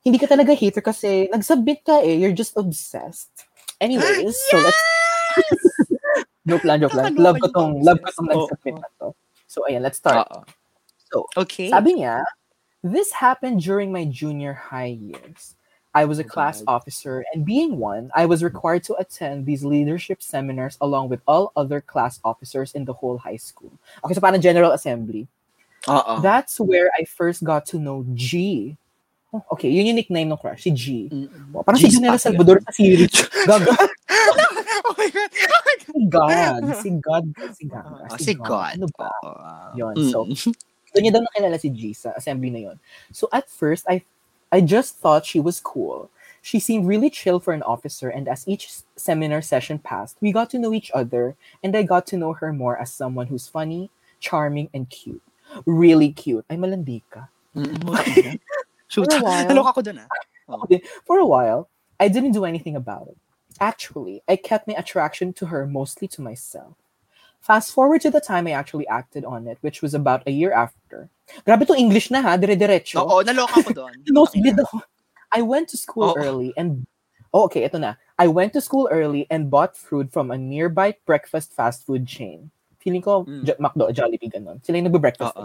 hindi 0.00 0.16
ka 0.16 0.30
talaga 0.30 0.56
hater 0.56 0.80
kasi 0.80 1.28
nag-submit 1.28 1.84
ka 1.84 2.00
eh. 2.00 2.16
You're 2.16 2.36
just 2.36 2.56
obsessed. 2.56 3.32
Anyways, 3.80 4.36
so 4.48 4.56
let's... 4.60 4.82
joke 6.48 6.64
lang, 6.64 6.80
joke 6.80 6.96
lang. 6.96 7.12
Love 7.20 7.36
ko 7.40 7.48
tong, 7.52 7.84
love 7.84 8.00
ko 8.00 8.08
tong 8.16 8.28
nag-submit 8.28 8.76
na 8.80 8.88
to. 9.00 9.08
So, 9.50 9.66
ayan, 9.66 9.82
let's 9.82 9.98
start. 9.98 10.30
Oo. 10.30 10.46
So, 11.10 11.26
Okay. 11.34 11.74
Sabi 11.74 11.98
niya, 11.98 12.22
this 12.86 13.10
happened 13.10 13.58
during 13.66 13.90
my 13.90 14.06
junior 14.06 14.54
high 14.54 14.94
years. 14.94 15.58
I 15.90 16.06
was 16.06 16.22
a 16.22 16.24
Oh, 16.24 16.30
class 16.30 16.62
God. 16.62 16.70
officer, 16.78 17.26
and 17.34 17.42
being 17.42 17.74
one, 17.82 18.14
I 18.14 18.30
was 18.30 18.46
required 18.46 18.86
to 18.86 18.94
attend 19.02 19.42
these 19.42 19.66
leadership 19.66 20.22
seminars 20.22 20.78
along 20.78 21.10
with 21.10 21.18
all 21.26 21.50
other 21.58 21.82
class 21.82 22.22
officers 22.22 22.78
in 22.78 22.86
the 22.86 22.94
whole 22.94 23.18
high 23.18 23.42
school. 23.42 23.74
Okay, 24.06 24.14
so 24.14 24.22
parang 24.22 24.38
General 24.38 24.70
Assembly. 24.70 25.26
Oo. 25.90 26.22
That's 26.22 26.62
where 26.62 26.94
I 26.94 27.02
first 27.10 27.42
got 27.42 27.66
to 27.74 27.82
know 27.82 28.06
G. 28.14 28.78
Oh, 29.34 29.42
okay, 29.58 29.66
yun 29.66 29.90
yung 29.90 29.98
nickname 29.98 30.30
ng 30.30 30.38
crush, 30.38 30.62
si 30.62 30.70
G. 30.70 31.10
Mm-mm. 31.10 31.54
Oh, 31.58 31.66
parang 31.66 31.82
si 31.82 31.90
G 31.90 31.98
General 31.98 32.18
spot 32.22 32.38
Salvador 32.38 32.58
sa 32.62 32.70
series. 32.70 33.10
Gaga. 33.50 33.74
oh 34.86 34.94
my 34.94 35.08
God. 35.10 35.30
Si 35.86 36.04
God. 36.12 36.62
Si 36.82 36.90
God. 36.90 37.24
Si 37.56 37.64
God. 37.66 38.20
Si 38.20 38.34
God. 38.34 38.74
Ano 38.76 38.88
ba? 38.98 39.10
Yun, 39.76 39.94
Mm. 39.96 40.10
so, 40.10 40.24
Doon 40.90 41.02
niya 41.06 41.12
daw 41.14 41.22
nakilala 41.22 41.54
si 41.60 41.70
G 41.70 41.94
sa 41.94 42.10
assembly 42.18 42.50
na 42.50 42.58
yon. 42.66 42.76
So 43.14 43.30
at 43.30 43.46
first, 43.46 43.86
I 43.86 44.02
I 44.50 44.58
just 44.58 44.98
thought 44.98 45.22
she 45.22 45.38
was 45.38 45.62
cool. 45.62 46.10
She 46.42 46.58
seemed 46.58 46.88
really 46.88 47.10
chill 47.14 47.38
for 47.38 47.54
an 47.54 47.62
officer, 47.62 48.10
and 48.10 48.26
as 48.26 48.42
each 48.48 48.66
seminar 48.98 49.38
session 49.44 49.78
passed, 49.78 50.16
we 50.18 50.32
got 50.34 50.50
to 50.50 50.58
know 50.58 50.74
each 50.74 50.90
other, 50.90 51.36
and 51.62 51.76
I 51.78 51.86
got 51.86 52.10
to 52.10 52.18
know 52.18 52.32
her 52.34 52.50
more 52.50 52.74
as 52.80 52.90
someone 52.90 53.28
who's 53.30 53.46
funny, 53.46 53.86
charming, 54.18 54.66
and 54.74 54.88
cute. 54.90 55.22
Really 55.68 56.10
cute. 56.10 56.42
Ay, 56.50 56.56
malandi 56.58 57.06
ka. 57.12 57.28
Mm-mm. 57.54 57.86
Shoot. 58.90 59.06
For 59.06 59.30
a. 59.30 59.46
Dun 59.86 60.00
ah. 60.02 60.66
For 61.06 61.18
a 61.22 61.26
while, 61.28 61.68
I 62.02 62.08
didn't 62.10 62.32
do 62.34 62.42
anything 62.48 62.74
about 62.74 63.06
it. 63.14 63.18
Actually, 63.60 64.22
I 64.28 64.36
kept 64.36 64.66
my 64.66 64.74
attraction 64.74 65.32
to 65.34 65.46
her 65.46 65.66
mostly 65.66 66.08
to 66.16 66.22
myself. 66.22 66.74
Fast 67.40 67.72
forward 67.72 68.00
to 68.02 68.10
the 68.10 68.20
time 68.20 68.46
I 68.46 68.52
actually 68.52 68.86
acted 68.88 69.24
on 69.24 69.46
it, 69.46 69.58
which 69.60 69.80
was 69.82 69.94
about 69.94 70.22
a 70.26 70.30
year 70.32 70.52
after. 70.52 71.08
Grabe 71.46 71.66
to 71.66 71.74
English 71.76 72.10
na 72.10 72.20
ha, 72.20 72.36
dire-diretso. 72.36 73.00
Oo, 73.00 73.24
naloka 73.24 73.64
ko 73.64 73.72
doon. 73.72 73.92
Nosebleed 74.08 74.60
ako. 74.60 74.80
I 75.36 75.40
went 75.42 75.68
to 75.70 75.76
school 75.76 76.10
Oo. 76.12 76.16
early 76.20 76.52
and 76.56 76.84
oh, 77.32 77.44
okay, 77.48 77.64
ito 77.64 77.78
na. 77.78 77.94
I 78.18 78.28
went 78.28 78.52
to 78.56 78.60
school 78.60 78.88
early 78.92 79.24
and 79.30 79.48
bought 79.48 79.76
food 79.76 80.12
from 80.12 80.30
a 80.30 80.36
nearby 80.36 80.92
breakfast 81.06 81.52
fast 81.56 81.86
food 81.86 82.04
chain. 82.04 82.50
Feeling 82.80 83.00
ko, 83.04 83.24
Mm. 83.24 83.44
Jo- 83.44 83.60
McDo, 83.60 83.88
Jollibee, 83.92 84.32
ganun. 84.32 84.60
Sila 84.64 84.76
yung 84.80 84.88
nagbe-breakfast. 84.92 85.36
eh. 85.36 85.40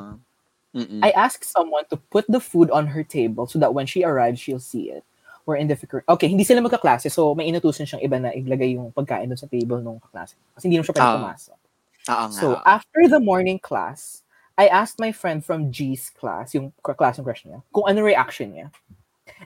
I 1.04 1.12
asked 1.16 1.48
someone 1.48 1.84
to 1.92 1.96
put 2.12 2.28
the 2.28 2.40
food 2.44 2.68
on 2.72 2.88
her 2.92 3.04
table 3.04 3.48
so 3.48 3.56
that 3.60 3.72
when 3.72 3.88
she 3.88 4.04
arrives, 4.04 4.40
she'll 4.44 4.60
see 4.60 4.92
it. 4.92 5.04
We're 5.46 5.62
in 5.62 5.70
different... 5.70 6.02
Okay, 6.10 6.26
hindi 6.28 6.42
sila 6.44 6.58
magkaklase, 6.62 7.14
so 7.14 7.38
may 7.38 7.46
inutusan 7.48 7.86
siyang 7.86 8.02
iba 8.02 8.18
na 8.18 8.34
iglagay 8.34 8.74
yung 8.74 8.90
pagkain 8.90 9.30
doon 9.30 9.38
sa 9.38 9.46
table 9.46 9.78
nung 9.78 10.02
kaklase. 10.02 10.34
Kasi 10.58 10.66
hindi 10.66 10.82
naman 10.82 10.90
siya 10.90 10.96
pwede 10.98 11.06
Ah. 11.06 11.18
pumasok. 11.22 11.58
Oo 12.06 12.26
nga. 12.26 12.34
So, 12.34 12.46
after 12.66 13.02
the 13.06 13.22
morning 13.22 13.62
class, 13.62 14.26
I 14.58 14.66
asked 14.66 14.98
my 14.98 15.14
friend 15.14 15.46
from 15.46 15.70
G's 15.70 16.10
class, 16.10 16.56
yung 16.58 16.74
class 16.82 17.22
ng 17.22 17.26
crush 17.28 17.46
niya, 17.46 17.62
kung 17.70 17.86
ano 17.86 18.02
reaction 18.02 18.58
niya. 18.58 18.74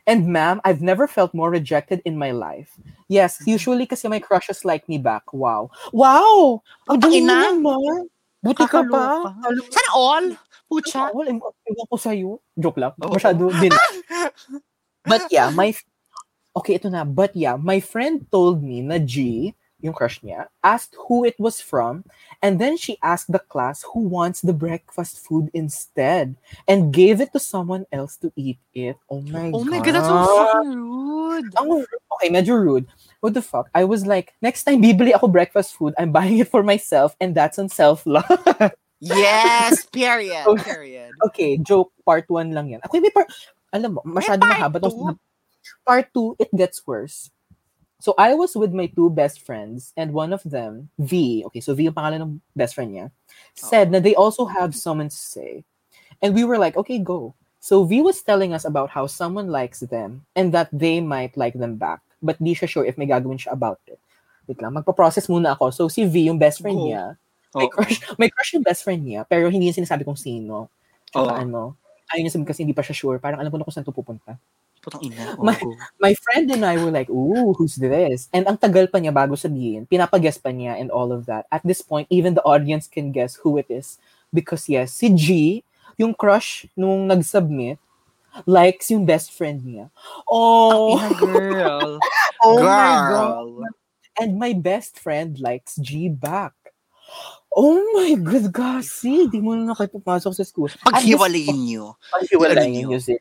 And 0.08 0.28
ma'am, 0.30 0.62
I've 0.64 0.80
never 0.80 1.04
felt 1.08 1.34
more 1.36 1.50
rejected 1.50 2.00
in 2.08 2.16
my 2.16 2.32
life. 2.32 2.76
Yes, 3.08 3.40
Mm-hmm. 3.42 3.52
usually 3.60 3.86
kasi 3.90 4.08
my 4.08 4.20
crushes 4.22 4.64
like 4.64 4.88
me 4.88 4.96
back. 5.02 5.28
Wow. 5.36 5.68
Wow! 5.92 6.62
Ang 6.88 7.00
mo 7.04 7.08
ina. 7.10 7.52
ma. 7.58 7.76
Buti 8.40 8.64
ka 8.70 8.88
pa. 8.88 9.04
Mo, 9.20 9.52
Sana 9.68 9.90
all? 9.92 10.26
Pucha. 10.70 11.10
Wala, 11.12 11.34
ewan 11.34 11.52
ewan 11.66 11.88
ko 11.90 11.98
sa'yo. 11.98 12.30
Joke 12.56 12.78
lang. 12.80 12.94
Oo. 13.02 13.12
Masyado 13.12 13.50
din. 13.58 13.74
But 15.10 15.28
yeah, 15.34 15.50
my... 15.50 15.74
Okay, 16.56 16.78
ito 16.78 16.90
na. 16.90 17.04
But 17.06 17.36
yeah, 17.36 17.58
my 17.58 17.80
friend 17.82 18.26
told 18.32 18.62
me 18.62 18.82
na 18.82 18.98
G, 18.98 19.54
yung 19.82 19.94
crush 19.94 20.20
niya, 20.20 20.48
asked 20.64 20.96
who 21.08 21.24
it 21.24 21.40
was 21.40 21.62
from, 21.62 22.04
and 22.44 22.60
then 22.60 22.76
she 22.76 22.98
asked 23.02 23.32
the 23.32 23.40
class 23.40 23.84
who 23.94 24.04
wants 24.04 24.42
the 24.42 24.52
breakfast 24.52 25.24
food 25.24 25.48
instead, 25.54 26.36
and 26.68 26.92
gave 26.92 27.22
it 27.22 27.32
to 27.32 27.40
someone 27.40 27.86
else 27.92 28.18
to 28.18 28.32
eat 28.36 28.60
it. 28.74 28.98
Oh 29.10 29.22
my 29.22 29.52
Oh 29.56 29.64
god. 29.64 29.68
Oh 29.68 29.72
my 29.72 29.80
God, 29.80 29.96
that's 29.96 30.08
so 30.08 30.64
rude. 30.68 31.48
Ang- 31.56 31.86
okay, 32.20 32.30
medyo 32.30 32.60
rude. 32.60 32.88
What 33.22 33.34
the 33.34 33.42
fuck? 33.42 33.70
I 33.74 33.84
was 33.86 34.06
like, 34.06 34.34
next 34.42 34.64
time 34.64 34.84
bibili 34.84 35.16
ako 35.16 35.28
breakfast 35.28 35.76
food, 35.76 35.94
I'm 35.98 36.12
buying 36.12 36.40
it 36.40 36.52
for 36.52 36.64
myself, 36.64 37.16
and 37.22 37.32
that's 37.34 37.60
on 37.60 37.70
self-love. 37.70 38.28
Yes, 39.00 39.86
period. 39.96 40.44
Period. 40.60 41.16
okay, 41.32 41.56
joke, 41.56 41.96
part 42.04 42.28
1 42.28 42.52
lang 42.52 42.68
yan. 42.68 42.84
Ako, 42.84 43.00
may 43.00 43.12
part, 43.16 43.32
alam 43.72 43.98
mo, 43.98 44.02
masyado 44.06 44.42
part 44.42 44.52
mahaba. 44.52 44.78
Two? 44.82 45.06
na- 45.14 45.22
Part 45.86 46.08
2, 46.16 46.40
it 46.40 46.50
gets 46.56 46.82
worse. 46.88 47.30
So 48.00 48.16
I 48.16 48.32
was 48.34 48.56
with 48.56 48.72
my 48.72 48.88
two 48.88 49.12
best 49.12 49.44
friends 49.44 49.92
and 50.00 50.16
one 50.16 50.32
of 50.32 50.40
them, 50.48 50.88
V, 50.96 51.44
okay, 51.52 51.60
so 51.60 51.76
V 51.76 51.92
yung 51.92 51.94
pangalan 51.94 52.24
ng 52.24 52.32
best 52.56 52.74
friend 52.74 52.96
niya, 52.96 53.12
said 53.54 53.92
that 53.92 54.08
they 54.08 54.16
also 54.16 54.48
have 54.48 54.72
someone 54.72 55.12
to 55.12 55.20
say. 55.20 55.68
And 56.24 56.32
we 56.32 56.48
were 56.48 56.58
like, 56.58 56.80
okay, 56.80 56.98
go. 56.98 57.36
So 57.60 57.84
V 57.84 58.00
was 58.00 58.24
telling 58.24 58.56
us 58.56 58.64
about 58.64 58.96
how 58.96 59.04
someone 59.04 59.52
likes 59.52 59.84
them 59.84 60.24
and 60.32 60.56
that 60.56 60.72
they 60.72 61.04
might 61.04 61.36
like 61.36 61.60
them 61.60 61.76
back. 61.76 62.00
But 62.24 62.40
di 62.40 62.56
siya 62.56 62.72
sure 62.72 62.88
if 62.88 62.96
may 62.96 63.08
gagawin 63.08 63.36
siya 63.36 63.52
about 63.52 63.84
it. 63.84 64.00
Wait 64.48 64.64
lang, 64.64 64.80
magpa-process 64.80 65.28
muna 65.28 65.60
ako. 65.60 65.70
So 65.76 65.84
si 65.92 66.08
V, 66.08 66.32
yung 66.32 66.40
best 66.40 66.64
friend 66.64 66.80
Go. 66.80 66.88
niya, 66.88 67.20
may 67.52 67.68
Oo. 67.68 67.74
crush, 67.76 68.00
may 68.16 68.30
crush 68.32 68.56
yung 68.56 68.64
best 68.64 68.88
friend 68.88 69.04
niya, 69.04 69.28
pero 69.28 69.52
hindi 69.52 69.68
niya 69.68 69.76
sinasabi 69.76 70.08
kung 70.08 70.16
sino. 70.18 70.72
Tsaka 71.12 71.36
Oo. 71.36 71.42
ano, 71.44 71.62
ayun 72.14 72.28
niya 72.28 72.34
sabihin 72.36 72.50
kasi 72.50 72.62
hindi 72.66 72.76
pa 72.78 72.84
siya 72.86 72.96
sure. 72.98 73.18
Parang 73.22 73.40
alam 73.40 73.50
ko 73.50 73.58
na 73.58 73.66
kung 73.66 73.74
saan 73.76 73.86
to 73.88 73.94
pupunta. 73.96 74.36
Putang 74.80 75.04
ina. 75.04 75.36
My- 75.46 75.60
Oo. 75.60 75.76
My 76.00 76.14
friend 76.16 76.48
and 76.52 76.64
I 76.64 76.80
were 76.80 76.92
like, 76.92 77.10
ooh, 77.12 77.54
who's 77.54 77.76
this? 77.76 78.28
And 78.32 78.48
ang 78.48 78.58
tagal 78.58 78.88
pa 78.90 78.98
niya 78.98 79.12
bago 79.14 79.36
sabihin, 79.36 79.86
pinapaguess 79.86 80.40
pa 80.40 80.50
niya 80.50 80.80
and 80.80 80.90
all 80.90 81.12
of 81.12 81.28
that. 81.28 81.46
At 81.52 81.62
this 81.68 81.84
point, 81.84 82.08
even 82.10 82.34
the 82.36 82.46
audience 82.48 82.88
can 82.88 83.12
guess 83.12 83.36
who 83.44 83.60
it 83.60 83.68
is. 83.70 84.00
Because 84.32 84.70
yes, 84.70 84.94
si 84.94 85.10
G, 85.14 85.28
yung 86.00 86.14
crush 86.16 86.64
nung 86.78 87.10
nag-submit, 87.10 87.78
likes 88.46 88.88
yung 88.94 89.04
best 89.04 89.34
friend 89.34 89.60
niya. 89.66 89.90
Oh, 90.30 90.96
Ina, 90.96 91.10
girl. 91.18 91.92
oh 92.46 92.58
my 92.62 92.64
God. 92.64 93.10
girl. 93.10 93.50
And 94.20 94.36
my 94.38 94.54
best 94.54 95.00
friend 95.00 95.40
likes 95.40 95.76
G 95.80 96.08
back. 96.08 96.54
Oh 97.50 97.82
my 97.98 98.14
God, 98.22 98.54
Gasi, 98.54 99.26
di 99.26 99.42
mo 99.42 99.58
na 99.58 99.74
kayo 99.74 99.90
pumasok 99.90 100.38
sa 100.38 100.46
school. 100.46 100.70
Paghiwalayin 100.86 101.58
niyo. 101.58 101.98
Paghiwalayin 102.14 102.86
niyo 102.86 103.02
sila. 103.02 103.18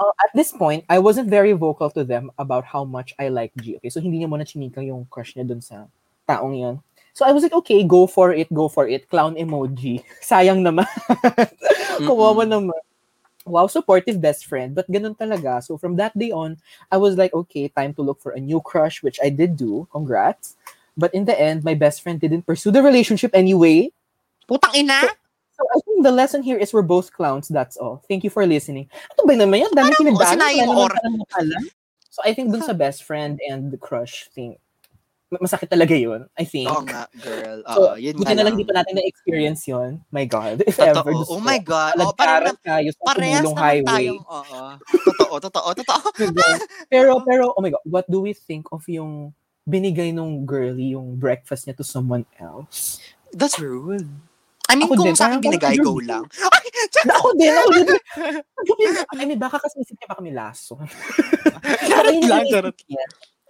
Uh, 0.00 0.14
at 0.24 0.32
this 0.32 0.56
point, 0.56 0.88
I 0.88 0.96
wasn't 0.98 1.28
very 1.28 1.52
vocal 1.52 1.92
to 1.92 2.02
them 2.02 2.32
about 2.40 2.64
how 2.64 2.88
much 2.88 3.12
I 3.20 3.28
like 3.28 3.52
G. 3.60 3.76
Okay, 3.76 3.92
so 3.92 4.00
hindi 4.00 4.24
niya 4.24 4.32
muna 4.32 4.48
chinika 4.48 4.80
yung 4.80 5.04
crush 5.12 5.36
niya 5.36 5.44
dun 5.44 5.60
sa 5.60 5.84
taong 6.24 6.56
yun. 6.56 6.80
So 7.12 7.28
I 7.28 7.32
was 7.36 7.44
like, 7.44 7.52
okay, 7.52 7.84
go 7.84 8.08
for 8.08 8.32
it, 8.32 8.48
go 8.48 8.72
for 8.72 8.88
it. 8.88 9.08
Clown 9.12 9.36
emoji. 9.36 10.00
Sayang 10.24 10.64
naman. 10.64 10.88
Kawawa 12.08 12.48
naman. 12.48 12.80
Wow, 13.44 13.66
supportive 13.68 14.16
best 14.16 14.48
friend. 14.48 14.72
But 14.72 14.88
ganun 14.88 15.18
talaga. 15.18 15.60
So 15.60 15.76
from 15.76 16.00
that 16.00 16.16
day 16.16 16.32
on, 16.32 16.56
I 16.88 16.96
was 16.96 17.20
like, 17.20 17.34
okay, 17.34 17.68
time 17.68 17.92
to 17.94 18.02
look 18.02 18.22
for 18.24 18.32
a 18.32 18.40
new 18.40 18.64
crush, 18.64 19.02
which 19.02 19.20
I 19.20 19.28
did 19.28 19.60
do. 19.60 19.84
Congrats. 19.92 20.56
But 20.96 21.14
in 21.14 21.24
the 21.24 21.38
end, 21.38 21.64
my 21.64 21.74
best 21.74 22.02
friend 22.02 22.20
didn't 22.20 22.44
pursue 22.44 22.70
the 22.70 22.82
relationship 22.82 23.32
anyway. 23.32 23.90
Putang 24.48 24.74
ina? 24.76 25.00
So 25.56 25.62
I 25.68 25.78
think 25.84 26.02
the 26.02 26.12
lesson 26.12 26.42
here 26.42 26.58
is 26.58 26.72
we're 26.72 26.82
both 26.84 27.12
clowns. 27.12 27.48
That's 27.48 27.76
all. 27.76 28.02
Thank 28.08 28.24
you 28.24 28.30
for 28.30 28.44
listening. 28.44 28.88
Ito 29.16 29.24
ba 29.24 29.36
naman 29.36 29.64
yan? 29.64 29.72
Dami 29.72 29.94
or- 30.68 30.90
parang. 30.90 31.64
So 32.12 32.20
I 32.24 32.36
think 32.36 32.52
dun 32.52 32.60
sa 32.60 32.76
best 32.76 33.04
friend 33.08 33.40
and 33.48 33.72
the 33.72 33.80
crush 33.80 34.28
thing, 34.36 34.60
ma- 35.32 35.40
masakit 35.40 35.72
talaga 35.72 35.96
yun, 35.96 36.28
I 36.36 36.44
think. 36.44 36.68
Oo 36.68 36.84
nga, 36.84 37.08
girl. 37.24 37.64
So, 37.64 37.80
Oo, 37.80 37.96
yun 37.96 38.12
buti 38.20 38.36
na 38.36 38.44
lang 38.44 38.60
di 38.60 38.68
pa 38.68 38.76
natin 38.76 39.00
na-experience 39.00 39.64
yun. 39.64 40.04
My 40.12 40.28
God. 40.28 40.60
If 40.68 40.76
Totoo. 40.76 40.92
ever. 40.92 41.12
Oh 41.32 41.40
my 41.40 41.56
God. 41.56 41.96
Oh, 41.96 42.12
parang 42.12 42.52
tayo 42.60 42.92
sa 42.92 43.16
parehas 43.16 43.40
naman 43.48 43.56
highway. 43.56 43.88
tayong, 44.12 44.20
oo. 44.28 44.60
Totoo, 45.08 45.34
totoo, 45.40 45.68
totoo. 45.72 46.00
pero, 46.92 47.16
pero, 47.28 47.42
oh 47.56 47.60
my 47.64 47.72
God, 47.72 47.84
what 47.88 48.04
do 48.12 48.20
we 48.20 48.36
think 48.36 48.68
of 48.76 48.84
yung 48.92 49.32
binigay 49.62 50.10
nung 50.10 50.42
girlie 50.42 50.94
yung 50.94 51.14
breakfast 51.16 51.66
niya 51.66 51.76
to 51.78 51.86
someone 51.86 52.26
else? 52.38 52.98
That's 53.32 53.58
rude. 53.58 54.08
I 54.70 54.78
mean, 54.78 54.88
Ako 54.88 54.94
kung 54.96 55.06
din, 55.12 55.16
sa 55.18 55.28
akin 55.28 55.40
binigay, 55.42 55.76
parang 55.76 55.84
go 55.84 56.00
lang. 56.00 56.24
Ay, 56.54 56.68
Na 57.04 57.14
ako 57.18 57.28
din, 57.36 57.52
ako 57.60 57.70
din. 57.76 57.88
I 59.20 59.24
mean, 59.26 59.40
baka 59.40 59.60
kasi 59.60 59.82
isip 59.82 59.98
niya 60.00 60.08
baka 60.08 60.22
may 60.24 60.32
laso. 60.32 60.78
Charot 61.90 62.16
lang, 62.24 62.46
charot. 62.48 62.76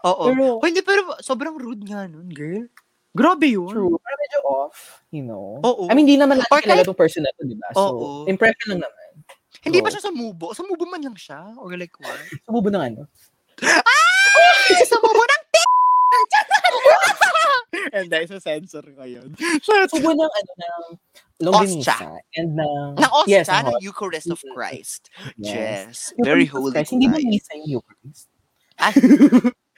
Oo. 0.03 0.25
Pero, 0.33 0.43
Oh, 0.59 0.67
hindi, 0.67 0.83
pero 0.83 1.15
sobrang 1.23 1.55
rude 1.55 1.85
nga 1.87 2.11
nun, 2.11 2.27
girl. 2.33 2.67
Grabe 3.13 3.45
yun. 3.45 3.69
True. 3.71 3.93
Pero 4.01 4.17
medyo 4.19 4.39
off, 4.49 5.05
you 5.13 5.23
know. 5.23 5.61
Oo. 5.63 5.87
I 5.87 5.95
mean, 5.95 6.09
di 6.09 6.17
naman 6.17 6.41
natin 6.41 6.65
kilala 6.65 6.83
itong 6.83 6.97
person 6.97 7.23
na 7.23 7.31
to, 7.37 7.45
di 7.45 7.55
ba? 7.55 7.69
So, 7.77 7.83
Oo. 7.93 8.07
impression 8.27 8.73
lang 8.75 8.81
naman. 8.83 9.07
Hindi 9.63 9.79
ba 9.79 9.93
siya 9.93 10.03
sumubo? 10.03 10.57
Sumubo 10.57 10.89
man 10.91 11.05
lang 11.07 11.15
siya? 11.15 11.55
Or 11.61 11.71
like 11.77 11.95
what? 12.03 12.19
Sumubo 12.49 12.67
ng 12.73 12.83
ano? 12.83 13.03
sumubo 14.91 15.23
ng 15.23 15.41
t***! 15.41 15.41
And 17.91 18.07
dahil 18.07 18.26
sa 18.30 18.39
sensor 18.39 18.87
ko 18.95 19.03
yun. 19.03 19.35
Sumubo 19.91 20.14
ng 20.14 20.30
ano, 20.30 20.51
ng 20.55 20.83
longganisa. 21.43 21.99
And 22.39 22.55
ng... 22.55 23.03
Ng 23.03 23.12
Ostia, 23.12 23.43
yes, 23.43 23.51
ng 23.51 23.83
Eucharist 23.83 24.30
of. 24.30 24.39
Christ. 24.55 25.11
Yes. 25.41 25.51
Yes. 25.51 25.97
Very 26.22 26.47
holy. 26.47 26.70
Christ. 26.70 26.95
Hindi 26.95 27.11
ba 27.11 27.18
misa 27.18 27.53
yung 27.59 27.80
Eucharist? 27.80 28.30
Ay, 28.78 28.95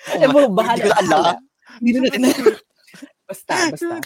Eh, 0.04 0.28
mo, 0.28 0.52
bahala 0.52 0.76
Hindi 0.76 0.90
ko 0.92 1.00
alam. 1.00 1.36
Hindi 1.80 1.90
na 1.96 2.00
natin 2.04 2.22
Basta, 3.28 3.52
basta. 3.72 3.96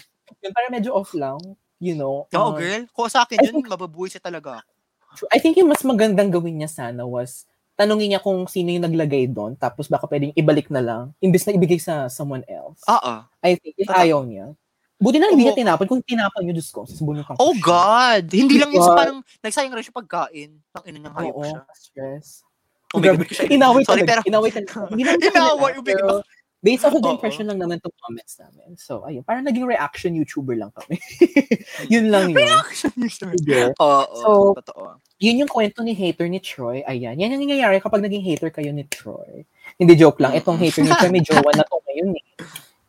Yun, 0.46 0.52
parang 0.54 0.70
medyo 0.70 0.94
off 0.94 1.10
lang. 1.18 1.42
You 1.82 1.98
know? 1.98 2.30
Oo, 2.30 2.54
Uh, 2.54 2.58
girl. 2.58 2.82
Kung 2.94 3.10
sa 3.10 3.26
akin 3.26 3.42
I 3.42 3.50
yun, 3.50 3.66
mababuhay 3.66 4.10
siya 4.14 4.22
talaga 4.22 4.62
ako. 4.62 5.26
I 5.34 5.42
think 5.42 5.58
yung 5.58 5.72
mas 5.72 5.82
magandang 5.82 6.30
gawin 6.30 6.62
niya 6.62 6.70
sana 6.70 7.02
was 7.02 7.48
tanungin 7.78 8.10
niya 8.10 8.20
kung 8.20 8.50
sino 8.50 8.74
yung 8.74 8.82
naglagay 8.82 9.30
doon 9.30 9.54
tapos 9.54 9.86
baka 9.86 10.10
pwedeng 10.10 10.34
ibalik 10.34 10.66
na 10.68 10.82
lang 10.82 11.02
imbes 11.22 11.46
na 11.46 11.54
ibigay 11.54 11.78
sa 11.78 12.10
someone 12.10 12.42
else. 12.50 12.82
Oo. 12.90 13.22
I 13.38 13.54
think 13.54 13.78
if 13.78 13.86
Totoo. 13.86 14.02
ayaw 14.02 14.20
niya. 14.26 14.50
Buti 14.98 15.22
na 15.22 15.30
lang 15.30 15.38
hindi 15.38 15.46
niya 15.46 15.54
tinapon. 15.54 15.86
Kung 15.86 16.02
tinapon 16.02 16.42
niyo, 16.42 16.58
Diyos 16.58 16.74
ko, 16.74 16.82
sasubunin 16.82 17.22
kang 17.22 17.38
Oh 17.38 17.54
God! 17.62 18.26
Hindi 18.34 18.58
lang 18.58 18.74
yun 18.74 18.82
sa 18.82 18.98
parang 18.98 19.22
nagsayang 19.46 19.70
rin 19.70 19.86
siya 19.86 19.94
pagkain. 19.94 20.50
Ang 20.74 20.84
ina 20.90 20.98
niyang 20.98 21.14
hayop 21.14 21.38
siya. 21.46 21.60
stress. 21.70 22.42
Oh 22.90 22.98
my 22.98 23.14
God. 23.14 23.30
Inaway 23.46 23.86
Sorry, 23.86 24.02
talaga. 24.02 24.10
pero 24.10 24.20
Inaway 24.26 24.50
talaga. 24.50 24.74
Inaway, 25.30 25.72
ubig 25.78 25.94
pero 25.94 26.18
based 26.62 26.82
off 26.84 26.94
of 26.94 27.02
the 27.02 27.10
impression 27.10 27.46
lang 27.46 27.58
naman 27.62 27.78
itong 27.78 27.94
comments 28.02 28.38
namin. 28.42 28.74
So, 28.74 29.06
ayun. 29.06 29.22
Parang 29.22 29.46
naging 29.46 29.66
reaction 29.66 30.14
YouTuber 30.18 30.58
lang 30.58 30.74
kami. 30.74 30.98
yun 31.92 32.10
lang 32.10 32.34
yun. 32.34 32.42
reaction. 32.42 32.90
Sige. 33.06 33.70
Oo, 33.78 34.04
So, 34.18 34.28
totoo. 34.58 34.98
Yun 35.22 35.46
yung 35.46 35.50
kwento 35.50 35.82
ni 35.86 35.94
hater 35.94 36.26
ni 36.26 36.42
Troy. 36.42 36.82
Ayan. 36.86 37.18
Yan 37.18 37.34
yung 37.34 37.42
nangyayari 37.46 37.78
kapag 37.78 38.02
naging 38.02 38.22
hater 38.22 38.50
kayo 38.50 38.70
ni 38.74 38.82
Troy. 38.90 39.46
Hindi 39.78 39.94
joke 39.94 40.18
lang. 40.18 40.34
Itong 40.34 40.58
hater 40.58 40.82
ni 40.82 40.90
Troy, 40.90 41.10
may 41.10 41.22
jowa 41.26 41.50
na 41.54 41.62
to 41.66 41.78
ngayon 41.90 42.18
eh. 42.18 42.26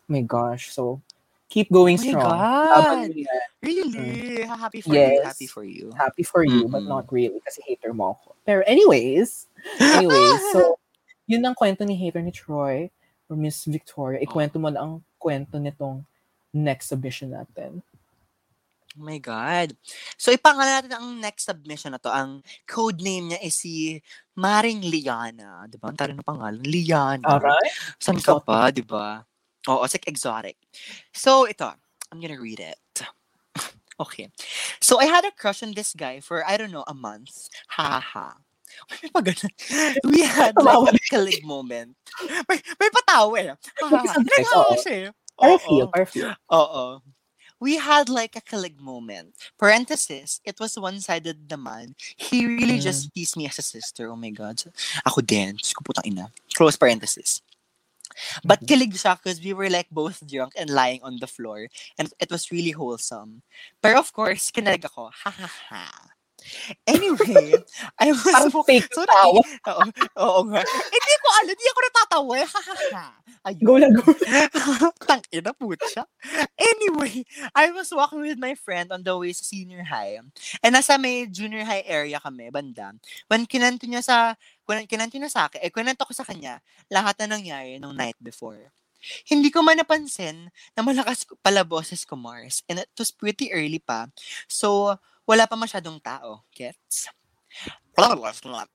my 0.10 0.22
gosh. 0.26 0.74
So, 0.74 1.02
keep 1.50 1.70
going 1.70 1.98
Oh 1.98 2.02
my 2.02 2.10
strong. 2.10 2.38
God. 2.38 3.10
Really? 3.62 4.46
Happy 4.46 4.82
for 4.82 4.94
you. 4.94 5.02
Yes. 5.02 5.26
Happy 5.26 5.48
for 5.50 5.64
you. 5.66 5.94
Happy 5.98 6.24
for 6.26 6.42
you, 6.46 6.70
but 6.70 6.82
Mm-mm. 6.86 6.90
not 6.90 7.06
really 7.14 7.42
kasi 7.46 7.62
hater 7.66 7.94
mo 7.94 8.18
ako. 8.18 8.34
Pero 8.46 8.62
anyways, 8.66 9.50
anyways, 9.82 10.42
so, 10.54 10.78
yun 11.30 11.46
ang 11.46 11.54
kwento 11.58 11.86
ni 11.86 11.98
hater 11.98 12.22
ni 12.22 12.34
Troy 12.34 12.90
or 13.30 13.38
Miss 13.38 13.64
Victoria. 13.70 14.20
Ikwento 14.20 14.58
mo 14.58 14.74
na 14.74 14.82
ang 14.82 15.06
kwento 15.22 15.62
nitong 15.62 16.02
next 16.52 16.90
submission 16.90 17.32
natin. 17.38 17.86
Oh 18.98 19.06
my 19.06 19.22
God. 19.22 19.78
So, 20.18 20.34
ipangalan 20.34 20.82
natin 20.82 20.94
ang 20.98 21.08
next 21.22 21.46
submission 21.46 21.94
na 21.94 22.02
to. 22.02 22.10
Ang 22.10 22.42
code 22.66 23.06
name 23.06 23.32
niya 23.32 23.40
is 23.46 23.62
si 23.62 24.02
Maring 24.34 24.82
Liana. 24.82 25.70
Di 25.70 25.78
ba? 25.78 25.94
Ang 25.94 25.98
tara 26.00 26.12
ng 26.12 26.26
pangalan. 26.26 26.58
Liana. 26.66 27.22
Alright? 27.24 27.70
Saan 28.02 28.18
ka 28.18 28.42
pa, 28.42 28.74
di 28.74 28.82
ba? 28.82 29.22
Oo, 29.70 29.86
it's 29.86 29.94
like 29.94 30.10
exotic. 30.10 30.58
So, 31.14 31.46
ito. 31.46 31.70
I'm 32.10 32.20
gonna 32.20 32.42
read 32.42 32.60
it. 32.60 32.82
Okay. 34.00 34.32
So, 34.80 34.96
I 34.96 35.12
had 35.12 35.28
a 35.28 35.36
crush 35.36 35.60
on 35.60 35.76
this 35.76 35.92
guy 35.92 36.24
for, 36.24 36.40
I 36.48 36.56
don't 36.56 36.72
know, 36.72 36.88
a 36.88 36.96
month. 36.96 37.52
Ha 37.76 38.00
ha. 38.00 38.40
May. 38.90 39.34
We 40.06 40.22
had 40.24 40.56
like 40.60 40.94
a 40.96 41.00
kilig 41.12 41.44
moment. 41.44 41.96
May, 42.48 42.60
may 42.80 42.90
patawa 42.90 43.38
eh. 43.40 43.56
Nagawa 43.84 44.76
siya 44.80 44.94
eh. 45.08 45.12
Or 45.40 45.56
Oo. 45.56 45.60
feel, 45.60 45.88
or 45.96 46.06
feel. 46.06 46.32
We 47.60 47.76
had 47.76 48.08
like 48.08 48.36
a 48.36 48.42
kilig 48.44 48.80
moment. 48.80 49.36
Parenthesis, 49.60 50.40
it 50.48 50.60
was 50.60 50.80
one-sided 50.80 51.48
naman. 51.52 51.96
He 52.16 52.48
really 52.48 52.80
Mm. 52.80 52.88
just 52.88 53.12
sees 53.12 53.36
me 53.36 53.48
as 53.48 53.60
a 53.60 53.64
sister. 53.64 54.08
Oh 54.12 54.16
my 54.16 54.32
God. 54.32 54.64
Ako 55.04 55.20
din. 55.20 55.60
Diyos 55.60 55.76
ko 55.76 55.84
putang 55.84 56.08
ina. 56.08 56.32
Close 56.56 56.80
parenthesis. 56.80 57.44
But 58.44 58.64
Mhm. 58.64 58.68
kilig 58.68 58.94
siya 59.00 59.16
because 59.20 59.40
we 59.44 59.52
were 59.56 59.68
like 59.72 59.88
both 59.92 60.24
drunk 60.28 60.56
and 60.60 60.68
lying 60.72 61.00
on 61.04 61.20
the 61.20 61.28
floor. 61.28 61.68
And 62.00 62.12
it 62.20 62.32
was 62.32 62.48
really 62.52 62.72
wholesome. 62.72 63.44
Pero 63.84 64.00
of 64.00 64.12
course, 64.16 64.52
kinalig 64.52 64.84
ako. 64.88 65.12
Ha 65.12 65.32
ha 65.32 65.48
ha. 65.72 65.84
Anyway, 66.88 67.56
I 68.00 68.12
was 68.16 68.24
Parang 68.26 68.52
fake 68.66 68.90
so 68.92 69.06
tawa. 69.06 69.42
Oo, 69.70 69.84
oo 70.20 70.40
nga. 70.50 70.62
Hindi 70.66 71.14
ko 71.22 71.28
alam, 71.40 71.54
hindi 71.54 71.66
ako 71.70 71.80
natatawa. 71.86 72.36
Ha 72.44 72.62
ha 72.62 72.76
ha. 72.94 73.06
Ayun. 73.48 73.64
Go 73.64 73.74
lang, 73.80 73.94
go. 73.96 74.04
Tang 75.10 75.24
ina 75.32 75.52
putya. 75.56 76.04
Anyway, 76.60 77.24
I 77.56 77.72
was 77.72 77.90
walking 77.94 78.20
with 78.24 78.40
my 78.40 78.54
friend 78.56 78.92
on 78.92 79.04
the 79.06 79.16
way 79.16 79.32
sa 79.32 79.48
senior 79.48 79.84
high. 79.88 80.20
And 80.64 80.76
nasa 80.76 81.00
may 81.00 81.28
junior 81.30 81.64
high 81.64 81.86
area 81.88 82.20
kami, 82.20 82.52
banda. 82.52 82.92
When 83.32 83.48
kinanto 83.48 83.88
niya 83.88 84.04
sa, 84.04 84.18
kinanto 84.68 85.16
niya 85.16 85.32
sa 85.32 85.48
akin, 85.48 85.64
eh, 85.64 85.72
kinanto 85.72 86.04
ko 86.04 86.14
sa 86.14 86.28
kanya, 86.28 86.60
lahat 86.92 87.16
na 87.24 87.38
nangyari 87.40 87.80
nung 87.80 87.96
night 87.96 88.20
before. 88.20 88.72
Hindi 89.32 89.48
ko 89.48 89.64
man 89.64 89.80
napansin 89.80 90.52
na 90.76 90.84
malakas 90.84 91.24
pala 91.40 91.64
boses 91.64 92.04
ko, 92.04 92.20
Mars. 92.20 92.64
And 92.68 92.84
it 92.84 92.92
was 93.00 93.12
pretty 93.16 93.48
early 93.56 93.80
pa. 93.80 94.12
So, 94.52 95.00
wala 95.30 95.46
pa 95.46 95.54
masyadong 95.54 96.02
tao. 96.02 96.42
Gets? 96.50 97.14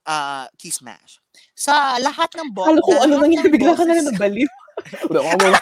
uh, 0.06 0.46
key 0.54 0.70
smash. 0.70 1.18
Sa 1.58 1.98
lahat 1.98 2.30
ng 2.38 2.54
bo- 2.54 2.70
Kala 2.70 2.78
ko 2.78 2.90
sa 2.94 3.02
ano 3.02 3.12
lahat 3.18 3.26
nangyari, 3.26 3.46
ng 3.50 3.54
bigla 3.58 3.72
ka 3.74 3.82
na 3.82 3.94
lang 3.98 4.08
nabaliw. 4.14 4.50
Wala 5.06 5.20
ko 5.22 5.36
mo. 5.38 5.58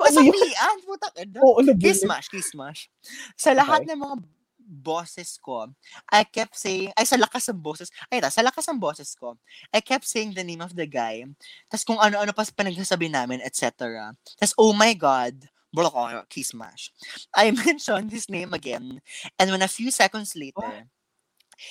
Kasabihan, 0.00 0.76
putak. 0.88 1.12
Oo, 1.44 1.60
Kiss 1.76 2.00
smash, 2.00 2.32
kiss 2.32 2.48
smash. 2.56 2.88
Sa 3.36 3.52
lahat 3.52 3.84
ng 3.84 4.00
mga 4.00 4.16
boses 4.64 5.36
ko, 5.36 5.68
I 6.08 6.24
kept 6.24 6.56
saying, 6.56 6.90
ay 6.96 7.04
sa 7.04 7.20
lakas 7.20 7.52
ng 7.52 7.60
boses, 7.60 7.92
ay 8.08 8.24
ta, 8.24 8.32
sa 8.32 8.40
lakas 8.40 8.64
ng 8.72 8.80
boses 8.80 9.12
ko, 9.12 9.36
I 9.70 9.84
kept 9.84 10.08
saying 10.08 10.32
the 10.32 10.42
name 10.42 10.64
of 10.64 10.72
the 10.72 10.88
guy, 10.88 11.20
tas 11.68 11.84
kung 11.84 12.00
ano-ano 12.00 12.32
pa 12.32 12.48
pinagsasabi 12.48 13.12
namin, 13.12 13.44
etc. 13.44 14.08
Tas, 14.40 14.56
oh 14.56 14.72
my 14.72 14.96
God, 14.96 15.36
bro 15.74 15.90
ko, 15.90 16.22
kiss 16.30 16.54
smash. 16.54 16.94
I 17.34 17.50
mentioned 17.50 18.12
his 18.14 18.30
name 18.30 18.54
again, 18.54 19.02
and 19.38 19.50
when 19.50 19.62
a 19.62 19.68
few 19.68 19.90
seconds 19.90 20.36
later, 20.38 20.86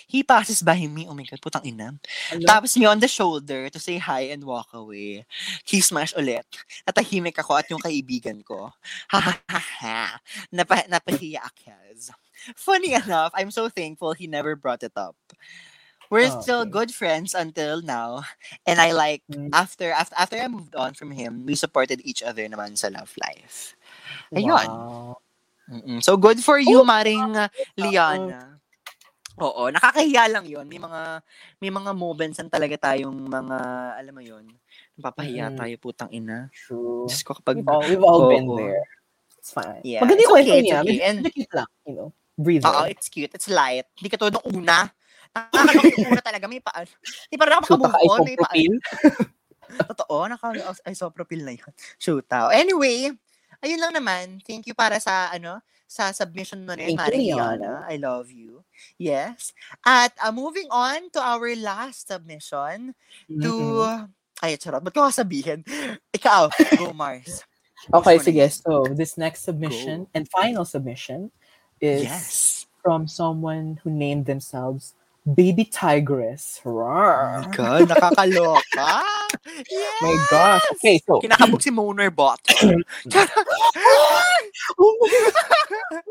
he 0.08 0.24
passes 0.24 0.62
by 0.64 0.80
me, 0.88 1.08
oh 1.10 1.14
my 1.16 1.24
God, 1.28 1.42
putang 1.42 1.66
ina. 1.68 1.96
Ano? 2.32 2.46
Tapos 2.48 2.76
me 2.80 2.86
on 2.86 3.00
the 3.00 3.08
shoulder 3.08 3.70
to 3.70 3.80
say 3.80 3.98
hi 4.00 4.32
and 4.32 4.44
walk 4.44 4.72
away. 4.74 5.26
He 5.66 5.82
smash 5.82 6.14
ulit. 6.16 6.48
Natahimik 6.88 7.38
ako 7.40 7.56
at 7.60 7.70
yung 7.70 7.84
kaibigan 7.84 8.44
ko. 8.44 8.72
Ha 9.12 9.20
ha 9.20 9.34
ha 9.50 9.60
ha. 9.60 10.00
Napa, 10.52 10.88
napahiya. 10.88 11.44
Funny 12.56 12.94
enough, 12.94 13.32
I'm 13.36 13.52
so 13.52 13.70
thankful 13.70 14.14
he 14.14 14.28
never 14.28 14.56
brought 14.56 14.84
it 14.84 14.96
up. 14.96 15.16
We're 16.10 16.30
still 16.30 16.64
Okay. 16.64 16.70
good 16.70 16.92
friends 16.94 17.34
until 17.34 17.82
now. 17.82 18.24
And 18.68 18.80
I 18.80 18.92
like, 18.92 19.24
Mm. 19.32 19.50
after, 19.54 19.92
after, 19.92 20.16
after 20.18 20.38
I 20.38 20.48
moved 20.48 20.76
on 20.76 20.94
from 20.94 21.12
him, 21.12 21.46
we 21.46 21.56
supported 21.56 22.02
each 22.06 22.22
other 22.22 22.46
naman 22.48 22.78
sa 22.78 22.90
love 22.94 23.14
life. 23.18 23.74
Ayun. 24.32 24.68
Wow. 24.68 25.18
Mm-mm. 25.64 26.00
So 26.04 26.20
good 26.20 26.44
for 26.44 26.60
you, 26.60 26.84
Oh, 26.84 26.88
Maring 26.88 27.36
uh, 27.36 27.48
Liana. 27.80 28.60
Oo, 29.42 29.72
nakakahiya 29.74 30.30
lang 30.30 30.46
'yon. 30.46 30.68
May 30.70 30.78
mga 30.78 31.24
may 31.58 31.72
mga 31.74 31.92
moments 31.98 32.38
na 32.38 32.52
talaga 32.52 32.92
tayong 32.92 33.16
mga 33.18 33.58
alam 33.98 34.14
mo 34.14 34.22
'yon. 34.22 34.46
Napapahiya 34.94 35.50
Mm. 35.50 35.58
tayo 35.58 35.76
putang 35.82 36.12
ina. 36.14 36.54
True. 36.54 37.10
Diyos 37.10 37.24
ko 37.26 37.34
kapag 37.34 37.58
We've 37.58 37.72
all, 37.72 37.82
we've 37.82 38.06
all 38.06 38.24
been 38.30 38.46
Oo. 38.46 38.60
there. 38.60 38.84
It's 39.40 39.50
fine. 39.50 39.82
Yeah, 39.82 40.06
Maganda 40.06 40.22
it's 40.22 40.30
yung 40.30 40.36
kwento 40.38 40.56
niya. 40.62 40.80
okay. 40.86 41.00
And- 41.02 41.24
cute 41.34 41.54
lang, 41.58 41.70
you 41.84 41.94
know. 41.98 42.10
Breathe. 42.38 42.62
Oo, 42.64 42.86
it's 42.86 43.10
cute. 43.10 43.34
It's 43.34 43.50
light. 43.50 43.90
Hindi 43.98 44.10
ka 44.14 44.18
tulad 44.22 44.38
ng 44.38 44.46
una. 44.54 44.86
Nakakaloka 45.34 45.86
yung 45.90 46.08
una 46.14 46.22
talaga. 46.22 46.46
May 46.46 46.62
paan. 46.62 46.86
Hindi 46.86 47.36
pa 47.36 47.44
rin 47.50 47.54
ako 47.58 47.66
Shoot 47.66 47.80
ka 47.82 47.86
makamove 47.90 48.14
on. 48.14 48.20
May 48.24 48.38
paan. 48.38 48.74
Totoo, 49.90 50.16
naka 50.30 50.46
isopropyl 50.86 51.42
na 51.42 51.54
yun. 51.58 51.72
Shoot 51.98 52.30
out. 52.30 52.54
Anyway, 52.54 53.10
ayun 53.64 53.80
lang 53.80 53.94
naman. 53.96 54.26
Thank 54.44 54.68
you 54.68 54.76
para 54.76 55.00
sa 55.00 55.32
ano 55.32 55.64
sa 55.94 56.10
submission 56.10 56.66
mo 56.66 56.74
rin, 56.74 56.98
Liana. 56.98 57.14
Liana. 57.14 57.74
I 57.86 58.02
love 58.02 58.34
you. 58.34 58.66
Yes. 58.98 59.54
At 59.86 60.18
uh, 60.18 60.34
moving 60.34 60.66
on 60.74 61.14
to 61.14 61.22
our 61.22 61.54
last 61.54 62.10
submission 62.10 62.98
to... 63.30 63.52
Mm-mm. 63.54 64.10
Ay, 64.42 64.58
charot. 64.58 64.82
Ba't 64.82 64.92
ko 64.92 65.08
sabihin? 65.14 65.62
Ikaw, 66.12 66.50
go 66.82 66.92
Mars. 66.92 67.46
Okay, 67.92 68.16
sige. 68.16 68.48
So, 68.48 68.88
this 68.96 69.20
next 69.20 69.44
submission 69.44 70.08
and 70.16 70.24
final 70.32 70.64
submission 70.64 71.36
is 71.84 72.08
Yes. 72.08 72.64
from 72.80 73.12
someone 73.12 73.76
who 73.84 73.92
named 73.92 74.24
themselves 74.24 74.96
Baby 75.24 75.64
Tigress. 75.66 76.60
Oh 76.66 76.84
Rawr. 76.84 77.48
my 77.48 77.56
God, 77.56 77.88
nakakaloka. 77.88 78.92
Yes! 79.72 80.00
My 80.04 80.16
gosh. 80.30 80.64
Okay, 80.80 81.00
so, 81.00 81.20
Kinakabog 81.20 81.62
si 81.64 81.72
Moner 81.72 82.12
Bot. 82.12 82.40
oh 84.80 84.92
my 85.00 86.02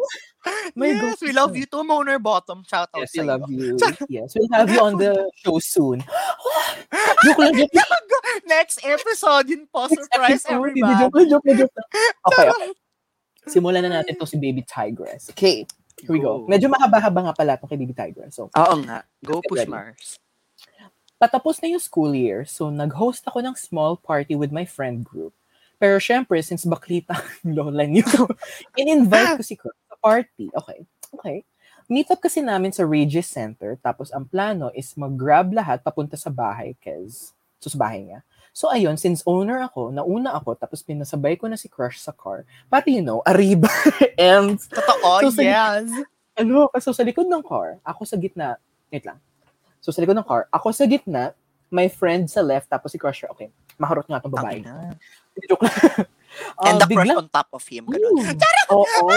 My 0.77 0.87
yes, 0.89 1.21
God. 1.21 1.27
we 1.27 1.33
love 1.33 1.57
you 1.57 1.67
too, 1.67 1.85
Moner 1.85 2.19
Bottom. 2.19 2.65
Shout 2.65 2.89
out 2.95 3.01
Yes, 3.01 3.13
we 3.17 3.23
love 3.23 3.45
you. 3.49 3.79
Yes, 4.09 4.35
we'll 4.35 4.49
have 4.53 4.71
you 4.71 4.81
on 4.81 4.97
the 4.97 5.31
show 5.45 5.59
soon. 5.61 6.01
joke 7.25 7.39
lang, 7.39 7.55
joke 7.55 7.73
lang. 7.73 8.05
Next 8.47 8.81
episode, 8.85 9.49
yun 9.49 9.69
po. 9.69 9.87
Next 9.87 10.09
Surprise, 10.13 10.45
episode, 10.45 10.57
everybody. 10.57 10.95
Joke 10.99 11.15
lang, 11.17 11.29
joke 11.31 11.45
lang, 11.47 11.57
joke 11.57 11.75
lang. 11.77 11.89
Okay, 12.27 12.47
okay. 12.49 12.71
Simulan 13.49 13.83
na 13.85 14.03
natin 14.03 14.19
to 14.19 14.27
si 14.27 14.37
Baby 14.39 14.65
Tigress. 14.65 15.31
Okay, 15.31 15.67
here 16.01 16.13
we 16.13 16.21
go. 16.21 16.47
Medyo 16.49 16.73
mahaba-haba 16.73 17.21
nga 17.31 17.35
pala 17.37 17.57
itong 17.59 17.69
kay 17.69 17.81
Baby 17.81 17.97
Tigress. 17.97 18.37
So, 18.39 18.49
Oo 18.49 18.75
nga. 18.87 19.05
Go 19.25 19.43
push 19.45 19.65
ready. 19.65 19.73
Mars. 19.73 20.17
patapos 21.23 21.63
na 21.63 21.71
yung 21.71 21.79
school 21.79 22.11
year, 22.19 22.43
so 22.43 22.67
nag-host 22.67 23.23
ako 23.31 23.39
ng 23.47 23.55
small 23.55 23.95
party 23.95 24.35
with 24.35 24.51
my 24.51 24.67
friend 24.67 25.07
group. 25.07 25.31
Pero 25.79 26.03
syempre, 26.03 26.43
since 26.43 26.67
baklita 26.67 27.15
ang 27.47 27.55
lola 27.55 27.87
niyo, 27.87 28.07
in-invite 28.75 29.39
ko 29.39 29.43
si 29.47 29.55
Kurt 29.55 29.79
sa 29.87 29.95
party. 30.03 30.51
Okay, 30.51 30.79
okay. 31.15 31.37
Meet 31.87 32.11
up 32.11 32.19
kasi 32.23 32.43
namin 32.43 32.75
sa 32.75 32.83
Regis 32.83 33.31
Center, 33.31 33.79
tapos 33.79 34.11
ang 34.11 34.27
plano 34.27 34.75
is 34.75 34.95
mag-grab 34.99 35.55
lahat 35.55 35.79
papunta 35.87 36.19
sa 36.19 36.31
bahay, 36.31 36.75
cause, 36.83 37.31
so 37.63 37.71
sa 37.71 37.79
bahay 37.79 38.03
niya. 38.03 38.27
So 38.53 38.69
ayun, 38.69 39.01
since 39.01 39.25
owner 39.25 39.61
ako, 39.61 39.89
nauna 39.89 40.37
ako, 40.37 40.55
tapos 40.55 40.85
pinasabay 40.85 41.41
ko 41.41 41.49
na 41.49 41.57
si 41.57 41.67
Crush 41.67 41.97
sa 41.97 42.13
car. 42.13 42.45
Pati, 42.69 43.01
you 43.01 43.05
know, 43.05 43.25
Arriba 43.25 43.73
and 44.15 44.61
Totoo, 44.77 45.25
So, 45.25 45.33
sa- 45.33 45.41
yes. 45.41 45.89
ano, 46.33 46.69
so 46.77 46.93
sa 46.93 47.01
likod 47.01 47.27
ng 47.27 47.41
car, 47.41 47.81
ako 47.81 48.05
sa 48.05 48.17
gitna, 48.17 48.61
wait 48.89 49.05
lang. 49.05 49.17
So 49.81 49.89
sa 49.89 50.01
likod 50.01 50.15
ng 50.15 50.25
car, 50.25 50.53
ako 50.53 50.69
sa 50.69 50.85
gitna, 50.85 51.33
my 51.69 51.89
friend 51.89 52.29
sa 52.29 52.45
left, 52.45 52.69
tapos 52.69 52.93
si 52.93 53.01
Crusher, 53.01 53.33
okay, 53.33 53.49
maharot 53.81 54.05
nga 54.05 54.21
itong 54.21 54.37
babae. 54.37 54.61
Joke 55.49 55.65
lang. 55.65 55.73
And 56.61 56.77
Ah, 56.77 56.85
the 56.85 56.93
crush 56.93 57.09
on 57.09 57.29
top 57.29 57.49
of 57.53 57.65
him. 57.65 57.89
Ganun. 57.89 58.37
Oo. 58.69 59.09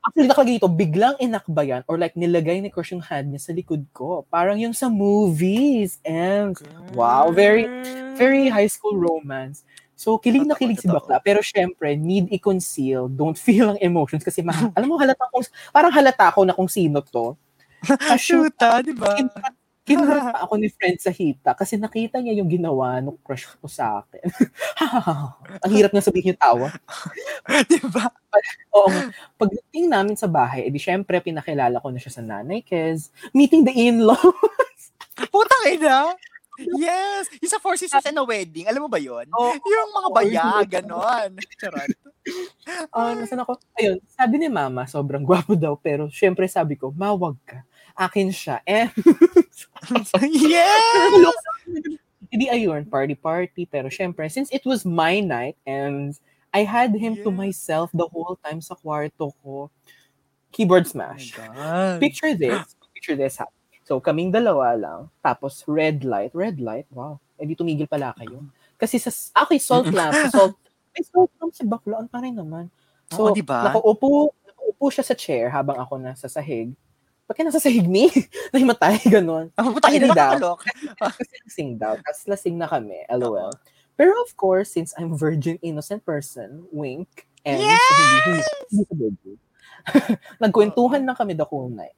Actually, 0.00 0.32
nakalagay 0.32 0.56
ito, 0.56 0.70
biglang 0.72 1.12
inakbayan 1.20 1.84
or 1.84 2.00
like 2.00 2.16
nilagay 2.16 2.64
ni 2.64 2.72
Crush 2.72 2.96
yung 2.96 3.04
hand 3.04 3.36
niya 3.36 3.40
sa 3.44 3.52
likod 3.52 3.84
ko. 3.92 4.24
Parang 4.32 4.56
yung 4.56 4.72
sa 4.72 4.88
movies. 4.88 6.00
And 6.08 6.56
Wow, 6.96 7.28
very- 7.36 7.68
very 8.16 8.48
high 8.48 8.68
school 8.68 8.96
romance. 8.96 9.60
So, 9.92 10.16
kilig 10.16 10.48
na 10.48 10.56
kilig 10.56 10.80
si 10.80 10.88
bakla. 10.88 11.20
Pero 11.20 11.44
syempre, 11.44 11.92
need 11.92 12.32
i-conceal. 12.32 13.12
Don't 13.12 13.36
feel 13.44 13.76
ang 13.76 13.80
emotions. 13.84 14.24
Kasi 14.24 14.40
ma- 14.40 14.72
alam 14.72 14.88
mo, 14.88 14.96
halata 14.96 15.28
kung, 15.28 15.44
parang 15.68 15.92
halata 15.92 16.32
ako 16.32 16.48
na 16.48 16.56
kung 16.56 16.72
sino 16.72 17.04
to. 17.04 17.36
Shoot, 18.16 18.56
Shoota, 18.56 18.80
di 18.80 18.96
ba? 18.96 19.12
Kinurot 19.90 20.30
pa 20.30 20.46
ako 20.46 20.54
ni 20.62 20.70
friend 20.70 21.02
sa 21.02 21.10
hita 21.10 21.50
kasi 21.58 21.74
nakita 21.74 22.22
niya 22.22 22.38
yung 22.38 22.46
ginawa 22.46 23.02
ng 23.02 23.18
crush 23.26 23.50
ko 23.58 23.66
sa 23.66 24.06
akin. 24.06 24.22
Ang 25.66 25.72
hirap 25.74 25.90
nga 25.90 25.98
sabihin 25.98 26.32
yung 26.32 26.40
tawa. 26.40 26.70
di 27.70 27.82
ba? 27.90 28.06
Oo. 28.78 28.86
Pagdating 29.34 29.90
namin 29.90 30.14
sa 30.14 30.30
bahay, 30.30 30.70
edi 30.70 30.78
syempre 30.78 31.18
pinakilala 31.18 31.82
ko 31.82 31.90
na 31.90 31.98
siya 31.98 32.14
sa 32.14 32.22
nanay 32.22 32.62
cause 32.62 33.10
meeting 33.34 33.66
the 33.66 33.74
in-law. 33.74 34.14
Putang 35.34 35.64
ina. 35.66 36.14
Yes! 36.76 37.26
Yung 37.40 37.52
sa 37.52 37.58
Four 37.58 37.80
Seasons 37.80 38.04
and 38.04 38.20
a 38.20 38.24
Wedding. 38.24 38.68
Alam 38.68 38.86
mo 38.86 38.90
ba 38.92 39.00
yun? 39.00 39.26
Oo. 39.32 39.52
Yung 39.56 39.90
mga 39.96 40.08
baya, 40.12 40.44
yun. 40.60 40.68
ganon. 40.68 41.30
Charot. 41.56 41.90
Ah, 42.92 43.16
nasan 43.16 43.40
ako? 43.40 43.56
Ayun, 43.80 43.96
sabi 44.12 44.36
ni 44.36 44.48
mama, 44.52 44.84
sobrang 44.84 45.24
gwapo 45.24 45.56
daw, 45.56 45.72
pero 45.80 46.12
syempre 46.12 46.44
sabi 46.46 46.76
ko, 46.76 46.92
mawag 46.92 47.36
ka. 47.48 47.64
Akin 48.00 48.32
siya. 48.32 48.64
Eh, 48.70 48.88
yes! 50.32 51.34
hindi 52.32 52.46
ayun, 52.48 52.86
party-party. 52.88 53.68
Pero 53.68 53.92
syempre, 53.92 54.24
since 54.32 54.48
it 54.54 54.64
was 54.64 54.86
my 54.88 55.20
night 55.20 55.58
and 55.68 56.16
I 56.50 56.64
had 56.64 56.96
him 56.96 57.18
to 57.22 57.30
Yeah. 57.30 57.40
myself 57.44 57.92
the 57.92 58.08
whole 58.08 58.40
time 58.40 58.64
sa 58.64 58.74
kwarto 58.78 59.36
ko, 59.44 59.68
keyboard 60.50 60.86
smash. 60.88 61.36
Picture 62.00 62.32
this. 62.34 62.74
Picture 62.96 63.16
this. 63.18 63.36
Ha. 63.38 63.46
So, 63.84 63.98
kaming 64.00 64.30
dalawa 64.32 64.78
lang. 64.78 65.00
Tapos, 65.20 65.66
red 65.66 66.06
light. 66.06 66.30
Red 66.32 66.62
light? 66.62 66.86
Wow. 66.94 67.18
Eh, 67.36 67.44
di 67.44 67.58
tumigil 67.58 67.90
pala 67.90 68.14
kayo. 68.16 68.40
Kasi 68.78 68.96
sa, 69.02 69.10
okay, 69.44 69.58
salt 69.58 69.90
lamp. 69.90 70.14
Sa 70.14 70.30
salt, 70.34 70.54
may 70.94 71.02
salt 71.04 71.30
lamp 71.42 71.52
sa 71.52 71.66
baklaan 71.66 72.06
pa 72.06 72.22
rin 72.22 72.38
naman. 72.38 72.70
So, 73.10 73.30
Oo, 73.30 73.34
di 73.34 73.42
ba? 73.42 73.66
nakaupo, 73.70 74.30
nakaupo 74.46 74.86
siya 74.88 75.02
sa 75.02 75.18
chair 75.18 75.50
habang 75.50 75.76
ako 75.82 75.98
nasa 75.98 76.30
sahig. 76.30 76.70
Ba't 77.30 77.38
ka 77.38 77.46
nasa 77.46 77.62
sahig 77.62 77.86
me? 77.86 78.10
Nahimatay, 78.50 79.06
ganun. 79.06 79.54
Ang 79.54 79.70
putang 79.70 79.94
ina, 79.94 80.10
Ayun 80.10 80.18
daw. 80.18 80.58
Kasi 80.98 81.34
lasing 81.46 81.70
daw. 81.78 81.94
Tapos 81.94 82.26
lasing 82.26 82.58
na 82.58 82.66
kami. 82.66 83.06
LOL. 83.06 83.54
Pero 83.94 84.18
of 84.18 84.34
course, 84.34 84.74
since 84.74 84.90
I'm 84.98 85.14
virgin 85.14 85.54
innocent 85.62 86.02
person, 86.02 86.66
wink, 86.74 87.30
and 87.46 87.62
Yes! 87.62 87.78
so 87.78 88.82
hindi, 88.82 89.14
hindi. 89.14 89.32
Nagkwentuhan 90.42 91.06
lang 91.06 91.14
kami 91.14 91.38
the 91.38 91.46
whole 91.46 91.70
night. 91.70 91.94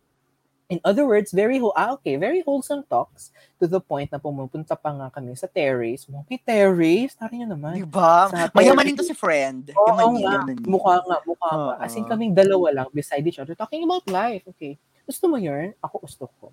In 0.68 0.84
other 0.84 1.08
words, 1.08 1.32
very 1.32 1.56
whole, 1.56 1.72
ah, 1.80 1.96
okay, 1.96 2.20
very 2.20 2.44
wholesome 2.44 2.84
talks 2.84 3.32
to 3.56 3.64
the 3.64 3.80
point 3.80 4.12
na 4.12 4.20
pumupunta 4.20 4.76
pa 4.76 4.92
nga 4.92 5.08
kami 5.16 5.32
sa 5.32 5.48
terrace. 5.48 6.12
May 6.12 6.44
terrace, 6.44 7.16
tari 7.16 7.40
nyo 7.40 7.56
naman. 7.56 7.80
Di 7.80 7.88
ba? 7.88 8.28
Sa 8.28 8.52
Mayamanin 8.52 9.00
to 9.00 9.04
si 9.04 9.16
friend. 9.16 9.72
Oo 9.72 9.96
Yamanin, 10.12 10.60
nga, 10.60 10.68
mukha 10.68 11.00
nga, 11.08 11.16
mukha 11.24 11.50
nga. 11.56 11.74
As 11.80 11.96
in 11.96 12.04
kaming 12.04 12.36
dalawa 12.36 12.68
lang 12.84 12.88
beside 12.92 13.24
each 13.24 13.40
other 13.40 13.56
talking 13.56 13.80
about 13.84 14.04
life. 14.12 14.44
Okay, 14.52 14.76
gusto 15.06 15.24
mo 15.28 15.36
yun? 15.38 15.74
Ako 15.82 16.02
gusto 16.02 16.24
ko. 16.38 16.50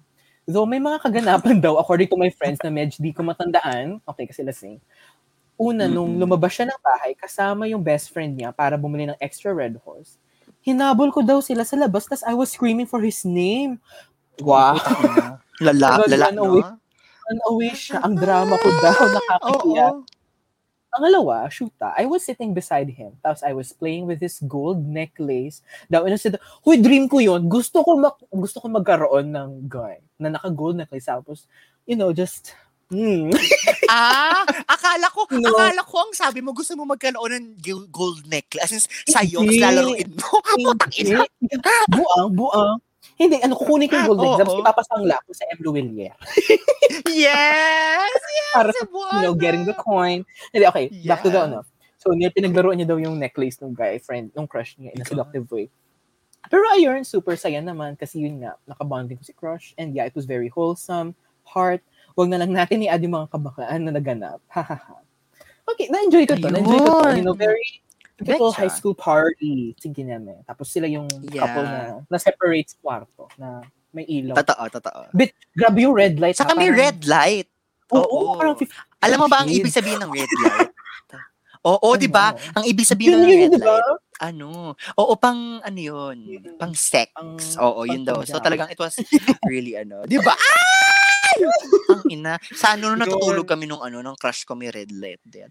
Though 0.49 0.65
may 0.65 0.81
mga 0.81 1.05
kaganapan 1.05 1.61
daw, 1.61 1.77
according 1.77 2.09
to 2.09 2.17
my 2.17 2.33
friends 2.33 2.57
na 2.65 2.73
medyo 2.73 2.97
di 2.97 3.13
ko 3.13 3.21
matandaan, 3.21 4.01
okay, 4.09 4.25
kasi 4.25 4.41
lasing. 4.41 4.81
Una, 5.59 5.85
nung 5.85 6.15
Mm-mm. 6.15 6.23
lumabas 6.23 6.55
siya 6.55 6.71
ng 6.71 6.81
bahay, 6.81 7.11
kasama 7.13 7.67
yung 7.69 7.83
best 7.83 8.09
friend 8.09 8.33
niya 8.33 8.49
para 8.55 8.79
bumili 8.79 9.11
ng 9.11 9.19
extra 9.19 9.53
red 9.53 9.77
horse. 9.83 10.17
Hinabol 10.63 11.13
ko 11.13 11.21
daw 11.21 11.43
sila 11.43 11.67
sa 11.67 11.77
labas, 11.77 12.07
tas 12.09 12.25
I 12.25 12.33
was 12.33 12.49
screaming 12.49 12.87
for 12.87 13.03
his 13.03 13.21
name. 13.27 13.77
Wow. 14.39 14.79
Lala, 15.59 16.07
lala, 16.07 16.31
away, 16.39 16.63
no? 16.63 16.79
away 17.51 17.75
siya. 17.75 17.99
Ang 18.01 18.15
drama 18.15 18.55
ko 18.55 18.69
daw, 18.79 18.99
nakakikiyak. 19.19 19.95
Oo. 20.01 20.18
Pangalawa, 20.89 21.45
shoota, 21.53 21.93
I 21.93 22.09
was 22.09 22.25
sitting 22.25 22.53
beside 22.53 22.89
him. 22.89 23.13
Tapos 23.21 23.45
I 23.45 23.53
was 23.53 23.69
playing 23.71 24.09
with 24.09 24.17
his 24.19 24.41
gold 24.43 24.81
necklace. 24.81 25.61
Daw, 25.85 26.03
and 26.05 26.13
I 26.13 26.17
said, 26.17 26.41
huy, 26.65 26.81
dream 26.81 27.05
ko 27.05 27.21
yun. 27.21 27.45
Gusto 27.45 27.85
ko, 27.85 27.93
mak- 27.95 28.25
gusto 28.33 28.57
ko 28.57 28.67
magkaroon 28.73 29.29
ng 29.29 29.69
guy 29.69 30.01
na 30.17 30.33
naka-gold 30.33 30.81
necklace. 30.81 31.05
Tapos, 31.05 31.45
you 31.85 31.93
know, 31.93 32.09
just, 32.09 32.57
hmm. 32.89 33.29
Ah, 33.89 34.45
akala 34.69 35.09
ko, 35.09 35.25
No. 35.33 35.49
akala 35.49 35.81
ko 35.81 35.95
ang 36.05 36.13
sabi 36.13 36.45
mo, 36.45 36.53
gusto 36.53 36.77
mo 36.77 36.85
magkaroon 36.85 37.57
ng 37.57 37.89
gold 37.89 38.25
necklace. 38.29 38.69
As 38.69 38.73
in, 38.73 38.81
sa'yo, 39.09 39.41
Hindi. 39.45 39.57
tapos 39.57 39.65
lalaroin 39.65 40.09
mo. 40.13 40.29
Buang, 41.93 42.29
buang. 42.37 42.77
Hindi, 43.19 43.39
ano, 43.43 43.55
kukunin 43.55 43.87
ko 43.91 43.95
yung 43.99 44.07
gold 44.11 44.19
necklace. 44.23 44.39
Tapos 44.43 44.55
Oo. 44.55 44.61
ipapasangla 44.63 45.15
ko 45.23 45.29
sa 45.35 45.43
M. 45.51 45.59
Louvillier. 45.63 46.15
Yes! 47.09 48.11
Para 48.53 48.71
Si 48.73 48.79
sa, 48.81 48.87
you 48.87 49.21
know, 49.27 49.35
getting 49.35 49.65
the 49.65 49.75
coin. 49.75 50.25
Hindi, 50.55 50.65
okay, 50.65 50.85
back 51.05 51.21
to 51.21 51.29
the, 51.29 51.37
Yeah. 51.37 51.47
ano. 51.51 51.59
So, 51.99 52.15
niya, 52.15 52.31
pinaglaruan 52.31 52.79
niya 52.79 52.87
daw 52.87 52.97
yung 52.97 53.19
necklace 53.19 53.59
ng 53.59 53.75
guy 53.75 53.99
friend, 53.99 54.31
ng 54.31 54.47
crush 54.47 54.79
niya 54.79 54.95
in 54.95 55.03
a 55.03 55.05
seductive 55.05 55.45
way. 55.51 55.67
Pero 56.47 56.63
ayun, 56.71 57.03
super 57.03 57.35
saya 57.35 57.59
naman 57.59 57.99
kasi 57.99 58.23
yun 58.23 58.39
nga, 58.39 58.55
nakabonding 58.63 59.19
ko 59.19 59.23
si 59.27 59.35
crush. 59.35 59.75
And 59.75 59.91
yeah, 59.91 60.07
it 60.07 60.15
was 60.15 60.23
very 60.23 60.47
wholesome, 60.47 61.11
heart. 61.43 61.83
Wag 62.15 62.31
na 62.31 62.39
lang 62.39 62.55
natin 62.55 62.87
i-add 62.87 63.03
yung 63.03 63.19
mga 63.19 63.35
kabaklaan 63.35 63.83
na 63.83 63.91
naganap. 63.91 64.39
Hahaha. 64.47 65.03
okay, 65.67 65.91
na-enjoy 65.91 66.23
ko 66.25 66.39
to. 66.39 66.47
Na-enjoy 66.49 66.79
ko 66.79 66.91
to. 67.03 67.19
You 67.19 67.25
know, 67.27 67.35
very 67.35 67.83
typical 68.19 68.51
Betcha. 68.51 68.59
high 68.59 68.69
school 68.69 68.93
party. 68.93 69.73
Sige 69.75 70.03
namin. 70.03 70.43
Tapos 70.43 70.67
sila 70.67 70.85
yung 70.85 71.07
Yeah. 71.25 71.41
couple 71.41 71.63
na 71.63 71.79
na-separate 72.05 72.75
kwarto 72.77 73.31
na 73.35 73.63
may 73.89 74.03
ilaw. 74.03 74.35
Totoo, 74.37 74.63
totoo. 74.69 75.01
But 75.11 75.31
grabe 75.51 75.79
yung 75.81 75.95
red 75.95 76.19
light. 76.19 76.35
Saka 76.35 76.51
ha, 76.51 76.55
may 76.55 76.67
parang- 76.67 76.79
red 76.85 76.99
light. 77.05 77.47
Oo, 77.89 78.05
Oo. 78.05 78.37
parang 78.37 78.53
50 78.53 78.69
Alam 79.01 79.17
mo 79.17 79.27
ba 79.27 79.41
ang 79.41 79.49
ibig 79.49 79.71
sabihin 79.71 79.97
ng 79.97 80.11
red 80.11 80.29
light? 80.37 80.69
Oo, 81.69 81.89
di 81.95 82.05
ba? 82.05 82.31
Ano? 82.31 82.61
Ang 82.61 82.65
ibig 82.67 82.85
sabihin 82.85 83.11
Yun 83.11 83.19
ng 83.19 83.27
red 83.27 83.51
di 83.51 83.59
ba? 83.59 83.75
light. 83.75 83.99
Ano? 84.21 84.75
Oo, 84.95 85.13
pang 85.15 85.59
ano 85.59 85.79
yun? 85.79 86.17
Mm. 86.19 86.59
Pang 86.59 86.75
sex. 86.75 87.07
Pang- 87.11 87.39
Oo, 87.57 87.83
yun 87.83 88.03
daw. 88.03 88.19
pang 88.19 88.27
So 88.27 88.37
talagang 88.37 88.67
it 88.67 88.77
was 88.77 88.93
really 89.47 89.73
ano. 89.73 90.03
Di 90.03 90.19
ba? 90.19 90.35
Ay! 90.35 90.78
Ang 91.93 92.03
ina. 92.09 92.33
Sa 92.51 92.75
ano 92.75 92.91
nung 92.91 93.01
natutulog 93.01 93.47
kami 93.47 93.65
nung 93.65 93.81
ano, 93.81 93.99
nung 93.99 94.15
crush 94.15 94.43
ko 94.43 94.53
may 94.53 94.69
red 94.69 94.91
light 94.91 95.21
din. 95.23 95.47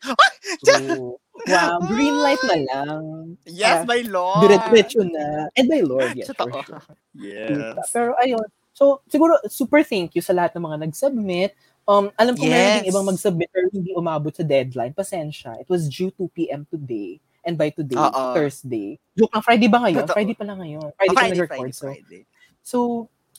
True. 0.65 1.17
Wow, 1.39 1.79
green 1.95 2.19
light 2.19 2.43
na 2.51 2.59
lang. 2.67 3.03
Yes, 3.47 3.87
Ah, 3.87 3.87
my 3.87 4.03
lord. 4.03 4.43
Diretso 4.43 5.07
na. 5.07 5.47
And 5.55 5.71
my 5.71 5.87
lord, 5.87 6.19
yes, 6.19 6.27
Totoo. 6.35 6.51
sure. 6.67 6.83
Yes. 7.15 7.79
Pero 7.95 8.19
ayun. 8.19 8.43
So, 8.75 9.07
siguro, 9.07 9.39
super 9.47 9.87
thank 9.87 10.19
you 10.19 10.21
sa 10.21 10.35
lahat 10.35 10.59
ng 10.59 10.67
mga 10.67 10.91
nag-submit. 10.91 11.55
Um, 11.87 12.11
alam 12.19 12.35
ko 12.35 12.43
meron 12.43 12.59
Yes. 12.59 12.77
ding 12.83 12.91
ibang 12.91 13.07
mag-submit 13.07 13.49
pero 13.55 13.71
hindi 13.71 13.95
umabot 13.95 14.35
sa 14.35 14.43
deadline. 14.43 14.91
Pasensya. 14.99 15.63
It 15.63 15.71
was 15.71 15.87
due 15.87 16.11
2 16.11 16.27
p.m. 16.35 16.67
today. 16.67 17.23
And 17.47 17.55
by 17.55 17.71
today, 17.71 17.97
Oo. 17.97 18.35
Thursday. 18.35 18.99
Joke 19.15 19.31
lang, 19.31 19.47
Friday 19.47 19.71
ba 19.71 19.79
ngayon? 19.87 20.05
Totoo. 20.05 20.17
Friday 20.19 20.35
pala 20.35 20.53
ngayon. 20.59 20.91
Oh, 20.91 20.95
Friday, 20.99 21.15
pa 21.15 21.21
Friday, 21.23 21.33
nag-record. 21.39 21.59
Friday, 21.59 21.73
So, 21.73 21.87
Friday. 21.87 22.23
so, 22.67 22.77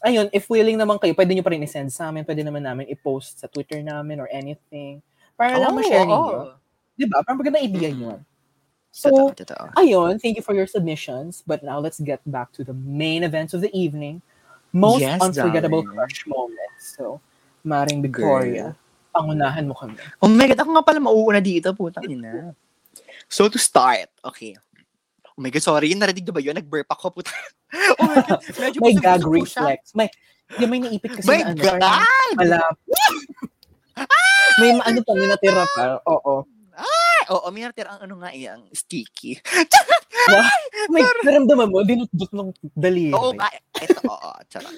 ayun, 0.04 0.28
if 0.32 0.48
willing 0.50 0.78
naman 0.80 0.98
kayo, 1.00 1.14
pwede 1.16 1.32
nyo 1.36 1.44
pa 1.44 1.52
rin 1.52 1.64
i-send 1.64 1.92
sa 1.92 2.10
amin. 2.10 2.24
Pwede 2.24 2.44
naman 2.44 2.64
namin 2.64 2.88
i-post 2.88 3.40
sa 3.40 3.48
Twitter 3.48 3.82
namin 3.84 4.20
or 4.20 4.28
anything. 4.32 5.04
Para 5.36 5.56
lang 5.56 5.72
Oo, 5.72 5.78
ma-share 5.80 6.04
oo. 6.04 6.16
ninyo. 6.16 6.42
Di 7.00 7.06
ba? 7.08 7.24
Parang 7.24 7.40
maganda 7.40 7.60
idea 7.64 7.90
Mm. 7.92 8.00
yun. 8.02 8.20
Totoo, 8.90 9.32
So, 9.32 9.46
totoo. 9.46 9.66
ayun, 9.78 10.18
thank 10.20 10.36
you 10.36 10.44
for 10.44 10.58
your 10.58 10.68
submissions. 10.68 11.46
But 11.46 11.62
now 11.62 11.78
let's 11.80 12.02
get 12.02 12.20
back 12.26 12.52
to 12.58 12.66
the 12.66 12.74
main 12.74 13.24
events 13.24 13.54
of 13.54 13.62
the 13.62 13.72
evening. 13.72 14.20
Most 14.74 15.02
Yes, 15.02 15.22
unforgettable 15.22 15.82
darling. 15.86 15.98
crush 15.98 16.26
moments. 16.30 16.84
So, 16.98 17.22
Maring 17.66 18.02
Victoria, 18.02 18.76
pangunahan 19.12 19.68
mo 19.68 19.76
kami. 19.76 20.00
Oh 20.24 20.32
my 20.32 20.48
God, 20.48 20.60
ako 20.64 20.70
nga 20.80 20.86
pala 20.86 21.00
mauuna 21.04 21.40
dito, 21.44 21.76
putang 21.76 22.08
ina. 22.08 22.56
So 23.28 23.46
to 23.50 23.60
start, 23.60 24.10
okay. 24.26 24.56
Oh 25.40 25.42
my 25.42 25.56
God, 25.56 25.64
sorry, 25.64 25.96
narinig 25.96 26.28
na 26.28 26.36
ba 26.36 26.44
yun? 26.44 26.52
Nag-burp 26.52 26.92
ako, 26.92 27.16
puta. 27.16 27.32
oh 28.04 28.12
my 28.12 28.20
God, 28.28 28.44
medyo 28.60 28.80
May 28.84 28.96
gag 29.00 29.24
reflex. 29.24 29.96
May, 29.96 30.12
yung 30.60 30.68
may 30.68 30.84
naipit 30.84 31.16
kasi 31.16 31.32
My 31.32 31.40
na 31.40 31.56
ano. 31.56 31.64
God! 31.64 31.80
parang 31.80 32.36
Malap. 32.36 32.76
may 34.60 34.70
ma- 34.76 34.84
ano 34.84 35.00
pa, 35.00 35.12
may 35.16 35.28
natira 35.32 35.64
pa. 35.64 36.04
Oo. 36.12 36.44
Ay, 36.76 37.24
oo, 37.32 37.48
may 37.56 37.64
natira 37.64 37.96
ang 37.96 38.04
ano 38.04 38.20
nga 38.20 38.36
eh, 38.36 38.52
ang 38.52 38.68
sticky. 38.76 39.40
May 40.94 41.02
naramdaman 41.24 41.72
mo, 41.72 41.82
dinutdut 41.82 42.30
ng 42.36 42.52
daliri. 42.76 43.16
Oo 43.16 43.34
nga, 43.34 43.50
ito, 43.80 44.00
oo, 44.06 44.32
charot. 44.52 44.76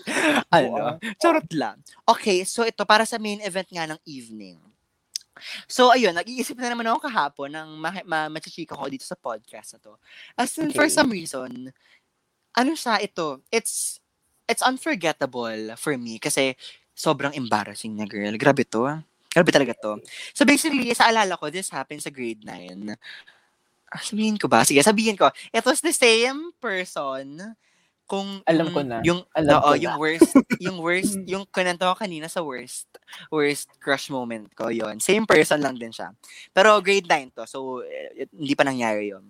ano, 0.47 0.95
charot 1.19 1.49
lang. 1.51 1.81
Okay, 2.07 2.45
so 2.47 2.63
ito, 2.63 2.85
para 2.87 3.03
sa 3.03 3.19
main 3.19 3.41
event 3.43 3.67
nga 3.67 3.89
ng 3.89 3.99
evening. 4.05 4.61
So, 5.65 5.89
ayun, 5.89 6.13
nag-iisip 6.13 6.55
na 6.55 6.69
naman 6.69 6.87
ako 6.87 7.07
kahapon 7.07 7.49
ng 7.51 7.69
ma- 7.75 8.05
ma- 8.05 8.31
machachika 8.31 8.73
ko 8.73 8.85
dito 8.87 9.03
sa 9.03 9.15
podcast 9.15 9.75
na 9.75 9.79
to. 9.81 9.93
As 10.35 10.53
in, 10.57 10.71
for 10.71 10.85
Okay. 10.85 10.93
some 10.93 11.09
reason, 11.09 11.71
ano 12.51 12.71
siya, 12.73 12.99
ito, 12.99 13.39
it's, 13.49 13.99
it's 14.45 14.61
unforgettable 14.61 15.75
for 15.75 15.95
me 15.95 16.19
kasi 16.19 16.53
sobrang 16.91 17.31
embarrassing 17.33 17.95
na 17.95 18.03
girl. 18.05 18.35
Grabe 18.35 18.67
to. 18.67 18.85
ah. 18.85 18.99
Grabe 19.31 19.47
talaga 19.47 19.71
to. 19.79 20.03
So 20.35 20.43
basically, 20.43 20.91
sa 20.91 21.07
alala 21.07 21.39
ko, 21.39 21.47
this 21.47 21.71
happened 21.71 22.03
sa 22.03 22.11
grade 22.11 22.43
9. 22.43 22.91
Ah, 23.87 24.03
Sabihin 24.03 24.35
ko 24.35 24.47
ba? 24.51 24.63
Sige, 24.67 24.83
sabihin 24.83 25.15
ko. 25.15 25.31
It 25.51 25.63
was 25.63 25.79
the 25.79 25.95
same 25.95 26.51
person 26.59 27.55
kung 28.11 28.43
Alam 28.43 28.75
ko 28.75 28.83
yung- 28.83 28.89
na. 28.91 28.97
Yung 29.07 29.21
Alam 29.31 29.55
oo, 29.55 29.71
ko 29.71 29.79
yung 29.79 29.95
na. 29.95 30.01
worst, 30.03 30.31
yung 30.59 30.77
worst, 30.83 31.15
yung 31.23 31.43
kunento 31.47 31.87
ko 31.87 31.95
kanina 31.95 32.27
sa 32.27 32.43
worst, 32.43 32.91
worst 33.31 33.71
crush 33.79 34.11
moment 34.11 34.51
ko, 34.51 34.67
yon 34.67 34.99
Same 34.99 35.23
person 35.23 35.63
lang 35.63 35.79
din 35.79 35.95
siya. 35.95 36.11
Pero 36.51 36.75
grade 36.83 37.07
9 37.07 37.31
to, 37.31 37.47
so 37.47 37.59
eh, 37.79 38.27
hindi 38.27 38.51
pa 38.51 38.67
nangyari 38.67 39.15
yon 39.15 39.23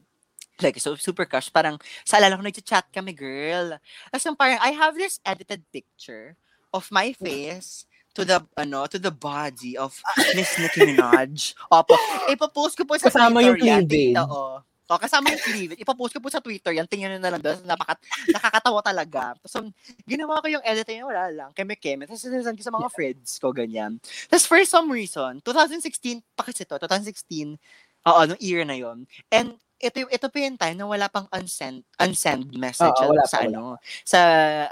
Like, 0.57 0.77
so 0.77 0.93
super 0.93 1.25
crush. 1.25 1.49
Parang, 1.49 1.77
sa 2.01 2.17
alala 2.17 2.37
ko, 2.37 2.45
nag-chat 2.45 2.85
kami, 2.89 3.13
girl. 3.13 3.77
Tapos 4.09 4.25
yung 4.25 4.37
parang, 4.37 4.61
I 4.61 4.73
have 4.73 4.93
this 4.93 5.17
edited 5.21 5.65
picture 5.69 6.37
of 6.69 6.85
my 6.89 7.13
face 7.13 7.89
to 8.13 8.21
the, 8.21 8.37
ano, 8.53 8.85
to 8.85 9.01
the 9.01 9.09
body 9.09 9.73
of 9.73 9.97
Miss 10.37 10.53
Nicki 10.57 10.85
Minaj. 10.85 11.57
Opo. 11.65 11.97
Ipopost 12.33 12.77
ko 12.77 12.85
po 12.85 12.93
sa 12.93 13.09
Kasama 13.09 13.41
yung 13.41 13.57
cleavage. 13.57 14.13
Tingnan- 14.13 14.29
Oo. 14.29 14.61
O, 14.91 14.99
kasama 14.99 15.31
yung 15.31 15.39
cleavage. 15.39 15.80
Ipopost 15.80 16.11
ko 16.11 16.19
po 16.19 16.27
sa 16.27 16.43
Twitter 16.43 16.76
yan. 16.76 16.84
Tingnan 16.84 17.15
nyo 17.15 17.19
na 17.23 17.31
lang 17.31 17.39
doon. 17.39 17.63
Napakat 17.63 17.95
nakakatawa 18.27 18.80
talaga. 18.84 19.22
Tapos, 19.39 19.53
um, 19.55 19.72
ginawa 20.03 20.43
ko 20.43 20.51
yung 20.51 20.63
edit 20.68 20.84
niya, 20.84 21.07
wala 21.07 21.31
lang. 21.31 21.49
Keme-keme. 21.55 22.03
Tapos, 22.03 22.19
sinasend 22.19 22.59
ko 22.59 22.63
sa 22.68 22.76
mga 22.76 22.91
friends 22.91 23.39
ko, 23.39 23.55
ganyan. 23.55 24.03
Tapos, 24.27 24.43
for 24.43 24.59
some 24.68 24.91
reason, 24.91 25.39
2016, 25.47 26.19
pa 26.35 26.43
kasi 26.43 26.68
to, 26.68 26.76
2016, 26.76 27.55
oo, 28.03 28.22
nung 28.27 28.41
year 28.43 28.68
na 28.68 28.76
yon 28.76 29.07
And, 29.31 29.55
ito, 29.80 30.03
yung- 30.03 30.11
ito 30.11 30.27
pa 30.27 30.38
yung 30.43 30.59
time 30.59 30.76
na 30.76 30.85
wala 30.85 31.07
pang 31.07 31.26
unsend, 31.31 31.88
unsend 31.97 32.51
message 32.53 32.91
Oo, 32.99 33.15
wala 33.15 33.23
sa 33.26 33.39
pa, 33.39 33.47
wala 33.47 33.47
ano, 33.47 33.63
sa, 34.03 34.19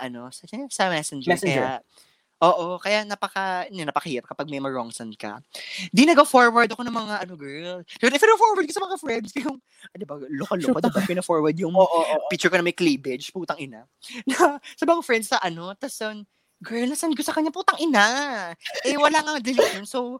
ano, 0.03 0.19
sa, 0.35 0.43
sa 0.67 0.83
messenger. 0.91 1.31
Messenger. 1.31 1.63
Kaya, 1.79 1.81
Oo, 2.41 2.79
kaya 2.79 3.03
napaka, 3.03 3.67
yun, 3.67 3.83
napakahirap 3.83 4.23
kapag 4.31 4.47
may 4.47 4.63
ma-wrong 4.63 4.95
send 4.95 5.11
ka. 5.19 5.43
Di 5.91 6.03
nag-forward 6.07 6.71
ako 6.71 6.83
ng 6.87 6.95
mga, 6.95 7.15
ano, 7.27 7.33
girl. 7.39 7.79
Pero 7.99 8.35
forward 8.39 8.67
ko 8.67 8.73
sa 8.75 8.83
mga 8.87 8.95
friends 8.99 9.31
ko 9.35 9.39
yung, 9.51 9.57
di 9.95 10.03
ba, 10.07 10.15
loka-loka, 10.27 10.79
di 10.83 10.91
ba, 10.91 11.03
pina-forward 11.03 11.55
yung 11.59 11.75
Oo, 11.75 11.83
oo, 11.87 12.15
oo. 12.15 12.29
picture 12.31 12.51
ko 12.51 12.59
na 12.59 12.67
may 12.67 12.75
cleavage, 12.75 13.31
putang 13.31 13.59
ina. 13.59 13.87
Na, 14.27 14.59
sa 14.75 14.83
mga 14.87 15.03
friends 15.03 15.31
sa 15.31 15.39
ano, 15.43 15.71
tas 15.79 15.95
yun, 15.99 16.27
girl, 16.63 16.87
nasan 16.91 17.15
ko 17.15 17.23
sa 17.23 17.35
kanya, 17.35 17.55
putang 17.55 17.79
ina. 17.79 18.07
Eh, 18.83 18.99
wala 18.99 19.23
nga 19.23 19.39
delete 19.39 19.71
yun, 19.79 19.87
so, 19.87 20.19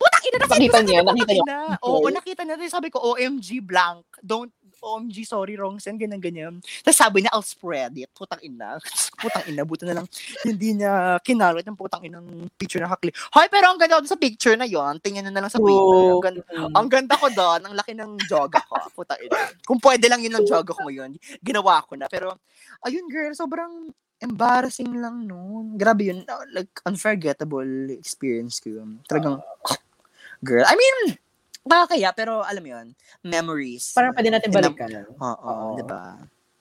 putang 0.00 0.24
ina, 0.30 0.38
nasan 0.42 0.64
ko 0.64 0.72
Nakita 0.72 0.78
sa 0.78 0.84
niya, 0.84 0.98
kanya, 0.98 1.06
putang 1.06 1.20
nakita 1.20 1.32
niya. 1.36 1.44
ina. 1.44 1.78
Oo, 1.84 2.08
nakita 2.12 2.42
niya, 2.48 2.56
Tapos 2.56 2.72
sabi 2.72 2.88
ko, 2.88 2.98
OMG, 3.04 3.60
blank, 3.64 4.04
don't, 4.24 4.52
OMG, 4.80 5.24
sorry, 5.24 5.56
wrong 5.56 5.80
send, 5.80 5.98
ganyan, 5.98 6.20
ganyan. 6.20 6.54
Tapos 6.84 6.98
sabi 6.98 7.24
niya, 7.24 7.32
I'll 7.32 7.44
spread 7.44 7.96
it, 7.96 8.10
putang 8.12 8.40
ina. 8.44 8.76
putang 9.22 9.44
ina, 9.48 9.62
buto 9.64 9.88
na 9.88 9.96
lang, 10.02 10.06
hindi 10.44 10.76
niya 10.76 11.16
kinalot 11.24 11.64
yung 11.64 11.78
putang 11.80 12.04
inang 12.04 12.26
picture 12.60 12.80
na 12.80 12.92
kakli. 12.92 13.10
Hoy, 13.32 13.48
pero 13.48 13.72
ang 13.72 13.80
ganda 13.80 13.98
ko 13.98 14.06
sa 14.06 14.20
picture 14.20 14.54
na 14.54 14.68
yon 14.68 15.00
tingnan 15.00 15.32
na 15.32 15.40
lang 15.42 15.52
sa 15.52 15.58
Twitter. 15.58 16.12
Ang 16.12 16.22
ganda, 16.22 16.42
Mm. 16.46 16.72
ang 16.76 16.88
ganda 16.88 17.14
ko 17.16 17.26
doon, 17.32 17.60
ang 17.66 17.74
laki 17.74 17.92
ng 17.96 18.12
joga 18.28 18.60
ko. 18.68 18.76
Puta 18.92 19.16
ina. 19.20 19.36
Kung 19.64 19.80
pwede 19.80 20.06
lang 20.08 20.20
yun 20.22 20.36
ang 20.36 20.46
joga 20.46 20.72
ko 20.72 20.86
ngayon, 20.86 21.16
ginawa 21.42 21.82
ko 21.84 21.96
na. 21.96 22.06
Pero, 22.08 22.36
ayun 22.86 23.08
girl, 23.08 23.32
sobrang 23.34 23.90
embarrassing 24.22 24.96
lang 24.96 25.28
noon. 25.28 25.76
Grabe 25.76 26.08
yun. 26.08 26.24
Like, 26.52 26.72
unforgettable 26.88 27.92
experience 27.92 28.60
ko 28.64 28.80
yun. 28.80 29.00
Talagang, 29.04 29.40
girl. 30.40 30.64
I 30.64 30.72
mean, 30.72 31.20
nakakaya, 31.66 32.14
pero 32.14 32.40
alam 32.46 32.62
mo 32.62 32.70
yun, 32.70 32.86
memories. 33.26 33.92
Parang 33.92 34.14
pwede 34.14 34.30
natin 34.30 34.50
balikan. 34.54 34.88
Oo, 35.18 35.34
Oo. 35.42 35.76
di 35.76 35.84
ba? 35.84 36.16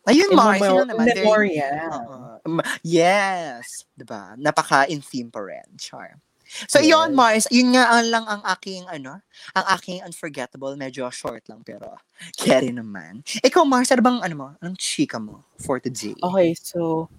Ayun, 0.05 0.37
Mars, 0.37 0.61
yun 0.61 0.85
naman. 0.85 1.05
Oo. 1.09 2.37
Um, 2.45 2.61
yes. 2.85 3.89
Diba? 3.97 4.37
Napaka-in 4.37 5.01
theme 5.01 5.33
pa 5.33 5.41
rin. 5.41 5.65
Char. 5.81 6.21
So, 6.69 6.77
Yes. 6.77 6.93
yun, 6.93 7.17
Mars. 7.17 7.49
Yun 7.49 7.73
nga 7.73 7.89
ang 7.89 8.05
lang 8.13 8.25
ang 8.29 8.45
aking, 8.53 8.85
ano, 8.85 9.17
ang 9.57 9.65
aking 9.73 10.05
unforgettable. 10.05 10.77
Medyo 10.77 11.09
short 11.09 11.41
lang, 11.49 11.65
pero 11.65 11.97
carry 12.37 12.69
naman. 12.69 13.25
Ikaw, 13.41 13.65
Mars, 13.65 13.89
ano 13.89 14.05
bang, 14.05 14.19
ano 14.21 14.35
mo, 14.37 14.47
anong 14.61 14.77
chika 14.77 15.17
mo 15.17 15.41
for 15.57 15.81
today? 15.81 16.13
Okay, 16.21 16.53
so, 16.53 17.09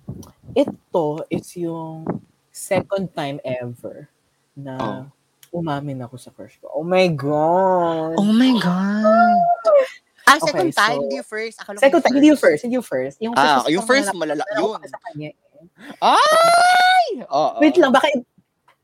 ito 0.55 1.27
is 1.27 1.59
yung 1.59 2.07
second 2.55 3.11
time 3.19 3.43
ever 3.43 4.07
na 4.55 5.11
umamin 5.57 6.05
ako 6.05 6.15
sa 6.17 6.29
crush 6.29 6.61
ko. 6.61 6.69
Oh 6.71 6.85
my 6.85 7.09
God! 7.09 8.13
Oh 8.15 8.29
my 8.29 8.53
God! 8.55 9.41
Ah, 10.23 10.37
Okay, 10.37 10.51
second 10.51 10.71
time, 10.73 10.91
so- 10.93 11.03
hindi 11.03 11.17
yung 11.17 11.29
first. 11.29 11.57
Akala 11.57 11.79
Second 11.79 12.01
time, 12.03 12.15
hindi 12.15 12.29
yung 12.29 12.37
first, 12.37 12.61
hindi 12.61 12.77
yung 12.77 12.85
first. 12.85 13.17
Yung 13.21 13.33
Ah, 13.33 13.63
first, 13.63 13.71
yung 13.71 13.85
first, 13.85 14.09
malala 14.13 14.43
yun. 14.53 14.77
sa 14.85 14.99
kanya. 15.01 15.31
eh. 15.31 15.37
Ay! 16.03 17.23
Oo. 17.25 17.57
Wait 17.59 17.77
lang, 17.77 17.89
baka, 17.91 18.11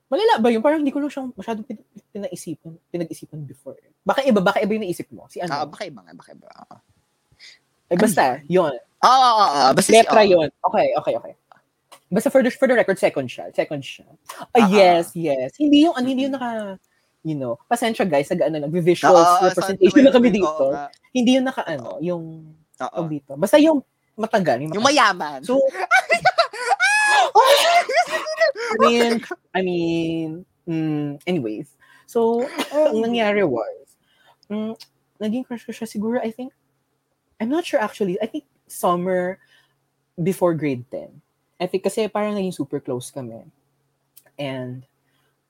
malala 0.07 0.39
ba 0.39 0.49
yun? 0.49 0.63
Parang 0.63 0.81
hindi 0.81 0.95
ko 0.95 1.03
lang 1.03 1.11
siyang 1.11 1.35
masyadong 1.35 1.67
pin- 1.67 1.83
pinaisipan, 2.09 2.73
pinag-isipan 2.89 3.43
before. 3.43 3.77
Baka 4.01 4.23
iba, 4.23 4.39
baka 4.39 4.63
iba 4.63 4.73
yung 4.73 4.87
naisip 4.87 5.11
mo. 5.11 5.27
Si 5.27 5.39
Ah, 5.39 5.51
ano? 5.63 5.69
baka 5.69 5.83
iba 5.85 6.01
nga, 6.01 6.13
baka 6.15 6.31
iba. 6.31 6.47
Eh, 7.91 7.99
basta, 7.99 8.39
yun. 8.47 8.73
oo, 9.03 9.11
oo. 9.11 9.45
oo. 9.45 9.69
Basta 9.75 9.91
si- 9.91 9.99
Letra 9.99 10.23
oo. 10.23 10.31
yun. 10.31 10.49
Okay, 10.63 10.87
okay, 10.97 11.15
okay. 11.19 11.33
Basta 12.13 12.29
for 12.29 12.45
the, 12.45 12.53
for 12.53 12.69
the 12.69 12.77
record, 12.77 13.01
second 13.01 13.25
siya. 13.27 13.49
Second 13.57 13.81
siya. 13.81 14.05
Ah, 14.37 14.45
Ah, 14.53 14.69
yes, 14.69 15.17
yes. 15.17 15.57
Hindi 15.57 15.89
yung, 15.89 15.97
ano, 15.97 16.05
hindi 16.05 16.29
yung 16.29 16.37
naka, 16.37 16.77
you 17.25 17.33
know, 17.33 17.57
pasensya 17.73 18.05
guys, 18.05 18.29
nag, 18.29 18.45
ano, 18.45 18.69
nag-visual 18.69 19.17
Oo, 19.17 19.25
oo, 19.25 19.49
representation 19.49 20.05
na 20.05 20.13
kami 20.13 20.29
dito. 20.29 20.69
nga. 20.69 20.93
Hindi 21.09 21.41
yung 21.41 21.47
naka, 21.49 21.65
ano, 21.65 21.97
yung, 22.05 22.53
tawag 22.77 23.09
dito. 23.09 23.33
Basta 23.41 23.57
yung 23.57 23.81
matagal. 24.13 24.61
Yung, 24.69 24.73
Yung 24.77 24.85
mayaman. 24.85 25.41
So, 25.41 25.57
I 28.73 28.77
mean, 28.79 29.21
I 29.55 29.61
mean, 29.63 30.45
mm, 30.69 31.21
anyways. 31.27 31.73
So, 32.07 32.45
ang 32.73 33.01
nangyari 33.09 33.41
was, 33.47 33.97
mm, 34.53 34.77
naging 35.17 35.45
crush 35.49 35.65
ko 35.65 35.73
siya 35.73 35.89
siguro, 35.89 36.21
I 36.21 36.29
think, 36.31 36.53
I'm 37.41 37.49
not 37.49 37.65
sure 37.65 37.81
actually, 37.81 38.21
I 38.21 38.27
think 38.27 38.45
summer 38.69 39.39
before 40.21 40.55
grade 40.55 40.85
10. 40.91 41.09
I 41.63 41.71
think 41.71 41.87
kasi 41.87 42.11
parang 42.11 42.35
naging 42.35 42.59
super 42.59 42.83
close 42.83 43.15
kami. 43.15 43.47
And 44.35 44.83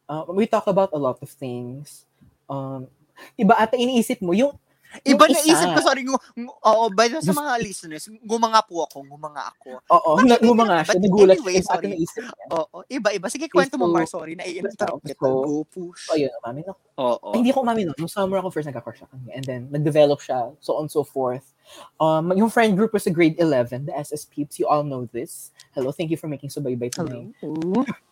uh, 0.05 0.28
we 0.28 0.44
talk 0.44 0.68
about 0.68 0.93
a 0.93 1.01
lot 1.01 1.16
of 1.24 1.32
things. 1.32 2.05
Um, 2.44 2.93
iba 3.40 3.56
ata 3.56 3.80
iniisip 3.80 4.20
mo, 4.20 4.36
yung 4.36 4.52
Iba 5.01 5.24
na 5.24 5.40
isip 5.40 5.69
ko, 5.73 5.81
sorry, 5.81 6.05
ngu- 6.05 6.20
oo, 6.52 6.85
ba 6.93 7.09
sa 7.09 7.32
mga 7.32 7.52
listeners, 7.64 8.05
gumanga 8.20 8.60
po 8.60 8.85
ako, 8.85 9.09
gumanga 9.09 9.48
ako. 9.48 9.81
Oo, 9.89 10.10
anyway, 10.20 10.52
mga 10.52 10.77
siya, 10.85 10.93
but 10.93 11.01
nagulat 11.01 11.36
anyway, 11.40 11.55
siya 11.56 11.64
sa 11.64 11.74
sorry. 11.81 11.89
naisip 11.89 12.23
niya. 12.28 12.47
Oo, 12.52 12.77
iba-iba. 12.86 13.27
Sige, 13.32 13.47
kwento 13.48 13.81
mo, 13.81 13.89
Mar, 13.89 14.05
sorry, 14.05 14.36
nai-interrupt 14.36 15.05
kita. 15.09 15.24
Go 15.24 15.64
push. 15.64 16.12
So, 16.12 16.14
ayun, 16.14 16.32
umamin 16.44 16.69
ako. 16.69 16.81
Oo. 17.01 17.28
Ay, 17.32 17.36
hindi 17.40 17.51
ako 17.51 17.60
umamin 17.64 17.85
nun. 17.89 17.97
Nung 17.97 18.12
summer 18.12 18.36
ako 18.39 18.48
first 18.52 18.69
nagka-crush 18.69 19.01
sa 19.01 19.09
kanya. 19.09 19.32
And 19.32 19.44
then, 19.48 19.60
nag-develop 19.73 20.20
siya, 20.20 20.52
so 20.60 20.77
on 20.77 20.93
so 20.93 21.01
forth. 21.02 21.48
Um, 21.97 22.35
yung 22.36 22.51
friend 22.51 22.77
group 22.77 22.93
was 22.93 23.06
a 23.06 23.12
grade 23.14 23.36
11, 23.39 23.86
the 23.86 23.94
SS 23.97 24.28
Peeps. 24.28 24.59
You 24.60 24.69
all 24.69 24.85
know 24.85 25.09
this. 25.09 25.51
Hello, 25.73 25.89
thank 25.93 26.10
you 26.10 26.20
for 26.20 26.28
making 26.28 26.51
subaybay 26.51 26.93
to 27.01 27.05
me. 27.09 27.32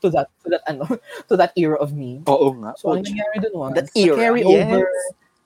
To 0.01 0.09
that, 0.11 0.33
to 0.45 0.49
that, 0.49 0.63
ano, 0.65 0.89
to 1.29 1.37
that 1.37 1.53
era 1.57 1.77
of 1.77 1.93
me. 1.93 2.23
Oo 2.25 2.57
nga. 2.57 2.73
So, 2.81 2.97
ang 2.97 3.05
nangyari 3.05 3.37
dun 3.43 3.53
was, 3.53 3.75
That 3.77 3.91
era, 3.93 4.17
carry 4.17 4.43
yes. 4.47 4.65
over, 4.65 4.81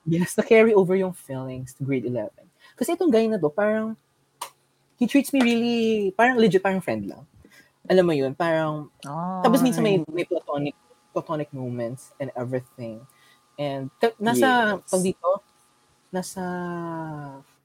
yes, 0.05 0.37
na 0.37 0.43
carry 0.45 0.73
over 0.73 0.95
yung 0.95 1.13
feelings 1.13 1.73
to 1.73 1.83
grade 1.83 2.05
11. 2.05 2.29
Kasi 2.77 2.93
itong 2.93 3.11
guy 3.11 3.25
na 3.27 3.37
to, 3.37 3.49
parang, 3.49 3.97
he 4.97 5.05
treats 5.05 5.33
me 5.33 5.41
really, 5.41 6.11
parang 6.15 6.37
legit, 6.37 6.63
parang 6.63 6.81
friend 6.81 7.09
lang. 7.09 7.23
Alam 7.85 8.05
mo 8.09 8.13
yun, 8.13 8.33
parang, 8.33 8.89
tapos 9.43 9.61
minsan 9.61 9.83
may, 9.83 10.01
may 10.09 10.25
platonic, 10.25 10.73
platonic 11.13 11.49
moments 11.53 12.13
and 12.17 12.31
everything. 12.33 13.01
And 13.59 13.89
ka- 14.01 14.17
nasa, 14.17 14.79
Yes. 14.81 14.89
pag 14.89 15.03
dito, 15.03 15.29
nasa 16.13 16.41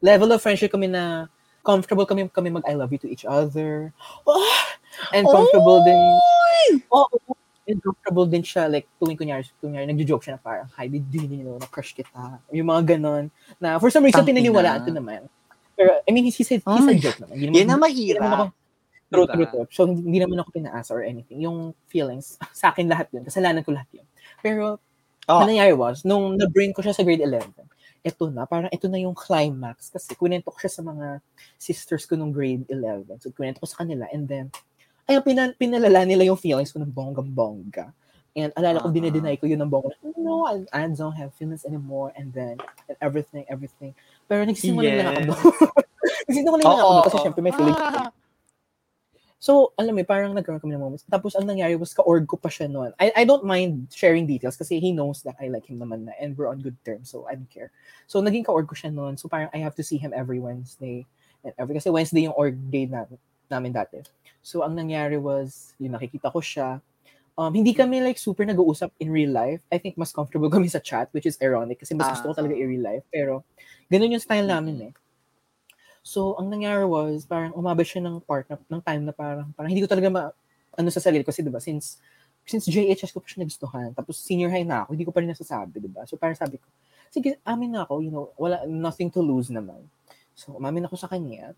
level 0.02 0.32
of 0.32 0.42
friendship 0.42 0.72
kami 0.72 0.90
na 0.90 1.30
comfortable 1.62 2.08
kami 2.08 2.26
kami 2.32 2.50
mag 2.50 2.64
I 2.66 2.74
love 2.74 2.90
you 2.90 2.98
to 3.04 3.10
each 3.10 3.28
other. 3.28 3.92
Ah! 4.26 4.64
and 5.14 5.28
comfortable 5.28 5.84
din. 5.86 6.00
Oo. 6.90 7.16
And 7.70 7.80
comfortable 7.80 8.26
din 8.26 8.42
siya 8.42 8.66
like 8.66 8.90
tuwing 8.98 9.14
kunyari, 9.16 9.46
kunyari 9.62 9.86
nagjo-joke 9.86 10.26
siya 10.26 10.36
na 10.36 10.42
parang 10.42 10.68
hi, 10.74 10.90
did 10.90 11.06
you 11.10 11.46
know, 11.46 11.56
na 11.56 11.70
crush 11.70 11.94
kita. 11.94 12.42
Yung 12.50 12.66
mga 12.68 12.98
ganon. 12.98 13.30
Na 13.62 13.78
for 13.78 13.88
some 13.88 14.02
reason 14.02 14.20
Tangina. 14.20 14.42
pinaniwalaan 14.42 14.82
ko 14.84 14.90
naman. 14.90 15.20
Pero 15.78 16.02
I 16.04 16.10
mean 16.12 16.26
he, 16.26 16.32
he 16.34 16.44
said 16.44 16.60
he 16.60 16.68
Ay. 16.68 16.82
said 16.84 17.00
joke 17.00 17.20
naman. 17.22 17.34
Hindi 17.38 17.62
Yan 17.62 17.70
na 17.70 17.78
naman 17.78 17.86
ako, 17.86 17.86
mahirap. 17.86 18.50
True, 19.10 19.26
Diba? 19.26 19.34
true, 19.34 19.46
true. 19.50 19.66
So, 19.74 19.90
hindi, 19.90 20.22
naman 20.22 20.38
ako 20.38 20.54
pinaasa 20.54 20.94
or 20.94 21.02
anything. 21.02 21.42
Yung 21.42 21.74
feelings, 21.90 22.38
sa 22.54 22.70
akin 22.70 22.86
lahat 22.86 23.10
yun. 23.10 23.26
Kasalanan 23.26 23.66
ko 23.66 23.74
lahat 23.74 23.90
yun. 23.90 24.06
Pero, 24.38 24.78
Oh. 25.26 25.46
nangyari 25.46 25.74
was, 25.74 26.02
nung 26.02 26.34
na-bring 26.34 26.70
ko 26.74 26.82
siya 26.82 26.90
sa 26.94 27.02
grade 27.06 27.22
11, 27.22 27.42
eto 28.02 28.30
na, 28.34 28.46
parang 28.50 28.70
ito 28.70 28.86
na 28.90 28.98
yung 28.98 29.14
climax. 29.14 29.90
Kasi 29.90 30.14
kunento 30.14 30.50
ko 30.50 30.58
siya 30.58 30.70
sa 30.70 30.82
mga 30.82 31.22
sisters 31.54 32.06
ko 32.06 32.14
nung 32.18 32.30
grade 32.34 32.66
11. 32.70 33.18
So, 33.18 33.30
kunento 33.30 33.58
ko 33.62 33.66
sa 33.66 33.82
kanila. 33.82 34.06
And 34.14 34.26
then, 34.26 34.50
ayun, 35.10 35.22
pina, 35.26 35.50
pinalala 35.58 36.06
nila 36.06 36.22
yung 36.22 36.38
feelings 36.38 36.70
ko 36.70 36.78
ng 36.78 36.94
bonggang-bongga. 36.94 37.90
And 38.30 38.54
alala 38.54 38.78
ko, 38.78 38.88
Ah. 38.88 38.94
dinedeny 38.94 39.34
ko 39.42 39.50
yun 39.50 39.58
ng 39.58 39.70
bongga. 39.70 39.98
No, 40.14 40.46
I, 40.46 40.62
I 40.70 40.86
don't 40.86 41.18
have 41.18 41.34
feelings 41.34 41.66
anymore. 41.66 42.14
And 42.14 42.30
then, 42.30 42.62
and 42.86 42.96
everything, 43.02 43.42
everything. 43.50 43.90
Pero 44.30 44.46
ako 44.46 44.54
Yes. 44.86 45.26
doon. 45.26 45.42
nagsisimula 46.30 46.62
lang 46.62 46.78
ako 46.78 46.90
doon 46.94 47.04
kasi 47.10 47.18
syempre 47.26 47.42
may 47.42 47.50
feelings. 47.50 47.74
Ah. 47.82 48.14
So, 49.40 49.72
alam 49.80 49.96
mo, 49.96 50.04
parang 50.04 50.36
nagkaroon 50.36 50.60
kami 50.60 50.76
ng 50.76 50.84
moments. 50.84 51.02
Tapos, 51.08 51.32
ang 51.32 51.48
nangyari 51.48 51.72
was, 51.72 51.96
ka-org 51.96 52.28
ko 52.28 52.36
pa 52.36 52.52
siya 52.52 52.68
noon. 52.68 52.92
I, 53.00 53.10
I 53.16 53.22
don't 53.24 53.40
mind 53.40 53.88
sharing 53.88 54.28
details 54.28 54.52
kasi 54.52 54.76
he 54.76 54.92
knows 54.92 55.24
that 55.24 55.32
I 55.40 55.48
like 55.48 55.64
him 55.64 55.80
naman 55.80 56.04
na 56.04 56.12
and 56.20 56.36
we're 56.36 56.52
on 56.52 56.60
good 56.60 56.76
terms, 56.84 57.08
so 57.08 57.24
I 57.24 57.40
don't 57.40 57.48
care. 57.48 57.72
So, 58.04 58.20
naging 58.20 58.44
ka-org 58.44 58.68
ko 58.68 58.76
siya 58.76 58.92
noon. 58.92 59.16
So, 59.16 59.32
parang 59.32 59.48
I 59.56 59.64
have 59.64 59.72
to 59.80 59.82
see 59.82 59.96
him 59.96 60.12
every 60.12 60.44
Wednesday. 60.44 61.08
And 61.40 61.56
every, 61.56 61.72
kasi 61.72 61.88
Wednesday 61.88 62.28
yung 62.28 62.36
org 62.36 62.52
day 62.68 62.84
na, 62.84 63.08
namin 63.48 63.72
dati. 63.72 64.04
So, 64.40 64.64
ang 64.64 64.72
nangyari 64.74 65.20
was, 65.20 65.76
yung 65.78 65.92
nakikita 65.94 66.32
ko 66.32 66.40
siya. 66.40 66.80
Um, 67.36 67.52
hindi 67.56 67.72
kami 67.72 68.00
like 68.04 68.16
super 68.20 68.44
nag-uusap 68.44 68.92
in 69.00 69.08
real 69.08 69.32
life. 69.32 69.60
I 69.72 69.78
think 69.80 69.96
mas 69.96 70.12
comfortable 70.12 70.48
kami 70.56 70.68
sa 70.68 70.80
chat, 70.80 71.08
which 71.12 71.24
is 71.28 71.36
ironic 71.40 71.80
kasi 71.80 71.92
mas 71.96 72.08
gusto 72.08 72.30
ko 72.30 72.34
Ah. 72.34 72.38
talaga 72.40 72.54
in 72.56 72.68
real 72.68 72.84
life. 72.84 73.04
Pero, 73.12 73.44
ganun 73.88 74.12
yung 74.16 74.24
style 74.24 74.48
namin 74.48 74.90
eh. 74.90 74.92
So, 76.00 76.36
ang 76.40 76.48
nangyari 76.48 76.88
was, 76.88 77.28
parang 77.28 77.52
umabot 77.52 77.84
siya 77.84 78.00
ng 78.00 78.24
part 78.24 78.48
na, 78.48 78.56
ng 78.56 78.80
time 78.80 79.02
na 79.04 79.12
parang, 79.12 79.52
parang 79.52 79.68
hindi 79.68 79.84
ko 79.84 79.88
talaga 79.88 80.08
ma, 80.08 80.22
ano 80.72 80.88
sa 80.88 81.00
sarili 81.00 81.20
ko. 81.20 81.28
Kasi, 81.28 81.44
di 81.44 81.52
ba, 81.52 81.60
since, 81.60 82.00
since 82.48 82.64
JHS 82.64 83.12
ko 83.12 83.20
pa 83.20 83.28
siya 83.28 83.44
nagustuhan, 83.44 83.92
tapos 83.92 84.16
senior 84.16 84.48
high 84.48 84.64
na 84.64 84.88
ako, 84.88 84.96
hindi 84.96 85.04
ko 85.04 85.12
pa 85.12 85.20
rin 85.20 85.28
nasasabi, 85.28 85.76
di 85.76 85.92
ba? 85.92 86.08
So, 86.08 86.16
parang 86.16 86.40
sabi 86.40 86.56
ko, 86.56 86.66
sige, 87.12 87.36
amin 87.44 87.76
na 87.76 87.84
ako, 87.84 88.00
you 88.00 88.08
know, 88.08 88.32
wala, 88.40 88.64
nothing 88.64 89.12
to 89.12 89.20
lose 89.20 89.52
naman. 89.52 89.84
So, 90.32 90.56
umamin 90.56 90.88
ako 90.88 90.96
sa 90.96 91.04
kanya. 91.06 91.52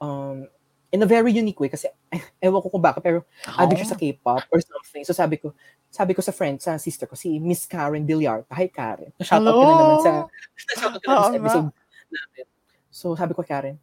Um, 0.00 0.48
in 0.94 1.02
a 1.02 1.10
very 1.10 1.34
unique 1.34 1.58
way, 1.58 1.66
kasi, 1.66 1.90
ewan 2.46 2.62
ko 2.62 2.70
kung 2.70 2.84
baka, 2.86 3.02
pero, 3.02 3.26
adik 3.58 3.82
siya 3.82 3.90
sa 3.90 3.98
K-pop 3.98 4.46
or 4.54 4.62
something. 4.62 5.02
So, 5.02 5.10
sabi 5.10 5.42
ko, 5.42 5.50
sabi 5.90 6.14
ko 6.14 6.22
sa 6.22 6.30
friend, 6.30 6.62
sa 6.62 6.78
sister 6.78 7.10
ko, 7.10 7.18
si 7.18 7.42
Miss 7.42 7.66
Karen 7.66 8.06
Villar. 8.06 8.46
Hi, 8.54 8.70
Karen. 8.70 9.10
Shoutout 9.18 9.50
ko 9.50 9.62
na 9.66 9.74
naman 9.74 9.98
sa, 9.98 10.10
shoutout 10.78 11.02
ko 11.02 11.08
na 11.10 11.18
Oo 11.18 11.26
sa 11.26 11.34
episode 11.34 11.70
namin. 12.14 12.46
So, 12.94 13.18
sabi 13.18 13.34
ko, 13.34 13.42
Karen, 13.42 13.74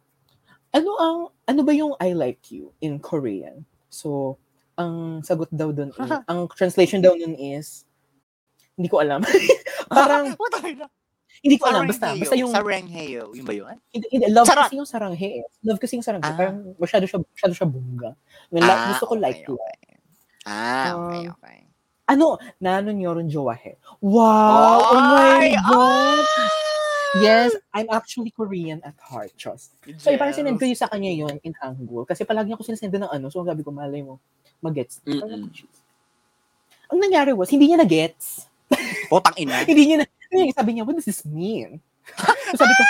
ano 0.72 0.90
ang, 0.96 1.18
ano 1.44 1.60
ba 1.60 1.72
yung 1.76 1.92
I 2.00 2.16
like 2.16 2.48
you 2.48 2.72
in 2.80 2.96
Korean? 2.96 3.68
So, 3.92 4.40
ang 4.80 5.20
sagot 5.20 5.52
daw 5.52 5.68
dun, 5.68 5.92
is, 5.92 6.00
ang 6.32 6.48
translation 6.56 7.04
daw 7.04 7.12
nun 7.12 7.36
is, 7.36 7.84
hindi 8.72 8.88
ko 8.88 9.04
alam. 9.04 9.20
Parang? 9.92 10.32
Hindi 11.42 11.56
ko 11.58 11.64
alam. 11.68 11.84
Basta, 11.84 12.14
basta 12.14 12.38
yung, 12.38 12.54
Saranghayo. 12.54 13.34
Yun 13.34 13.44
ba 13.44 13.54
yun? 13.54 13.76
hindi, 13.90 14.06
hindi, 14.14 14.26
love 14.30 14.46
Charot! 14.46 14.70
kasi 14.70 14.78
yung 14.78 14.86
saranghe. 14.88 15.28
eh. 15.42 15.46
Love 15.66 15.80
kasi 15.82 15.92
yung 15.98 16.06
saranghe. 16.06 16.22
Ah. 16.24 16.38
Parang, 16.38 16.56
masyado 16.78 17.04
siya, 17.04 17.18
masyado 17.18 17.52
siya 17.52 17.66
bunga. 17.66 18.10
Yung 18.54 18.62
like, 18.62 18.82
gusto 18.94 19.04
ko 19.04 19.14
okay, 19.18 19.24
like 19.26 19.40
okay. 19.44 19.76
Ah, 20.46 20.94
okay, 20.94 21.22
Um, 21.26 21.34
okay. 21.34 21.58
Ano? 22.06 22.26
Nanon 22.58 22.98
yoron 22.98 23.26
jowahe. 23.26 23.78
Wow! 23.98 24.82
Oh 24.82 24.98
my 24.98 25.38
Ay, 25.38 25.54
God! 25.58 26.22
ah! 26.22 26.50
Yes, 27.20 27.52
I'm 27.76 27.92
actually 27.92 28.32
Korean 28.32 28.80
at 28.88 28.96
heart, 28.96 29.36
trust. 29.36 29.76
So, 30.00 30.08
Yes. 30.08 30.16
parang 30.16 30.32
sinend 30.32 30.56
ko 30.56 30.64
yung 30.64 30.80
sa 30.80 30.88
kanya 30.88 31.12
yun 31.12 31.36
in 31.44 31.52
Hangul. 31.60 32.08
Kasi 32.08 32.24
palagi 32.24 32.56
ako 32.56 32.64
sinasend 32.64 32.88
ng 32.96 33.04
ano. 33.04 33.28
So, 33.28 33.44
sabi 33.44 33.60
ko, 33.60 33.68
malay 33.68 34.00
mo, 34.00 34.16
Mm-mm. 34.64 35.50
"Jeez." 35.52 35.76
Ang 36.88 37.00
nangyari 37.04 37.36
was, 37.36 37.52
hindi 37.52 37.68
niya 37.68 37.84
na-gets. 37.84 38.48
Putang 39.12 39.36
ina. 39.36 39.60
hindi 39.68 39.92
niya 39.92 39.96
na, 40.00 40.06
hindi, 40.32 40.56
sabi 40.56 40.70
niya, 40.72 40.88
what 40.88 40.96
does 40.96 41.04
this 41.04 41.28
mean? 41.28 41.78
so, 42.16 42.56
sabi 42.60 42.72
ko, 42.72 42.82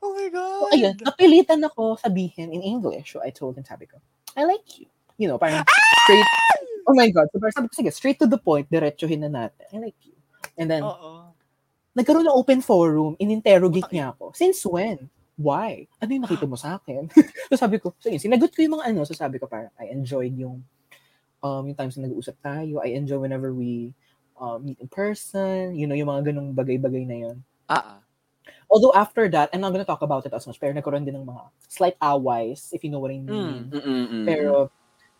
oh 0.00 0.12
my 0.14 0.28
God. 0.30 0.60
so, 0.62 0.66
ayun, 0.72 0.94
napilitan 1.02 1.60
ako 1.66 1.98
sabihin 1.98 2.54
in 2.54 2.62
English. 2.62 3.12
So, 3.12 3.20
I 3.20 3.34
told 3.34 3.58
him, 3.58 3.66
sabi 3.66 3.90
ko, 3.90 3.98
I 4.38 4.46
like 4.46 4.64
you. 4.78 4.86
You 5.18 5.26
know, 5.26 5.38
parang 5.38 5.66
straight, 6.06 6.26
oh 6.86 6.94
my 6.94 7.10
God. 7.10 7.26
So, 7.34 7.42
parang 7.42 7.54
sabi 7.58 7.66
ko, 7.68 7.74
sige, 7.74 7.90
straight 7.90 8.18
to 8.22 8.30
the 8.30 8.38
point, 8.38 8.70
diretsuhin 8.70 9.26
na 9.26 9.30
natin. 9.30 9.66
I 9.74 9.90
like 9.90 9.98
you. 10.06 10.14
And 10.54 10.70
then, 10.70 10.86
Oo. 10.86 11.34
nagkaroon 11.98 12.30
ng 12.30 12.38
open 12.38 12.62
forum, 12.62 13.18
in-interrogate 13.18 13.90
niya 13.90 14.14
ako. 14.14 14.30
Since 14.32 14.62
when? 14.70 15.10
Why? 15.34 15.90
Ano 15.98 16.14
yung 16.14 16.24
nakita 16.30 16.46
mo 16.46 16.54
sa 16.54 16.78
akin? 16.78 17.10
so 17.50 17.58
sabi 17.58 17.82
ko, 17.82 17.90
so 17.98 18.06
yun, 18.06 18.22
sinagot 18.22 18.54
ko 18.54 18.62
yung 18.62 18.78
mga 18.78 18.94
ano, 18.94 19.02
so 19.02 19.18
sabi 19.18 19.42
ko 19.42 19.50
parang, 19.50 19.74
I 19.82 19.90
enjoyed 19.90 20.38
yung, 20.38 20.62
um, 21.42 21.62
yung 21.66 21.74
times 21.74 21.98
na 21.98 22.06
nag-uusap 22.06 22.38
tayo. 22.38 22.78
I 22.78 22.94
enjoy 22.94 23.18
whenever 23.18 23.50
we 23.50 23.90
um, 24.38 24.64
meet 24.64 24.80
in 24.80 24.88
person, 24.88 25.74
you 25.74 25.86
know, 25.86 25.94
yung 25.94 26.10
mga 26.10 26.32
ganong 26.32 26.54
bagay-bagay 26.54 27.04
na 27.06 27.16
yun. 27.28 27.36
Ah, 27.68 27.98
ah. 27.98 28.00
Although 28.68 28.92
after 28.96 29.28
that, 29.30 29.50
I'm 29.52 29.60
not 29.60 29.70
gonna 29.70 29.86
talk 29.86 30.02
about 30.02 30.26
it 30.26 30.34
as 30.34 30.46
much, 30.46 30.58
pero 30.58 30.74
nagkaroon 30.74 31.06
din 31.06 31.14
ng 31.14 31.28
mga 31.28 31.42
slight 31.68 31.96
aways, 32.02 32.72
if 32.74 32.82
you 32.82 32.90
know 32.90 33.00
what 33.00 33.14
I 33.14 33.20
mean. 33.20 33.70
mm, 33.70 33.80
mm, 33.80 34.06
mm. 34.10 34.24
Pero, 34.26 34.68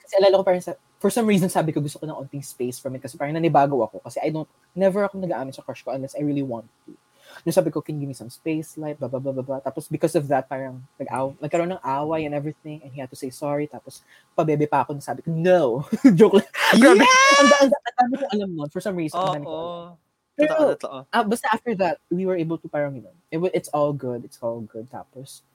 kasi 0.03 0.19
alala 0.19 0.41
ko 0.41 0.45
parang 0.45 0.65
sa, 0.65 0.74
for 0.99 1.09
some 1.12 1.28
reason, 1.28 1.49
sabi 1.49 1.70
ko 1.73 1.81
gusto 1.81 2.01
ko 2.01 2.07
ng 2.09 2.16
onting 2.16 2.45
space 2.45 2.81
from 2.81 2.97
it 2.97 3.05
kasi 3.05 3.15
parang 3.15 3.36
nanibago 3.36 3.81
ako 3.85 4.01
kasi 4.03 4.20
I 4.24 4.32
don't, 4.32 4.49
never 4.74 5.05
ako 5.05 5.20
nag-aamin 5.20 5.55
sa 5.55 5.62
crush 5.62 5.85
ko 5.85 5.93
unless 5.93 6.16
I 6.16 6.24
really 6.24 6.45
want 6.45 6.66
to. 6.89 6.97
Nung 7.43 7.56
sabi 7.56 7.74
ko, 7.74 7.82
can 7.82 7.98
you 7.98 8.06
give 8.06 8.12
me 8.12 8.16
some 8.16 8.31
space, 8.31 8.78
like, 8.78 8.94
blah, 9.01 9.11
blah, 9.11 9.19
blah, 9.19 9.35
blah, 9.35 9.43
blah. 9.43 9.61
Tapos 9.61 9.90
because 9.90 10.15
of 10.15 10.31
that, 10.31 10.47
parang 10.47 10.78
nag-aw, 11.01 11.35
nagkaroon 11.43 11.74
ng 11.74 11.82
away 11.82 12.28
and 12.28 12.35
everything 12.36 12.78
and 12.86 12.94
he 12.94 13.02
had 13.02 13.11
to 13.11 13.19
say 13.19 13.32
sorry. 13.32 13.66
Tapos 13.66 14.06
pabebe 14.39 14.70
pa 14.70 14.86
ako 14.86 14.94
sabi 15.02 15.27
ko, 15.27 15.35
no. 15.35 15.82
Joke 16.19 16.39
lang. 16.39 16.51
Grabe. 16.78 17.02
Ang 17.02 17.48
ang- 17.59 17.73
dami 17.94 18.15
kong 18.19 18.32
alam 18.35 18.51
nun 18.55 18.70
for 18.70 18.82
some 18.82 18.94
reason. 18.94 19.19
Oo. 19.19 19.27
ang 19.27 19.35
dami 19.43 19.47
alam. 19.47 19.97
Totoo, 20.35 20.51
Pero, 20.51 20.55
totoo. 20.74 20.98
ah, 21.15 21.23
basta 21.23 21.47
after 21.55 21.78
that, 21.78 22.02
we 22.11 22.27
were 22.27 22.35
able 22.35 22.59
to 22.59 22.66
parang, 22.66 22.98
you 22.98 23.02
know, 23.06 23.15
it, 23.31 23.39
it's 23.55 23.70
all 23.70 23.94
good. 23.94 24.27
It's 24.27 24.43
all 24.43 24.66
good. 24.66 24.90
Tapos, 24.90 25.47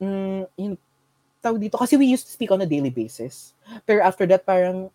mm, 0.00 0.48
yun, 0.56 0.80
tawag 1.44 1.60
dito, 1.60 1.76
kasi 1.76 2.00
we 2.00 2.08
used 2.08 2.24
to 2.24 2.32
speak 2.32 2.48
on 2.48 2.64
a 2.64 2.68
daily 2.68 2.88
basis. 2.88 3.52
Pero 3.84 4.00
after 4.00 4.24
that, 4.24 4.48
parang, 4.48 4.88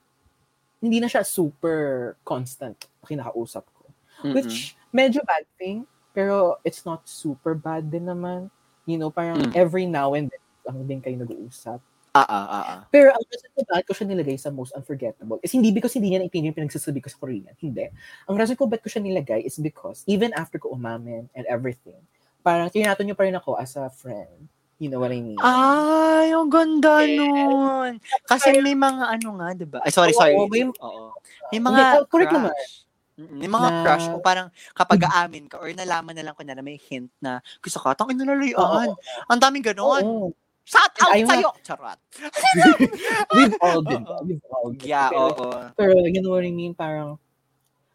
hindi 0.82 0.98
na 0.98 1.06
siya 1.06 1.22
super 1.22 2.18
constant 2.26 2.90
na 3.00 3.06
kinakausap 3.06 3.62
ko. 3.78 3.86
Mm-mm. 4.26 4.34
Which, 4.34 4.74
medyo 4.90 5.22
bad 5.22 5.46
thing, 5.62 5.86
pero 6.12 6.60
it's 6.62 6.84
not 6.84 7.04
super 7.04 7.54
bad 7.54 7.88
din 7.88 8.06
naman. 8.06 8.48
You 8.84 8.98
know, 8.98 9.10
parang 9.10 9.40
Mm. 9.42 9.54
every 9.54 9.86
now 9.86 10.14
and 10.14 10.28
then, 10.28 10.42
lang 10.64 10.78
din 10.86 11.00
kayo 11.00 11.18
nag-uusap. 11.18 11.80
Ah, 12.12 12.22
ah, 12.22 12.46
ah, 12.46 12.64
ah. 12.68 12.80
Pero 12.92 13.08
ang 13.10 13.24
reason 13.24 13.48
ko 13.56 13.64
bakit 13.64 13.88
ko 13.88 13.94
siya 13.96 14.04
nilagay 14.06 14.36
sa 14.36 14.52
most 14.52 14.76
unforgettable 14.76 15.40
is 15.40 15.50
hindi 15.50 15.72
because 15.72 15.96
hindi 15.96 16.12
niya 16.12 16.20
naintindihan 16.20 16.52
yung 16.52 16.68
pinagsasabi 16.68 17.00
ko 17.00 17.08
sa 17.08 17.16
Korean. 17.18 17.56
Hindi. 17.56 17.88
Ang 18.28 18.36
reason 18.36 18.54
ko 18.54 18.68
bakit 18.68 18.84
ko 18.84 18.90
siya 18.92 19.00
nilagay 19.02 19.42
is 19.42 19.56
because 19.56 20.04
even 20.06 20.36
after 20.36 20.60
ko 20.60 20.70
umamin 20.70 21.32
and 21.32 21.48
everything, 21.48 21.96
parang 22.42 22.68
tinato 22.68 23.00
niyo 23.02 23.16
pa 23.16 23.24
rin 23.24 23.34
ako 23.34 23.56
as 23.56 23.74
a 23.74 23.88
friend. 23.88 24.52
You 24.76 24.90
know 24.90 25.00
what 25.00 25.14
I 25.14 25.22
mean? 25.22 25.40
Ay, 25.40 26.34
ang 26.34 26.50
ganda 26.50 27.00
Yes. 27.00 27.16
nun. 27.16 27.92
Kasi 28.26 28.60
may 28.60 28.74
mga 28.74 29.04
ano 29.08 29.30
nga, 29.38 29.48
di 29.54 29.64
ba? 29.64 29.80
Ay, 29.80 29.94
sorry, 29.94 30.12
Oo, 30.12 30.20
sorry. 30.20 30.34
may- 30.50 30.68
Oo. 30.68 31.16
May 31.48 31.60
Hindi, 31.60 31.68
mga 31.70 31.82
oh, 31.96 32.06
correct 32.08 32.34
naman. 32.34 32.52
crush. 32.52 32.74
May 33.18 33.46
mga 33.46 33.60
Na- 33.62 33.72
Mm. 33.72 33.84
crush 33.84 34.06
o 34.08 34.18
parang 34.20 34.48
kapag 34.72 35.04
aamin 35.04 35.46
ka 35.46 35.60
or 35.60 35.70
nalaman 35.72 36.16
na 36.16 36.24
lang 36.24 36.36
ko 36.36 36.42
na 36.42 36.54
na 36.54 36.62
may 36.62 36.78
hint 36.78 37.12
na 37.20 37.38
gusto 37.60 37.78
ka, 37.78 37.94
tangin 37.94 38.18
na 38.18 38.28
lalayaan. 38.28 38.96
Ang 39.28 39.40
daming 39.40 39.66
ganon. 39.66 40.04
Oo. 40.04 40.28
Shout 40.62 40.94
out 41.02 41.12
Ayaw 41.12 41.28
sa'yo! 41.28 41.50
Charot. 41.66 42.00
We've 43.36 43.58
all 43.60 43.82
been 43.82 44.04
Oo. 44.06 44.22
We've 44.24 44.46
all 44.48 44.70
been 44.72 44.88
Yeah, 44.88 45.10
Pero- 45.10 45.34
oo. 45.34 45.50
Pero 45.76 45.94
you 46.06 46.22
know 46.22 46.32
what 46.32 46.46
I 46.46 46.54
mean? 46.54 46.74
Parang, 46.74 47.18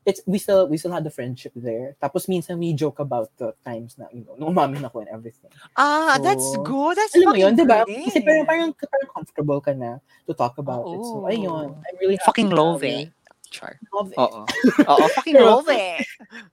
it's, 0.05 0.21
we 0.27 0.39
still, 0.39 0.67
we 0.69 0.77
still 0.77 0.93
had 0.93 1.03
the 1.03 1.11
friendship 1.11 1.53
there. 1.57 1.95
Tapos 1.99 2.27
minsan 2.27 2.59
we 2.59 2.75
joke 2.75 2.99
about 2.99 3.31
the 3.39 3.55
times 3.65 3.97
na, 3.97 4.07
you 4.11 4.23
know, 4.23 4.35
nung 4.37 4.51
umamin 4.51 4.83
ako 4.83 5.03
and 5.03 5.11
everything. 5.11 5.51
Ah, 5.75 6.19
So, 6.19 6.23
that's 6.23 6.49
good. 6.59 6.95
That's 6.95 7.15
Alam 7.15 7.25
mo 7.25 7.31
fucking 7.33 7.43
yun, 7.43 7.53
di 7.55 7.65
ba? 7.65 7.79
Kasi 7.83 8.19
parang, 8.23 8.47
parang, 8.47 8.71
parang 8.75 9.11
comfortable 9.15 9.59
ka 9.59 9.73
na 9.73 9.99
to 10.27 10.35
talk 10.35 10.59
about 10.59 10.87
it. 10.91 11.03
So, 11.03 11.23
Oo. 11.23 11.31
ayun. 11.31 11.71
I'm 11.71 11.97
really 11.99 12.19
Fucking 12.23 12.51
na- 12.51 12.59
love 12.59 12.83
eh. 12.83 13.11
Char. 13.51 13.79
Love 13.95 14.11
it. 14.13 14.19
Oo. 14.19 14.43
Oo, 14.91 15.05
fucking 15.15 15.39
love 15.39 15.69
eh. 15.71 16.03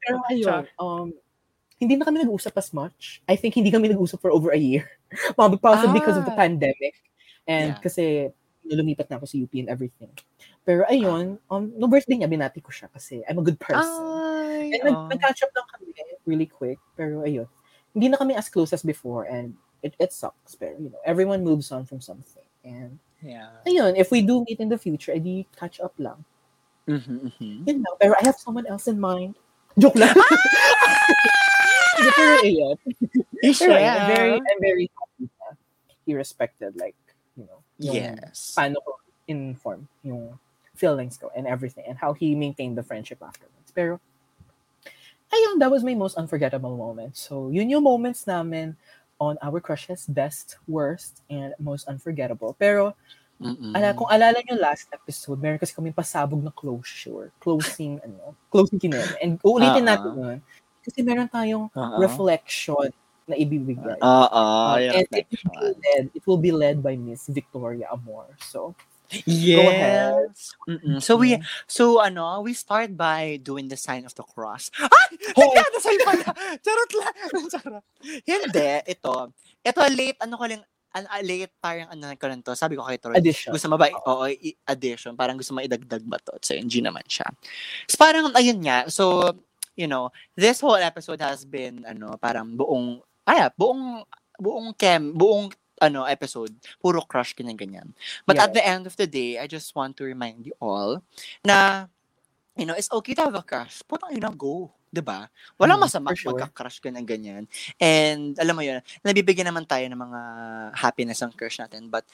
Pero 0.04 0.22
ayun, 0.30 0.64
um, 0.78 1.10
hindi 1.82 2.00
na 2.00 2.06
kami 2.06 2.24
nag-usap 2.24 2.56
as 2.56 2.72
much. 2.72 3.20
I 3.28 3.36
think 3.36 3.56
hindi 3.58 3.72
kami 3.74 3.90
nag-usap 3.92 4.22
for 4.22 4.32
over 4.32 4.52
a 4.56 4.60
year. 4.60 4.88
Probably 5.36 5.60
possibly 5.60 6.00
because 6.00 6.16
of 6.16 6.24
the 6.26 6.34
Ah. 6.36 6.40
pandemic. 6.40 6.96
And 7.44 7.76
Yeah. 7.76 7.82
kasi 7.84 8.04
lumipat 8.64 9.12
na 9.12 9.20
ako 9.20 9.28
sa 9.28 9.36
UP 9.36 9.52
and 9.60 9.68
everything. 9.68 10.14
Pero 10.64 10.88
ayun, 10.88 11.36
um, 11.52 11.64
no 11.76 11.92
birthday 11.92 12.16
niya, 12.16 12.32
binati 12.32 12.64
ko 12.64 12.72
siya 12.72 12.88
kasi 12.88 13.20
I'm 13.28 13.36
a 13.40 13.44
good 13.44 13.60
person. 13.60 13.84
Ay, 13.84 14.80
And 14.80 14.96
oh. 14.96 15.12
nag-catch 15.12 15.44
up 15.44 15.52
lang 15.52 15.68
kami 15.76 15.92
really 16.24 16.48
quick. 16.48 16.80
Pero 16.96 17.28
ayun, 17.28 17.52
hindi 17.92 18.08
na 18.08 18.16
kami 18.16 18.32
as 18.40 18.48
close 18.48 18.72
as 18.72 18.80
before 18.82 19.28
and 19.28 19.52
it, 19.84 19.92
it 20.00 20.16
sucks. 20.16 20.56
Pero 20.56 20.80
you 20.80 20.88
know, 20.88 21.04
everyone 21.04 21.44
moves 21.44 21.68
on 21.76 21.84
from 21.84 22.00
something. 22.00 22.48
And 22.64 22.96
Yeah. 23.20 23.60
ayun, 23.68 24.00
if 24.00 24.08
we 24.12 24.24
do 24.24 24.44
meet 24.48 24.64
in 24.64 24.72
the 24.72 24.80
future, 24.80 25.12
edi 25.12 25.48
catch 25.56 25.84
up 25.84 25.96
lang. 26.00 26.24
Mhm, 26.88 27.32
mhm. 27.32 27.64
Yun 27.68 27.78
lang. 27.80 27.96
Pero 28.00 28.14
I 28.20 28.24
have 28.28 28.36
someone 28.36 28.68
else 28.68 28.88
in 28.92 29.00
mind. 29.00 29.36
Joke 29.80 29.96
lang. 29.96 30.14
Hindi, 31.96 32.10
pero 32.14 32.34
ayun. 32.44 32.76
Pero 33.58 33.72
ayun, 33.80 33.94
I'm 33.96 34.08
very, 34.08 34.34
I'm 34.36 34.60
very 34.62 34.88
happy 34.94 35.26
na 35.40 35.48
he 36.06 36.14
respected 36.14 36.76
like, 36.76 36.98
you 37.40 37.48
know, 37.48 37.64
yung 37.80 37.96
Yes. 38.20 38.54
paano 38.58 38.84
ko 38.84 39.00
inform 39.32 39.88
yung 40.04 40.36
feelings 40.76 41.16
ko 41.16 41.32
and 41.32 41.48
everything 41.48 41.86
and 41.88 41.96
how 41.98 42.12
he 42.12 42.36
maintained 42.36 42.76
the 42.76 42.84
friendship 42.84 43.24
afterwards. 43.24 43.72
Pero, 43.72 44.04
ayun, 45.32 45.58
that 45.64 45.72
was 45.72 45.82
my 45.84 45.96
most 45.96 46.18
unforgettable 46.20 46.76
moment. 46.76 47.16
So, 47.16 47.50
yun 47.50 47.70
yung 47.72 47.84
moments 47.88 48.28
namin 48.28 48.76
on 49.22 49.38
our 49.42 49.62
crushes, 49.64 50.06
best, 50.06 50.58
worst, 50.68 51.24
and 51.30 51.56
most 51.58 51.88
unforgettable. 51.88 52.58
Pero, 52.60 52.94
Mm-mm. 53.44 53.74
ala, 53.76 53.92
kung 53.92 54.08
alala 54.08 54.40
nyo 54.40 54.56
last 54.56 54.88
episode, 54.90 55.38
meron 55.38 55.60
kasi 55.60 55.76
kami 55.76 55.92
pasabog 55.92 56.40
na 56.40 56.50
closure, 56.50 57.30
closing, 57.38 58.00
ano, 58.00 58.32
closing 58.48 58.80
kineme. 58.80 59.04
And 59.20 59.36
uulitin 59.44 59.84
Ah, 59.84 59.90
natin 59.94 60.12
yun. 60.16 60.38
Kasi 60.80 61.00
meron 61.00 61.28
tayong 61.28 61.68
Oo. 61.70 61.96
reflection 62.00 62.88
na 63.24 63.36
ibibigay. 63.36 64.00
Oo, 64.00 64.44
Um, 64.76 64.80
yung 64.84 64.96
and 65.00 65.08
it 65.12 65.28
will, 65.32 65.56
be 65.56 65.80
led, 65.80 66.04
it 66.12 66.24
will 66.28 66.42
be 66.42 66.52
led 66.52 66.78
by 66.80 66.96
Miss 66.96 67.28
Victoria 67.28 67.88
Amor. 67.92 68.28
So, 68.40 68.76
Yes. 69.30 70.58
Mm-mm. 70.66 70.98
So 70.98 71.22
we 71.22 71.38
Mm. 71.38 71.46
so 71.70 72.02
ano, 72.02 72.42
we 72.42 72.58
start 72.58 72.98
by 72.98 73.38
doing 73.38 73.70
the 73.70 73.78
sign 73.78 74.10
of 74.10 74.16
the 74.18 74.26
cross. 74.26 74.74
Ay! 74.82 75.10
Oh! 75.38 75.54
Nasa'yo 75.54 76.00
pala. 76.02 76.28
Charot 76.58 76.92
lang. 76.98 77.14
Charot. 77.54 77.84
Hindi, 78.26 78.70
ito. 78.90 79.14
Ito 79.62 79.80
late, 79.94 80.18
ano 80.18 80.34
ko 80.34 80.46
lang, 80.50 80.66
an, 80.94 81.10
ah, 81.10 81.22
late 81.26 81.52
parang 81.58 81.90
ano 81.90 82.06
ko 82.16 82.26
lang 82.30 82.42
to. 82.46 82.54
Sabi 82.54 82.78
ko 82.78 82.86
kay 82.86 83.02
Troy, 83.02 83.18
addition. 83.18 83.50
gusto 83.52 83.68
mo 83.68 83.76
ba, 83.82 83.90
oo, 83.90 84.26
i- 84.30 84.58
addition, 84.70 85.18
parang 85.18 85.36
gusto 85.38 85.52
mo 85.54 85.60
idagdag 85.60 86.06
ba 86.06 86.22
to? 86.22 86.38
So, 86.40 86.54
hindi 86.54 86.80
naman 86.80 87.04
siya. 87.10 87.26
So, 87.90 87.98
parang, 87.98 88.30
ayun 88.38 88.62
nga, 88.62 88.88
so, 88.94 89.34
you 89.74 89.90
know, 89.90 90.14
this 90.38 90.62
whole 90.62 90.78
episode 90.78 91.18
has 91.22 91.44
been, 91.44 91.82
ano, 91.84 92.14
parang 92.22 92.54
buong, 92.54 93.02
ay, 93.26 93.42
ah, 93.46 93.52
buong, 93.54 94.06
buong 94.38 94.70
chem, 94.78 95.18
buong, 95.18 95.50
ano, 95.82 96.06
episode, 96.06 96.54
puro 96.80 97.02
crush, 97.04 97.34
ganyan-ganyan. 97.36 97.92
But 98.24 98.38
at 98.40 98.54
Yeah. 98.54 98.56
the 98.56 98.64
end 98.64 98.84
of 98.88 98.96
the 98.96 99.10
day, 99.10 99.42
I 99.42 99.50
just 99.50 99.74
want 99.76 99.98
to 100.00 100.08
remind 100.08 100.46
you 100.46 100.54
all 100.62 101.02
na, 101.44 101.90
you 102.56 102.64
know, 102.70 102.78
it's 102.78 102.88
okay 102.94 103.18
to 103.18 103.26
have 103.28 103.36
a 103.36 103.42
crush. 103.44 103.82
Putang 103.84 104.14
ina, 104.14 104.30
go. 104.32 104.70
'Di 104.94 105.02
ba? 105.02 105.28
Walang 105.58 105.82
Mm, 105.82 105.90
masama 105.90 106.14
sure. 106.16 106.54
magka-crush 106.54 106.78
ka 106.80 106.94
ng 106.94 107.04
ganyan. 107.10 107.44
And 107.82 108.38
alam 108.38 108.54
mo 108.56 108.62
yun, 108.64 108.80
nabibigyan 109.02 109.50
naman 109.50 109.66
tayo 109.66 109.84
ng 109.90 109.98
mga 109.98 110.22
happiness 110.78 111.20
ng 111.26 111.34
crush 111.34 111.58
natin. 111.60 111.90
But 111.90 112.06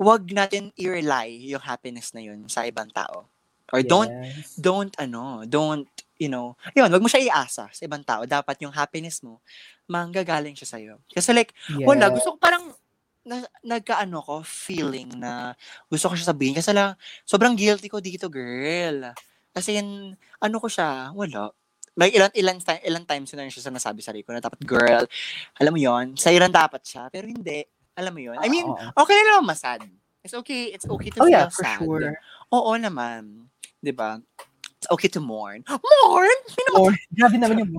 wag 0.00 0.26
natin 0.32 0.72
i-rely 0.78 1.50
yung 1.54 1.62
happiness 1.64 2.12
na 2.14 2.22
yun 2.24 2.46
sa 2.50 2.66
ibang 2.68 2.90
tao. 2.92 3.28
Or 3.72 3.82
don't, 3.84 4.12
Yes. 4.12 4.60
don't, 4.60 4.92
ano, 5.00 5.44
don't, 5.48 5.88
you 6.20 6.28
know, 6.32 6.56
yun, 6.76 6.90
wag 6.92 7.02
mo 7.02 7.08
siya 7.10 7.22
iasa 7.32 7.70
sa 7.72 7.82
ibang 7.86 8.02
tao. 8.06 8.24
Dapat 8.28 8.60
yung 8.64 8.72
happiness 8.74 9.22
mo, 9.24 9.40
manggagaling 9.90 10.54
siya 10.58 10.68
sa'yo. 10.78 10.94
Kasi 11.12 11.32
like, 11.36 11.54
wala, 11.86 12.08
Yeah. 12.08 12.14
gusto 12.14 12.34
ko 12.34 12.38
parang, 12.40 12.72
na, 13.26 13.44
nagkaano 13.66 14.18
ko, 14.24 14.36
feeling 14.46 15.10
na 15.20 15.54
gusto 15.92 16.08
ko 16.12 16.14
siya 16.18 16.32
sabihin. 16.34 16.56
Kasi 16.58 16.72
lang, 16.76 16.96
sobrang 17.28 17.54
guilty 17.58 17.88
ko 17.92 18.00
dito, 18.02 18.28
girl. 18.32 19.12
Kasi 19.54 19.78
in, 19.80 20.14
ano 20.42 20.56
ko 20.62 20.68
siya, 20.72 21.12
wala. 21.16 21.52
Like, 21.98 22.14
ilan, 22.14 22.30
ilan, 22.30 22.56
ti- 22.62 22.84
ilan 22.86 23.04
times 23.04 23.34
na 23.34 23.50
siya 23.50 23.74
nasabi 23.74 24.00
sa 24.06 24.14
ko 24.14 24.30
na 24.30 24.38
dapat, 24.38 24.62
girl, 24.62 25.02
alam 25.58 25.72
mo 25.74 25.80
yon 25.82 26.14
sa 26.14 26.30
ilan 26.30 26.46
dapat 26.46 26.86
siya, 26.86 27.10
pero 27.10 27.26
hindi. 27.26 27.66
Alam 27.98 28.14
mo 28.14 28.20
yon 28.22 28.38
I 28.38 28.46
mean, 28.46 28.70
okay 28.94 29.14
na 29.18 29.34
naman 29.34 29.50
masad. 29.50 29.82
It's 30.22 30.34
okay, 30.38 30.70
it's 30.70 30.86
okay 30.86 31.10
to 31.10 31.20
oh 31.22 31.26
feel 31.26 31.34
yeah, 31.34 31.50
for 31.50 31.66
sad. 31.66 31.82
sure. 31.82 32.14
Oo 32.54 32.72
naman. 32.78 33.50
'Di 33.82 33.94
ba? 33.94 34.18
It's 34.78 34.86
okay 34.94 35.10
to 35.10 35.18
mourn. 35.18 35.66
Mourn? 35.66 36.38
Or, 36.78 36.94
grabe 37.18 37.34
naman 37.34 37.66
yung 37.66 37.72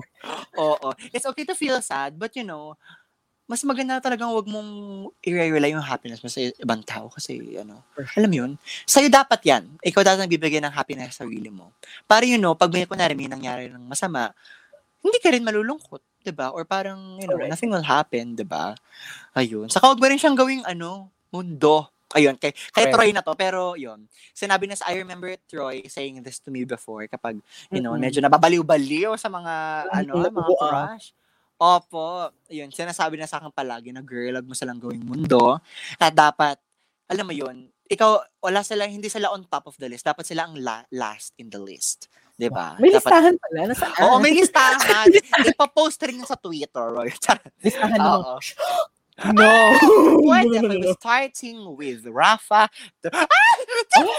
Oo. 0.60 0.92
It's 1.16 1.24
okay 1.24 1.48
to 1.48 1.56
feel 1.56 1.80
sad, 1.80 2.20
but 2.20 2.36
you 2.36 2.44
know, 2.44 2.76
mas 3.50 3.66
maganda 3.66 3.98
talagang 3.98 4.30
wag 4.30 4.46
mong 4.46 4.70
i-rely 5.26 5.74
yung 5.74 5.82
happiness 5.82 6.22
mo 6.22 6.30
sa 6.30 6.38
ibang 6.38 6.86
tao 6.86 7.10
kasi, 7.10 7.58
ano, 7.58 7.82
alam 8.14 8.30
yun, 8.30 8.50
sa'yo 8.86 9.10
dapat 9.10 9.42
yan. 9.42 9.66
Ikaw 9.82 10.06
dapat 10.06 10.22
nagbibigay 10.22 10.62
ng 10.62 10.70
happiness 10.70 11.18
sa 11.18 11.26
sarili 11.26 11.50
mo. 11.50 11.74
Para 12.06 12.22
you 12.22 12.38
know, 12.38 12.54
pag 12.54 12.70
may 12.70 12.86
kunwari 12.86 13.18
may 13.18 13.26
nangyari 13.26 13.66
ng 13.66 13.90
masama, 13.90 14.30
hindi 15.02 15.18
ka 15.18 15.34
rin 15.34 15.42
malulungkot, 15.42 16.22
'di 16.22 16.30
ba? 16.30 16.54
Or 16.54 16.62
parang, 16.62 17.18
you 17.18 17.26
know, 17.26 17.42
Correct. 17.42 17.50
nothing 17.50 17.74
will 17.74 17.82
happen, 17.82 18.38
'di 18.38 18.46
ba? 18.46 18.78
Ayun. 19.34 19.66
Saka 19.66 19.90
wag 19.90 19.98
mo 19.98 20.06
rin 20.06 20.20
siyang 20.20 20.38
gawing, 20.38 20.62
ano, 20.62 21.10
mundo. 21.34 21.90
Ayun, 22.10 22.34
kay, 22.38 22.50
kay 22.74 22.90
Correct. 22.90 22.94
Troy 22.94 23.10
na 23.14 23.22
to, 23.22 23.34
pero 23.38 23.78
yun. 23.78 24.10
Sinabi 24.34 24.66
na 24.66 24.74
sa, 24.74 24.90
I 24.90 24.98
remember 24.98 25.30
Troy 25.46 25.86
saying 25.86 26.22
this 26.26 26.42
to 26.42 26.50
me 26.50 26.66
before 26.66 27.06
kapag, 27.06 27.38
you 27.70 27.78
know, 27.78 27.94
Mm-mm. 27.94 28.02
medyo 28.02 28.18
nababaliw-baliw 28.18 29.14
sa 29.14 29.30
mga, 29.30 29.54
ano, 29.94 30.12
mga 30.18 30.24
nabubuan. 30.26 30.98
crush. 30.98 31.14
Opo, 31.60 32.32
yun, 32.48 32.72
sinasabi 32.72 33.20
na 33.20 33.28
sa 33.28 33.36
akin 33.36 33.52
palagi 33.52 33.92
na 33.92 34.00
girl, 34.00 34.32
wag 34.32 34.48
mo 34.48 34.56
silang 34.56 34.80
gawing 34.80 35.04
mundo. 35.04 35.60
At 36.00 36.16
dapat, 36.16 36.56
alam 37.04 37.28
mo 37.28 37.36
yun, 37.36 37.68
ikaw, 37.84 38.16
wala 38.40 38.64
sila, 38.64 38.88
hindi 38.88 39.12
sila 39.12 39.28
on 39.28 39.44
top 39.44 39.68
of 39.68 39.76
the 39.76 39.84
list. 39.84 40.08
Dapat 40.08 40.24
sila 40.24 40.48
ang 40.48 40.56
la- 40.56 40.88
last 40.88 41.36
in 41.36 41.52
the 41.52 41.60
list. 41.60 42.08
'Di 42.40 42.48
ba? 42.48 42.80
May 42.80 42.88
Dapat, 42.88 43.04
listahan 43.04 43.34
pala. 43.36 43.58
Nasaan? 43.68 43.92
Oo, 44.00 44.16
may 44.16 44.32
listahan. 44.40 45.04
Ipapost 45.44 46.00
rin 46.08 46.24
sa 46.24 46.40
Twitter. 46.40 46.88
Charot. 47.20 47.52
listahan 47.60 47.98
ng 48.00 48.08
Oo. 48.08 48.34
No! 49.36 49.52
Pwede, 50.24 50.64
okay, 50.64 50.96
starting 50.96 51.60
with 51.76 52.08
Rafa. 52.08 52.72
The- 53.04 53.12
Ah! 53.12 54.16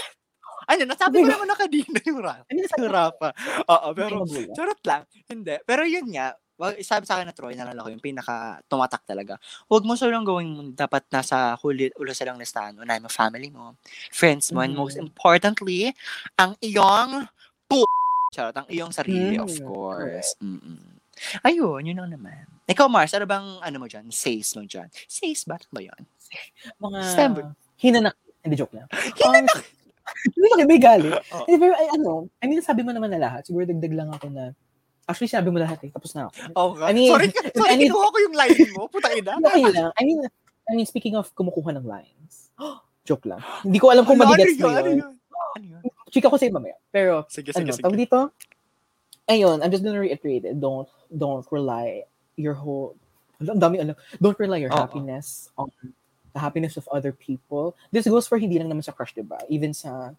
Ano, 0.70 0.86
nasabi 0.86 1.26
ko 1.26 1.34
naman 1.34 1.50
na 1.50 1.58
kanina 1.58 1.98
yung 2.06 2.22
Rafa. 2.22 2.46
Ano 2.46 2.58
Yung? 2.62 2.86
Rafa. 2.86 3.28
Oo, 3.66 3.88
pero, 3.98 4.22
charot 4.54 4.78
lang. 4.86 5.02
Hindi. 5.26 5.58
Pero 5.66 5.82
yun 5.82 6.06
nga, 6.14 6.38
wag, 6.62 6.78
sabi 6.80 7.02
sa 7.02 7.18
akin 7.18 7.26
na 7.26 7.34
Troy, 7.34 7.58
nalala 7.58 7.82
ko 7.82 7.90
yung 7.90 7.98
pinaka 7.98 8.62
tumatak 8.70 9.02
talaga. 9.02 9.34
Huwag 9.66 9.82
mo 9.82 9.98
solang 9.98 10.22
gawin 10.22 10.70
dapat 10.72 11.02
nasa 11.10 11.58
huli, 11.58 11.90
ulo 11.98 12.14
silang 12.14 12.38
listahan. 12.38 12.78
Unahin 12.78 13.02
mo 13.02 13.10
family 13.10 13.50
mo, 13.50 13.74
friends 14.14 14.54
mo, 14.54 14.62
and 14.62 14.72
Mhm. 14.72 14.78
most 14.78 14.96
importantly, 14.96 15.90
ang 16.38 16.54
iyong 16.62 17.26
po 17.66 17.82
Charot, 18.32 18.56
ang 18.56 18.68
iyong 18.70 18.94
sarili, 18.94 19.36
Mm, 19.36 19.44
of 19.44 19.52
course. 19.60 20.38
Mm-mm. 20.40 20.96
Ayun, 21.44 21.84
yun 21.84 22.00
lang 22.00 22.08
naman. 22.08 22.48
Ikaw, 22.64 22.88
Mars, 22.88 23.12
ano 23.12 23.28
bang, 23.28 23.44
ano 23.60 23.76
mo 23.76 23.84
dyan? 23.84 24.08
Says 24.08 24.56
mo 24.56 24.64
dyan? 24.64 24.88
Says 25.04 25.44
ba? 25.44 25.60
Ano 25.60 25.68
ba 25.68 25.80
yun? 25.84 26.00
Mga 26.80 26.98
December. 27.04 27.44
hinanak. 27.76 28.16
Hindi, 28.40 28.56
joke 28.56 28.72
lang. 28.72 28.88
Hinanak. 29.20 29.60
Hindi 30.32 30.46
ka 30.48 30.64
may 30.64 30.80
galit. 30.80 31.12
Oo. 31.36 31.44
Eh, 31.44 31.60
pero, 31.60 31.76
ay, 31.76 31.86
ano, 31.92 32.32
I 32.40 32.48
mean, 32.48 32.64
sabi 32.64 32.80
mo 32.80 32.96
naman 32.96 33.12
na 33.12 33.20
lahat. 33.20 33.44
Siguro 33.44 33.68
dagdag 33.68 33.92
lang 33.92 34.08
ako 34.08 34.32
na, 34.32 34.56
actually, 35.04 35.30
sabi 35.30 35.50
mo 35.50 35.58
lahat 35.58 35.82
eh. 35.84 35.90
Tapos 35.90 36.14
na 36.14 36.28
ako. 36.28 36.32
Oh, 36.54 36.70
God. 36.78 36.88
I 36.88 36.92
mean, 36.94 37.10
sorry, 37.10 37.28
sorry, 37.52 37.70
I 37.72 37.76
mean- 37.76 37.90
kinuha 37.90 38.06
ko 38.08 38.18
yung 38.22 38.36
line 38.36 38.58
mo. 38.74 38.82
Puta 38.88 39.08
ina. 39.12 39.32
Okay 39.50 39.64
lang. 39.70 39.90
I 39.96 40.02
mean, 40.04 40.20
I 40.68 40.72
mean, 40.74 40.86
speaking 40.86 41.14
of 41.18 41.28
kumukuha 41.34 41.74
ng 41.76 41.86
lines. 41.86 42.50
joke 43.08 43.26
lang. 43.26 43.42
Hindi 43.66 43.82
ko 43.82 43.90
alam 43.90 44.06
kung 44.06 44.14
Ano, 44.20 44.30
magigets 44.30 44.62
ano 44.62 44.62
mo 44.62 44.70
Ano 44.78 44.88
yun. 44.88 44.98
yun? 45.02 45.12
Ano 45.58 45.64
yun? 45.66 45.82
Chika 46.12 46.30
ko 46.30 46.36
sa'yo 46.38 46.52
mamaya. 46.54 46.76
Pero, 46.94 47.26
Sige, 47.26 47.50
sige, 47.50 47.66
ano, 47.66 47.74
sige. 47.74 47.82
tawag 47.82 47.98
dito, 47.98 48.18
ayun, 49.26 49.58
I'm 49.58 49.72
just 49.72 49.82
gonna 49.82 49.98
reiterate 49.98 50.44
it. 50.44 50.60
Don't, 50.60 50.86
don't 51.10 51.42
rely 51.50 52.04
your 52.36 52.54
whole, 52.54 52.94
alam, 53.40 53.58
dami 53.58 53.80
alam, 53.80 53.96
don't 54.20 54.38
rely 54.38 54.62
your 54.62 54.70
Oo. 54.70 54.78
happiness 54.78 55.50
on 55.58 55.66
the 56.32 56.40
happiness 56.40 56.76
of 56.76 56.86
other 56.92 57.12
people. 57.12 57.74
This 57.90 58.06
goes 58.06 58.28
for 58.28 58.38
hindi 58.38 58.56
lang 58.56 58.68
naman 58.70 58.84
sa 58.84 58.92
crush, 58.92 59.12
diba? 59.12 59.36
Even 59.48 59.74
sa, 59.74 60.12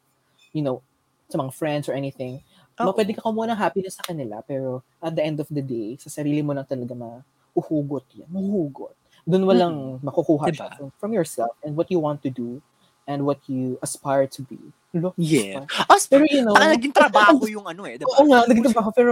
you 0.51 0.61
know, 0.61 0.81
sa 1.29 1.37
mga 1.39 1.53
friends 1.53 1.85
or 1.89 1.93
anything. 1.97 2.43
Oo. 2.81 2.89
Ma, 2.89 2.91
pwede 2.95 3.13
ka 3.13 3.21
kumuha 3.21 3.45
ng 3.53 3.59
happiness 3.59 3.97
sa 3.99 4.05
kanila, 4.05 4.41
pero 4.41 4.81
at 4.97 5.13
the 5.13 5.21
end 5.21 5.37
of 5.37 5.49
the 5.51 5.61
day, 5.61 5.93
sa 6.01 6.09
sarili 6.09 6.41
mo 6.41 6.53
lang 6.57 6.65
talaga 6.65 6.95
mahuhugot 6.97 8.05
yan. 8.17 8.29
Mahuhugot. 8.33 8.95
Doon 9.23 9.43
walang 9.47 9.75
makukuha 10.03 10.51
Diba? 10.51 10.57
siya 10.57 10.67
from, 10.75 10.89
from 10.99 11.11
yourself 11.13 11.53
and 11.63 11.77
what 11.77 11.87
you 11.87 11.99
want 12.01 12.19
to 12.19 12.33
do 12.33 12.59
and 13.07 13.23
what 13.23 13.39
you 13.47 13.79
aspire 13.83 14.27
to 14.27 14.41
be. 14.47 14.59
Look, 14.93 15.13
Yeah. 15.17 15.65
As, 15.89 16.05
Pero 16.07 16.25
you 16.29 16.43
know, 16.45 16.53
Baka 16.53 16.75
naging 16.77 16.93
trabaho 16.93 17.41
yung 17.55 17.65
ano 17.65 17.87
eh, 17.87 17.97
di 17.97 18.03
ba? 18.05 18.13
Oo 18.19 18.25
nga, 18.29 18.45
naging 18.45 18.67
trabaho. 18.69 18.89
Pero, 18.93 19.11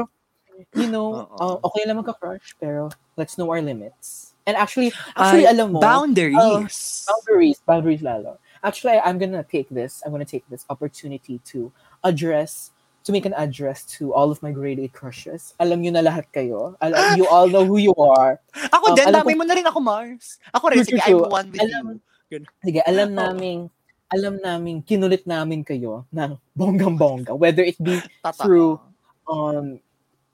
you 0.78 0.90
know, 0.90 1.26
uh, 1.42 1.58
okay 1.64 1.84
lang 1.90 1.98
magka-crush, 1.98 2.54
pero 2.60 2.90
let's 3.18 3.38
know 3.38 3.50
our 3.50 3.62
limits. 3.62 4.34
And 4.46 4.58
actually, 4.58 4.90
actually, 5.16 5.46
Ay, 5.46 5.54
alam 5.54 5.74
mo, 5.74 5.80
Boundaries. 5.80 7.06
boundaries, 7.06 7.58
boundaries 7.66 8.02
lalo. 8.02 8.38
Actually, 8.62 9.02
I'm 9.02 9.18
gonna 9.18 9.42
take 9.46 9.70
this, 9.70 10.02
I'm 10.06 10.12
gonna 10.14 10.26
take 10.28 10.46
this 10.50 10.66
opportunity 10.70 11.42
to 11.50 11.72
address, 12.06 12.70
to 13.02 13.10
make 13.10 13.26
an 13.26 13.34
address 13.34 13.82
to 13.98 14.14
all 14.14 14.30
of 14.30 14.38
my 14.42 14.52
grade 14.52 14.78
8 14.78 14.94
crushes. 14.94 15.54
Alam 15.58 15.82
nyo 15.82 15.92
na 15.92 16.04
lahat 16.04 16.30
kayo. 16.30 16.78
Al- 16.78 17.18
you 17.18 17.26
all 17.26 17.50
know 17.50 17.66
who 17.66 17.78
you 17.78 17.94
are. 17.98 18.38
Ako 18.70 18.94
Um, 18.94 18.96
din, 18.96 19.06
alam 19.08 19.26
dami 19.26 19.34
ko- 19.34 19.40
mo 19.40 19.46
na 19.46 19.56
rin 19.58 19.66
ako, 19.66 19.80
Mars. 19.82 20.38
Ako 20.54 20.66
rin, 20.70 20.86
sige, 20.86 21.02
I'm 21.02 21.18
one 21.26 21.50
with 21.50 21.62
Alam- 21.62 21.98
you. 22.30 22.46
Sige, 22.62 22.80
alam 22.86 23.12
namin, 23.12 23.68
alam 24.08 24.38
namin, 24.38 24.80
kinulit 24.82 25.26
namin 25.26 25.64
kayo 25.64 26.06
ng 26.10 26.38
bonggang-bongga. 26.54 27.34
Whether 27.34 27.64
it 27.64 27.76
be 27.78 27.98
Tata. 28.24 28.44
through 28.44 28.78
um 29.26 29.82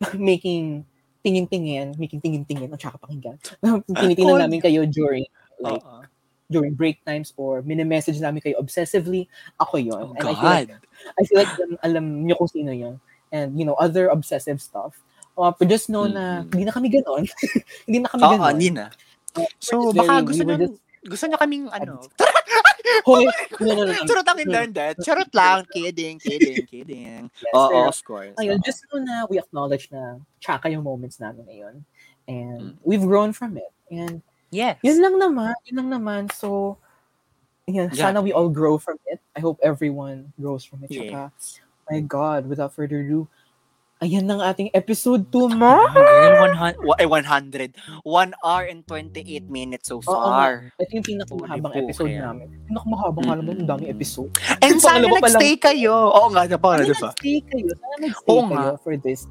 making 0.13 0.83
tingin-tingin, 1.23 1.97
making 1.97 2.21
tingin-tingin, 2.21 2.71
at 2.71 2.79
saka 2.79 2.99
pakinggan. 2.99 3.35
Tinitingnan 3.99 4.43
namin 4.43 4.61
kayo 4.61 4.87
during 4.87 5.25
like 5.59 5.81
Oo. 5.81 6.06
During 6.47 6.73
break 6.73 7.03
times 7.03 7.35
or 7.35 7.59
mini-message 7.61 8.19
namin 8.19 8.39
kayo 8.39 8.55
obsessively. 8.57 9.27
Ako 9.59 9.77
yon. 9.77 9.99
Oh, 9.99 10.15
And 10.15 10.25
I 10.27 10.33
feel 10.33 10.43
like, 10.47 10.69
God. 10.71 10.79
I 11.19 11.21
feel 11.27 11.37
like 11.39 11.51
alam, 11.59 11.71
alam 11.83 12.05
niyo 12.23 12.35
kung 12.39 12.47
sino 12.49 12.71
yon. 12.71 12.95
And 13.31 13.59
you 13.59 13.67
know, 13.67 13.75
other 13.75 14.07
obsessive 14.07 14.63
stuff. 14.63 14.95
Uh, 15.37 15.51
but 15.53 15.67
just 15.67 15.91
know 15.91 16.07
na 16.07 16.41
Mm-mm. 16.41 16.49
hindi 16.55 16.65
na 16.65 16.73
kami 16.73 16.87
ganon. 16.89 17.23
hindi 17.85 17.99
na 18.01 18.09
kami 18.09 18.21
Oo, 18.23 18.31
ganon. 18.39 18.51
hindi 18.57 18.69
na. 18.73 18.85
So, 19.61 19.91
just 19.91 19.97
baka 19.99 20.13
very- 20.17 20.25
gusto 20.25 20.41
we 20.41 20.47
nyo, 20.49 20.57
just- 20.65 20.79
gusto 21.05 21.23
nyo 21.27 21.37
kaming, 21.37 21.65
ano, 21.69 21.93
Hoy, 23.07 23.27
no, 23.61 23.67
no, 23.77 23.83
no. 23.83 23.91
no. 23.93 24.03
charot 24.07 24.25
ang 24.25 24.39
hindi. 24.39 24.57
Charot 25.03 25.31
lang, 25.35 25.67
kidding, 25.69 26.17
kidding, 26.17 26.63
kidding. 26.65 27.27
Yes, 27.43 27.53
Oo, 27.53 27.69
pero- 27.69 27.91
of 27.91 27.99
course. 28.03 28.35
Ayun, 28.39 28.57
oo. 28.59 28.65
just 28.65 28.81
know 28.89 28.99
na 28.99 29.27
we 29.29 29.37
acknowledge 29.37 29.91
na 29.91 30.17
tsaka 30.41 30.71
yung 30.71 30.81
moments 30.83 31.19
namin 31.19 31.43
ngayon. 31.45 31.75
And 32.27 32.59
Mm. 32.59 32.83
we've 32.83 33.03
grown 33.05 33.31
from 33.31 33.55
it. 33.55 33.69
And 33.87 34.19
Yes. 34.49 34.79
Yun 34.79 34.99
lang 34.99 35.15
naman, 35.17 35.53
yun 35.65 35.75
lang 35.77 35.89
naman. 35.91 36.21
So, 36.31 36.77
yun, 37.65 37.91
Yeah. 37.91 38.09
sana 38.09 38.21
we 38.21 38.31
all 38.31 38.47
grow 38.47 38.77
from 38.77 38.95
it. 39.05 39.19
I 39.35 39.39
hope 39.39 39.59
everyone 39.59 40.31
grows 40.35 40.63
from 40.63 40.83
it. 40.83 40.91
Yes. 40.91 41.59
my 41.85 42.03
God, 42.03 42.51
without 42.51 42.75
further 42.75 42.99
ado, 42.99 43.31
ayan 43.97 44.27
ng 44.27 44.43
ating 44.43 44.67
episode 44.75 45.31
2, 45.31 45.47
ma! 45.55 45.87
Girl, 45.87 46.51
100, 46.51 46.83
wa- 46.83 46.99
eh, 46.99 47.07
100. 47.07 47.79
1 48.03 48.35
hour 48.43 48.67
and 48.67 48.83
28 48.83 49.47
minutes 49.47 49.87
so 49.87 49.97
Oo 49.97 50.03
far. 50.03 50.67
nga. 50.67 50.83
Ito 50.83 50.91
yung 50.93 51.07
pinakamahabang 51.07 51.73
episode 51.79 52.11
poke. 52.11 52.19
namin. 52.19 52.47
Pinakamahabang 52.67 53.23
mm 53.23 53.31
Mm-mm. 53.39 53.59
ang 53.63 53.69
daming 53.71 53.87
episode. 53.89 54.31
And 54.59 54.75
sana 54.77 55.07
nagstay 55.07 55.55
kayo. 55.57 55.95
Oo 56.11 56.27
nga, 56.29 56.43
na 56.43 56.55
Sana 56.55 56.59
para, 56.59 56.83
di 56.83 56.91
ba? 56.91 57.07
nag-stay 57.07 57.37
kayo. 57.47 57.71
Sana 57.71 57.95
nag-stay 58.03 58.29
Oo 58.29 58.41
kayo 58.43 58.59
nga. 58.67 58.83
for 58.83 58.93
this. 58.99 59.23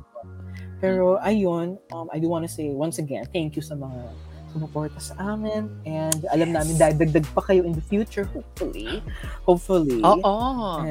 Pero, 0.76 1.20
ayun, 1.20 1.76
um, 1.92 2.06
I 2.08 2.16
do 2.16 2.28
want 2.28 2.44
to 2.44 2.50
say 2.50 2.72
once 2.72 2.96
again, 2.96 3.28
thank 3.30 3.52
you 3.52 3.60
sa 3.60 3.76
mga 3.76 4.00
sumuporta 4.48 4.96
sa 4.96 5.14
amin. 5.18 5.68
And 5.84 6.24
alam 6.28 6.48
Yes. 6.50 6.56
namin, 6.56 6.74
dadagdag 6.76 7.26
pa 7.30 7.42
kayo 7.42 7.62
in 7.62 7.72
the 7.72 7.82
future, 7.82 8.24
hopefully. 8.26 9.02
Hopefully. 9.42 10.00
Oo. 10.00 10.82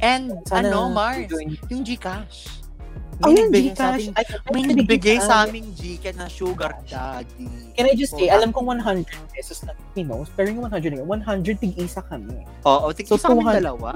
And 0.00 0.32
And 0.42 0.66
ano, 0.66 0.88
Mars, 0.88 1.28
doing- 1.28 1.58
yung 1.68 1.82
Gcash. 1.82 2.62
Ay, 3.22 3.28
yung 3.28 3.46
nagbigay 3.46 3.70
sa 3.70 3.84
Gcash. 3.86 3.94
ating- 3.94 4.14
Ay, 4.16 4.24
May 4.50 4.62
ay, 4.62 4.74
nagbigay 4.74 5.16
sa 5.20 5.34
aming 5.44 5.68
Gcash 5.72 6.16
na 6.16 6.26
sugar 6.26 6.72
daddy. 6.84 7.46
Can 7.72 7.86
I 7.86 7.94
just 7.94 8.12
say, 8.12 8.26
alam 8.26 8.50
kong 8.50 8.66
100 8.72 9.06
pesos 9.30 9.62
na 9.62 9.76
Pinos, 9.92 10.26
pero 10.32 10.48
yung 10.48 10.64
100 10.64 10.90
na 10.90 10.98
yun, 10.98 11.08
100 11.08 11.54
tig-isa 11.56 12.02
kami. 12.02 12.42
Oo, 12.62 12.90
tigil 12.90 13.14
So, 13.14 13.20
sa 13.20 13.30
amin 13.30 13.46
200. 13.46 13.60
dalawa. 13.60 13.90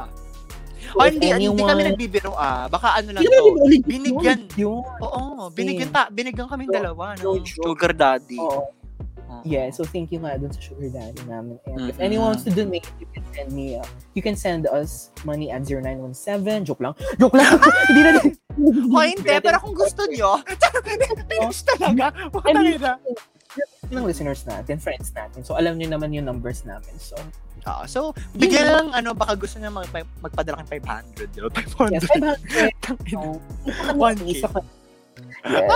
So, 0.87 1.03
Oh, 1.03 1.03
hindi, 1.03 1.27
hindi 1.27 1.51
anyone- 1.51 1.67
kami 1.67 1.83
nagbibiro 1.83 2.33
ah. 2.39 2.71
Baka 2.71 3.03
ano 3.03 3.11
lang 3.11 3.27
Hindi 3.27 3.35
to. 3.35 3.83
Binigyan. 3.83 4.39
Yun. 4.55 4.87
Oo, 5.03 5.51
binigyan, 5.51 5.91
ta, 5.91 6.07
binigyan 6.07 6.47
kaming 6.47 6.71
No, 6.71 6.77
dalawa 6.79 7.19
no 7.19 7.35
ng 7.35 7.43
joke. 7.43 7.67
sugar 7.67 7.91
daddy. 7.91 8.39
Oo. 8.39 8.71
Oo. 9.27 9.43
Yeah, 9.43 9.71
so 9.75 9.83
thank 9.83 10.15
you 10.15 10.23
nga 10.23 10.39
dun 10.39 10.55
sa 10.55 10.61
sugar 10.63 10.91
daddy 10.91 11.23
namin. 11.27 11.59
And 11.67 11.91
if 11.91 11.99
Mm-mm. 11.99 12.07
anyone 12.07 12.35
wants 12.35 12.47
to 12.47 12.53
donate, 12.55 12.87
you 13.03 13.07
can 13.11 13.25
send 13.35 13.49
me, 13.51 13.77
uh, 13.77 13.87
you 14.15 14.23
can 14.23 14.37
send 14.39 14.71
us 14.71 15.11
money 15.27 15.51
at 15.51 15.67
0917. 15.67 16.65
Joke 16.67 16.83
lang. 16.83 16.95
Joke 17.19 17.35
lang. 17.35 17.59
Hindi 17.91 18.01
na 18.03 18.11
din. 18.23 18.33
O 18.89 19.05
hindi, 19.05 19.37
pero 19.45 19.61
kung 19.61 19.77
gusto 19.77 20.09
nyo, 20.09 20.41
pinch 21.29 21.61
talaga. 21.69 22.09
Wala 22.33 22.97
ng 23.93 24.05
listeners 24.09 24.43
natin, 24.49 24.81
friends 24.81 25.13
natin. 25.15 25.45
So, 25.47 25.55
alam 25.55 25.79
niyo 25.79 25.93
naman 25.93 26.11
yung 26.11 26.27
numbers 26.27 26.65
namin. 26.67 26.97
So, 26.99 27.15
Oo, 27.67 27.83
so, 27.91 28.01
bigyan 28.39 28.71
lang, 28.71 28.87
ano, 28.95 29.11
baka 29.11 29.35
gusto 29.35 29.59
nyo 29.59 29.75
mag, 29.75 29.91
magpadala 30.23 30.63
kang 30.63 30.71
500. 30.79 31.35
Di 31.35 31.41
ba? 31.43 31.51
500. 31.51 31.99
yes, 31.99 32.07
500. 32.15 32.71
Tangina. 32.79 33.27
So, 33.91 33.99
1K. 33.99 34.23
isa 34.31 34.47
ka. 34.47 34.61
Yes. 35.47 35.71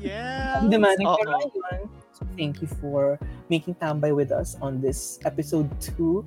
Yeah. 0.00 0.64
demanding 0.68 1.04
Oo. 1.08 1.16
pero 1.20 1.30
ayun. 1.36 1.88
Thank 2.36 2.62
you 2.62 2.68
for 2.80 3.18
making 3.48 3.76
tambay 3.76 4.14
with 4.14 4.32
us 4.32 4.56
on 4.60 4.80
this 4.80 5.18
episode 5.24 5.68
2. 5.80 6.24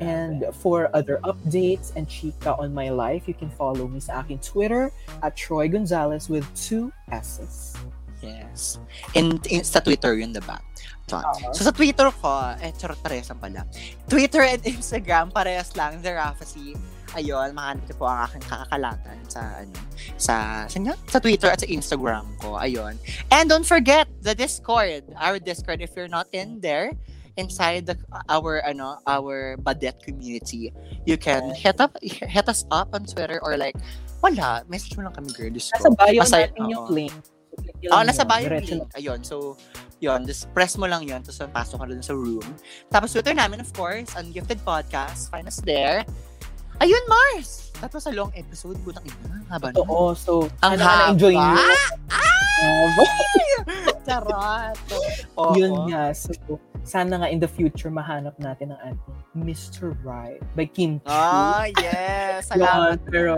And 0.00 0.44
for 0.58 0.90
other 0.90 1.22
updates 1.22 1.94
and 1.94 2.08
chika 2.08 2.58
on 2.58 2.74
my 2.74 2.90
life, 2.90 3.28
you 3.30 3.34
can 3.34 3.48
follow 3.50 3.86
me 3.86 4.02
sa 4.02 4.26
aking 4.26 4.42
Twitter 4.42 4.90
at 5.22 5.38
Troy 5.38 5.70
Gonzalez 5.70 6.26
with 6.26 6.42
two 6.58 6.90
S's. 7.14 7.78
Yes. 8.18 8.80
In, 9.14 9.38
in, 9.52 9.62
sa 9.62 9.78
Twitter 9.78 10.16
yun, 10.18 10.34
diba? 10.34 10.58
So, 11.06 11.20
so 11.52 11.68
sa 11.68 11.70
Twitter 11.70 12.08
ko, 12.10 12.56
eh, 12.58 12.72
charot 12.74 12.98
parehas 13.04 13.28
ang 13.30 13.38
pala. 13.38 13.68
Twitter 14.08 14.42
and 14.42 14.64
Instagram, 14.74 15.30
parehas 15.30 15.76
lang. 15.76 16.00
The 16.00 16.16
Rafacy. 16.16 16.74
Ayun, 17.14 17.54
mahanap 17.54 17.86
niyo 17.86 17.94
po 17.94 18.10
ang 18.10 18.26
aking 18.26 18.44
kakakalatan 18.50 19.18
sa, 19.30 19.40
ano, 19.62 19.74
sa, 20.18 20.34
sa, 20.66 20.78
sa 21.06 21.18
Twitter 21.22 21.46
at 21.46 21.62
sa 21.62 21.68
Instagram 21.70 22.26
ko. 22.42 22.58
Ayun. 22.58 22.98
And 23.30 23.46
don't 23.46 23.66
forget, 23.66 24.10
the 24.22 24.34
Discord. 24.34 25.06
Our 25.14 25.38
Discord, 25.38 25.78
if 25.78 25.94
you're 25.94 26.10
not 26.10 26.26
in 26.34 26.58
there, 26.58 26.90
inside 27.38 27.86
the, 27.86 27.94
our, 28.26 28.62
ano, 28.66 28.98
our 29.06 29.56
Badet 29.62 30.02
community, 30.02 30.74
you 31.06 31.14
can 31.16 31.54
hit 31.54 31.78
up, 31.78 31.94
hit 32.02 32.46
us 32.50 32.66
up 32.74 32.90
on 32.94 33.06
Twitter 33.06 33.38
or 33.42 33.56
like, 33.56 33.78
wala, 34.18 34.66
message 34.66 34.98
mo 34.98 35.06
lang 35.06 35.14
kami, 35.14 35.30
girl. 35.34 35.50
Discord. 35.54 35.82
Nasa 35.82 35.90
bio 35.94 36.22
Aside- 36.22 36.50
natin 36.54 36.70
yung 36.70 36.86
link. 36.90 37.14
Oh, 37.94 38.02
nasa 38.02 38.26
bio 38.26 38.50
yung 38.50 38.66
link. 38.66 38.88
Ayun, 38.98 39.22
so, 39.22 39.54
yun, 40.02 40.26
just 40.26 40.50
press 40.52 40.74
mo 40.76 40.90
lang 40.90 41.06
yun, 41.06 41.22
tapos 41.22 41.38
pasok 41.54 41.76
ka 41.80 41.86
doon 41.86 42.02
sa 42.02 42.14
room. 42.16 42.46
Tapos 42.90 43.14
Twitter 43.14 43.32
namin, 43.32 43.62
of 43.62 43.70
course, 43.72 44.10
Ungifted 44.18 44.58
Podcast. 44.66 45.30
Find 45.30 45.46
us 45.46 45.62
there. 45.62 46.02
Ayun, 46.82 47.04
Mars! 47.06 47.70
That 47.80 47.92
was 47.94 48.06
a 48.06 48.14
long 48.14 48.32
episode. 48.34 48.78
Butang 48.82 49.06
ina. 49.06 49.44
Haba 49.50 49.70
na. 49.70 49.78
Oo, 49.84 50.14
so, 50.14 50.48
Ang 50.62 50.78
sana 50.78 51.12
na-enjoy 51.12 51.34
nyo. 51.36 51.54
Uh, 52.08 52.88
Charot. 54.06 54.76
Oo. 55.36 55.52
Yun 55.54 55.72
nga. 55.90 56.10
So, 56.16 56.32
sana 56.84 57.20
nga 57.20 57.28
in 57.28 57.38
the 57.38 57.48
future 57.48 57.90
mahanap 57.90 58.38
natin 58.40 58.72
ang 58.74 58.80
ating 58.94 59.16
Mr. 59.36 59.92
Right 60.02 60.40
by 60.56 60.64
Kim 60.66 60.98
Chu. 61.02 61.12
Ah, 61.12 61.68
yes. 61.82 62.48
Salamat. 62.48 63.02
Yun, 63.02 63.10
pero, 63.10 63.34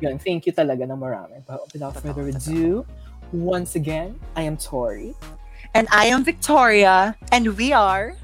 yun, 0.00 0.16
thank 0.20 0.46
you 0.46 0.52
talaga 0.52 0.86
na 0.86 0.94
marami. 0.94 1.42
But 1.44 1.66
without 1.72 1.96
further 1.98 2.28
ado, 2.28 2.86
once 3.32 3.74
again, 3.74 4.14
I 4.36 4.46
am 4.46 4.56
Tori. 4.56 5.12
And 5.74 5.88
I 5.90 6.06
am 6.08 6.24
Victoria. 6.24 7.16
And 7.32 7.56
we 7.56 7.72
are... 7.72 8.14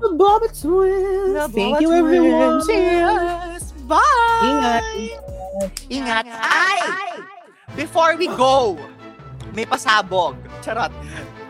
The 0.00 0.10
Baba 0.16 0.48
Twins! 0.50 1.54
Thank 1.54 1.80
you, 1.80 1.92
everyone! 1.92 2.66
Cheers! 2.66 3.73
Bye! 3.84 4.42
Ingat! 4.42 4.82
Ingat! 5.88 6.24
Ay! 6.26 6.80
Before 7.74 8.16
we 8.16 8.26
go, 8.28 8.78
may 9.52 9.64
pasabog. 9.64 10.34
Charot. 10.62 10.90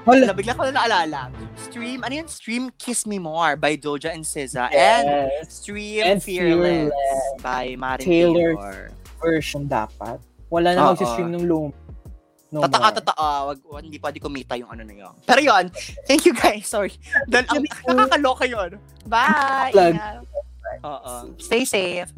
Wala. 0.04 0.36
Bigla 0.36 0.52
ko 0.52 0.68
na 0.68 0.84
naalala. 0.84 1.32
Stream, 1.56 2.04
ano 2.04 2.12
yun? 2.12 2.28
Stream 2.28 2.68
Kiss 2.76 3.06
Me 3.06 3.16
More 3.16 3.56
by 3.56 3.76
Doja 3.76 4.12
and 4.12 4.24
SZA. 4.24 4.68
And 4.68 5.06
Yes. 5.32 5.64
Stream 5.64 6.04
And 6.04 6.20
Fearless, 6.20 6.92
Fearless. 6.92 7.40
by 7.40 7.72
Marin 7.78 8.04
Taylor. 8.04 8.50
Taylor. 8.52 8.78
Version 9.16 9.64
dapat. 9.64 10.20
Wala 10.52 10.76
na 10.76 10.92
mag-stream 10.92 11.32
ng 11.32 11.48
loom. 11.48 11.72
No 12.52 12.60
Tataka, 12.62 12.92
more. 12.92 12.96
tataka. 13.00 13.28
Wag, 13.48 13.58
wag, 13.64 13.82
hindi 13.82 13.98
pwede 13.98 14.18
kumita 14.20 14.54
yung 14.54 14.68
ano 14.70 14.84
na 14.84 14.94
yun. 14.94 15.14
Pero 15.24 15.40
yun, 15.40 15.64
thank 16.04 16.22
you 16.28 16.36
guys. 16.36 16.68
Sorry. 16.68 16.92
Dahil 17.30 17.48
ang 17.50 17.64
nakakaloka 17.96 18.44
yun. 18.44 18.76
Bye! 19.08 19.72
Plug. 19.72 19.94
Uh-uh. 20.82 21.26
Stay 21.38 21.64
safe. 21.64 22.12